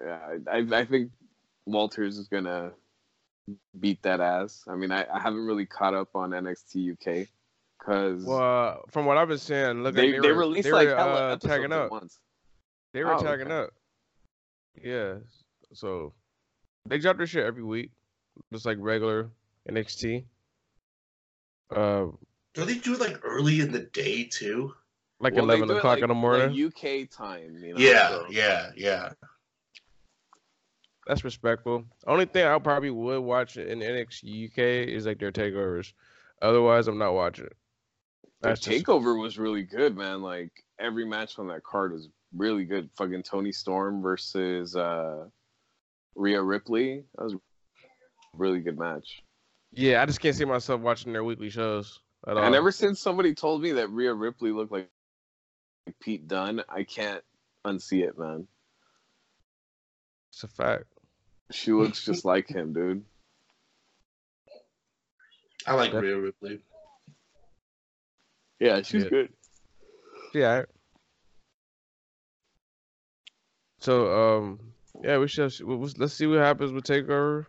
Yeah, 0.00 0.18
I, 0.50 0.58
I, 0.58 0.80
I 0.80 0.84
think 0.84 1.10
Walters 1.66 2.18
is 2.18 2.28
gonna 2.28 2.72
beat 3.78 4.02
that 4.02 4.20
ass. 4.20 4.64
I 4.68 4.76
mean, 4.76 4.92
I, 4.92 5.04
I 5.12 5.20
haven't 5.20 5.44
really 5.44 5.66
caught 5.66 5.94
up 5.94 6.14
on 6.14 6.30
NXT 6.30 6.92
UK 6.92 7.28
because 7.78 8.24
Well, 8.24 8.38
uh, 8.38 8.76
from 8.90 9.06
what 9.06 9.16
I've 9.16 9.28
been 9.28 9.38
seeing, 9.38 9.82
look 9.82 9.94
they, 9.94 10.12
like 10.12 10.22
they, 10.22 10.28
they, 10.28 10.32
were, 10.32 10.38
released 10.40 10.64
they 10.64 10.72
like 10.72 10.88
were 10.88 10.96
hella 10.96 11.32
uh, 11.32 11.36
tagging 11.36 11.72
up. 11.72 11.90
once. 11.90 12.18
They 12.92 13.04
were 13.04 13.14
Oh, 13.14 13.22
tagging 13.22 13.46
okay. 13.46 13.64
up. 13.64 13.70
Yeah. 14.82 15.14
So 15.72 16.12
they 16.86 16.98
drop 16.98 17.16
their 17.18 17.26
shit 17.26 17.44
every 17.44 17.62
week, 17.62 17.90
just 18.52 18.64
like 18.66 18.78
regular 18.80 19.30
NXT. 19.70 20.24
Uh, 21.74 22.06
Do 22.54 22.64
they 22.64 22.76
do 22.78 22.94
it 22.94 23.00
like 23.00 23.18
early 23.22 23.60
in 23.60 23.72
the 23.72 23.80
day 23.80 24.24
too? 24.24 24.74
like 25.20 25.34
Well, 25.34 25.44
eleven 25.44 25.68
o'clock 25.70 25.96
like- 25.96 26.02
in 26.02 26.08
the 26.08 26.14
morning. 26.14 26.50
like 26.52 26.74
UK 26.74 27.10
time. 27.10 27.56
You 27.62 27.74
know, 27.74 27.78
Yeah, 27.80 28.08
so- 28.08 28.26
yeah, 28.30 28.70
yeah. 28.76 29.12
That's 31.06 31.24
respectful. 31.24 31.84
Only 32.06 32.26
thing 32.26 32.44
I 32.46 32.58
probably 32.58 32.90
would 32.90 33.20
watch 33.20 33.56
in 33.56 33.80
NXT 33.80 34.46
UK 34.50 34.58
is 34.88 35.06
like 35.06 35.18
their 35.18 35.32
takeovers. 35.32 35.92
Otherwise, 36.42 36.86
I'm 36.86 36.98
not 36.98 37.14
watching 37.14 37.46
it. 37.46 37.56
Their 38.40 38.52
That's 38.52 38.60
just- 38.60 38.84
takeover 38.86 39.20
was 39.20 39.38
really 39.38 39.62
good, 39.64 39.96
man. 39.96 40.22
Like 40.22 40.52
every 40.78 41.04
match 41.04 41.38
on 41.38 41.48
that 41.48 41.64
card 41.64 41.92
was 41.92 42.08
really 42.36 42.64
good. 42.64 42.90
Fucking 42.96 43.22
Toni 43.24 43.52
Storm 43.52 44.00
versus 44.02 44.76
uh 44.76 45.26
Rhea 46.14 46.40
Ripley. 46.42 47.04
That 47.16 47.24
was 47.24 47.34
a 47.34 47.38
really 48.34 48.60
good 48.60 48.78
match. 48.78 49.22
Yeah, 49.72 50.02
I 50.02 50.06
just 50.06 50.20
can't 50.20 50.34
see 50.36 50.44
myself 50.44 50.80
watching 50.80 51.12
their 51.12 51.24
weekly 51.24 51.50
shows 51.50 52.00
at 52.26 52.36
all. 52.36 52.42
And 52.44 52.54
ever 52.54 52.72
since 52.72 53.00
somebody 53.00 53.34
told 53.34 53.60
me 53.62 53.72
that 53.72 53.88
Rhea 53.90 54.14
Ripley 54.14 54.50
looked 54.50 54.72
like 54.72 54.88
Pete 56.00 56.26
Dunne, 56.28 56.62
I 56.68 56.84
can't 56.84 57.22
unsee 57.66 58.06
it, 58.06 58.18
man. 58.18 58.46
It's 60.32 60.44
a 60.44 60.48
fact. 60.48 60.84
She 61.50 61.72
looks 61.72 62.04
just 62.04 62.24
like 62.24 62.48
him, 62.48 62.72
dude. 62.72 63.04
I 65.66 65.74
like 65.74 65.92
Def- 65.92 66.02
Rhea 66.02 66.18
Ripley. 66.18 66.60
Yeah, 68.60 68.82
she's 68.82 69.04
Yeah. 69.04 69.08
good. 69.10 69.32
Yeah. 70.34 70.62
So 73.80 74.38
um 74.38 74.72
yeah, 75.02 75.18
we 75.18 75.28
should 75.28 75.52
we'll- 75.60 75.78
we'll- 75.78 75.92
let's 75.96 76.14
see 76.14 76.26
what 76.26 76.38
happens 76.38 76.72
with 76.72 76.84
Takeover. 76.84 77.46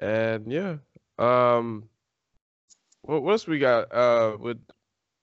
And 0.00 0.50
yeah, 0.50 0.78
um, 1.18 1.88
what 3.02 3.22
what 3.22 3.32
else 3.32 3.46
we 3.46 3.58
got 3.58 3.92
uh 3.92 4.36
with 4.38 4.58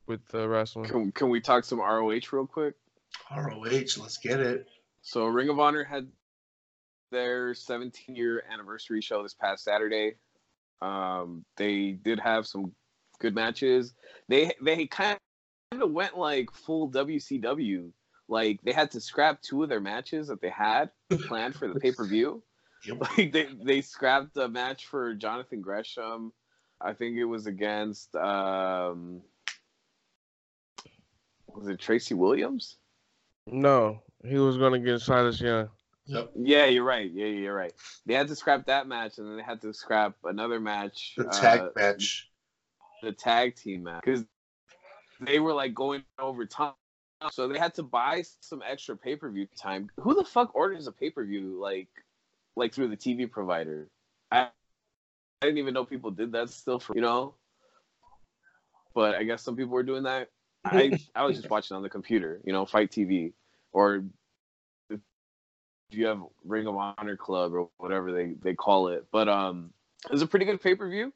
with 0.07 0.21
uh, 0.33 0.47
wrestling? 0.47 0.89
Can 0.89 1.11
can 1.11 1.29
we 1.29 1.41
talk 1.41 1.63
some 1.65 1.79
ROH 1.79 2.31
real 2.31 2.47
quick? 2.47 2.75
ROH, 3.31 3.97
let's 3.99 4.17
get 4.17 4.39
it. 4.39 4.67
So 5.01 5.25
Ring 5.25 5.49
of 5.49 5.59
Honor 5.59 5.83
had 5.83 6.07
their 7.11 7.53
17 7.53 8.15
year 8.15 8.43
anniversary 8.51 9.01
show 9.01 9.23
this 9.23 9.33
past 9.33 9.63
Saturday. 9.63 10.15
Um, 10.81 11.45
they 11.57 11.91
did 11.91 12.19
have 12.19 12.45
some 12.47 12.73
good 13.19 13.35
matches. 13.35 13.93
They 14.27 14.51
they 14.61 14.87
kind 14.87 15.17
of 15.71 15.91
went 15.91 16.17
like 16.17 16.51
full 16.51 16.89
WCW. 16.89 17.91
Like 18.27 18.61
they 18.63 18.71
had 18.71 18.91
to 18.91 19.01
scrap 19.01 19.41
two 19.41 19.63
of 19.63 19.69
their 19.69 19.79
matches 19.79 20.27
that 20.27 20.41
they 20.41 20.49
had 20.49 20.89
planned 21.27 21.55
for 21.55 21.67
the 21.67 21.79
pay 21.79 21.91
per 21.91 22.05
view. 22.05 22.43
Yep. 22.85 23.01
Like 23.17 23.31
they 23.31 23.47
they 23.63 23.81
scrapped 23.81 24.37
a 24.37 24.47
match 24.47 24.85
for 24.85 25.15
Jonathan 25.15 25.59
Gresham. 25.59 26.31
I 26.79 26.93
think 26.93 27.17
it 27.17 27.25
was 27.25 27.47
against 27.47 28.15
um 28.15 29.23
was 31.55 31.67
it 31.67 31.79
Tracy 31.79 32.13
Williams? 32.13 32.77
No, 33.47 34.03
he 34.23 34.37
was 34.37 34.57
gonna 34.57 34.77
get 34.77 35.01
Silas 35.01 35.41
Young. 35.41 35.69
Yep. 36.07 36.31
Yeah, 36.35 36.65
you're 36.65 36.83
right. 36.83 37.09
Yeah, 37.11 37.25
you're 37.25 37.55
right. 37.55 37.73
They 38.05 38.13
had 38.13 38.27
to 38.27 38.35
scrap 38.35 38.67
that 38.67 38.87
match, 38.87 39.17
and 39.17 39.27
then 39.27 39.37
they 39.37 39.43
had 39.43 39.61
to 39.61 39.73
scrap 39.73 40.15
another 40.23 40.59
match, 40.59 41.13
The 41.17 41.23
tag 41.25 41.59
uh, 41.61 41.69
match. 41.75 42.29
The 43.05 43.11
tag 43.13 43.55
team 43.55 43.83
match, 43.83 44.03
because 44.03 44.25
they 45.21 45.39
were 45.39 45.53
like 45.53 45.73
going 45.73 46.03
over 46.19 46.45
time. 46.45 46.73
So 47.31 47.47
they 47.47 47.57
had 47.57 47.73
to 47.75 47.83
buy 47.83 48.23
some 48.41 48.61
extra 48.67 48.97
pay 48.97 49.15
per 49.15 49.29
view 49.31 49.47
time. 49.57 49.89
Who 49.99 50.13
the 50.13 50.25
fuck 50.25 50.53
orders 50.53 50.87
a 50.87 50.91
pay 50.91 51.09
per 51.09 51.25
view 51.25 51.59
like, 51.61 51.87
like 52.55 52.73
through 52.73 52.89
the 52.89 52.97
TV 52.97 53.29
provider? 53.29 53.87
I, 54.31 54.41
I 54.41 54.49
didn't 55.41 55.59
even 55.59 55.73
know 55.73 55.85
people 55.85 56.11
did 56.11 56.33
that 56.33 56.49
still 56.49 56.79
for 56.79 56.93
you 56.95 57.01
know. 57.01 57.35
But 58.93 59.15
I 59.15 59.23
guess 59.23 59.41
some 59.43 59.55
people 59.55 59.73
were 59.73 59.83
doing 59.83 60.03
that. 60.03 60.29
I 60.65 60.99
I 61.15 61.25
was 61.25 61.37
just 61.37 61.49
watching 61.49 61.77
on 61.77 61.83
the 61.83 61.89
computer, 61.89 62.41
you 62.43 62.53
know, 62.53 62.65
Fight 62.65 62.91
TV 62.91 63.33
or 63.71 64.03
if 64.89 64.99
you 65.91 66.07
have 66.07 66.21
Ring 66.43 66.65
of 66.65 66.75
Honor 66.75 67.17
Club 67.17 67.53
or 67.53 67.69
whatever 67.77 68.11
they 68.11 68.33
they 68.41 68.55
call 68.55 68.87
it. 68.87 69.05
But 69.11 69.29
um, 69.29 69.71
it 70.05 70.11
was 70.11 70.21
a 70.21 70.27
pretty 70.27 70.45
good 70.45 70.61
pay 70.61 70.75
per 70.75 70.89
view. 70.89 71.13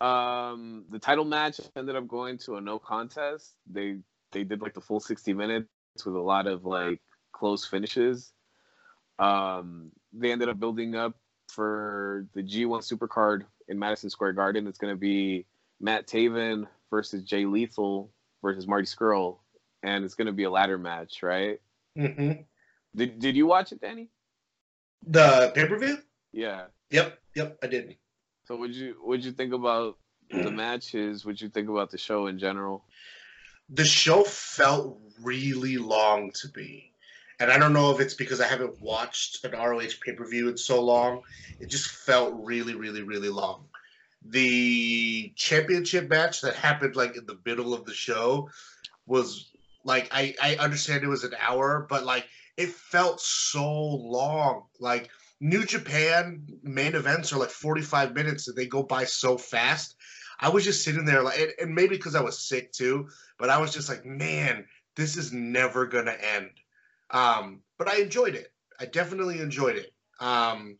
Um, 0.00 0.84
the 0.90 0.98
title 0.98 1.24
match 1.24 1.60
ended 1.76 1.96
up 1.96 2.08
going 2.08 2.38
to 2.38 2.56
a 2.56 2.60
no 2.60 2.78
contest. 2.78 3.54
They 3.70 3.98
they 4.32 4.44
did 4.44 4.62
like 4.62 4.74
the 4.74 4.80
full 4.80 5.00
sixty 5.00 5.32
minutes 5.32 5.68
with 6.04 6.14
a 6.14 6.20
lot 6.20 6.46
of 6.46 6.64
like 6.64 7.00
close 7.32 7.66
finishes. 7.66 8.32
Um, 9.18 9.90
they 10.12 10.32
ended 10.32 10.48
up 10.48 10.58
building 10.58 10.94
up 10.94 11.14
for 11.48 12.26
the 12.34 12.42
G1 12.42 12.80
Supercard 12.80 13.44
in 13.68 13.78
Madison 13.78 14.08
Square 14.08 14.32
Garden. 14.34 14.66
It's 14.66 14.78
going 14.78 14.94
to 14.94 14.98
be 14.98 15.46
Matt 15.80 16.06
Taven 16.06 16.66
versus 16.90 17.22
Jay 17.22 17.44
Lethal 17.44 18.10
versus 18.42 18.66
Marty 18.66 18.86
Scurll, 18.86 19.38
and 19.82 20.04
it's 20.04 20.14
going 20.14 20.26
to 20.26 20.32
be 20.32 20.44
a 20.44 20.50
ladder 20.50 20.78
match, 20.78 21.22
right? 21.22 21.60
Mm-hmm. 21.98 22.42
Did 22.96 23.18
Did 23.18 23.36
you 23.36 23.46
watch 23.46 23.72
it, 23.72 23.80
Dannie? 23.80 24.08
The 25.06 25.52
pay 25.54 25.66
per 25.66 25.78
view? 25.78 25.98
Yeah. 26.32 26.64
Yep. 26.90 27.18
Yep. 27.34 27.58
I 27.62 27.66
did. 27.66 27.96
So 28.50 28.56
would 28.56 28.74
you 28.74 28.96
would 29.04 29.24
you 29.24 29.30
think 29.30 29.52
about 29.52 29.96
the 30.28 30.50
matches? 30.64 31.24
Would 31.24 31.40
you 31.40 31.48
think 31.48 31.68
about 31.68 31.92
the 31.92 31.98
show 31.98 32.26
in 32.26 32.36
general? 32.36 32.84
The 33.68 33.84
show 33.84 34.24
felt 34.24 34.98
really 35.22 35.76
long 35.76 36.32
to 36.32 36.48
me. 36.56 36.90
And 37.38 37.52
I 37.52 37.58
don't 37.58 37.72
know 37.72 37.92
if 37.92 38.00
it's 38.00 38.14
because 38.14 38.40
I 38.40 38.48
haven't 38.48 38.82
watched 38.82 39.44
an 39.44 39.52
ROH 39.52 40.00
pay 40.04 40.14
per 40.14 40.28
view 40.28 40.48
in 40.48 40.56
so 40.56 40.82
long. 40.82 41.22
It 41.60 41.70
just 41.70 41.90
felt 41.90 42.34
really, 42.42 42.74
really, 42.74 43.02
really 43.02 43.28
long. 43.28 43.68
The 44.26 45.32
championship 45.36 46.10
match 46.10 46.40
that 46.40 46.56
happened 46.56 46.96
like 46.96 47.16
in 47.16 47.26
the 47.26 47.38
middle 47.46 47.72
of 47.72 47.84
the 47.84 47.94
show 47.94 48.50
was 49.06 49.48
like 49.84 50.08
I, 50.10 50.34
I 50.42 50.56
understand 50.56 51.04
it 51.04 51.06
was 51.06 51.22
an 51.22 51.36
hour, 51.40 51.86
but 51.88 52.04
like 52.04 52.26
it 52.56 52.70
felt 52.70 53.20
so 53.20 53.64
long. 53.64 54.64
Like 54.80 55.08
New 55.40 55.64
Japan 55.64 56.46
main 56.62 56.94
events 56.94 57.32
are 57.32 57.38
like 57.38 57.50
45 57.50 58.14
minutes 58.14 58.48
and 58.48 58.56
they 58.56 58.66
go 58.66 58.82
by 58.82 59.04
so 59.04 59.38
fast. 59.38 59.96
I 60.38 60.48
was 60.48 60.64
just 60.64 60.84
sitting 60.84 61.04
there 61.04 61.22
like 61.22 61.38
and, 61.38 61.52
and 61.60 61.74
maybe 61.74 61.96
because 61.96 62.14
I 62.14 62.22
was 62.22 62.38
sick 62.38 62.72
too, 62.72 63.08
but 63.38 63.50
I 63.50 63.58
was 63.58 63.72
just 63.72 63.88
like, 63.88 64.04
man, 64.04 64.66
this 64.96 65.16
is 65.16 65.32
never 65.32 65.86
gonna 65.86 66.16
end. 66.36 66.50
Um, 67.10 67.60
but 67.78 67.88
I 67.88 67.96
enjoyed 68.00 68.34
it. 68.34 68.52
I 68.78 68.86
definitely 68.86 69.40
enjoyed 69.40 69.76
it. 69.76 69.92
Um, 70.20 70.78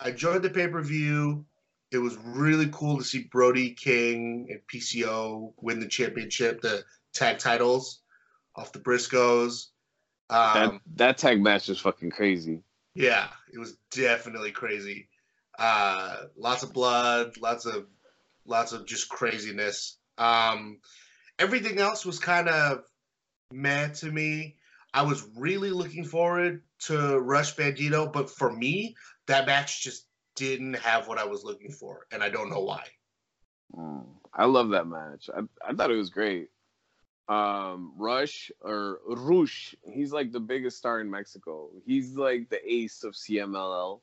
I 0.00 0.10
enjoyed 0.10 0.42
the 0.42 0.50
pay 0.50 0.68
per 0.68 0.82
view. 0.82 1.44
It 1.92 1.98
was 1.98 2.16
really 2.16 2.68
cool 2.72 2.98
to 2.98 3.04
see 3.04 3.28
Brody 3.30 3.70
King 3.70 4.48
and 4.50 4.60
PCO 4.72 5.52
win 5.60 5.80
the 5.80 5.88
championship, 5.88 6.60
the 6.60 6.84
tag 7.12 7.38
titles 7.38 8.02
off 8.56 8.72
the 8.72 8.80
Briscoes. 8.80 9.66
That 10.28 10.68
Um, 10.68 10.80
that 10.96 11.18
tag 11.18 11.40
match 11.40 11.68
is 11.68 11.78
fucking 11.78 12.10
crazy. 12.10 12.62
Yeah, 12.96 13.28
it 13.52 13.58
was 13.58 13.76
definitely 13.90 14.52
crazy. 14.52 15.08
Uh, 15.58 16.16
lots 16.36 16.62
of 16.62 16.72
blood, 16.72 17.36
lots 17.40 17.66
of 17.66 17.86
lots 18.46 18.72
of 18.72 18.86
just 18.86 19.08
craziness. 19.08 19.98
Um, 20.18 20.78
everything 21.38 21.78
else 21.78 22.06
was 22.06 22.18
kind 22.18 22.48
of 22.48 22.84
meh 23.52 23.88
to 23.88 24.10
me. 24.10 24.56
I 24.94 25.02
was 25.02 25.28
really 25.36 25.70
looking 25.70 26.04
forward 26.04 26.62
to 26.86 27.18
Rush 27.18 27.54
Bandito, 27.54 28.10
but 28.10 28.30
for 28.30 28.50
me, 28.50 28.96
that 29.26 29.46
match 29.46 29.82
just 29.82 30.06
didn't 30.34 30.74
have 30.74 31.06
what 31.06 31.18
I 31.18 31.24
was 31.24 31.44
looking 31.44 31.72
for, 31.72 32.06
and 32.10 32.22
I 32.22 32.30
don't 32.30 32.50
know 32.50 32.62
why. 32.62 32.84
Mm. 33.76 34.06
I 34.32 34.44
love 34.44 34.70
that 34.70 34.86
match. 34.86 35.28
I 35.34 35.40
I 35.66 35.74
thought 35.74 35.90
it 35.90 35.96
was 35.96 36.10
great. 36.10 36.48
Um, 37.28 37.92
Rush 37.96 38.50
or 38.60 39.00
Rush, 39.06 39.74
he's 39.92 40.12
like 40.12 40.32
the 40.32 40.40
biggest 40.40 40.78
star 40.78 41.00
in 41.00 41.10
Mexico. 41.10 41.70
He's 41.84 42.16
like 42.16 42.48
the 42.50 42.60
ace 42.72 43.02
of 43.04 43.14
CMLL, 43.14 44.00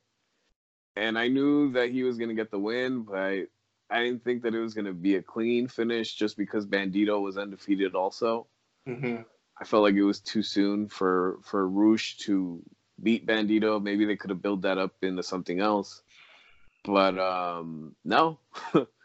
and 0.96 1.18
I 1.18 1.28
knew 1.28 1.72
that 1.74 1.90
he 1.92 2.04
was 2.04 2.18
gonna 2.18 2.34
get 2.34 2.52
the 2.52 2.60
win, 2.60 3.04
but 3.04 3.18
I, 3.18 3.46
I 3.90 4.04
didn't 4.04 4.24
think 4.24 4.44
that 4.44 4.56
it 4.56 4.60
was 4.60 4.74
gonna 4.74 4.94
be 4.94 5.16
a 5.16 5.22
clean 5.22 5.68
finish 5.68 6.16
just 6.16 6.38
because 6.38 6.66
Bandito 6.66 7.22
was 7.22 7.38
undefeated. 7.38 7.96
Also, 7.96 8.48
Mm-hmm. 8.88 9.22
I 9.60 9.66
felt 9.66 9.84
like 9.84 9.96
it 9.96 10.04
was 10.04 10.20
too 10.20 10.44
soon 10.44 10.88
for 10.88 11.40
for 11.44 11.68
Roosh 11.68 12.18
to 12.26 12.62
beat 13.02 13.26
Bandito. 13.26 13.82
Maybe 13.82 14.06
they 14.06 14.16
could 14.16 14.30
have 14.30 14.42
built 14.42 14.62
that 14.62 14.78
up 14.78 14.94
into 15.02 15.24
something 15.24 15.60
else, 15.60 16.02
but 16.84 17.18
um, 17.20 17.96
no, 18.04 18.40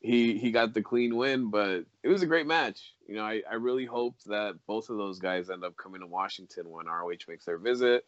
he 0.00 0.38
he 0.38 0.50
got 0.50 0.74
the 0.74 0.82
clean 0.82 1.16
win. 1.16 1.50
But 1.50 1.84
it 2.02 2.08
was 2.08 2.22
a 2.22 2.26
great 2.26 2.46
match. 2.46 2.94
You 3.06 3.16
know, 3.16 3.24
I 3.24 3.42
I 3.50 3.54
really 3.54 3.86
hope 3.86 4.16
that 4.26 4.56
both 4.66 4.90
of 4.90 4.96
those 4.96 5.18
guys 5.18 5.50
end 5.50 5.64
up 5.64 5.76
coming 5.76 6.00
to 6.00 6.06
Washington 6.06 6.70
when 6.70 6.86
ROH 6.86 7.26
makes 7.28 7.44
their 7.44 7.58
visit. 7.58 8.04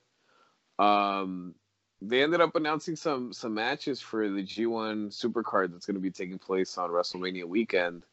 Um, 0.78 1.54
they 2.02 2.22
ended 2.22 2.40
up 2.40 2.56
announcing 2.56 2.96
some 2.96 3.32
some 3.32 3.54
matches 3.54 4.00
for 4.00 4.28
the 4.28 4.42
G1 4.42 5.08
Supercard 5.08 5.72
that's 5.72 5.86
going 5.86 5.96
to 5.96 6.00
be 6.00 6.10
taking 6.10 6.38
place 6.38 6.78
on 6.78 6.90
WrestleMania 6.90 7.44
weekend. 7.44 8.04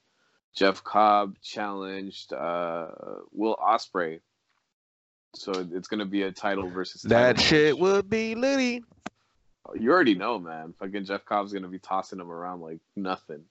Jeff 0.53 0.83
Cobb 0.83 1.37
challenged 1.41 2.33
uh, 2.33 2.87
Will 3.31 3.55
Ospreay, 3.57 4.19
so 5.35 5.51
it's 5.71 5.87
going 5.87 5.99
to 5.99 6.05
be 6.05 6.23
a 6.23 6.31
title 6.31 6.69
versus 6.69 7.03
title 7.03 7.17
That 7.17 7.35
title 7.35 7.43
shit 7.43 7.79
would 7.79 8.09
be 8.09 8.35
litty. 8.35 8.83
You 9.75 9.91
already 9.91 10.15
know, 10.15 10.39
man. 10.39 10.73
Fucking 10.79 11.05
Jeff 11.05 11.25
Cobb's 11.25 11.51
going 11.51 11.63
to 11.63 11.69
be 11.69 11.79
tossing 11.79 12.19
him 12.19 12.31
around 12.31 12.61
like 12.61 12.79
nothing. 12.95 13.43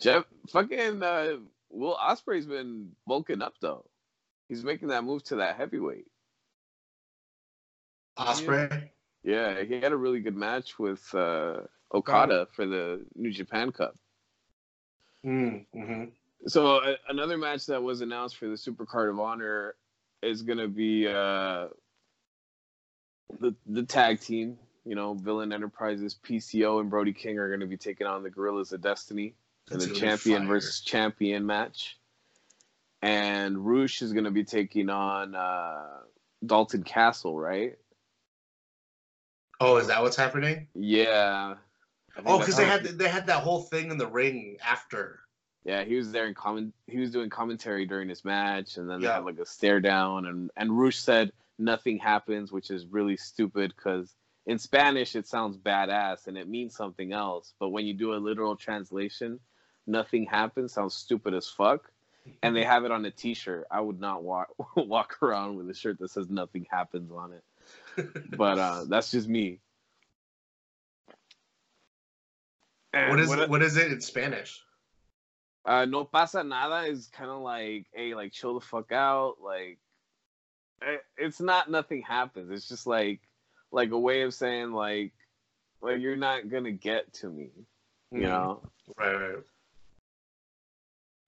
Jeff, 0.00 0.24
fucking 0.48 1.02
uh, 1.02 1.36
Will 1.70 1.96
Ospreay's 1.96 2.46
been 2.46 2.90
bulking 3.06 3.42
up 3.42 3.54
though. 3.60 3.84
He's 4.48 4.64
making 4.64 4.88
that 4.88 5.04
move 5.04 5.22
to 5.24 5.36
that 5.36 5.56
heavyweight. 5.56 6.06
Ospreay. 8.18 8.90
Yeah, 9.22 9.62
he 9.62 9.74
had 9.74 9.92
a 9.92 9.96
really 9.96 10.20
good 10.20 10.36
match 10.36 10.78
with 10.78 11.14
uh, 11.14 11.60
Okada 11.92 12.48
for 12.54 12.66
the 12.66 13.04
New 13.14 13.30
Japan 13.30 13.70
Cup. 13.70 13.94
Mm-hmm. 15.24 16.04
So 16.46 16.78
uh, 16.78 16.94
another 17.08 17.36
match 17.36 17.66
that 17.66 17.82
was 17.82 18.00
announced 18.00 18.38
for 18.38 18.48
the 18.48 18.56
Super 18.56 18.86
Card 18.86 19.10
of 19.10 19.20
Honor 19.20 19.74
is 20.22 20.42
going 20.42 20.58
to 20.58 20.68
be 20.68 21.06
uh, 21.06 21.68
the 23.38 23.54
the 23.66 23.82
tag 23.82 24.20
team. 24.20 24.58
You 24.86 24.94
know, 24.94 25.12
Villain 25.12 25.52
Enterprises, 25.52 26.16
PCO, 26.26 26.80
and 26.80 26.88
Brody 26.88 27.12
King 27.12 27.38
are 27.38 27.48
going 27.48 27.60
to 27.60 27.66
be 27.66 27.76
taking 27.76 28.06
on 28.06 28.22
the 28.22 28.30
Guerrillas 28.30 28.72
of 28.72 28.80
Destiny 28.80 29.34
in 29.70 29.78
That's 29.78 29.86
the 29.90 29.94
champion 29.94 30.40
fire. 30.42 30.48
versus 30.48 30.80
champion 30.80 31.46
match. 31.46 31.98
and 33.02 33.64
Roosh 33.64 34.02
is 34.02 34.12
gonna 34.12 34.30
be 34.30 34.44
taking 34.44 34.90
on 34.90 35.34
uh, 35.34 35.86
Dalton 36.44 36.82
Castle, 36.82 37.38
right? 37.38 37.76
Oh, 39.60 39.76
is 39.76 39.88
that 39.88 40.02
what's 40.02 40.16
happening? 40.16 40.68
Yeah. 40.74 41.54
Oh, 42.26 42.38
because 42.38 42.56
they 42.56 42.64
had 42.66 42.84
they 42.84 43.08
had 43.08 43.26
that 43.28 43.42
whole 43.42 43.62
thing 43.62 43.90
in 43.90 43.98
the 43.98 44.06
ring 44.06 44.56
after. 44.66 45.20
Yeah, 45.64 45.84
he 45.84 45.94
was 45.96 46.10
there 46.10 46.26
in 46.26 46.34
comment. 46.34 46.72
He 46.86 46.98
was 46.98 47.10
doing 47.10 47.28
commentary 47.30 47.86
during 47.86 48.08
his 48.08 48.24
match, 48.24 48.78
and 48.78 48.88
then 48.88 49.00
they 49.00 49.06
had 49.06 49.24
like 49.24 49.38
a 49.38 49.46
stare 49.46 49.80
down, 49.80 50.26
and 50.26 50.50
and 50.56 50.76
Roosh 50.76 50.96
said 50.98 51.32
nothing 51.58 51.98
happens, 51.98 52.50
which 52.50 52.70
is 52.70 52.86
really 52.86 53.16
stupid 53.16 53.72
because 53.76 54.14
in 54.46 54.58
Spanish 54.58 55.14
it 55.14 55.26
sounds 55.28 55.58
badass 55.58 56.26
and 56.26 56.38
it 56.38 56.48
means 56.48 56.74
something 56.74 57.12
else, 57.12 57.52
but 57.60 57.68
when 57.68 57.84
you 57.84 57.92
do 57.92 58.14
a 58.14 58.16
literal 58.16 58.56
translation, 58.56 59.38
nothing 59.86 60.26
happens 60.26 60.72
sounds 60.72 60.94
stupid 60.94 61.34
as 61.34 61.48
fuck. 61.48 61.90
And 62.42 62.54
they 62.54 62.64
have 62.64 62.84
it 62.84 62.90
on 62.90 63.04
a 63.06 63.10
T-shirt. 63.10 63.66
I 63.70 63.80
would 63.80 63.98
not 63.98 64.22
walk 64.22 64.48
walk 64.76 65.22
around 65.22 65.56
with 65.56 65.68
a 65.70 65.74
shirt 65.74 65.98
that 66.00 66.10
says 66.10 66.28
nothing 66.28 66.66
happens 66.70 67.10
on 67.10 67.32
it. 67.32 67.44
But 68.36 68.58
uh, 68.58 68.84
that's 68.88 69.10
just 69.10 69.28
me. 69.28 69.60
And 72.92 73.10
what 73.10 73.20
is 73.20 73.28
what- 73.28 73.48
what 73.48 73.62
is 73.62 73.76
it 73.76 73.92
in 73.92 74.00
Spanish? 74.00 74.62
uh, 75.66 75.84
no 75.84 76.04
pasa 76.04 76.42
nada 76.42 76.88
is 76.88 77.08
kind 77.08 77.30
of 77.30 77.40
like, 77.42 77.86
hey, 77.92 78.14
like 78.14 78.32
chill 78.32 78.54
the 78.54 78.64
fuck 78.64 78.92
out. 78.92 79.36
Like, 79.42 79.78
eh, 80.82 80.96
it's 81.16 81.40
not 81.40 81.70
nothing 81.70 82.02
happens. 82.02 82.50
It's 82.50 82.68
just 82.68 82.86
like, 82.86 83.20
like 83.70 83.90
a 83.90 83.98
way 83.98 84.22
of 84.22 84.34
saying 84.34 84.72
like, 84.72 85.12
like 85.82 86.00
you're 86.00 86.16
not 86.16 86.48
gonna 86.48 86.72
get 86.72 87.12
to 87.14 87.28
me, 87.28 87.50
you 88.10 88.20
Mhm. 88.22 88.28
know. 88.28 88.62
Right, 88.98 89.14
right. 89.14 89.44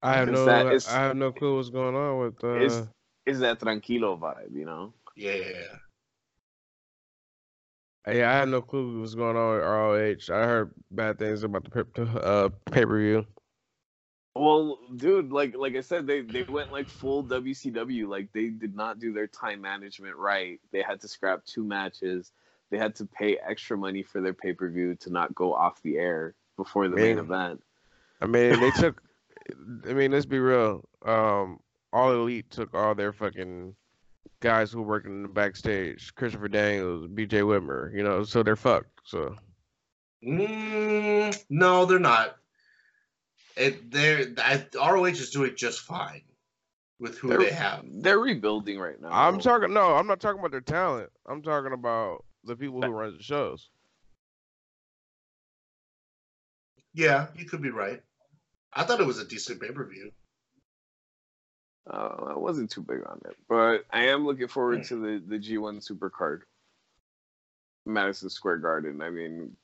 I 0.02 0.14
have 0.14 0.28
no, 0.28 0.44
that- 0.46 0.72
is- 0.74 0.88
I 0.88 1.04
have 1.04 1.16
no 1.16 1.32
clue 1.32 1.56
what's 1.56 1.70
going 1.70 1.94
on 1.94 2.18
with. 2.18 2.42
Uh, 2.42 2.54
Is 2.58 2.82
is 3.24 3.40
that 3.40 3.60
tranquilo 3.60 4.18
vibe, 4.18 4.54
you 4.54 4.64
know? 4.64 4.92
Yeah, 5.14 5.34
yeah, 5.34 5.46
yeah. 8.06 8.12
yeah, 8.14 8.30
I 8.30 8.34
have 8.34 8.48
no 8.48 8.60
clue 8.62 9.00
what's 9.00 9.14
going 9.14 9.36
on 9.36 9.54
with 9.54 9.62
ROH. 9.62 10.34
I 10.34 10.44
heard 10.44 10.72
bad 10.90 11.18
things 11.18 11.44
about 11.44 11.64
the 11.64 11.84
pay- 11.84 12.02
uh, 12.20 12.48
pay 12.72 12.84
per 12.84 12.98
view. 12.98 13.26
Well, 14.34 14.78
dude, 14.96 15.30
like 15.30 15.54
like 15.56 15.76
I 15.76 15.82
said, 15.82 16.06
they 16.06 16.22
they 16.22 16.42
went 16.44 16.72
like 16.72 16.88
full 16.88 17.22
WCW. 17.22 18.08
Like 18.08 18.32
they 18.32 18.48
did 18.48 18.74
not 18.74 18.98
do 18.98 19.12
their 19.12 19.26
time 19.28 19.60
management 19.60 20.16
right. 20.16 20.58
They 20.72 20.82
had 20.82 21.00
to 21.02 21.08
scrap 21.08 21.44
two 21.44 21.62
matches. 21.62 22.32
They 22.70 22.78
had 22.78 22.94
to 22.96 23.04
pay 23.04 23.36
extra 23.36 23.76
money 23.76 24.02
for 24.02 24.20
their 24.22 24.32
pay 24.32 24.54
per 24.54 24.68
view 24.70 24.94
to 24.96 25.10
not 25.10 25.34
go 25.34 25.54
off 25.54 25.82
the 25.82 25.98
air 25.98 26.34
before 26.56 26.88
the 26.88 26.96
main 26.96 27.18
event. 27.18 27.62
I 28.22 28.26
mean, 28.26 28.58
they 28.58 28.70
took. 28.80 29.02
I 29.88 29.92
mean, 29.92 30.12
let's 30.12 30.26
be 30.26 30.38
real. 30.38 30.84
Um, 31.04 31.58
all 31.92 32.12
elite 32.12 32.50
took 32.50 32.74
all 32.74 32.94
their 32.94 33.12
fucking 33.12 33.74
guys 34.40 34.72
who 34.72 34.80
were 34.82 34.88
working 34.88 35.12
in 35.12 35.22
the 35.22 35.28
backstage. 35.28 36.14
Christopher 36.14 36.48
Daniels, 36.48 37.06
B.J. 37.12 37.40
Whitmer. 37.40 37.94
You 37.94 38.02
know, 38.02 38.22
so 38.24 38.42
they're 38.42 38.56
fucked. 38.56 39.00
So 39.04 39.34
Mm, 40.24 41.36
no, 41.50 41.84
they're 41.84 41.98
not. 41.98 42.36
It 43.56 43.90
they're 43.90 44.28
I, 44.38 44.64
ROH 44.76 45.06
is 45.06 45.30
doing 45.30 45.54
just 45.56 45.80
fine 45.80 46.22
with 47.00 47.18
who 47.18 47.28
They're- 47.28 47.38
they 47.40 47.50
have. 47.50 47.84
They're 47.84 48.20
rebuilding 48.20 48.78
right 48.78 49.00
now. 49.00 49.08
I'm 49.10 49.40
talking. 49.40 49.72
No, 49.74 49.96
I'm 49.96 50.06
not 50.06 50.20
talking 50.20 50.38
about 50.38 50.52
their 50.52 50.60
talent. 50.60 51.10
I'm 51.26 51.42
talking 51.42 51.72
about 51.72 52.24
the 52.44 52.54
people 52.54 52.80
who 52.80 52.88
run 52.88 53.16
the 53.16 53.22
shows. 53.22 53.68
Yeah, 56.94 57.26
you 57.34 57.44
could 57.46 57.62
be 57.62 57.70
right. 57.70 58.02
I 58.72 58.84
thought 58.84 59.00
it 59.00 59.06
was 59.06 59.18
a 59.18 59.26
decent 59.26 59.60
pay 59.60 59.70
per 59.70 59.84
view. 59.84 60.12
Uh, 61.90 62.34
I 62.34 62.38
wasn't 62.38 62.70
too 62.70 62.82
big 62.82 63.00
on 63.06 63.20
it, 63.24 63.36
but 63.48 63.84
I 63.90 64.06
am 64.06 64.24
looking 64.24 64.48
forward 64.48 64.84
to 64.84 64.96
the 64.96 65.22
the 65.26 65.38
G1 65.38 65.86
Supercard, 65.86 66.42
Madison 67.84 68.30
Square 68.30 68.58
Garden. 68.58 69.02
I 69.02 69.10
mean, 69.10 69.56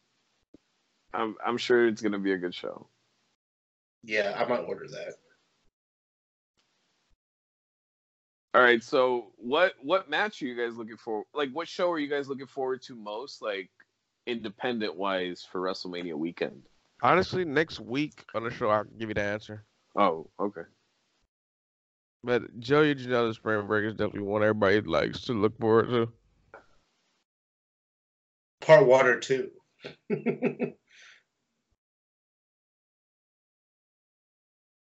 I'm 1.14 1.36
I'm 1.44 1.58
sure 1.58 1.86
it's 1.86 2.02
gonna 2.02 2.18
be 2.18 2.32
a 2.32 2.38
good 2.38 2.54
show. 2.54 2.88
Yeah, 4.02 4.34
I 4.36 4.48
might 4.48 4.60
order 4.60 4.88
that. 4.88 5.14
All 8.54 8.62
right, 8.62 8.82
so 8.82 9.32
what 9.36 9.74
what 9.82 10.10
match 10.10 10.42
are 10.42 10.46
you 10.46 10.56
guys 10.56 10.76
looking 10.76 10.96
for? 10.96 11.24
Like, 11.32 11.50
what 11.52 11.68
show 11.68 11.90
are 11.92 11.98
you 11.98 12.08
guys 12.08 12.28
looking 12.28 12.46
forward 12.46 12.82
to 12.82 12.96
most? 12.96 13.40
Like, 13.40 13.70
independent 14.26 14.96
wise 14.96 15.46
for 15.50 15.60
WrestleMania 15.60 16.14
weekend. 16.14 16.62
Honestly, 17.02 17.44
next 17.44 17.80
week 17.80 18.24
on 18.34 18.44
the 18.44 18.50
show, 18.50 18.68
I'll 18.70 18.84
give 18.84 19.08
you 19.08 19.14
the 19.14 19.22
answer. 19.22 19.64
Oh, 19.96 20.28
okay. 20.40 20.62
But 22.24 22.58
Joey 22.58 22.94
Janela 22.96 23.32
Spring 23.34 23.66
Break 23.66 23.84
is 23.84 23.94
definitely 23.94 24.22
one 24.22 24.42
everybody 24.42 24.80
likes 24.80 25.20
to 25.22 25.32
look 25.32 25.56
forward 25.58 25.88
to. 25.88 26.12
Part 28.60 28.86
water 28.86 29.20
too. 29.20 29.50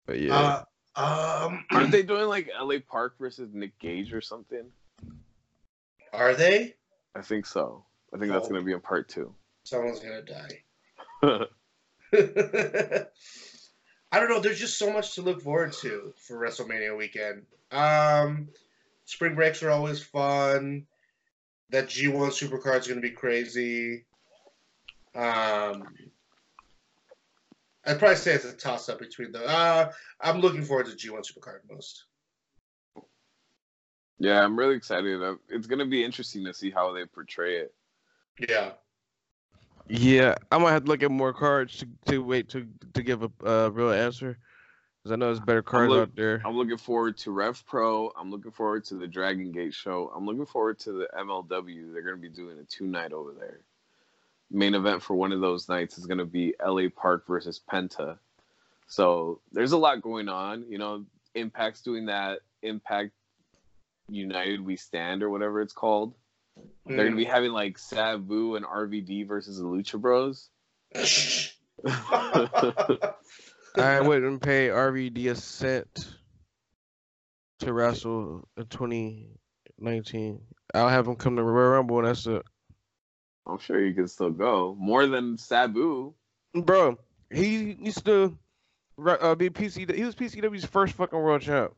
But 0.07 0.21
yeah, 0.21 0.63
uh, 0.97 1.45
um, 1.47 1.65
Aren't 1.71 1.91
they 1.91 2.03
doing 2.03 2.29
like 2.29 2.51
LA 2.61 2.77
Park 2.87 3.15
versus 3.19 3.49
Nick 3.55 3.79
Gage 3.79 4.13
or 4.13 4.21
something? 4.21 4.71
are 6.13 6.35
they? 6.35 6.75
I 7.17 7.23
think 7.23 7.47
so. 7.47 7.85
I 8.15 8.19
think 8.19 8.31
that's 8.31 8.47
Oh. 8.47 8.51
gonna 8.51 8.63
be 8.63 8.73
in 8.73 8.81
part 8.81 9.09
two. 9.09 9.35
Someone's 9.65 10.01
gonna 10.01 10.23
die. 10.23 10.63
I 14.13 14.21
don't 14.21 14.29
know. 14.29 14.41
There's 14.41 14.61
just 14.61 14.79
so 14.79 14.93
much 14.93 15.15
to 15.15 15.23
look 15.23 15.43
forward 15.43 15.73
to 15.81 16.15
for 16.17 16.39
WrestleMania 16.39 16.97
weekend. 16.97 17.43
Um, 17.73 18.49
spring 19.05 19.35
breaks 19.35 19.63
are 19.63 19.71
always 19.71 20.03
fun. 20.03 20.87
That 21.71 21.89
G1 21.89 22.29
Supercard 22.29 22.81
is 22.81 22.87
going 22.87 23.01
to 23.01 23.09
be 23.09 23.11
crazy. 23.11 24.05
Um, 25.15 25.85
I'd 27.87 27.99
probably 27.99 28.17
say 28.17 28.35
it's 28.35 28.45
a 28.45 28.53
toss 28.53 28.89
up 28.89 28.99
between 28.99 29.33
the. 29.33 29.45
Uh, 29.45 29.91
I'm 30.21 30.41
looking 30.41 30.63
forward 30.63 30.87
to 30.87 30.93
G1 30.93 31.25
Supercard 31.31 31.61
most. 31.71 32.05
Yeah, 34.19 34.43
I'm 34.43 34.59
really 34.59 34.77
excited. 34.77 35.21
It's 35.49 35.67
gonna 35.67 35.87
be 35.87 36.05
interesting 36.05 36.45
to 36.45 36.55
see 36.55 36.71
how 36.71 36.93
they 36.93 37.05
portray 37.05 37.59
it. 37.59 37.75
Yeah. 38.49 38.73
Yeah, 39.89 40.35
I 40.51 40.59
might 40.59 40.73
have 40.73 40.85
to 40.85 40.91
look 40.91 41.03
at 41.03 41.11
more 41.11 41.33
cards 41.33 41.77
to, 41.79 41.89
to 42.07 42.19
wait 42.19 42.49
to 42.51 42.67
to 42.95 43.03
give 43.03 43.23
a 43.23 43.31
uh, 43.45 43.69
real 43.69 43.93
answer, 43.93 44.39
because 45.03 45.13
I 45.13 45.17
know 45.17 45.27
there's 45.27 45.41
better 45.41 45.63
cards 45.63 45.91
look- 45.91 46.09
out 46.09 46.17
there. 46.17 46.43
I'm 46.45 46.57
looking 46.57 46.79
forward 46.79 47.19
to 47.19 47.31
Rev 47.31 47.63
Pro. 47.67 48.11
I'm 48.17 48.31
looking 48.31 48.51
forward 48.51 48.85
to 48.87 48.95
the 48.95 49.07
Dragon 49.07 49.53
Gate 49.53 49.75
show. 49.75 50.13
I'm 50.15 50.27
looking 50.27 50.47
forward 50.47 50.79
to 50.81 50.93
the 50.93 51.09
MLW. 51.19 51.93
They're 51.93 52.03
gonna 52.03 52.17
be 52.17 52.29
doing 52.29 52.59
a 52.59 52.65
two 52.65 52.87
night 52.87 53.13
over 53.13 53.33
there. 53.33 53.61
Main 54.51 54.75
event 54.75 55.03
for 55.03 55.15
one 55.15 55.33
of 55.33 55.41
those 55.41 55.69
nights 55.69 55.99
is 55.99 56.07
gonna 56.07 56.25
be 56.25 56.55
LA 56.65 56.89
Park 56.89 57.27
versus 57.27 57.61
Penta. 57.71 58.19
So 58.87 59.41
there's 59.53 59.73
a 59.73 59.79
lot 59.79 60.03
going 60.03 60.29
on. 60.29 60.65
You 60.69 60.79
know, 60.79 61.05
Impact's 61.35 61.83
doing 61.83 62.07
that 62.07 62.41
Impact 62.63 63.11
United 64.09 64.61
We 64.65 64.77
Stand 64.77 65.23
or 65.23 65.31
whatever 65.31 65.61
it's 65.61 65.73
called. 65.73 66.15
They're 66.87 67.05
gonna 67.05 67.17
be 67.17 67.25
having 67.25 67.53
like 67.53 67.79
Sabu 67.79 68.57
and 68.57 68.65
RVD 68.65 69.27
versus 69.27 69.59
the 69.59 69.65
Lucha 69.65 70.01
Bros. 70.01 70.51
I 73.77 74.01
wouldn't 74.01 74.43
pay 74.43 74.69
RVD 74.69 75.31
a 75.31 75.35
cent 75.35 76.15
to 77.61 77.73
wrestle 77.73 78.47
in 78.57 78.67
2019. 78.67 80.41
I'll 80.75 80.89
have 80.89 81.09
him 81.09 81.17
come 81.17 81.37
to 81.37 81.43
Royal 81.43 81.71
Rumble, 81.71 81.99
and 81.99 82.07
that's 82.09 82.27
it. 82.27 82.43
I'm 83.47 83.59
sure 83.59 83.85
you 83.85 83.95
can 83.95 84.09
still 84.09 84.31
go 84.31 84.77
more 84.79 85.07
than 85.07 85.37
Sabu. 85.37 86.15
Bro, 86.55 86.99
he 87.31 87.77
used 87.81 88.05
to 88.07 88.37
uh, 88.99 89.35
be 89.35 89.51
PC. 89.51 89.93
He 89.95 90.05
was 90.05 90.15
PCW's 90.15 90.65
first 90.65 90.95
fucking 90.95 91.19
world 91.19 91.43
champ. 91.43 91.73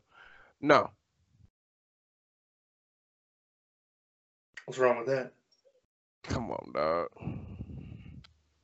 No, 0.61 0.91
What's 4.67 4.79
wrong 4.79 4.97
with 4.97 5.07
that? 5.07 5.31
come 6.23 6.51
on, 6.51 6.71
dog. 6.73 7.07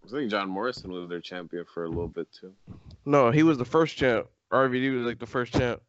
I 0.05 0.09
think 0.11 0.29
John 0.29 0.49
Morrison 0.49 0.91
was 0.91 1.07
their 1.07 1.21
champion 1.21 1.63
for 1.73 1.85
a 1.85 1.87
little 1.87 2.09
bit 2.09 2.27
too. 2.29 2.51
No, 3.05 3.31
he 3.31 3.41
was 3.41 3.57
the 3.57 3.63
first 3.63 3.95
champ. 3.95 4.27
RVD 4.51 4.97
was 4.97 5.05
like 5.05 5.19
the 5.19 5.25
first 5.25 5.53
champ. 5.53 5.81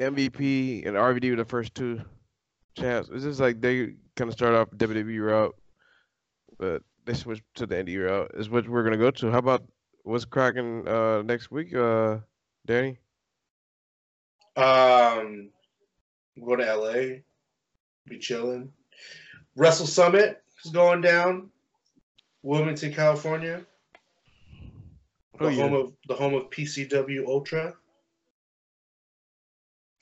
MVP 0.00 0.86
and 0.86 0.96
RVD 0.96 1.28
were 1.28 1.36
the 1.36 1.44
first 1.44 1.74
two 1.74 2.00
champs. 2.78 3.10
It's 3.12 3.24
just 3.24 3.40
like 3.40 3.60
they 3.60 3.92
kind 4.16 4.28
of 4.28 4.32
started 4.32 4.58
off 4.58 4.70
WWE 4.70 5.20
route, 5.20 5.54
but 6.58 6.82
they 7.04 7.12
switched 7.12 7.42
to 7.56 7.66
the 7.66 7.74
indie 7.74 8.02
route. 8.02 8.30
Is 8.38 8.48
what 8.48 8.66
we're 8.66 8.84
gonna 8.84 8.96
go 8.96 9.10
to. 9.10 9.30
How 9.30 9.38
about 9.38 9.64
what's 10.02 10.24
cracking 10.24 10.88
uh, 10.88 11.20
next 11.20 11.50
week, 11.50 11.74
uh, 11.74 12.20
Dannie? 12.64 12.96
Um, 14.56 15.50
go 16.42 16.56
to 16.56 16.74
LA, 16.74 17.18
be 18.08 18.18
chilling. 18.18 18.72
Wrestle 19.56 19.86
Summit 19.86 20.42
is 20.64 20.70
going 20.70 21.00
down. 21.00 21.50
Wilmington, 22.42 22.92
California. 22.92 23.64
The 25.38 25.46
Oh, 25.46 25.48
yeah. 25.48 25.62
home 25.62 25.74
of 25.74 25.92
the 26.08 26.14
home 26.14 26.34
of 26.34 26.50
PCW 26.50 27.26
Ultra. 27.26 27.74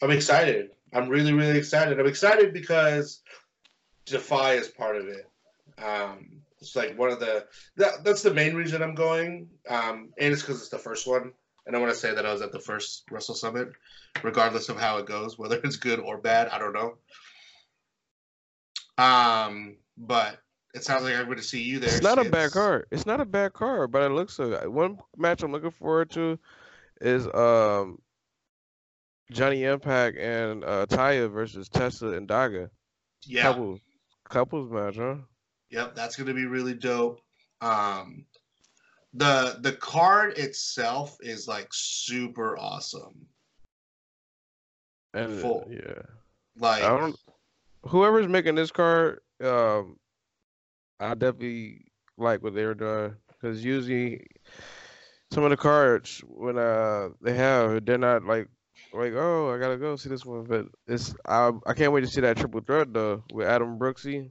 I'm 0.02 0.10
excited. 0.10 0.70
I'm 0.92 1.08
really, 1.08 1.32
really 1.32 1.58
excited. 1.58 1.98
I'm 1.98 2.06
excited 2.06 2.52
because 2.52 3.20
Defy 4.06 4.54
is 4.54 4.68
part 4.68 4.96
of 4.96 5.08
it. 5.08 5.28
Um, 5.82 6.42
it's 6.60 6.76
like 6.76 6.96
one 6.98 7.10
of 7.10 7.20
the 7.20 7.46
that, 7.76 8.04
that's 8.04 8.22
the 8.22 8.32
main 8.32 8.54
reason 8.54 8.82
I'm 8.82 8.94
going, 8.94 9.48
um, 9.68 10.10
and 10.18 10.32
it's 10.32 10.42
because 10.42 10.60
it's 10.60 10.70
the 10.70 10.78
first 10.78 11.06
one. 11.06 11.32
And 11.66 11.74
I 11.74 11.78
want 11.80 11.92
to 11.92 11.98
say 11.98 12.14
that 12.14 12.26
I 12.26 12.32
was 12.32 12.42
at 12.42 12.52
the 12.52 12.60
first 12.60 13.04
Wrestle 13.10 13.34
Summit, 13.34 13.68
regardless 14.22 14.68
of 14.68 14.78
how 14.78 14.98
it 14.98 15.06
goes, 15.06 15.38
whether 15.38 15.58
it's 15.64 15.76
good 15.76 15.98
or 15.98 16.18
bad. 16.18 16.48
I 16.48 16.58
don't 16.58 16.74
know. 16.74 16.94
Um, 18.98 19.76
but 19.96 20.38
it 20.74 20.84
sounds 20.84 21.04
like 21.04 21.14
I'm 21.14 21.26
going 21.26 21.38
to 21.38 21.42
see 21.42 21.62
you 21.62 21.78
there. 21.78 21.94
It's 21.94 22.02
not 22.02 22.18
a 22.18 22.30
bad 22.30 22.52
card. 22.52 22.86
It's 22.90 23.06
not 23.06 23.20
a 23.20 23.24
bad 23.24 23.52
card, 23.52 23.92
but 23.92 24.02
it 24.02 24.10
looks 24.10 24.34
so. 24.34 24.50
good. 24.50 24.68
One 24.68 24.98
match 25.16 25.42
I'm 25.42 25.52
looking 25.52 25.70
forward 25.70 26.10
to 26.12 26.38
is 27.00 27.26
um 27.34 27.98
Johnny 29.30 29.64
Impact 29.64 30.16
and 30.18 30.64
uh 30.64 30.86
Taya 30.86 31.30
versus 31.30 31.68
Tessa 31.68 32.08
and 32.08 32.28
Daga. 32.28 32.70
Yeah. 33.26 33.42
Couples, 33.42 33.80
couples 34.28 34.70
match, 34.70 34.96
huh? 34.96 35.16
Yep, 35.70 35.94
that's 35.94 36.16
going 36.16 36.28
to 36.28 36.34
be 36.34 36.46
really 36.46 36.74
dope. 36.74 37.20
Um, 37.60 38.26
the 39.14 39.58
the 39.60 39.72
card 39.72 40.38
itself 40.38 41.16
is 41.20 41.48
like 41.48 41.68
super 41.72 42.58
awesome. 42.58 43.26
And 45.14 45.40
Full. 45.40 45.68
yeah, 45.70 46.02
Like 46.58 46.82
I 46.82 46.98
don't. 46.98 47.16
Whoever's 47.88 48.28
making 48.28 48.54
this 48.56 48.70
card, 48.70 49.20
um, 49.42 49.98
I 51.00 51.14
definitely 51.14 51.86
like 52.16 52.42
what 52.42 52.54
they're 52.54 52.74
doing 52.74 53.16
because 53.28 53.64
usually 53.64 54.26
some 55.30 55.44
of 55.44 55.50
the 55.50 55.56
cards 55.56 56.22
when 56.26 56.56
uh 56.58 57.08
they 57.20 57.34
have 57.34 57.84
they're 57.84 57.98
not 57.98 58.24
like 58.24 58.48
like 58.92 59.12
oh 59.14 59.52
I 59.52 59.58
gotta 59.58 59.76
go 59.76 59.96
see 59.96 60.08
this 60.08 60.24
one, 60.24 60.44
but 60.44 60.66
it's 60.86 61.14
I 61.26 61.52
I 61.66 61.74
can't 61.74 61.92
wait 61.92 62.02
to 62.02 62.06
see 62.06 62.20
that 62.22 62.36
triple 62.36 62.60
threat 62.60 62.92
though 62.92 63.22
with 63.32 63.46
Adam 63.46 63.78
Brooksy, 63.78 64.30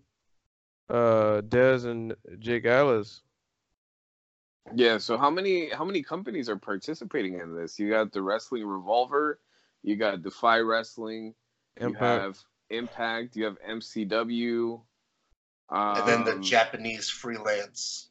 uh 0.90 1.42
Dez 1.42 1.86
and 1.86 2.16
Jake 2.40 2.66
Atlas. 2.66 3.22
Yeah. 4.76 4.98
So 4.98 5.18
how 5.18 5.30
many 5.30 5.70
how 5.70 5.86
many 5.86 6.02
companies 6.04 6.50
are 6.50 6.58
participating 6.58 7.40
in 7.40 7.56
this? 7.56 7.80
You 7.80 7.90
got 7.90 8.12
the 8.12 8.22
Wrestling 8.22 8.66
Revolver, 8.66 9.40
you 9.84 9.96
got 9.96 10.22
Defy 10.22 10.60
Wrestling, 10.60 11.36
you 11.86 11.94
Impact. 11.94 12.24
have 12.24 12.44
Impact, 12.78 13.36
you 13.36 13.46
have 13.46 13.58
MCW, 13.68 14.82
um, 15.70 15.98
and 15.98 16.08
then 16.08 16.24
the 16.26 16.40
Japanese 16.44 17.10
freelance. 17.10 18.10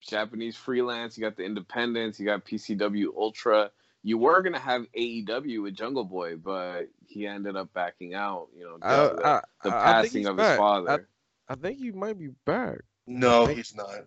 Japanese 0.00 0.56
freelance. 0.56 1.16
You 1.18 1.24
got 1.24 1.36
the 1.36 1.44
Independents. 1.44 2.20
You 2.20 2.26
got 2.26 2.44
PCW 2.44 3.06
Ultra. 3.16 3.70
You 4.02 4.18
were 4.18 4.40
gonna 4.42 4.60
have 4.60 4.86
AEW 4.96 5.62
with 5.64 5.74
Jungle 5.74 6.04
Boy, 6.04 6.36
but 6.36 6.88
he 7.06 7.26
ended 7.26 7.56
up 7.56 7.72
backing 7.72 8.14
out. 8.14 8.48
You 8.56 8.64
know, 8.64 8.78
I, 8.82 8.96
the, 8.96 9.26
I, 9.26 9.40
the 9.64 9.70
I- 9.74 9.80
I 9.80 9.92
passing 10.02 10.20
he's 10.20 10.28
of 10.28 10.36
back. 10.36 10.50
his 10.50 10.58
father. 10.58 11.08
I, 11.48 11.52
I 11.52 11.56
think 11.56 11.78
he 11.78 11.90
might 11.90 12.18
be 12.18 12.28
back. 12.44 12.78
No, 13.06 13.46
he's 13.46 13.74
not. 13.74 14.04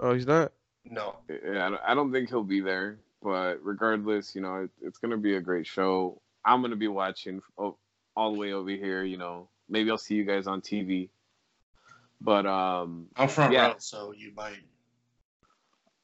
Oh, 0.00 0.14
he's 0.14 0.26
not. 0.26 0.52
No. 0.84 1.16
Yeah, 1.28 1.66
I 1.66 1.70
don't- 1.70 1.82
I 1.86 1.94
don't 1.94 2.12
think 2.12 2.28
he'll 2.28 2.42
be 2.44 2.60
there, 2.60 2.98
but 3.22 3.58
regardless, 3.62 4.34
you 4.34 4.40
know, 4.40 4.64
it, 4.64 4.70
it's 4.82 4.98
gonna 4.98 5.16
be 5.16 5.36
a 5.36 5.40
great 5.40 5.66
show. 5.66 6.20
I'm 6.44 6.60
gonna 6.62 6.76
be 6.76 6.88
watching 6.88 7.40
oh, 7.56 7.76
all 8.16 8.32
the 8.32 8.38
way 8.38 8.52
over 8.52 8.70
here. 8.70 9.04
You 9.04 9.16
know, 9.18 9.48
maybe 9.68 9.90
I'll 9.90 9.98
see 9.98 10.14
you 10.14 10.24
guys 10.24 10.46
on 10.46 10.60
TV. 10.60 11.10
But 12.20 12.46
um, 12.46 13.06
I'm 13.16 13.28
front 13.28 13.52
Yeah. 13.52 13.68
row, 13.68 13.74
so 13.78 14.12
you 14.16 14.32
might. 14.34 14.64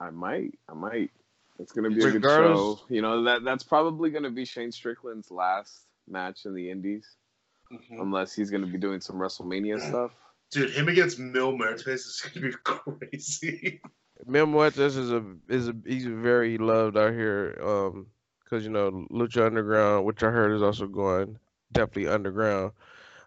I 0.00 0.10
might, 0.10 0.58
I 0.68 0.74
might. 0.74 1.10
It's 1.58 1.72
gonna 1.72 1.88
be 1.90 1.96
a 1.96 1.98
good 2.10 2.14
Regardless- 2.14 2.58
show. 2.58 2.80
You 2.88 3.02
know 3.02 3.22
that 3.24 3.44
that's 3.44 3.62
probably 3.62 4.10
gonna 4.10 4.30
be 4.30 4.44
Shane 4.44 4.72
Strickland's 4.72 5.30
last 5.30 5.86
match 6.08 6.44
in 6.44 6.54
the 6.54 6.70
Indies, 6.70 7.16
Mhm. 7.72 8.00
unless 8.02 8.34
he's 8.34 8.50
gonna 8.50 8.66
be 8.66 8.78
doing 8.78 9.00
some 9.00 9.16
WrestleMania 9.16 9.80
stuff. 9.88 10.12
Dude, 10.50 10.70
him 10.70 10.88
against 10.88 11.18
Mil 11.18 11.52
Muertes 11.52 11.86
is 11.88 12.20
gonna 12.34 12.48
be 12.48 12.52
crazy. 12.64 13.80
Mil 14.26 14.46
Muertes 14.46 14.96
is 14.96 15.12
a 15.12 15.24
is 15.48 15.68
a 15.68 15.76
he's 15.86 16.04
very 16.06 16.58
loved 16.58 16.96
out 16.96 17.12
here. 17.12 17.58
Um, 17.62 18.06
because 18.42 18.64
you 18.64 18.70
know 18.70 19.06
Lucha 19.10 19.46
Underground, 19.46 20.04
which 20.04 20.22
I 20.22 20.30
heard 20.30 20.52
is 20.52 20.62
also 20.62 20.86
going 20.86 21.38
definitely 21.72 22.08
underground. 22.08 22.72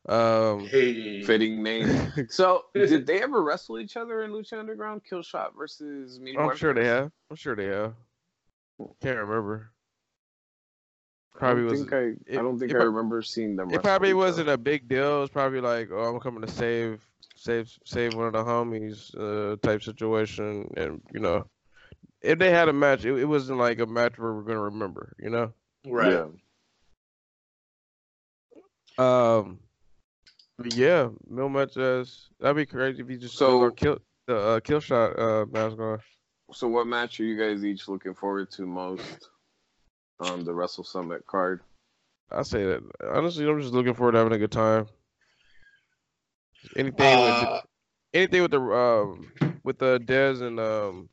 Um, 0.07 0.67
Hey, 0.67 1.23
Fitting 1.23 1.63
name. 1.63 2.11
So, 2.29 2.65
did 2.73 3.05
they 3.07 3.21
ever 3.21 3.43
wrestle 3.43 3.79
each 3.79 3.97
other 3.97 4.23
in 4.23 4.31
Lucha 4.31 4.59
Underground? 4.59 5.01
Killshot 5.09 5.49
versus 5.57 6.19
Mil 6.19 6.39
I'm 6.39 6.55
sure 6.55 6.73
they 6.73 6.85
have. 6.85 7.11
I'm 7.29 7.35
sure 7.35 7.55
they 7.55 7.65
have. 7.65 7.93
Can't 9.01 9.17
remember. 9.17 9.71
Probably 11.33 11.63
I 11.63 11.65
was. 11.65 11.79
think 11.81 11.93
I, 11.93 11.97
it- 12.27 12.39
I 12.39 12.41
don't 12.41 12.57
think 12.59 12.71
it 12.71 12.75
I 12.75 12.79
prob- 12.79 12.93
remember 12.93 13.21
seeing 13.21 13.55
them. 13.55 13.71
It 13.71 13.81
probably 13.83 14.09
each 14.09 14.15
wasn't 14.15 14.47
other. 14.49 14.53
a 14.55 14.57
big 14.57 14.87
deal. 14.87 15.23
It's 15.23 15.31
probably 15.33 15.59
like, 15.61 15.89
oh, 15.91 16.03
I'm 16.13 16.19
coming 16.19 16.41
to 16.41 16.47
save, 16.51 17.01
save, 17.35 17.71
save 17.85 18.13
one 18.15 18.27
of 18.27 18.33
the 18.33 18.43
homies, 18.43 19.13
uh, 19.17 19.57
type 19.57 19.83
situation. 19.83 20.71
And 20.77 21.01
you 21.13 21.19
know, 21.19 21.47
if 22.21 22.39
they 22.39 22.51
had 22.51 22.69
a 22.69 22.73
match, 22.73 23.03
it, 23.05 23.13
it 23.17 23.25
wasn't 23.25 23.59
like 23.59 23.79
a 23.79 23.85
match 23.85 24.17
where 24.17 24.33
we're 24.33 24.43
gonna 24.43 24.61
remember. 24.61 25.13
You 25.19 25.29
know. 25.29 25.53
right. 25.85 26.11
Yeah. 26.13 26.25
Um. 28.97 29.59
but 30.57 30.73
Yeah, 30.75 31.09
Mil 31.29 31.49
Muertes. 31.49 32.27
That'd 32.39 32.55
be 32.57 32.65
crazy 32.65 33.01
if 33.01 33.09
you 33.09 33.17
just 33.17 33.35
So- 33.37 33.59
so 33.69 33.71
kill 33.71 33.99
the 34.27 34.37
uh, 34.37 34.59
kill 34.61 34.79
shot 34.79 35.17
uh 35.19 35.45
mask 35.51 35.77
on. 35.79 35.99
So, 36.53 36.67
what 36.67 36.87
match 36.87 37.19
are 37.19 37.23
you 37.23 37.37
guys 37.37 37.65
each 37.65 37.87
looking 37.87 38.13
forward 38.13 38.51
to 38.51 38.65
most 38.65 39.29
on 40.19 40.43
the 40.45 40.53
Wrestle 40.53 40.83
Summit 40.83 41.25
card? 41.27 41.61
I 42.31 42.43
say 42.43 42.63
that 42.65 42.81
honestly. 43.13 43.47
I'm 43.47 43.59
just 43.61 43.73
looking 43.73 43.93
forward 43.93 44.13
to 44.13 44.19
having 44.19 44.33
a 44.33 44.37
good 44.39 44.51
time. 44.51 44.87
Anything 46.75 47.19
with 47.19 47.29
Uh, 47.43 47.61
anything 48.13 48.41
with 48.41 48.51
the 48.51 48.61
um 48.61 49.31
with 49.63 49.77
the 49.77 49.99
Dez 49.99 50.41
and 50.41 50.59
um 50.59 51.09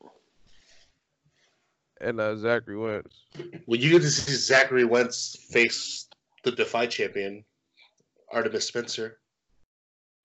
and 2.01 2.19
uh, 2.19 2.35
Zachary 2.35 2.77
Wentz. 2.77 3.25
well, 3.65 3.79
you 3.79 3.91
get 3.91 4.01
to 4.01 4.09
see 4.09 4.33
Zachary 4.33 4.83
Wentz 4.85 5.37
face 5.51 6.07
the 6.43 6.51
Defy 6.51 6.85
champion, 6.87 7.45
Artemis 8.33 8.65
Spencer. 8.65 9.19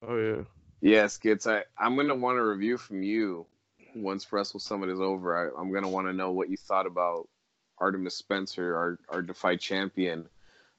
Oh 0.06 0.16
yeah. 0.16 0.43
Yes, 0.80 1.14
Skits. 1.14 1.47
I 1.47 1.64
I'm 1.78 1.97
gonna 1.97 2.14
want 2.14 2.39
a 2.39 2.44
review 2.44 2.78
from 2.78 3.02
you 3.02 3.47
once 3.94 4.32
Wrestle 4.32 4.60
Summit 4.60 4.89
is 4.89 5.01
over. 5.01 5.36
I, 5.36 5.60
I'm 5.60 5.72
gonna 5.72 5.89
want 5.89 6.06
to 6.06 6.12
know 6.12 6.32
what 6.32 6.48
you 6.48 6.56
thought 6.56 6.86
about 6.86 7.28
Artemis 7.78 8.14
Spencer, 8.16 8.76
our 8.76 8.98
our 9.09 9.22
Defy 9.22 9.56
champion. 9.56 10.28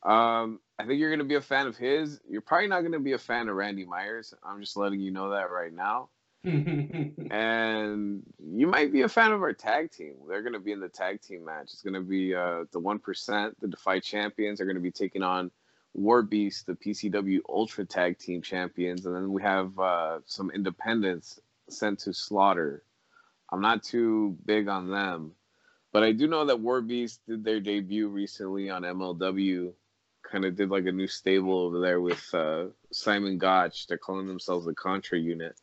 Um, 0.03 0.60
I 0.80 0.85
think 0.85 0.99
you're 0.99 1.11
gonna 1.11 1.26
be 1.26 1.35
a 1.35 1.41
fan 1.41 1.68
of 1.68 1.77
his. 1.77 2.19
You're 2.30 2.41
probably 2.41 2.68
not 2.68 2.81
gonna 2.81 2.99
be 2.99 3.14
a 3.14 3.18
fan 3.18 3.49
of 3.49 3.56
Randy 3.56 3.85
Myers. 3.85 4.34
I'm 4.43 4.61
just 4.61 4.77
letting 4.77 5.01
you 5.01 5.11
know 5.11 5.31
that 5.31 5.51
right 5.51 5.73
now. 5.73 6.10
and 6.43 8.23
you 8.41 8.68
might 8.68 8.93
be 8.93 9.01
a 9.01 9.10
fan 9.10 9.34
of 9.34 9.41
our 9.41 9.51
tag 9.51 9.91
team. 9.91 10.15
They're 10.27 10.41
going 10.41 10.53
to 10.53 10.60
be 10.60 10.72
in 10.72 10.80
the 10.80 10.88
tag 10.88 11.22
team 11.22 11.43
match. 11.43 11.73
It's 11.73 11.81
going 11.81 11.95
to 11.95 11.99
be 12.01 12.34
uh, 12.34 12.64
the 12.72 12.80
one 12.80 12.97
percent, 12.97 13.60
the 13.60 13.68
Defy 13.68 13.99
champions. 13.99 14.61
are 14.61 14.65
going 14.65 14.77
to 14.77 14.81
be 14.81 14.91
taking 14.91 15.22
on 15.22 15.51
War 15.94 16.22
Beast, 16.22 16.66
the 16.66 16.74
PCW 16.74 17.40
Ultra 17.49 17.86
Tag 17.86 18.18
Team 18.20 18.41
champions, 18.41 19.06
and 19.06 19.16
then 19.16 19.32
we 19.32 19.41
have 19.41 19.78
uh, 19.80 20.20
some 20.26 20.52
independents 20.52 21.40
sent 21.70 21.99
to 21.99 22.14
Slaughter. 22.14 22.84
I'm 23.52 23.61
not 23.61 23.84
too 23.84 24.38
big 24.45 24.68
on 24.68 24.90
them, 24.91 25.32
but 25.91 26.03
I 26.03 26.11
do 26.11 26.28
know 26.28 26.45
that 26.45 26.60
War 26.60 26.82
Beast 26.82 27.22
did 27.28 27.44
their 27.44 27.60
debut 27.60 28.07
recently 28.07 28.70
on 28.70 28.84
MLW. 28.84 29.74
Kind 30.22 30.45
of 30.45 30.56
did 30.56 30.70
like 30.70 30.86
a 30.86 30.91
new 30.91 31.07
stable 31.07 31.57
over 31.60 31.80
there 31.80 31.99
with 31.99 32.24
uh, 32.36 32.66
Simon 32.91 33.38
Gotch. 33.40 33.88
They're 33.88 33.98
calling 33.98 34.28
themselves 34.28 34.66
the 34.66 34.76
Contra 34.76 35.18
Unit. 35.18 35.56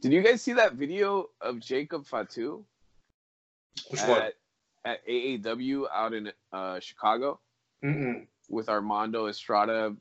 Did 0.00 0.12
you 0.12 0.22
guys 0.22 0.42
see 0.42 0.54
that 0.54 0.74
video 0.74 1.28
of 1.40 1.60
Jacob 1.60 2.06
Fatu 2.06 2.64
Which 3.90 4.00
one? 4.02 4.22
at, 4.22 4.34
at 4.84 5.06
AAW 5.06 5.84
out 5.92 6.14
in 6.14 6.32
uh, 6.52 6.80
Chicago 6.80 7.38
Mm-mm. 7.84 8.26
With 8.48 8.68
Armando 8.68 9.26
Estrada 9.26 9.94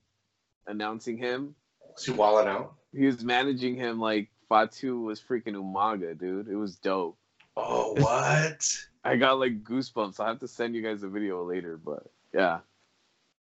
announcing 0.67 1.17
him? 1.17 1.55
Is 1.97 2.05
he 2.05 2.11
walling? 2.11 2.65
He 2.93 3.05
was 3.05 3.23
managing 3.23 3.75
him 3.75 3.99
like 3.99 4.29
Fatu 4.49 5.01
was 5.01 5.19
freaking 5.21 5.55
Umaga, 5.55 6.17
dude. 6.17 6.47
It 6.47 6.55
was 6.55 6.75
dope. 6.77 7.17
Oh, 7.55 7.93
what? 7.97 8.65
I 9.03 9.15
got 9.15 9.39
like 9.39 9.63
goosebumps. 9.63 10.19
I'll 10.19 10.27
have 10.27 10.39
to 10.39 10.47
send 10.47 10.75
you 10.75 10.81
guys 10.81 11.03
a 11.03 11.07
video 11.09 11.43
later, 11.43 11.77
but 11.77 12.03
yeah, 12.33 12.59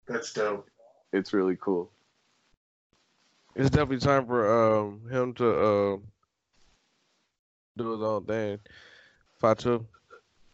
That's 0.07 0.31
dope. 0.33 0.69
it's 1.11 1.33
really 1.33 1.57
cool. 1.59 1.91
It's 3.55 3.69
definitely 3.69 3.99
time 3.99 4.25
for 4.25 4.77
um 4.77 5.01
him 5.09 5.33
to 5.35 5.49
uh 5.49 5.97
do 7.77 7.91
his 7.91 8.01
own 8.01 8.25
thing. 8.25 8.59
Fatu. 9.39 9.85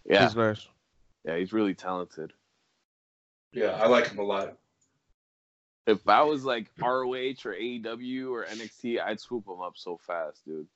Yeah, 0.09 0.23
He's 0.25 0.35
nice. 0.35 0.67
yeah, 1.25 1.37
he's 1.37 1.53
really 1.53 1.73
talented. 1.75 2.33
Yeah, 3.53 3.71
I 3.71 3.87
like 3.87 4.07
him 4.07 4.19
a 4.19 4.23
lot. 4.23 4.57
If 5.87 6.07
I 6.07 6.21
was 6.21 6.45
like 6.45 6.67
ROH 6.79 7.43
or 7.45 7.55
AEW 7.55 8.31
or 8.31 8.45
NXT, 8.45 9.01
I'd 9.01 9.19
swoop 9.19 9.47
him 9.47 9.61
up 9.61 9.73
so 9.75 9.97
fast, 9.97 10.45
dude. 10.45 10.67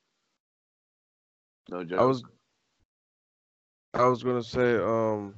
No 1.70 1.84
joke. 1.84 2.00
I 2.00 2.04
was 2.04 2.24
I 3.94 4.06
was 4.08 4.24
gonna 4.24 4.44
say 4.44 4.76
um 4.76 5.36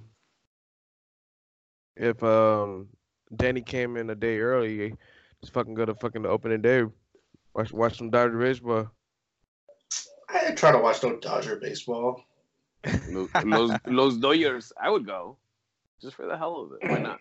if 1.96 2.22
um 2.24 2.88
Dannie 3.36 3.62
came 3.62 3.98
in 3.98 4.10
a 4.10 4.16
day 4.16 4.40
early. 4.40 4.94
Just 5.42 5.54
fucking 5.54 5.76
go 5.76 5.86
to 5.86 5.94
fucking 5.94 6.24
the 6.24 6.30
opening 6.30 6.62
day. 6.62 6.84
Watch 7.54 7.72
watch 7.72 7.98
some 7.98 8.10
Dodger 8.10 8.40
baseball. 8.40 8.90
I 10.30 10.40
didn't 10.40 10.58
try 10.58 10.72
to 10.72 10.80
watch 10.80 11.04
no 11.04 11.18
Dodger 11.18 11.58
baseball. 11.58 12.24
Los, 13.10 13.30
Los, 13.44 13.80
Los 13.86 14.18
Dodgers, 14.18 14.72
I 14.82 14.90
would 14.90 15.06
go 15.06 15.38
just 16.02 16.16
for 16.16 16.26
the 16.26 16.38
hell 16.38 16.62
of 16.62 16.72
it. 16.74 16.90
Why 16.90 17.00
not? 17.00 17.20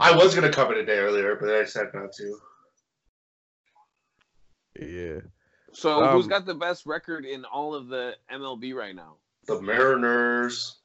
I 0.00 0.14
was 0.16 0.34
gonna 0.34 0.52
come 0.52 0.72
in 0.72 0.78
a 0.78 0.84
day 0.86 0.98
earlier, 0.98 1.36
but 1.40 1.48
I 1.54 1.60
decided 1.62 1.94
not 1.94 2.12
to. 2.14 2.38
Yeah. 4.80 5.20
So, 5.72 6.06
who's 6.08 6.24
um, 6.24 6.30
got 6.30 6.46
the 6.46 6.54
best 6.54 6.84
record 6.86 7.24
in 7.24 7.44
all 7.44 7.74
of 7.74 7.88
the 7.88 8.16
MLB 8.32 8.74
right 8.74 8.94
now? 8.94 9.16
The 9.46 9.60
Mariners. 9.60 10.78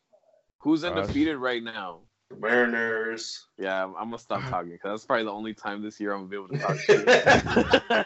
Who's 0.59 0.83
Gosh. 0.83 0.91
undefeated 0.97 1.37
right 1.37 1.63
now? 1.63 1.99
The 2.29 2.35
Mariners. 2.37 3.47
Yeah, 3.57 3.83
I'm, 3.83 3.95
I'm 3.95 4.05
gonna 4.05 4.19
stop 4.19 4.41
talking 4.49 4.71
because 4.71 4.91
that's 4.91 5.05
probably 5.05 5.25
the 5.25 5.31
only 5.31 5.53
time 5.53 5.81
this 5.81 5.99
year 5.99 6.13
I'm 6.13 6.27
gonna 6.27 6.29
be 6.29 6.35
able 6.37 6.47
to 6.49 6.57
talk 6.59 6.77
to 6.85 8.03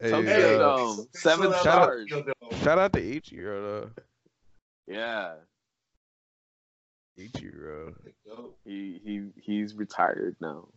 you. 0.00 0.10
Tokyo 0.10 0.22
Hey, 0.32 0.54
uh, 0.54 0.58
Dome, 0.58 0.98
um, 1.00 1.06
seven 1.12 1.52
Shout 1.52 1.66
out- 1.66 1.82
stars. 2.08 2.08
shout 2.62 2.78
out 2.78 2.92
to 2.94 3.00
Ichiro 3.02 3.62
though. 3.62 3.90
Yeah, 4.86 5.34
Ichiro. 7.28 7.94
he 8.64 9.00
he 9.04 9.28
he's 9.40 9.74
retired 9.74 10.36
now. 10.40 10.68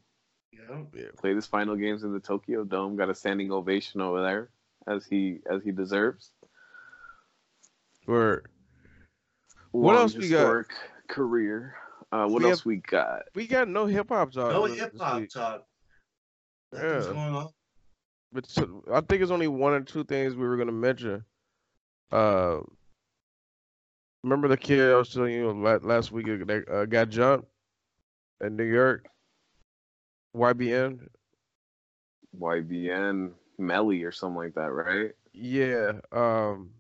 Yeah. 0.52 0.82
Yeah. 0.94 1.06
Played 1.18 1.36
his 1.36 1.48
final 1.48 1.76
games 1.76 2.04
in 2.04 2.14
the 2.14 2.20
Tokyo 2.20 2.64
Dome. 2.64 2.96
Got 2.96 3.10
a 3.10 3.16
standing 3.16 3.52
ovation 3.52 4.02
over 4.02 4.22
there, 4.22 4.50
as 4.88 5.06
he 5.06 5.40
as 5.50 5.64
he 5.64 5.72
deserves. 5.72 6.32
Word. 8.06 8.48
What 9.72 9.94
Long 9.94 10.02
else 10.04 10.16
we 10.16 10.30
got? 10.30 10.66
Career. 11.08 11.76
Uh, 12.12 12.28
what 12.28 12.44
We 12.44 12.50
else 12.50 12.64
we 12.64 12.76
got? 12.78 13.24
We 13.34 13.48
got 13.48 13.68
no 13.68 13.86
hip 13.88 14.10
hop 14.10 14.32
talk. 14.32 14.52
No 14.52 14.66
hip 14.66 14.94
hop 15.00 15.22
week. 15.22 15.30
talk. 15.32 15.66
Nothing's 16.72 17.08
Yeah. 17.08 17.14
going 17.14 17.36
on. 17.36 17.50
But 18.32 18.46
so, 18.48 18.84
I 18.92 19.02
think 19.02 19.22
it's 19.22 19.32
only 19.32 19.48
one 19.48 19.74
or 19.74 19.82
two 19.82 20.04
things 20.04 20.36
we 20.36 20.48
were 20.48 20.58
gonna 20.58 20.72
mention. 20.72 21.24
Uh, 22.12 22.60
remember 24.24 24.48
the 24.48 24.58
kid 24.58 24.92
I 24.92 24.96
was 24.96 25.10
telling 25.10 25.34
you 25.34 25.52
last 25.52 26.12
week 26.12 26.26
that 26.26 26.70
uh, 26.70 26.86
got 26.86 27.10
jumped 27.10 27.48
in 28.42 28.56
New 28.56 28.64
York? 28.64 29.06
YBN. 30.36 31.08
YBN 32.40 33.32
Melly 33.58 34.04
or 34.04 34.12
something 34.12 34.38
like 34.38 34.56
that, 34.56 34.72
right? 34.72 35.12
Yeah. 35.34 35.94
Um, 36.12 36.72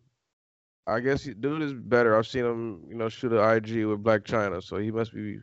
I 0.88 1.00
guess 1.00 1.24
he, 1.24 1.34
dude 1.34 1.62
is 1.62 1.74
better. 1.74 2.18
I've 2.18 2.28
seen 2.28 2.46
him, 2.46 2.84
you 2.90 2.96
know, 2.96 3.10
shoot 3.10 3.34
an 3.34 3.58
IG 3.58 3.86
with 3.86 4.04
Blac 4.04 4.22
Chyna, 4.22 4.64
so 4.64 4.78
he 4.78 4.92
must 4.92 5.14
be 5.14 5.40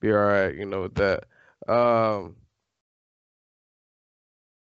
be 0.00 0.12
all 0.12 0.18
right, 0.18 0.54
you 0.54 0.64
know, 0.64 0.82
with 0.82 0.94
that. 0.94 1.24
Um, 1.68 2.36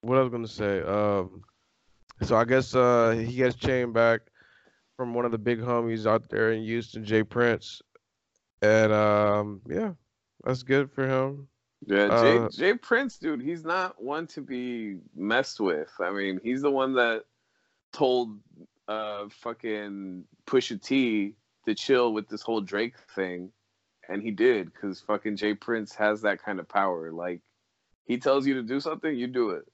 what 0.01 0.19
I 0.19 0.23
was 0.23 0.31
gonna 0.31 0.49
say. 0.49 0.81
Um, 0.81 1.43
so 2.23 2.37
I 2.37 2.45
guess 2.45 2.75
uh 2.75 3.11
he 3.11 3.35
gets 3.35 3.57
chained 3.57 3.93
back 3.93 4.23
from 4.97 5.15
one 5.15 5.25
of 5.25 5.33
the 5.33 5.39
big 5.39 5.61
homies 5.61 6.07
out 6.07 6.29
there 6.31 6.53
in 6.53 6.63
Houston, 6.65 7.05
J. 7.05 7.23
Prince, 7.23 7.83
and 8.63 8.93
um, 8.93 9.61
yeah, 9.69 9.93
that's 10.45 10.63
good 10.63 10.91
for 10.91 11.07
him. 11.07 11.49
Yeah, 11.87 12.09
Jay, 12.09 12.39
Uh, 12.39 12.49
J. 12.49 12.75
Prince, 12.75 13.19
dude, 13.19 13.43
he's 13.43 13.65
not 13.65 14.03
one 14.03 14.27
to 14.29 14.41
be 14.41 14.99
messed 15.15 15.61
with. 15.61 15.91
I 16.01 16.11
mean, 16.11 16.41
he's 16.43 16.63
the 16.63 16.71
one 16.71 16.95
that 16.95 17.25
told 17.93 18.39
uh 18.89 19.29
fucking 19.31 20.25
Pusha 20.47 20.81
T 20.81 21.35
to 21.67 21.75
chill 21.75 22.13
with 22.13 22.29
this 22.29 22.43
whole 22.43 22.61
Drake 22.61 22.95
thing, 23.15 23.51
and 24.09 24.23
he 24.23 24.31
did 24.31 24.73
because 24.73 25.01
fucking 25.01 25.37
J. 25.37 25.55
Prince 25.55 25.95
has 25.97 26.23
that 26.23 26.43
kind 26.43 26.59
of 26.59 26.69
power. 26.69 27.13
Like, 27.13 27.43
he 28.07 28.19
tells 28.19 28.47
you 28.47 28.55
to 28.55 28.63
do 28.63 28.81
something, 28.81 29.15
you 29.15 29.27
do 29.27 29.51
it. 29.51 29.65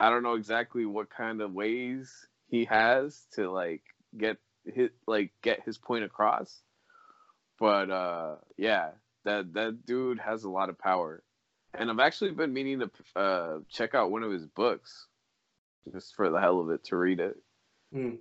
I 0.00 0.10
don't 0.10 0.24
know 0.24 0.34
exactly 0.34 0.84
what 0.84 1.10
kind 1.10 1.40
of 1.40 1.52
ways 1.52 2.26
he 2.48 2.64
has 2.64 3.26
to 3.34 3.50
like 3.50 3.82
get 4.16 4.38
his 4.64 4.90
like 5.06 5.32
get 5.42 5.64
his 5.64 5.78
point 5.78 6.04
across, 6.04 6.60
but 7.58 7.90
uh 7.90 8.36
yeah, 8.56 8.90
that 9.24 9.52
that 9.54 9.86
dude 9.86 10.18
has 10.20 10.44
a 10.44 10.50
lot 10.50 10.68
of 10.68 10.78
power. 10.78 11.22
And 11.74 11.90
i've 11.90 12.00
actually 12.00 12.32
been 12.32 12.52
meaning 12.52 12.80
to 12.80 12.90
uh 13.16 13.58
check 13.70 13.94
out 13.94 14.10
one 14.10 14.22
of 14.22 14.32
his 14.32 14.46
books 14.46 15.06
just 15.90 16.14
for 16.14 16.28
the 16.28 16.40
hell 16.40 16.60
of 16.60 16.70
it 16.70 16.84
to 16.84 16.96
read 16.96 17.20
it. 17.20 17.36
Hmm. 17.92 18.16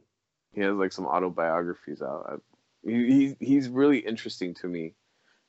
he 0.53 0.61
has 0.61 0.75
like 0.75 0.91
some 0.91 1.05
autobiographies 1.05 2.01
out. 2.01 2.25
I, 2.27 2.89
he, 2.89 3.35
he 3.39 3.45
he's 3.45 3.69
really 3.69 3.99
interesting 3.99 4.53
to 4.55 4.67
me. 4.67 4.95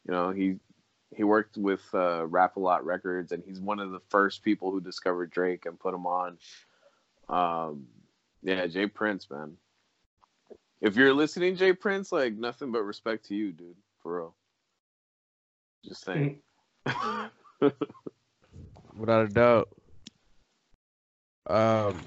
You 0.07 0.13
know 0.13 0.31
he 0.31 0.57
he 1.15 1.25
worked 1.25 1.57
with 1.57 1.83
uh 1.95 2.27
rap 2.27 2.57
a 2.57 2.61
lot 2.61 2.85
records 2.85 3.33
and 3.33 3.43
he's 3.47 3.61
one 3.61 3.79
of 3.79 3.91
the 3.91 4.01
first 4.09 4.43
people 4.43 4.71
who 4.71 4.81
discovered 4.81 5.31
drake 5.31 5.67
and 5.67 5.79
put 5.79 5.95
him 5.95 6.07
on. 6.07 6.39
Um 7.29 7.87
yeah 8.43 8.67
J. 8.67 8.87
Prince 8.87 9.31
man 9.31 9.57
if 10.83 10.97
you're 10.97 11.15
listening 11.15 11.57
J. 11.57 11.73
Prince 11.73 12.13
like 12.13 12.35
nothing 12.35 12.71
but 12.73 12.83
respect 12.83 13.25
to 13.27 13.35
you 13.35 13.53
dude 13.53 13.77
for 14.03 14.19
real 14.19 14.35
just 15.85 16.05
saying 16.05 16.39
without 18.97 19.27
a 19.27 19.29
doubt. 19.29 19.69
Um, 21.49 22.01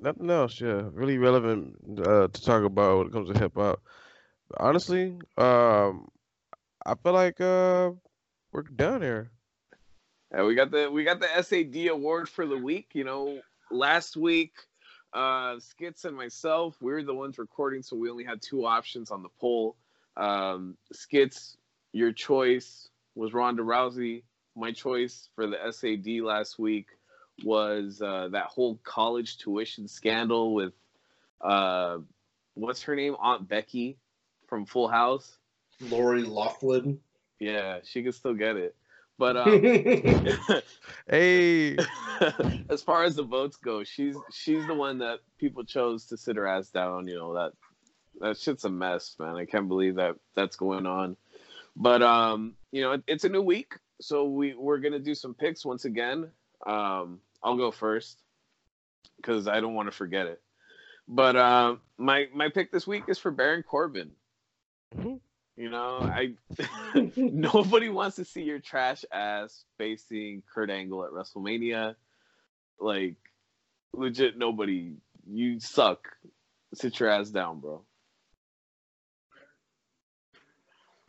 nothing 0.00 0.30
else, 0.30 0.60
yeah, 0.60 0.82
really 0.92 1.18
relevant 1.18 1.76
uh, 2.00 2.28
to 2.28 2.42
talk 2.42 2.64
about 2.64 2.98
when 2.98 3.06
it 3.06 3.12
comes 3.12 3.30
to 3.30 3.38
hip 3.38 3.52
hop. 3.54 3.80
Honestly, 4.58 5.16
um, 5.36 6.08
I 6.84 6.94
feel 7.02 7.12
like 7.12 7.40
uh, 7.40 7.90
we're 8.52 8.62
done 8.62 9.02
here. 9.02 9.30
Yeah, 10.32 10.44
we 10.44 10.54
got 10.54 10.70
the 10.70 10.90
we 10.90 11.04
got 11.04 11.20
the 11.20 11.42
SAD 11.42 11.88
award 11.88 12.28
for 12.28 12.46
the 12.46 12.58
week. 12.58 12.90
You 12.92 13.04
know, 13.04 13.40
last 13.70 14.16
week, 14.16 14.54
uh, 15.16 15.58
Skits 15.58 16.04
and 16.04 16.16
myself, 16.16 16.76
we 16.80 16.92
were 16.92 17.02
the 17.02 17.14
ones 17.14 17.38
recording, 17.38 17.82
so 17.82 17.96
we 17.96 18.10
only 18.10 18.24
had 18.24 18.42
two 18.42 18.66
options 18.66 19.10
on 19.10 19.22
the 19.22 19.30
poll. 19.40 19.76
Um, 20.16 20.76
Skits, 20.92 21.56
your 21.92 22.12
choice 22.12 22.88
was 23.14 23.32
Ronda 23.32 23.62
Rousey. 23.62 24.22
My 24.54 24.72
choice 24.72 25.28
for 25.34 25.46
the 25.46 25.56
SAD 25.70 26.22
last 26.22 26.58
week 26.58 26.88
was 27.44 28.02
uh, 28.02 28.28
that 28.32 28.44
whole 28.44 28.78
college 28.84 29.38
tuition 29.38 29.88
scandal 29.88 30.54
with 30.54 30.74
uh, 31.40 31.98
what's 32.54 32.82
her 32.82 32.94
name, 32.94 33.16
Aunt 33.18 33.48
Becky 33.48 33.96
from 34.46 34.66
Full 34.66 34.88
House. 34.88 35.38
Lori 35.80 36.22
Loughlin. 36.22 37.00
Yeah, 37.38 37.78
she 37.84 38.02
could 38.02 38.14
still 38.14 38.34
get 38.34 38.56
it, 38.56 38.74
but 39.18 39.36
um, 39.36 40.62
Hey, 41.08 41.76
as 42.68 42.82
far 42.82 43.04
as 43.04 43.16
the 43.16 43.22
votes 43.22 43.56
go, 43.56 43.84
she's 43.84 44.16
she's 44.32 44.66
the 44.66 44.74
one 44.74 44.98
that 44.98 45.20
people 45.38 45.64
chose 45.64 46.06
to 46.06 46.16
sit 46.16 46.36
her 46.36 46.46
ass 46.46 46.70
down. 46.70 47.06
You 47.06 47.16
know 47.16 47.34
that 47.34 47.52
that 48.20 48.38
shit's 48.38 48.64
a 48.64 48.70
mess, 48.70 49.14
man. 49.18 49.36
I 49.36 49.44
can't 49.44 49.68
believe 49.68 49.96
that 49.96 50.16
that's 50.34 50.56
going 50.56 50.86
on. 50.86 51.16
But 51.76 52.02
um, 52.02 52.54
you 52.72 52.82
know, 52.82 52.92
it, 52.92 53.02
it's 53.06 53.24
a 53.24 53.28
new 53.28 53.42
week, 53.42 53.74
so 54.00 54.24
we 54.24 54.54
we're 54.54 54.78
gonna 54.78 54.98
do 54.98 55.14
some 55.14 55.34
picks 55.34 55.64
once 55.64 55.84
again. 55.84 56.30
Um, 56.66 57.20
I'll 57.42 57.56
go 57.56 57.70
first 57.70 58.22
because 59.16 59.46
I 59.46 59.60
don't 59.60 59.74
want 59.74 59.88
to 59.88 59.96
forget 59.96 60.26
it. 60.26 60.40
But 61.06 61.36
uh, 61.36 61.76
my 61.98 62.26
my 62.34 62.48
pick 62.48 62.72
this 62.72 62.86
week 62.86 63.04
is 63.08 63.18
for 63.18 63.30
Baron 63.30 63.62
Corbin. 63.62 64.10
Mhm. 64.96 65.20
You 65.56 65.70
know, 65.70 66.00
I 66.02 66.34
nobody 67.16 67.88
wants 67.88 68.16
to 68.16 68.24
see 68.24 68.42
your 68.42 68.58
trash 68.58 69.04
ass 69.10 69.64
facing 69.78 70.42
Kurt 70.52 70.70
Angle 70.70 71.04
at 71.04 71.10
WrestleMania. 71.12 71.94
Like, 72.78 73.16
legit, 73.94 74.36
nobody. 74.36 74.92
You 75.28 75.58
suck. 75.60 76.08
Sit 76.74 77.00
your 77.00 77.08
ass 77.08 77.30
down, 77.30 77.60
bro. 77.60 77.82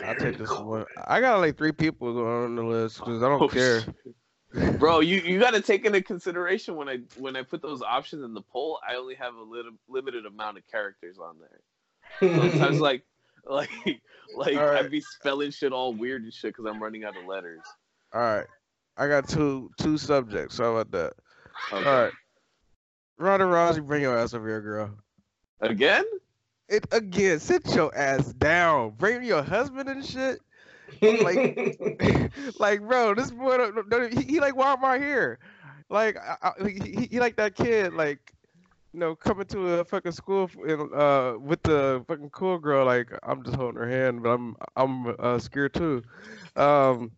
I'll 0.04 0.16
take 0.16 0.38
this 0.38 0.50
one. 0.50 0.86
I 1.06 1.20
got 1.22 1.40
like 1.40 1.58
three 1.58 1.72
people 1.72 2.26
on 2.26 2.56
the 2.56 2.64
list 2.64 3.00
because 3.00 3.24
I 3.24 3.30
don't 3.30 3.42
Oh, 3.42 3.48
care. 3.48 3.82
shit. 3.82 4.80
bro. 4.80 5.00
You 5.02 5.18
you 5.18 5.40
got 5.40 5.54
to 5.56 5.62
take 5.62 5.86
into 5.86 6.02
consideration 6.02 6.76
when 6.76 6.88
I 6.88 7.00
when 7.18 7.36
I 7.36 7.42
put 7.44 7.62
those 7.62 7.82
options 7.82 8.24
in 8.24 8.34
the 8.34 8.42
poll. 8.42 8.80
I 8.88 8.96
only 8.96 9.16
have 9.16 9.36
a 9.36 9.42
little 9.42 9.74
limited 9.90 10.26
amount 10.26 10.58
of 10.58 10.68
characters 10.68 11.18
on 11.20 11.38
there. 11.40 11.60
Sometimes 12.38 12.80
like 12.80 13.04
like 13.50 13.70
like 14.36 14.56
right. 14.56 14.84
I'd 14.84 14.92
be 14.92 15.02
spelling 15.02 15.52
shit 15.52 15.72
all 15.72 15.94
weird 15.94 16.24
and 16.24 16.34
shit 16.34 16.56
because 16.56 16.66
I'm 16.66 16.82
running 16.82 17.04
out 17.04 17.16
of 17.18 17.26
letters. 17.26 17.62
All 18.14 18.22
right, 18.22 18.46
I 18.98 19.08
got 19.08 19.28
two 19.28 19.70
two 19.80 19.98
subjects. 19.98 20.58
How 20.58 20.76
about 20.76 20.92
that? 20.92 21.14
Okay. 21.72 21.90
All 21.90 22.04
right, 22.04 22.14
Ronda 23.18 23.46
Rousey, 23.46 23.86
bring 23.86 24.02
your 24.02 24.18
ass 24.18 24.34
over 24.34 24.48
here, 24.48 24.62
girl. 24.62 24.92
Again? 25.62 26.06
It 26.70 26.86
again. 26.92 27.40
Sit 27.40 27.74
your 27.74 27.96
ass 27.98 28.34
down. 28.34 28.92
Bring 28.98 29.24
your 29.24 29.42
husband 29.42 29.90
and 29.90 30.06
shit. 30.06 30.40
Like, 31.02 31.80
like, 32.60 32.82
bro, 32.82 33.14
this 33.16 33.32
boy, 33.32 33.58
don't, 33.58 33.90
don't, 33.90 34.14
he, 34.14 34.24
he 34.24 34.40
like 34.40 34.54
Walmart 34.54 35.02
here. 35.02 35.40
Like, 35.90 36.18
I, 36.18 36.36
I, 36.60 36.68
he, 36.68 36.92
he- 36.92 37.08
he 37.12 37.20
like 37.20 37.38
that 37.38 37.56
kid. 37.56 37.94
Like, 37.94 38.34
you 38.94 39.00
know, 39.00 39.16
coming 39.16 39.46
to 39.48 39.80
a 39.80 39.86
fucking 39.86 40.12
school 40.12 40.50
in, 40.66 40.90
uh, 40.96 41.34
with 41.40 41.62
the 41.64 42.04
fucking 42.08 42.30
cool 42.32 42.58
girl, 42.58 42.86
like 42.86 43.12
I'm 43.24 43.44
just 43.44 43.56
holding 43.56 43.80
her 43.82 43.90
hand, 43.90 44.24
but 44.24 44.30
I'm 44.30 44.56
I'm 44.76 45.16
uh, 45.20 45.40
scared 45.40 45.74
too. 45.74 46.04
Um, 46.56 47.12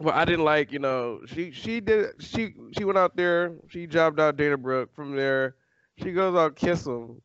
well, 0.00 0.14
I 0.14 0.24
didn't 0.24 0.44
like, 0.44 0.72
you 0.72 0.78
know, 0.78 1.20
she 1.26 1.50
she 1.52 1.80
did 1.80 2.22
she 2.22 2.54
she 2.76 2.84
went 2.84 2.98
out 2.98 3.16
there, 3.16 3.54
she 3.68 3.86
jobbed 3.86 4.20
out 4.20 4.36
Dana 4.36 4.58
Brooke. 4.58 4.94
From 4.94 5.16
there, 5.16 5.56
she 6.02 6.12
goes 6.12 6.36
out 6.36 6.56
kiss 6.56 6.86
him, 6.86 7.22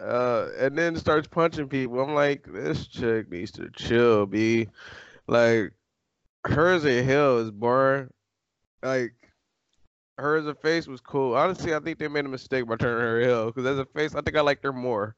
uh, 0.00 0.48
and 0.58 0.76
then 0.76 0.96
starts 0.96 1.28
punching 1.28 1.68
people. 1.68 2.00
I'm 2.00 2.14
like, 2.14 2.46
this 2.50 2.86
chick 2.86 3.30
needs 3.30 3.52
to 3.52 3.70
chill, 3.76 4.26
be 4.26 4.68
like, 5.26 5.72
hers 6.46 6.84
a 6.86 7.02
hell 7.02 7.38
is 7.38 7.50
boring. 7.50 8.10
Like, 8.82 9.14
her 10.18 10.36
as 10.36 10.46
a 10.46 10.54
face 10.54 10.86
was 10.86 11.00
cool. 11.00 11.34
Honestly, 11.34 11.74
I 11.74 11.80
think 11.80 11.98
they 11.98 12.08
made 12.08 12.24
a 12.24 12.28
mistake 12.28 12.66
by 12.66 12.76
turning 12.76 13.00
her 13.00 13.20
heel 13.20 13.46
because 13.46 13.66
as 13.66 13.78
a 13.78 13.84
face, 13.86 14.14
I 14.14 14.20
think 14.20 14.36
I 14.36 14.40
liked 14.40 14.64
her 14.64 14.72
more. 14.72 15.16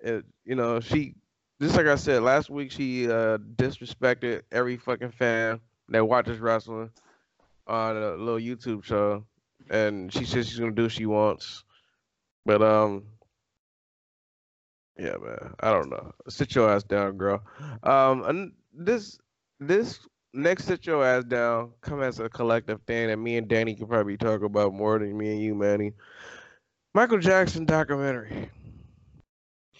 It, 0.00 0.24
you 0.44 0.54
know, 0.54 0.80
she 0.80 1.14
just 1.60 1.76
like 1.76 1.86
I 1.86 1.96
said 1.96 2.22
last 2.22 2.50
week, 2.50 2.72
she 2.72 3.06
uh, 3.06 3.38
disrespected 3.56 4.42
every 4.50 4.76
fucking 4.76 5.12
fan 5.12 5.60
that 5.90 6.06
watches 6.06 6.38
wrestling 6.38 6.90
on 7.66 7.96
a 7.96 8.16
little 8.16 8.40
YouTube 8.40 8.82
show, 8.84 9.24
and 9.70 10.12
she 10.12 10.24
says 10.24 10.48
she's 10.48 10.58
gonna 10.58 10.72
do 10.72 10.84
what 10.84 10.92
she 10.92 11.06
wants. 11.06 11.64
But 12.46 12.62
um, 12.62 13.04
yeah, 14.98 15.16
man, 15.22 15.54
I 15.60 15.70
don't 15.70 15.90
know. 15.90 16.12
Sit 16.28 16.54
your 16.54 16.70
ass 16.70 16.82
down, 16.82 17.16
girl. 17.16 17.42
Um, 17.82 18.22
and 18.24 18.52
this 18.72 19.18
this 19.58 20.00
next 20.32 20.64
sit 20.64 20.86
your 20.86 21.04
ass 21.04 21.24
down 21.24 21.70
come 21.80 22.02
as 22.02 22.20
a 22.20 22.28
collective 22.28 22.80
thing 22.86 23.08
that 23.08 23.16
me 23.16 23.36
and 23.36 23.48
Dannie 23.48 23.74
can 23.74 23.86
probably 23.86 24.16
talk 24.16 24.42
about 24.42 24.72
more 24.72 24.98
than 24.98 25.16
me 25.16 25.32
and 25.32 25.42
you, 25.42 25.54
Manny. 25.54 25.92
Michael 26.94 27.18
Jackson 27.18 27.64
documentary. 27.64 28.50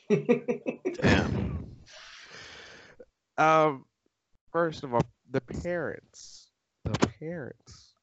Damn. 0.09 1.57
Um, 3.39 3.87
first 4.53 4.85
of 4.85 4.93
all, 4.93 5.01
the 5.31 5.41
parents, 5.41 6.51
the 6.85 7.09
parents, 7.19 7.95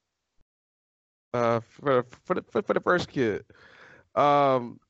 uh, 1.32 1.60
for 1.60 2.04
for 2.24 2.34
the 2.34 2.44
for, 2.50 2.60
for 2.62 2.74
the 2.74 2.80
first 2.80 3.08
kid, 3.08 3.44
um, 4.16 4.80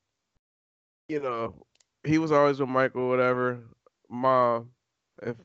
you 1.10 1.20
know, 1.20 1.55
he 2.02 2.16
was 2.16 2.32
always 2.32 2.60
with 2.60 2.70
Michael, 2.70 3.10
whatever. 3.10 3.59
Mom, 4.09 4.70
if 5.22 5.36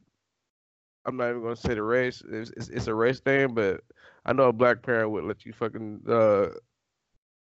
I'm 1.05 1.17
not 1.17 1.29
even 1.29 1.43
gonna 1.43 1.55
say 1.55 1.73
the 1.73 1.83
race, 1.83 2.23
it's, 2.29 2.51
it's, 2.55 2.69
it's 2.69 2.87
a 2.87 2.95
race 2.95 3.19
thing, 3.19 3.53
but 3.53 3.81
I 4.25 4.33
know 4.33 4.43
a 4.43 4.53
black 4.53 4.81
parent 4.81 5.11
would 5.11 5.25
let 5.25 5.45
you 5.45 5.53
fucking 5.53 6.01
uh 6.07 6.47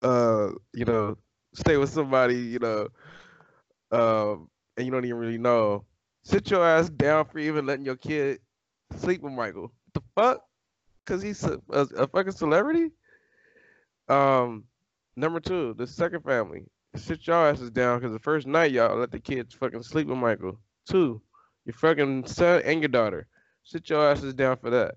uh 0.03 0.51
you 0.73 0.85
know 0.85 1.17
stay 1.55 1.77
with 1.77 1.91
somebody 1.91 2.37
you 2.37 2.59
know 2.59 2.89
um 3.93 4.49
and 4.77 4.87
you 4.87 4.93
don't 4.93 5.05
even 5.05 5.19
really 5.19 5.39
know. 5.39 5.85
Sit 6.23 6.51
your 6.51 6.65
ass 6.67 6.89
down 6.89 7.25
for 7.27 7.39
even 7.39 7.67
letting 7.67 7.85
your 7.85 7.97
kid 7.97 8.41
sleep 8.97 9.23
with 9.23 9.33
Michael. 9.33 9.73
the 9.93 10.03
fuck? 10.15 10.41
Cause 11.05 11.21
he's 11.21 11.43
a, 11.45 11.61
a, 11.71 11.81
a 11.97 12.07
fucking 12.07 12.33
celebrity. 12.33 12.91
Um, 14.09 14.65
number 15.17 15.41
two, 15.41 15.75
the 15.75 15.87
second 15.87 16.23
family. 16.23 16.65
Sit 16.95 17.27
your 17.27 17.49
asses 17.49 17.71
down 17.71 17.99
because 17.99 18.13
the 18.13 18.19
first 18.21 18.47
night 18.47 18.73
y'all 18.73 18.97
let 18.97 19.11
the 19.11 19.19
kids 19.19 19.55
fucking 19.55 19.83
sleep 19.83 20.07
with 20.07 20.19
Michael. 20.19 20.59
Two, 20.87 21.21
your 21.65 21.75
fucking 21.75 22.27
son 22.27 22.63
and 22.65 22.81
your 22.81 22.89
daughter. 22.89 23.27
Sit 23.65 23.89
your 23.91 24.11
asses 24.11 24.35
down 24.35 24.57
for 24.57 24.71
that. 24.71 24.97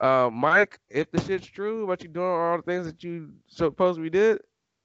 Uh, 0.00 0.30
Mike, 0.32 0.78
if 0.90 1.10
the 1.10 1.20
shit's 1.20 1.46
true 1.46 1.84
about 1.84 2.02
you 2.02 2.08
doing 2.08 2.26
all 2.26 2.56
the 2.56 2.62
things 2.62 2.86
that 2.86 3.02
you 3.02 3.30
supposedly 3.48 4.10
did, 4.10 4.40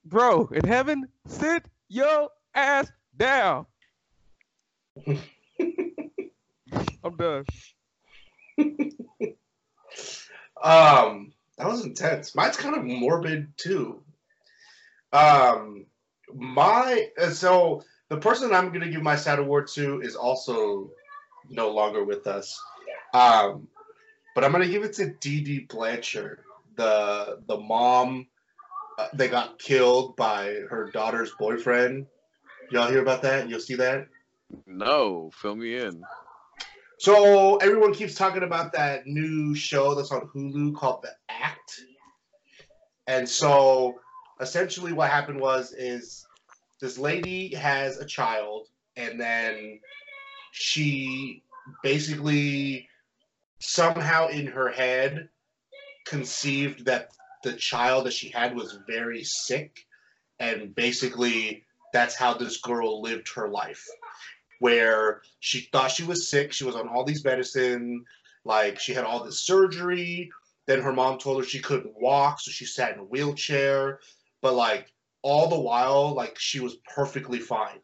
bro, 0.05 0.47
in 0.47 0.65
heaven, 0.65 1.07
sit 1.27 1.65
your 1.87 2.29
ass 2.55 2.91
down. 3.15 3.65
I'm 7.03 7.15
done. 7.17 7.45
Um, 10.63 11.33
that 11.57 11.67
was 11.67 11.85
intense. 11.85 12.33
Mine's 12.35 12.57
kind 12.57 12.75
of 12.75 12.83
morbid 12.85 13.57
too. 13.57 14.01
Um, 15.11 15.85
my 16.33 17.09
uh, 17.21 17.29
so 17.29 17.83
the 18.09 18.17
person 18.17 18.53
I'm 18.53 18.71
gonna 18.71 18.89
give 18.89 19.03
my 19.03 19.17
sad 19.17 19.39
award 19.39 19.67
to 19.73 20.01
is 20.01 20.15
also 20.15 20.89
no 21.49 21.69
longer 21.69 22.03
with 22.03 22.25
us. 22.27 22.59
Um, 23.13 23.67
but 24.35 24.43
I'm 24.43 24.51
gonna 24.51 24.67
give 24.67 24.83
it 24.83 24.93
to 24.93 25.13
Dee 25.13 25.41
Dee 25.41 25.59
Blanchard, 25.59 26.39
the 26.75 27.39
the 27.47 27.57
mom 27.57 28.27
uh, 28.97 29.07
that 29.13 29.31
got 29.31 29.59
killed 29.59 30.15
by 30.15 30.61
her 30.69 30.89
daughter's 30.91 31.31
boyfriend. 31.37 32.07
Y'all 32.71 32.89
hear 32.89 33.01
about 33.01 33.21
that? 33.21 33.47
You'll 33.47 33.59
see 33.59 33.75
that. 33.75 34.07
No, 34.65 35.31
fill 35.33 35.55
me 35.55 35.77
in. 35.77 36.01
So 36.99 37.57
everyone 37.57 37.93
keeps 37.93 38.15
talking 38.15 38.43
about 38.43 38.73
that 38.73 39.05
new 39.05 39.53
show 39.55 39.93
that's 39.93 40.11
on 40.11 40.29
Hulu 40.33 40.75
called 40.75 41.03
The 41.03 41.11
Act. 41.29 41.81
And 43.07 43.27
so 43.27 43.95
essentially 44.39 44.93
what 44.93 45.09
happened 45.09 45.39
was 45.39 45.73
is 45.73 46.25
this 46.79 46.97
lady 46.97 47.53
has 47.55 47.97
a 47.97 48.05
child 48.05 48.67
and 48.95 49.19
then 49.19 49.79
she 50.51 51.43
basically 51.81 52.87
somehow 53.65 54.27
in 54.27 54.47
her 54.47 54.69
head 54.69 55.29
conceived 56.05 56.85
that 56.85 57.09
the 57.43 57.53
child 57.53 58.05
that 58.05 58.13
she 58.13 58.29
had 58.29 58.55
was 58.55 58.77
very 58.87 59.23
sick 59.23 59.85
and 60.39 60.73
basically 60.75 61.65
that's 61.93 62.15
how 62.15 62.33
this 62.33 62.57
girl 62.57 63.01
lived 63.01 63.29
her 63.29 63.47
life 63.49 63.85
where 64.63 65.21
she 65.41 65.67
thought 65.73 65.91
she 65.91 66.05
was 66.05 66.29
sick. 66.29 66.53
She 66.53 66.63
was 66.63 66.75
on 66.75 66.87
all 66.87 67.03
these 67.03 67.25
medicine, 67.25 68.05
like 68.45 68.79
she 68.79 68.93
had 68.93 69.03
all 69.03 69.21
this 69.21 69.41
surgery. 69.41 70.31
Then 70.67 70.81
her 70.81 70.93
mom 70.93 71.17
told 71.19 71.43
her 71.43 71.45
she 71.45 71.59
couldn't 71.59 71.99
walk, 71.99 72.39
so 72.39 72.49
she 72.49 72.63
sat 72.63 72.93
in 72.93 72.99
a 72.99 73.03
wheelchair. 73.03 73.99
But 74.41 74.53
like 74.53 74.87
all 75.21 75.49
the 75.49 75.59
while, 75.59 76.13
like 76.13 76.39
she 76.39 76.61
was 76.61 76.77
perfectly 76.95 77.39
fine, 77.39 77.81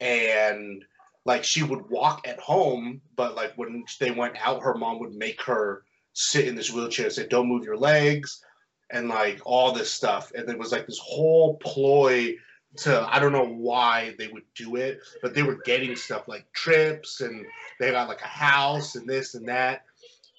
and 0.00 0.84
like 1.30 1.44
she 1.44 1.62
would 1.62 1.88
walk 1.88 2.26
at 2.26 2.40
home. 2.40 3.00
But 3.14 3.36
like 3.36 3.52
when 3.54 3.84
they 4.00 4.10
went 4.10 4.34
out, 4.44 4.62
her 4.62 4.74
mom 4.74 4.98
would 4.98 5.14
make 5.14 5.40
her 5.42 5.84
sit 6.12 6.48
in 6.48 6.56
this 6.56 6.72
wheelchair 6.72 7.06
and 7.06 7.14
say, 7.14 7.28
"Don't 7.28 7.46
move 7.46 7.64
your 7.64 7.76
legs," 7.76 8.44
and 8.90 9.08
like 9.08 9.40
all 9.44 9.70
this 9.72 9.92
stuff. 9.92 10.32
And 10.34 10.48
it 10.48 10.58
was 10.58 10.72
like 10.72 10.86
this 10.88 10.98
whole 10.98 11.56
ploy 11.58 12.34
to 12.78 13.06
I 13.08 13.20
don't 13.20 13.32
know 13.32 13.46
why 13.46 14.16
they 14.18 14.26
would 14.26 14.42
do 14.56 14.74
it, 14.74 14.98
but 15.22 15.32
they 15.32 15.44
were 15.44 15.60
getting 15.64 15.94
stuff 15.94 16.26
like 16.26 16.52
trips 16.52 17.20
and 17.20 17.46
they 17.78 17.92
got 17.92 18.08
like 18.08 18.22
a 18.22 18.36
house 18.48 18.96
and 18.96 19.08
this 19.08 19.36
and 19.36 19.48
that. 19.48 19.84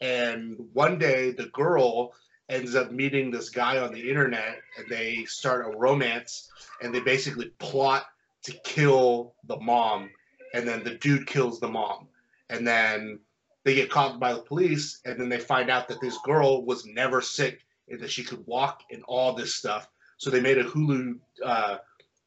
And 0.01 0.57
one 0.73 0.97
day 0.97 1.31
the 1.31 1.47
girl 1.47 2.13
ends 2.49 2.75
up 2.75 2.91
meeting 2.91 3.31
this 3.31 3.49
guy 3.49 3.77
on 3.77 3.93
the 3.93 4.09
internet 4.09 4.59
and 4.77 4.89
they 4.89 5.23
start 5.23 5.65
a 5.65 5.77
romance 5.77 6.51
and 6.81 6.93
they 6.93 6.99
basically 6.99 7.45
plot 7.59 8.03
to 8.43 8.51
kill 8.65 9.35
the 9.47 9.57
mom 9.57 10.09
and 10.53 10.67
then 10.67 10.83
the 10.83 10.95
dude 10.95 11.27
kills 11.27 11.59
the 11.59 11.67
mom 11.67 12.07
and 12.49 12.67
then 12.67 13.19
they 13.63 13.75
get 13.75 13.89
caught 13.89 14.19
by 14.19 14.33
the 14.33 14.41
police 14.41 14.99
and 15.05 15.19
then 15.19 15.29
they 15.29 15.39
find 15.39 15.69
out 15.69 15.87
that 15.87 16.01
this 16.01 16.17
girl 16.25 16.65
was 16.65 16.85
never 16.85 17.21
sick 17.21 17.59
and 17.89 17.99
that 17.99 18.11
she 18.11 18.23
could 18.23 18.45
walk 18.47 18.81
and 18.91 19.03
all 19.07 19.33
this 19.33 19.55
stuff 19.55 19.87
so 20.17 20.29
they 20.29 20.39
made 20.39 20.59
a 20.59 20.63
hulu 20.63 21.17
uh, 21.43 21.77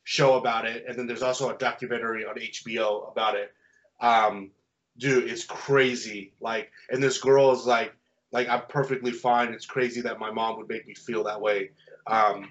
show 0.05 0.34
about 0.34 0.66
it, 0.66 0.84
and 0.86 0.96
then 0.96 1.06
there's 1.06 1.22
also 1.22 1.48
a 1.48 1.56
documentary 1.56 2.24
on 2.24 2.36
HBO 2.36 3.10
about 3.10 3.36
it. 3.36 3.52
Um, 4.01 4.51
dude, 4.98 5.30
it's 5.30 5.44
crazy. 5.44 6.32
Like, 6.40 6.70
and 6.90 7.02
this 7.02 7.18
girl 7.18 7.52
is 7.52 7.66
like, 7.66 7.94
like 8.30 8.48
I'm 8.48 8.62
perfectly 8.68 9.12
fine. 9.12 9.52
It's 9.52 9.66
crazy 9.66 10.02
that 10.02 10.18
my 10.18 10.30
mom 10.30 10.59
would 10.59 10.68
make 10.68 10.86
me 10.86 10.94
feel 10.94 11.24
that 11.24 11.40
way. 11.40 11.70
Um, 12.06 12.51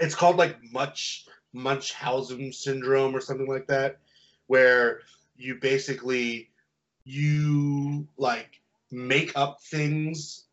it's 0.00 0.14
called 0.14 0.36
like 0.36 0.56
much 0.72 1.26
Munchausen 1.52 2.52
syndrome 2.52 3.14
or 3.14 3.20
something 3.20 3.48
like 3.48 3.68
that, 3.68 3.98
where 4.48 5.00
you 5.36 5.54
basically 5.54 6.50
you 7.04 8.06
like 8.18 8.60
make 8.90 9.32
up 9.36 9.62
things 9.62 10.44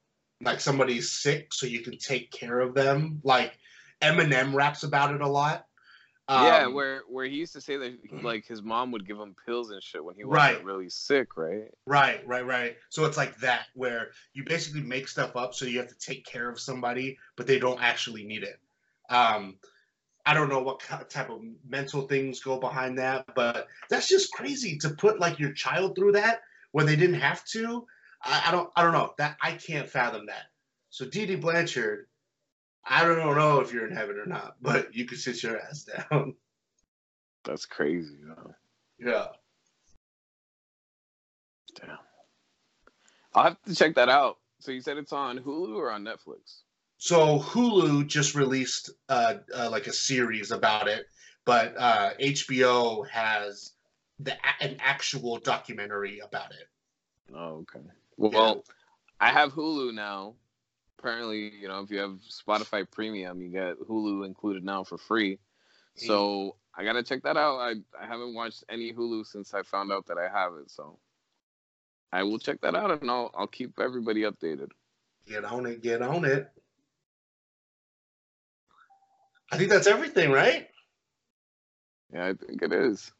like 0.42 0.60
somebody's 0.60 1.10
sick 1.10 1.54
so 1.54 1.66
you 1.66 1.82
can 1.82 1.98
take 1.98 2.32
care 2.32 2.60
of 2.60 2.74
them. 2.74 3.20
Like 3.24 3.58
Eminem 4.02 4.54
raps 4.54 4.84
about 4.84 5.14
it 5.14 5.22
a 5.22 5.28
lot. 5.28 5.66
Um, 6.28 6.44
yeah, 6.46 6.68
where 6.68 7.02
where 7.08 7.26
he 7.26 7.36
used 7.36 7.54
to 7.54 7.62
say 7.62 7.78
that 7.78 8.24
like 8.24 8.48
his 8.48 8.64
mom 8.64 8.92
would 8.92 9.08
give 9.08 9.18
him 9.18 9.36
pills 9.46 9.70
and 9.70 9.82
shit 9.82 10.04
when 10.04 10.16
he 10.16 10.24
wasn't 10.24 10.56
right. 10.56 10.66
really 10.66 10.90
sick, 10.90 11.38
right? 11.38 11.66
Right, 11.86 12.26
right, 12.28 12.46
right. 12.46 12.78
So 12.90 13.06
it's 13.06 13.18
like 13.18 13.38
that 13.38 13.66
where 13.76 14.10
you 14.34 14.44
basically 14.44 14.82
make 14.82 15.08
stuff 15.08 15.36
up 15.36 15.54
so 15.54 15.66
you 15.66 15.78
have 15.78 15.88
to 15.88 15.98
take 16.00 16.26
care 16.26 16.50
of 16.50 16.60
somebody, 16.60 17.20
but 17.36 17.46
they 17.46 17.60
don't 17.60 17.80
actually 17.80 18.24
need 18.24 18.42
it. 18.42 18.60
Um, 19.08 19.58
I 20.26 20.34
don't 20.34 20.50
know 20.50 20.62
what 20.62 20.80
type 20.80 21.30
of 21.30 21.42
mental 21.68 22.08
things 22.08 22.40
go 22.40 22.60
behind 22.60 22.98
that, 22.98 23.26
but 23.36 23.68
that's 23.90 24.08
just 24.08 24.32
crazy 24.32 24.78
to 24.80 24.90
put 24.90 25.20
like 25.20 25.40
your 25.40 25.54
child 25.54 25.96
through 25.96 26.14
that 26.14 26.42
when 26.72 26.88
they 26.88 26.96
didn't 26.96 27.20
have 27.20 27.46
to. 27.46 27.86
I, 28.24 28.46
I 28.48 28.52
don't, 28.52 28.70
I 28.76 28.82
don't 28.82 28.94
know 28.94 29.14
that 29.20 29.38
I 29.42 29.52
can't 29.52 29.88
fathom 29.88 30.26
that. 30.28 30.46
So 30.90 31.06
Dee 31.06 31.28
Dee 31.28 31.36
Blanchard, 31.36 32.08
I 32.84 33.04
don't 33.04 33.18
know 33.36 33.60
if 33.60 33.72
you're 33.72 33.88
in 33.88 33.96
heaven 33.96 34.18
or 34.18 34.26
not, 34.26 34.56
but 34.62 34.96
you 34.96 35.06
can 35.06 35.18
sit 35.18 35.44
your 35.44 35.60
ass 35.60 35.84
down. 35.84 36.36
That's 37.44 37.66
crazy. 37.68 38.18
Though. 38.26 38.56
Yeah. 39.00 39.28
Damn. 41.76 41.98
I'll 43.36 43.44
have 43.44 43.62
to 43.64 43.76
check 43.76 43.96
that 43.96 44.10
out. 44.10 44.38
So 44.60 44.72
you 44.72 44.82
said 44.82 44.98
it's 44.98 45.14
on 45.14 45.38
Hulu 45.40 45.76
or 45.76 45.92
on 45.92 46.04
Netflix? 46.04 46.64
So 46.98 47.40
Hulu 47.40 48.08
just 48.08 48.36
released 48.36 48.92
uh, 49.10 49.36
uh, 49.54 49.70
like 49.70 49.88
a 49.88 49.94
series 49.94 50.52
about 50.52 50.88
it, 50.88 51.06
but 51.46 51.76
uh, 51.78 52.12
HBO 52.20 53.08
has 53.10 53.74
the 54.20 54.34
an 54.62 54.78
actual 54.80 55.38
documentary 55.38 56.20
about 56.20 56.52
it. 56.52 56.68
Oh, 57.36 57.66
okay. 57.76 57.86
Well, 58.18 58.64
I 59.20 59.32
have 59.32 59.54
Hulu 59.54 59.94
now. 59.94 60.36
Apparently, 60.98 61.54
you 61.54 61.68
know, 61.68 61.82
if 61.82 61.92
you 61.92 62.00
have 62.00 62.18
Spotify 62.22 62.90
Premium, 62.90 63.42
you 63.42 63.50
get 63.50 63.80
Hulu 63.80 64.26
included 64.26 64.64
now 64.64 64.84
for 64.84 64.98
free. 64.98 65.38
So 65.96 66.56
I 66.76 66.84
gotta 66.84 67.04
check 67.04 67.24
that 67.24 67.38
out. 67.38 67.60
I 67.60 67.74
I 68.02 68.08
haven't 68.08 68.34
watched 68.34 68.64
any 68.70 68.94
Hulu 68.94 69.26
since 69.26 69.54
I 69.54 69.62
found 69.64 69.92
out 69.92 70.08
that 70.08 70.18
I 70.18 70.28
have 70.28 70.54
it. 70.62 70.72
So 70.72 70.98
I 72.12 72.24
will 72.24 72.40
check 72.40 72.62
that 72.62 72.76
out 72.76 73.02
and 73.02 73.10
I'll 73.12 73.32
I'll 73.36 73.48
keep 73.48 73.80
everybody 73.80 74.22
updated. 74.22 74.70
Get 75.28 75.46
on 75.46 75.66
it, 75.66 75.82
get 75.82 76.02
on 76.02 76.26
it. 76.26 76.50
I 79.52 79.58
think 79.58 79.70
that's 79.70 79.88
everything, 79.88 80.32
right? 80.32 80.68
Yeah, 82.14 82.28
I 82.28 82.34
think 82.34 82.62
it 82.62 82.74
is. 82.74 83.12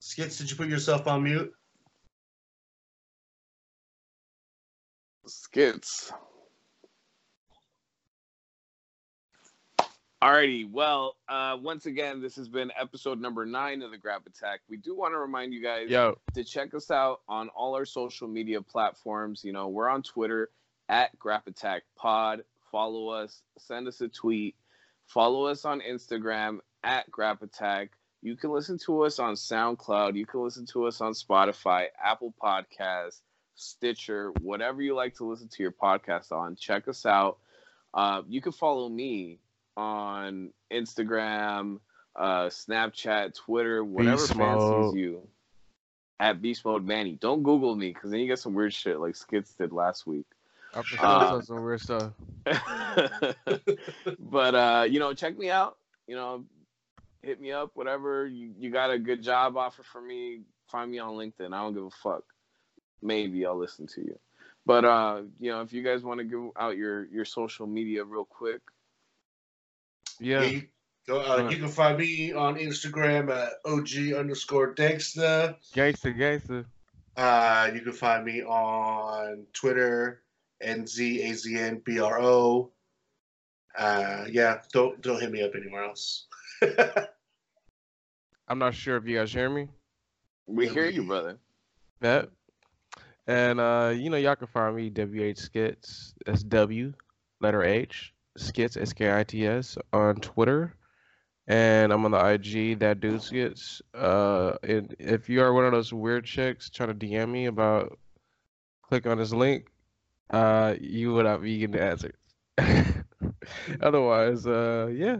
Skits, 0.00 0.38
did 0.38 0.50
you 0.50 0.56
put 0.56 0.68
yourself 0.68 1.06
on 1.06 1.22
mute? 1.22 1.52
Skits. 5.26 6.12
Alrighty, 10.22 10.70
well, 10.70 11.16
uh, 11.28 11.56
once 11.60 11.84
again, 11.84 12.22
this 12.22 12.34
has 12.36 12.48
been 12.48 12.72
episode 12.80 13.20
number 13.20 13.44
nine 13.44 13.82
of 13.82 13.90
the 13.90 13.98
Grap 13.98 14.26
Attack. 14.26 14.60
We 14.70 14.78
do 14.78 14.96
want 14.96 15.12
to 15.12 15.18
remind 15.18 15.52
you 15.52 15.62
guys 15.62 15.90
Yo, 15.90 16.16
to 16.32 16.42
check 16.42 16.72
us 16.72 16.90
out 16.90 17.20
on 17.28 17.50
all 17.50 17.74
our 17.74 17.84
social 17.84 18.26
media 18.26 18.62
platforms. 18.62 19.44
You 19.44 19.52
know, 19.52 19.68
we're 19.68 19.88
on 19.88 20.02
Twitter 20.02 20.48
at 20.88 21.18
Grap 21.18 21.46
Attack 21.46 21.82
Pod. 21.96 22.42
Follow 22.74 23.10
us, 23.10 23.42
send 23.56 23.86
us 23.86 24.00
a 24.00 24.08
tweet. 24.08 24.56
Follow 25.06 25.46
us 25.46 25.64
on 25.64 25.80
Instagram 25.80 26.58
at 26.82 27.08
Grap 27.08 27.40
Attack. 27.42 27.90
You 28.20 28.34
can 28.34 28.50
listen 28.50 28.78
to 28.78 29.04
us 29.04 29.20
on 29.20 29.34
SoundCloud. 29.34 30.16
You 30.16 30.26
can 30.26 30.42
listen 30.42 30.66
to 30.72 30.86
us 30.86 31.00
on 31.00 31.12
Spotify, 31.12 31.86
Apple 32.04 32.34
Podcasts, 32.42 33.20
Stitcher, 33.54 34.32
whatever 34.40 34.82
you 34.82 34.96
like 34.96 35.14
to 35.18 35.24
listen 35.24 35.46
to 35.50 35.62
your 35.62 35.70
podcast 35.70 36.32
on. 36.32 36.56
Check 36.56 36.88
us 36.88 37.06
out. 37.06 37.38
Uh, 37.94 38.22
you 38.26 38.42
can 38.42 38.50
follow 38.50 38.88
me 38.88 39.38
on 39.76 40.50
Instagram, 40.72 41.78
uh, 42.16 42.46
Snapchat, 42.46 43.36
Twitter, 43.36 43.84
whatever 43.84 44.16
Beast 44.16 44.34
fancies 44.34 44.68
Mode. 44.68 44.96
you. 44.96 45.28
At 46.18 46.42
Beast 46.42 46.64
Mode 46.64 46.84
Manny. 46.84 47.18
Don't 47.20 47.44
Google 47.44 47.76
me 47.76 47.92
because 47.94 48.10
then 48.10 48.18
you 48.18 48.26
get 48.26 48.40
some 48.40 48.54
weird 48.54 48.74
shit 48.74 48.98
like 48.98 49.14
Skits 49.14 49.54
did 49.54 49.70
last 49.70 50.08
week. 50.08 50.26
I 50.76 50.82
prefer 50.82 51.06
Uh, 51.06 51.40
some 51.42 51.62
weird 51.64 51.80
stuff. 51.80 52.12
but 54.18 54.54
uh, 54.54 54.86
you 54.88 54.98
know, 54.98 55.14
check 55.14 55.36
me 55.38 55.50
out. 55.50 55.76
You 56.06 56.16
know, 56.16 56.44
hit 57.22 57.40
me 57.40 57.52
up, 57.52 57.70
whatever. 57.74 58.26
You 58.26 58.52
you 58.58 58.70
got 58.70 58.90
a 58.90 58.98
good 58.98 59.22
job 59.22 59.56
offer 59.56 59.82
for 59.82 60.00
me, 60.00 60.40
find 60.70 60.90
me 60.90 60.98
on 60.98 61.14
LinkedIn. 61.14 61.52
I 61.54 61.62
don't 61.62 61.74
give 61.74 61.84
a 61.84 61.90
fuck. 61.90 62.24
Maybe 63.02 63.44
I'll 63.46 63.58
listen 63.58 63.86
to 63.94 64.00
you. 64.00 64.18
But 64.66 64.84
uh, 64.84 65.22
you 65.38 65.50
know, 65.50 65.60
if 65.62 65.72
you 65.72 65.82
guys 65.82 66.02
want 66.02 66.18
to 66.18 66.24
give 66.24 66.40
out 66.58 66.76
your 66.76 67.06
your 67.06 67.24
social 67.24 67.66
media 67.66 68.04
real 68.04 68.24
quick, 68.24 68.60
Yeah. 70.20 70.42
you, 70.42 70.62
go, 71.06 71.20
uh, 71.20 71.48
you 71.50 71.56
can 71.58 71.68
find 71.68 71.98
me 71.98 72.32
on 72.32 72.56
Instagram 72.56 73.30
at 73.30 73.52
OG 73.64 74.18
underscore 74.18 74.72
Dexter. 74.74 75.54
Gangsta, 75.74 76.16
gangsta. 76.16 76.64
Uh, 77.16 77.70
you 77.74 77.80
can 77.82 77.92
find 77.92 78.24
me 78.24 78.42
on 78.42 79.44
Twitter, 79.52 80.22
NZAZNBRO. 80.64 82.70
Uh, 83.76 84.24
yeah, 84.30 84.60
don't 84.72 85.00
don't 85.00 85.20
hit 85.20 85.32
me 85.32 85.42
up 85.42 85.52
anywhere 85.56 85.84
else. 85.84 86.26
I'm 88.48 88.58
not 88.58 88.74
sure 88.74 88.96
if 88.96 89.06
you 89.06 89.16
guys 89.16 89.32
hear 89.32 89.50
me. 89.50 89.68
we 90.46 90.68
hear 90.68 90.86
you, 90.86 91.04
brother. 91.04 91.38
Bet. 92.00 92.28
And 93.26 93.58
uh, 93.58 93.92
you 93.94 94.10
know, 94.10 94.18
y'all 94.18 94.36
can 94.36 94.46
find 94.46 94.76
me 94.76 94.90
WH 94.90 95.38
Skits. 95.38 96.14
That's 96.26 96.42
W, 96.44 96.92
letter 97.40 97.64
H, 97.64 98.12
Skits 98.36 98.76
S 98.76 98.92
K 98.92 99.18
I 99.18 99.24
T 99.24 99.46
S 99.46 99.78
on 99.92 100.16
Twitter, 100.16 100.74
and 101.46 101.92
I'm 101.92 102.04
on 102.04 102.10
the 102.10 102.18
IG 102.18 102.78
that 102.80 103.00
dude 103.00 103.22
Skits. 103.22 103.80
Uh, 103.94 104.54
and 104.62 104.94
if 104.98 105.28
you 105.28 105.40
are 105.40 105.54
one 105.54 105.64
of 105.64 105.72
those 105.72 105.92
weird 105.92 106.26
chicks 106.26 106.68
trying 106.68 106.90
to 106.90 106.94
DM 107.06 107.30
me 107.30 107.46
about 107.46 107.98
click 108.82 109.06
on 109.06 109.16
this 109.16 109.32
link, 109.32 109.68
uh, 110.30 110.74
you 110.80 111.12
would 111.14 111.24
not 111.24 111.42
be 111.42 111.58
getting 111.58 111.76
the 111.76 111.82
answer. 111.82 112.14
Otherwise, 113.80 114.46
uh, 114.46 114.90
yeah, 114.92 115.18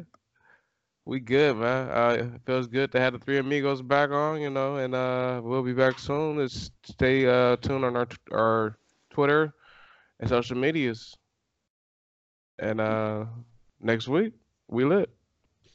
we 1.04 1.20
good, 1.20 1.56
man. 1.56 1.90
Uh, 1.90 2.16
it 2.18 2.40
feels 2.46 2.66
good 2.66 2.92
to 2.92 3.00
have 3.00 3.12
the 3.12 3.18
three 3.18 3.38
amigos 3.38 3.82
back 3.82 4.10
on, 4.10 4.40
you 4.40 4.50
know, 4.50 4.76
and 4.76 4.94
uh, 4.94 5.40
we'll 5.42 5.62
be 5.62 5.72
back 5.72 5.98
soon. 5.98 6.38
Let's 6.38 6.70
stay 6.84 7.26
uh, 7.26 7.56
tuned 7.56 7.84
on 7.84 7.96
our 7.96 8.06
t- 8.06 8.16
our 8.32 8.78
Twitter 9.10 9.52
and 10.20 10.28
social 10.28 10.56
medias. 10.56 11.16
And 12.58 12.80
uh, 12.80 13.26
next 13.80 14.08
week 14.08 14.32
we 14.68 14.84
lit. 14.84 15.10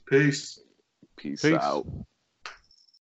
Peace. 0.08 0.60
Peace, 1.18 1.42
Peace. 1.42 1.54
out. 1.54 1.86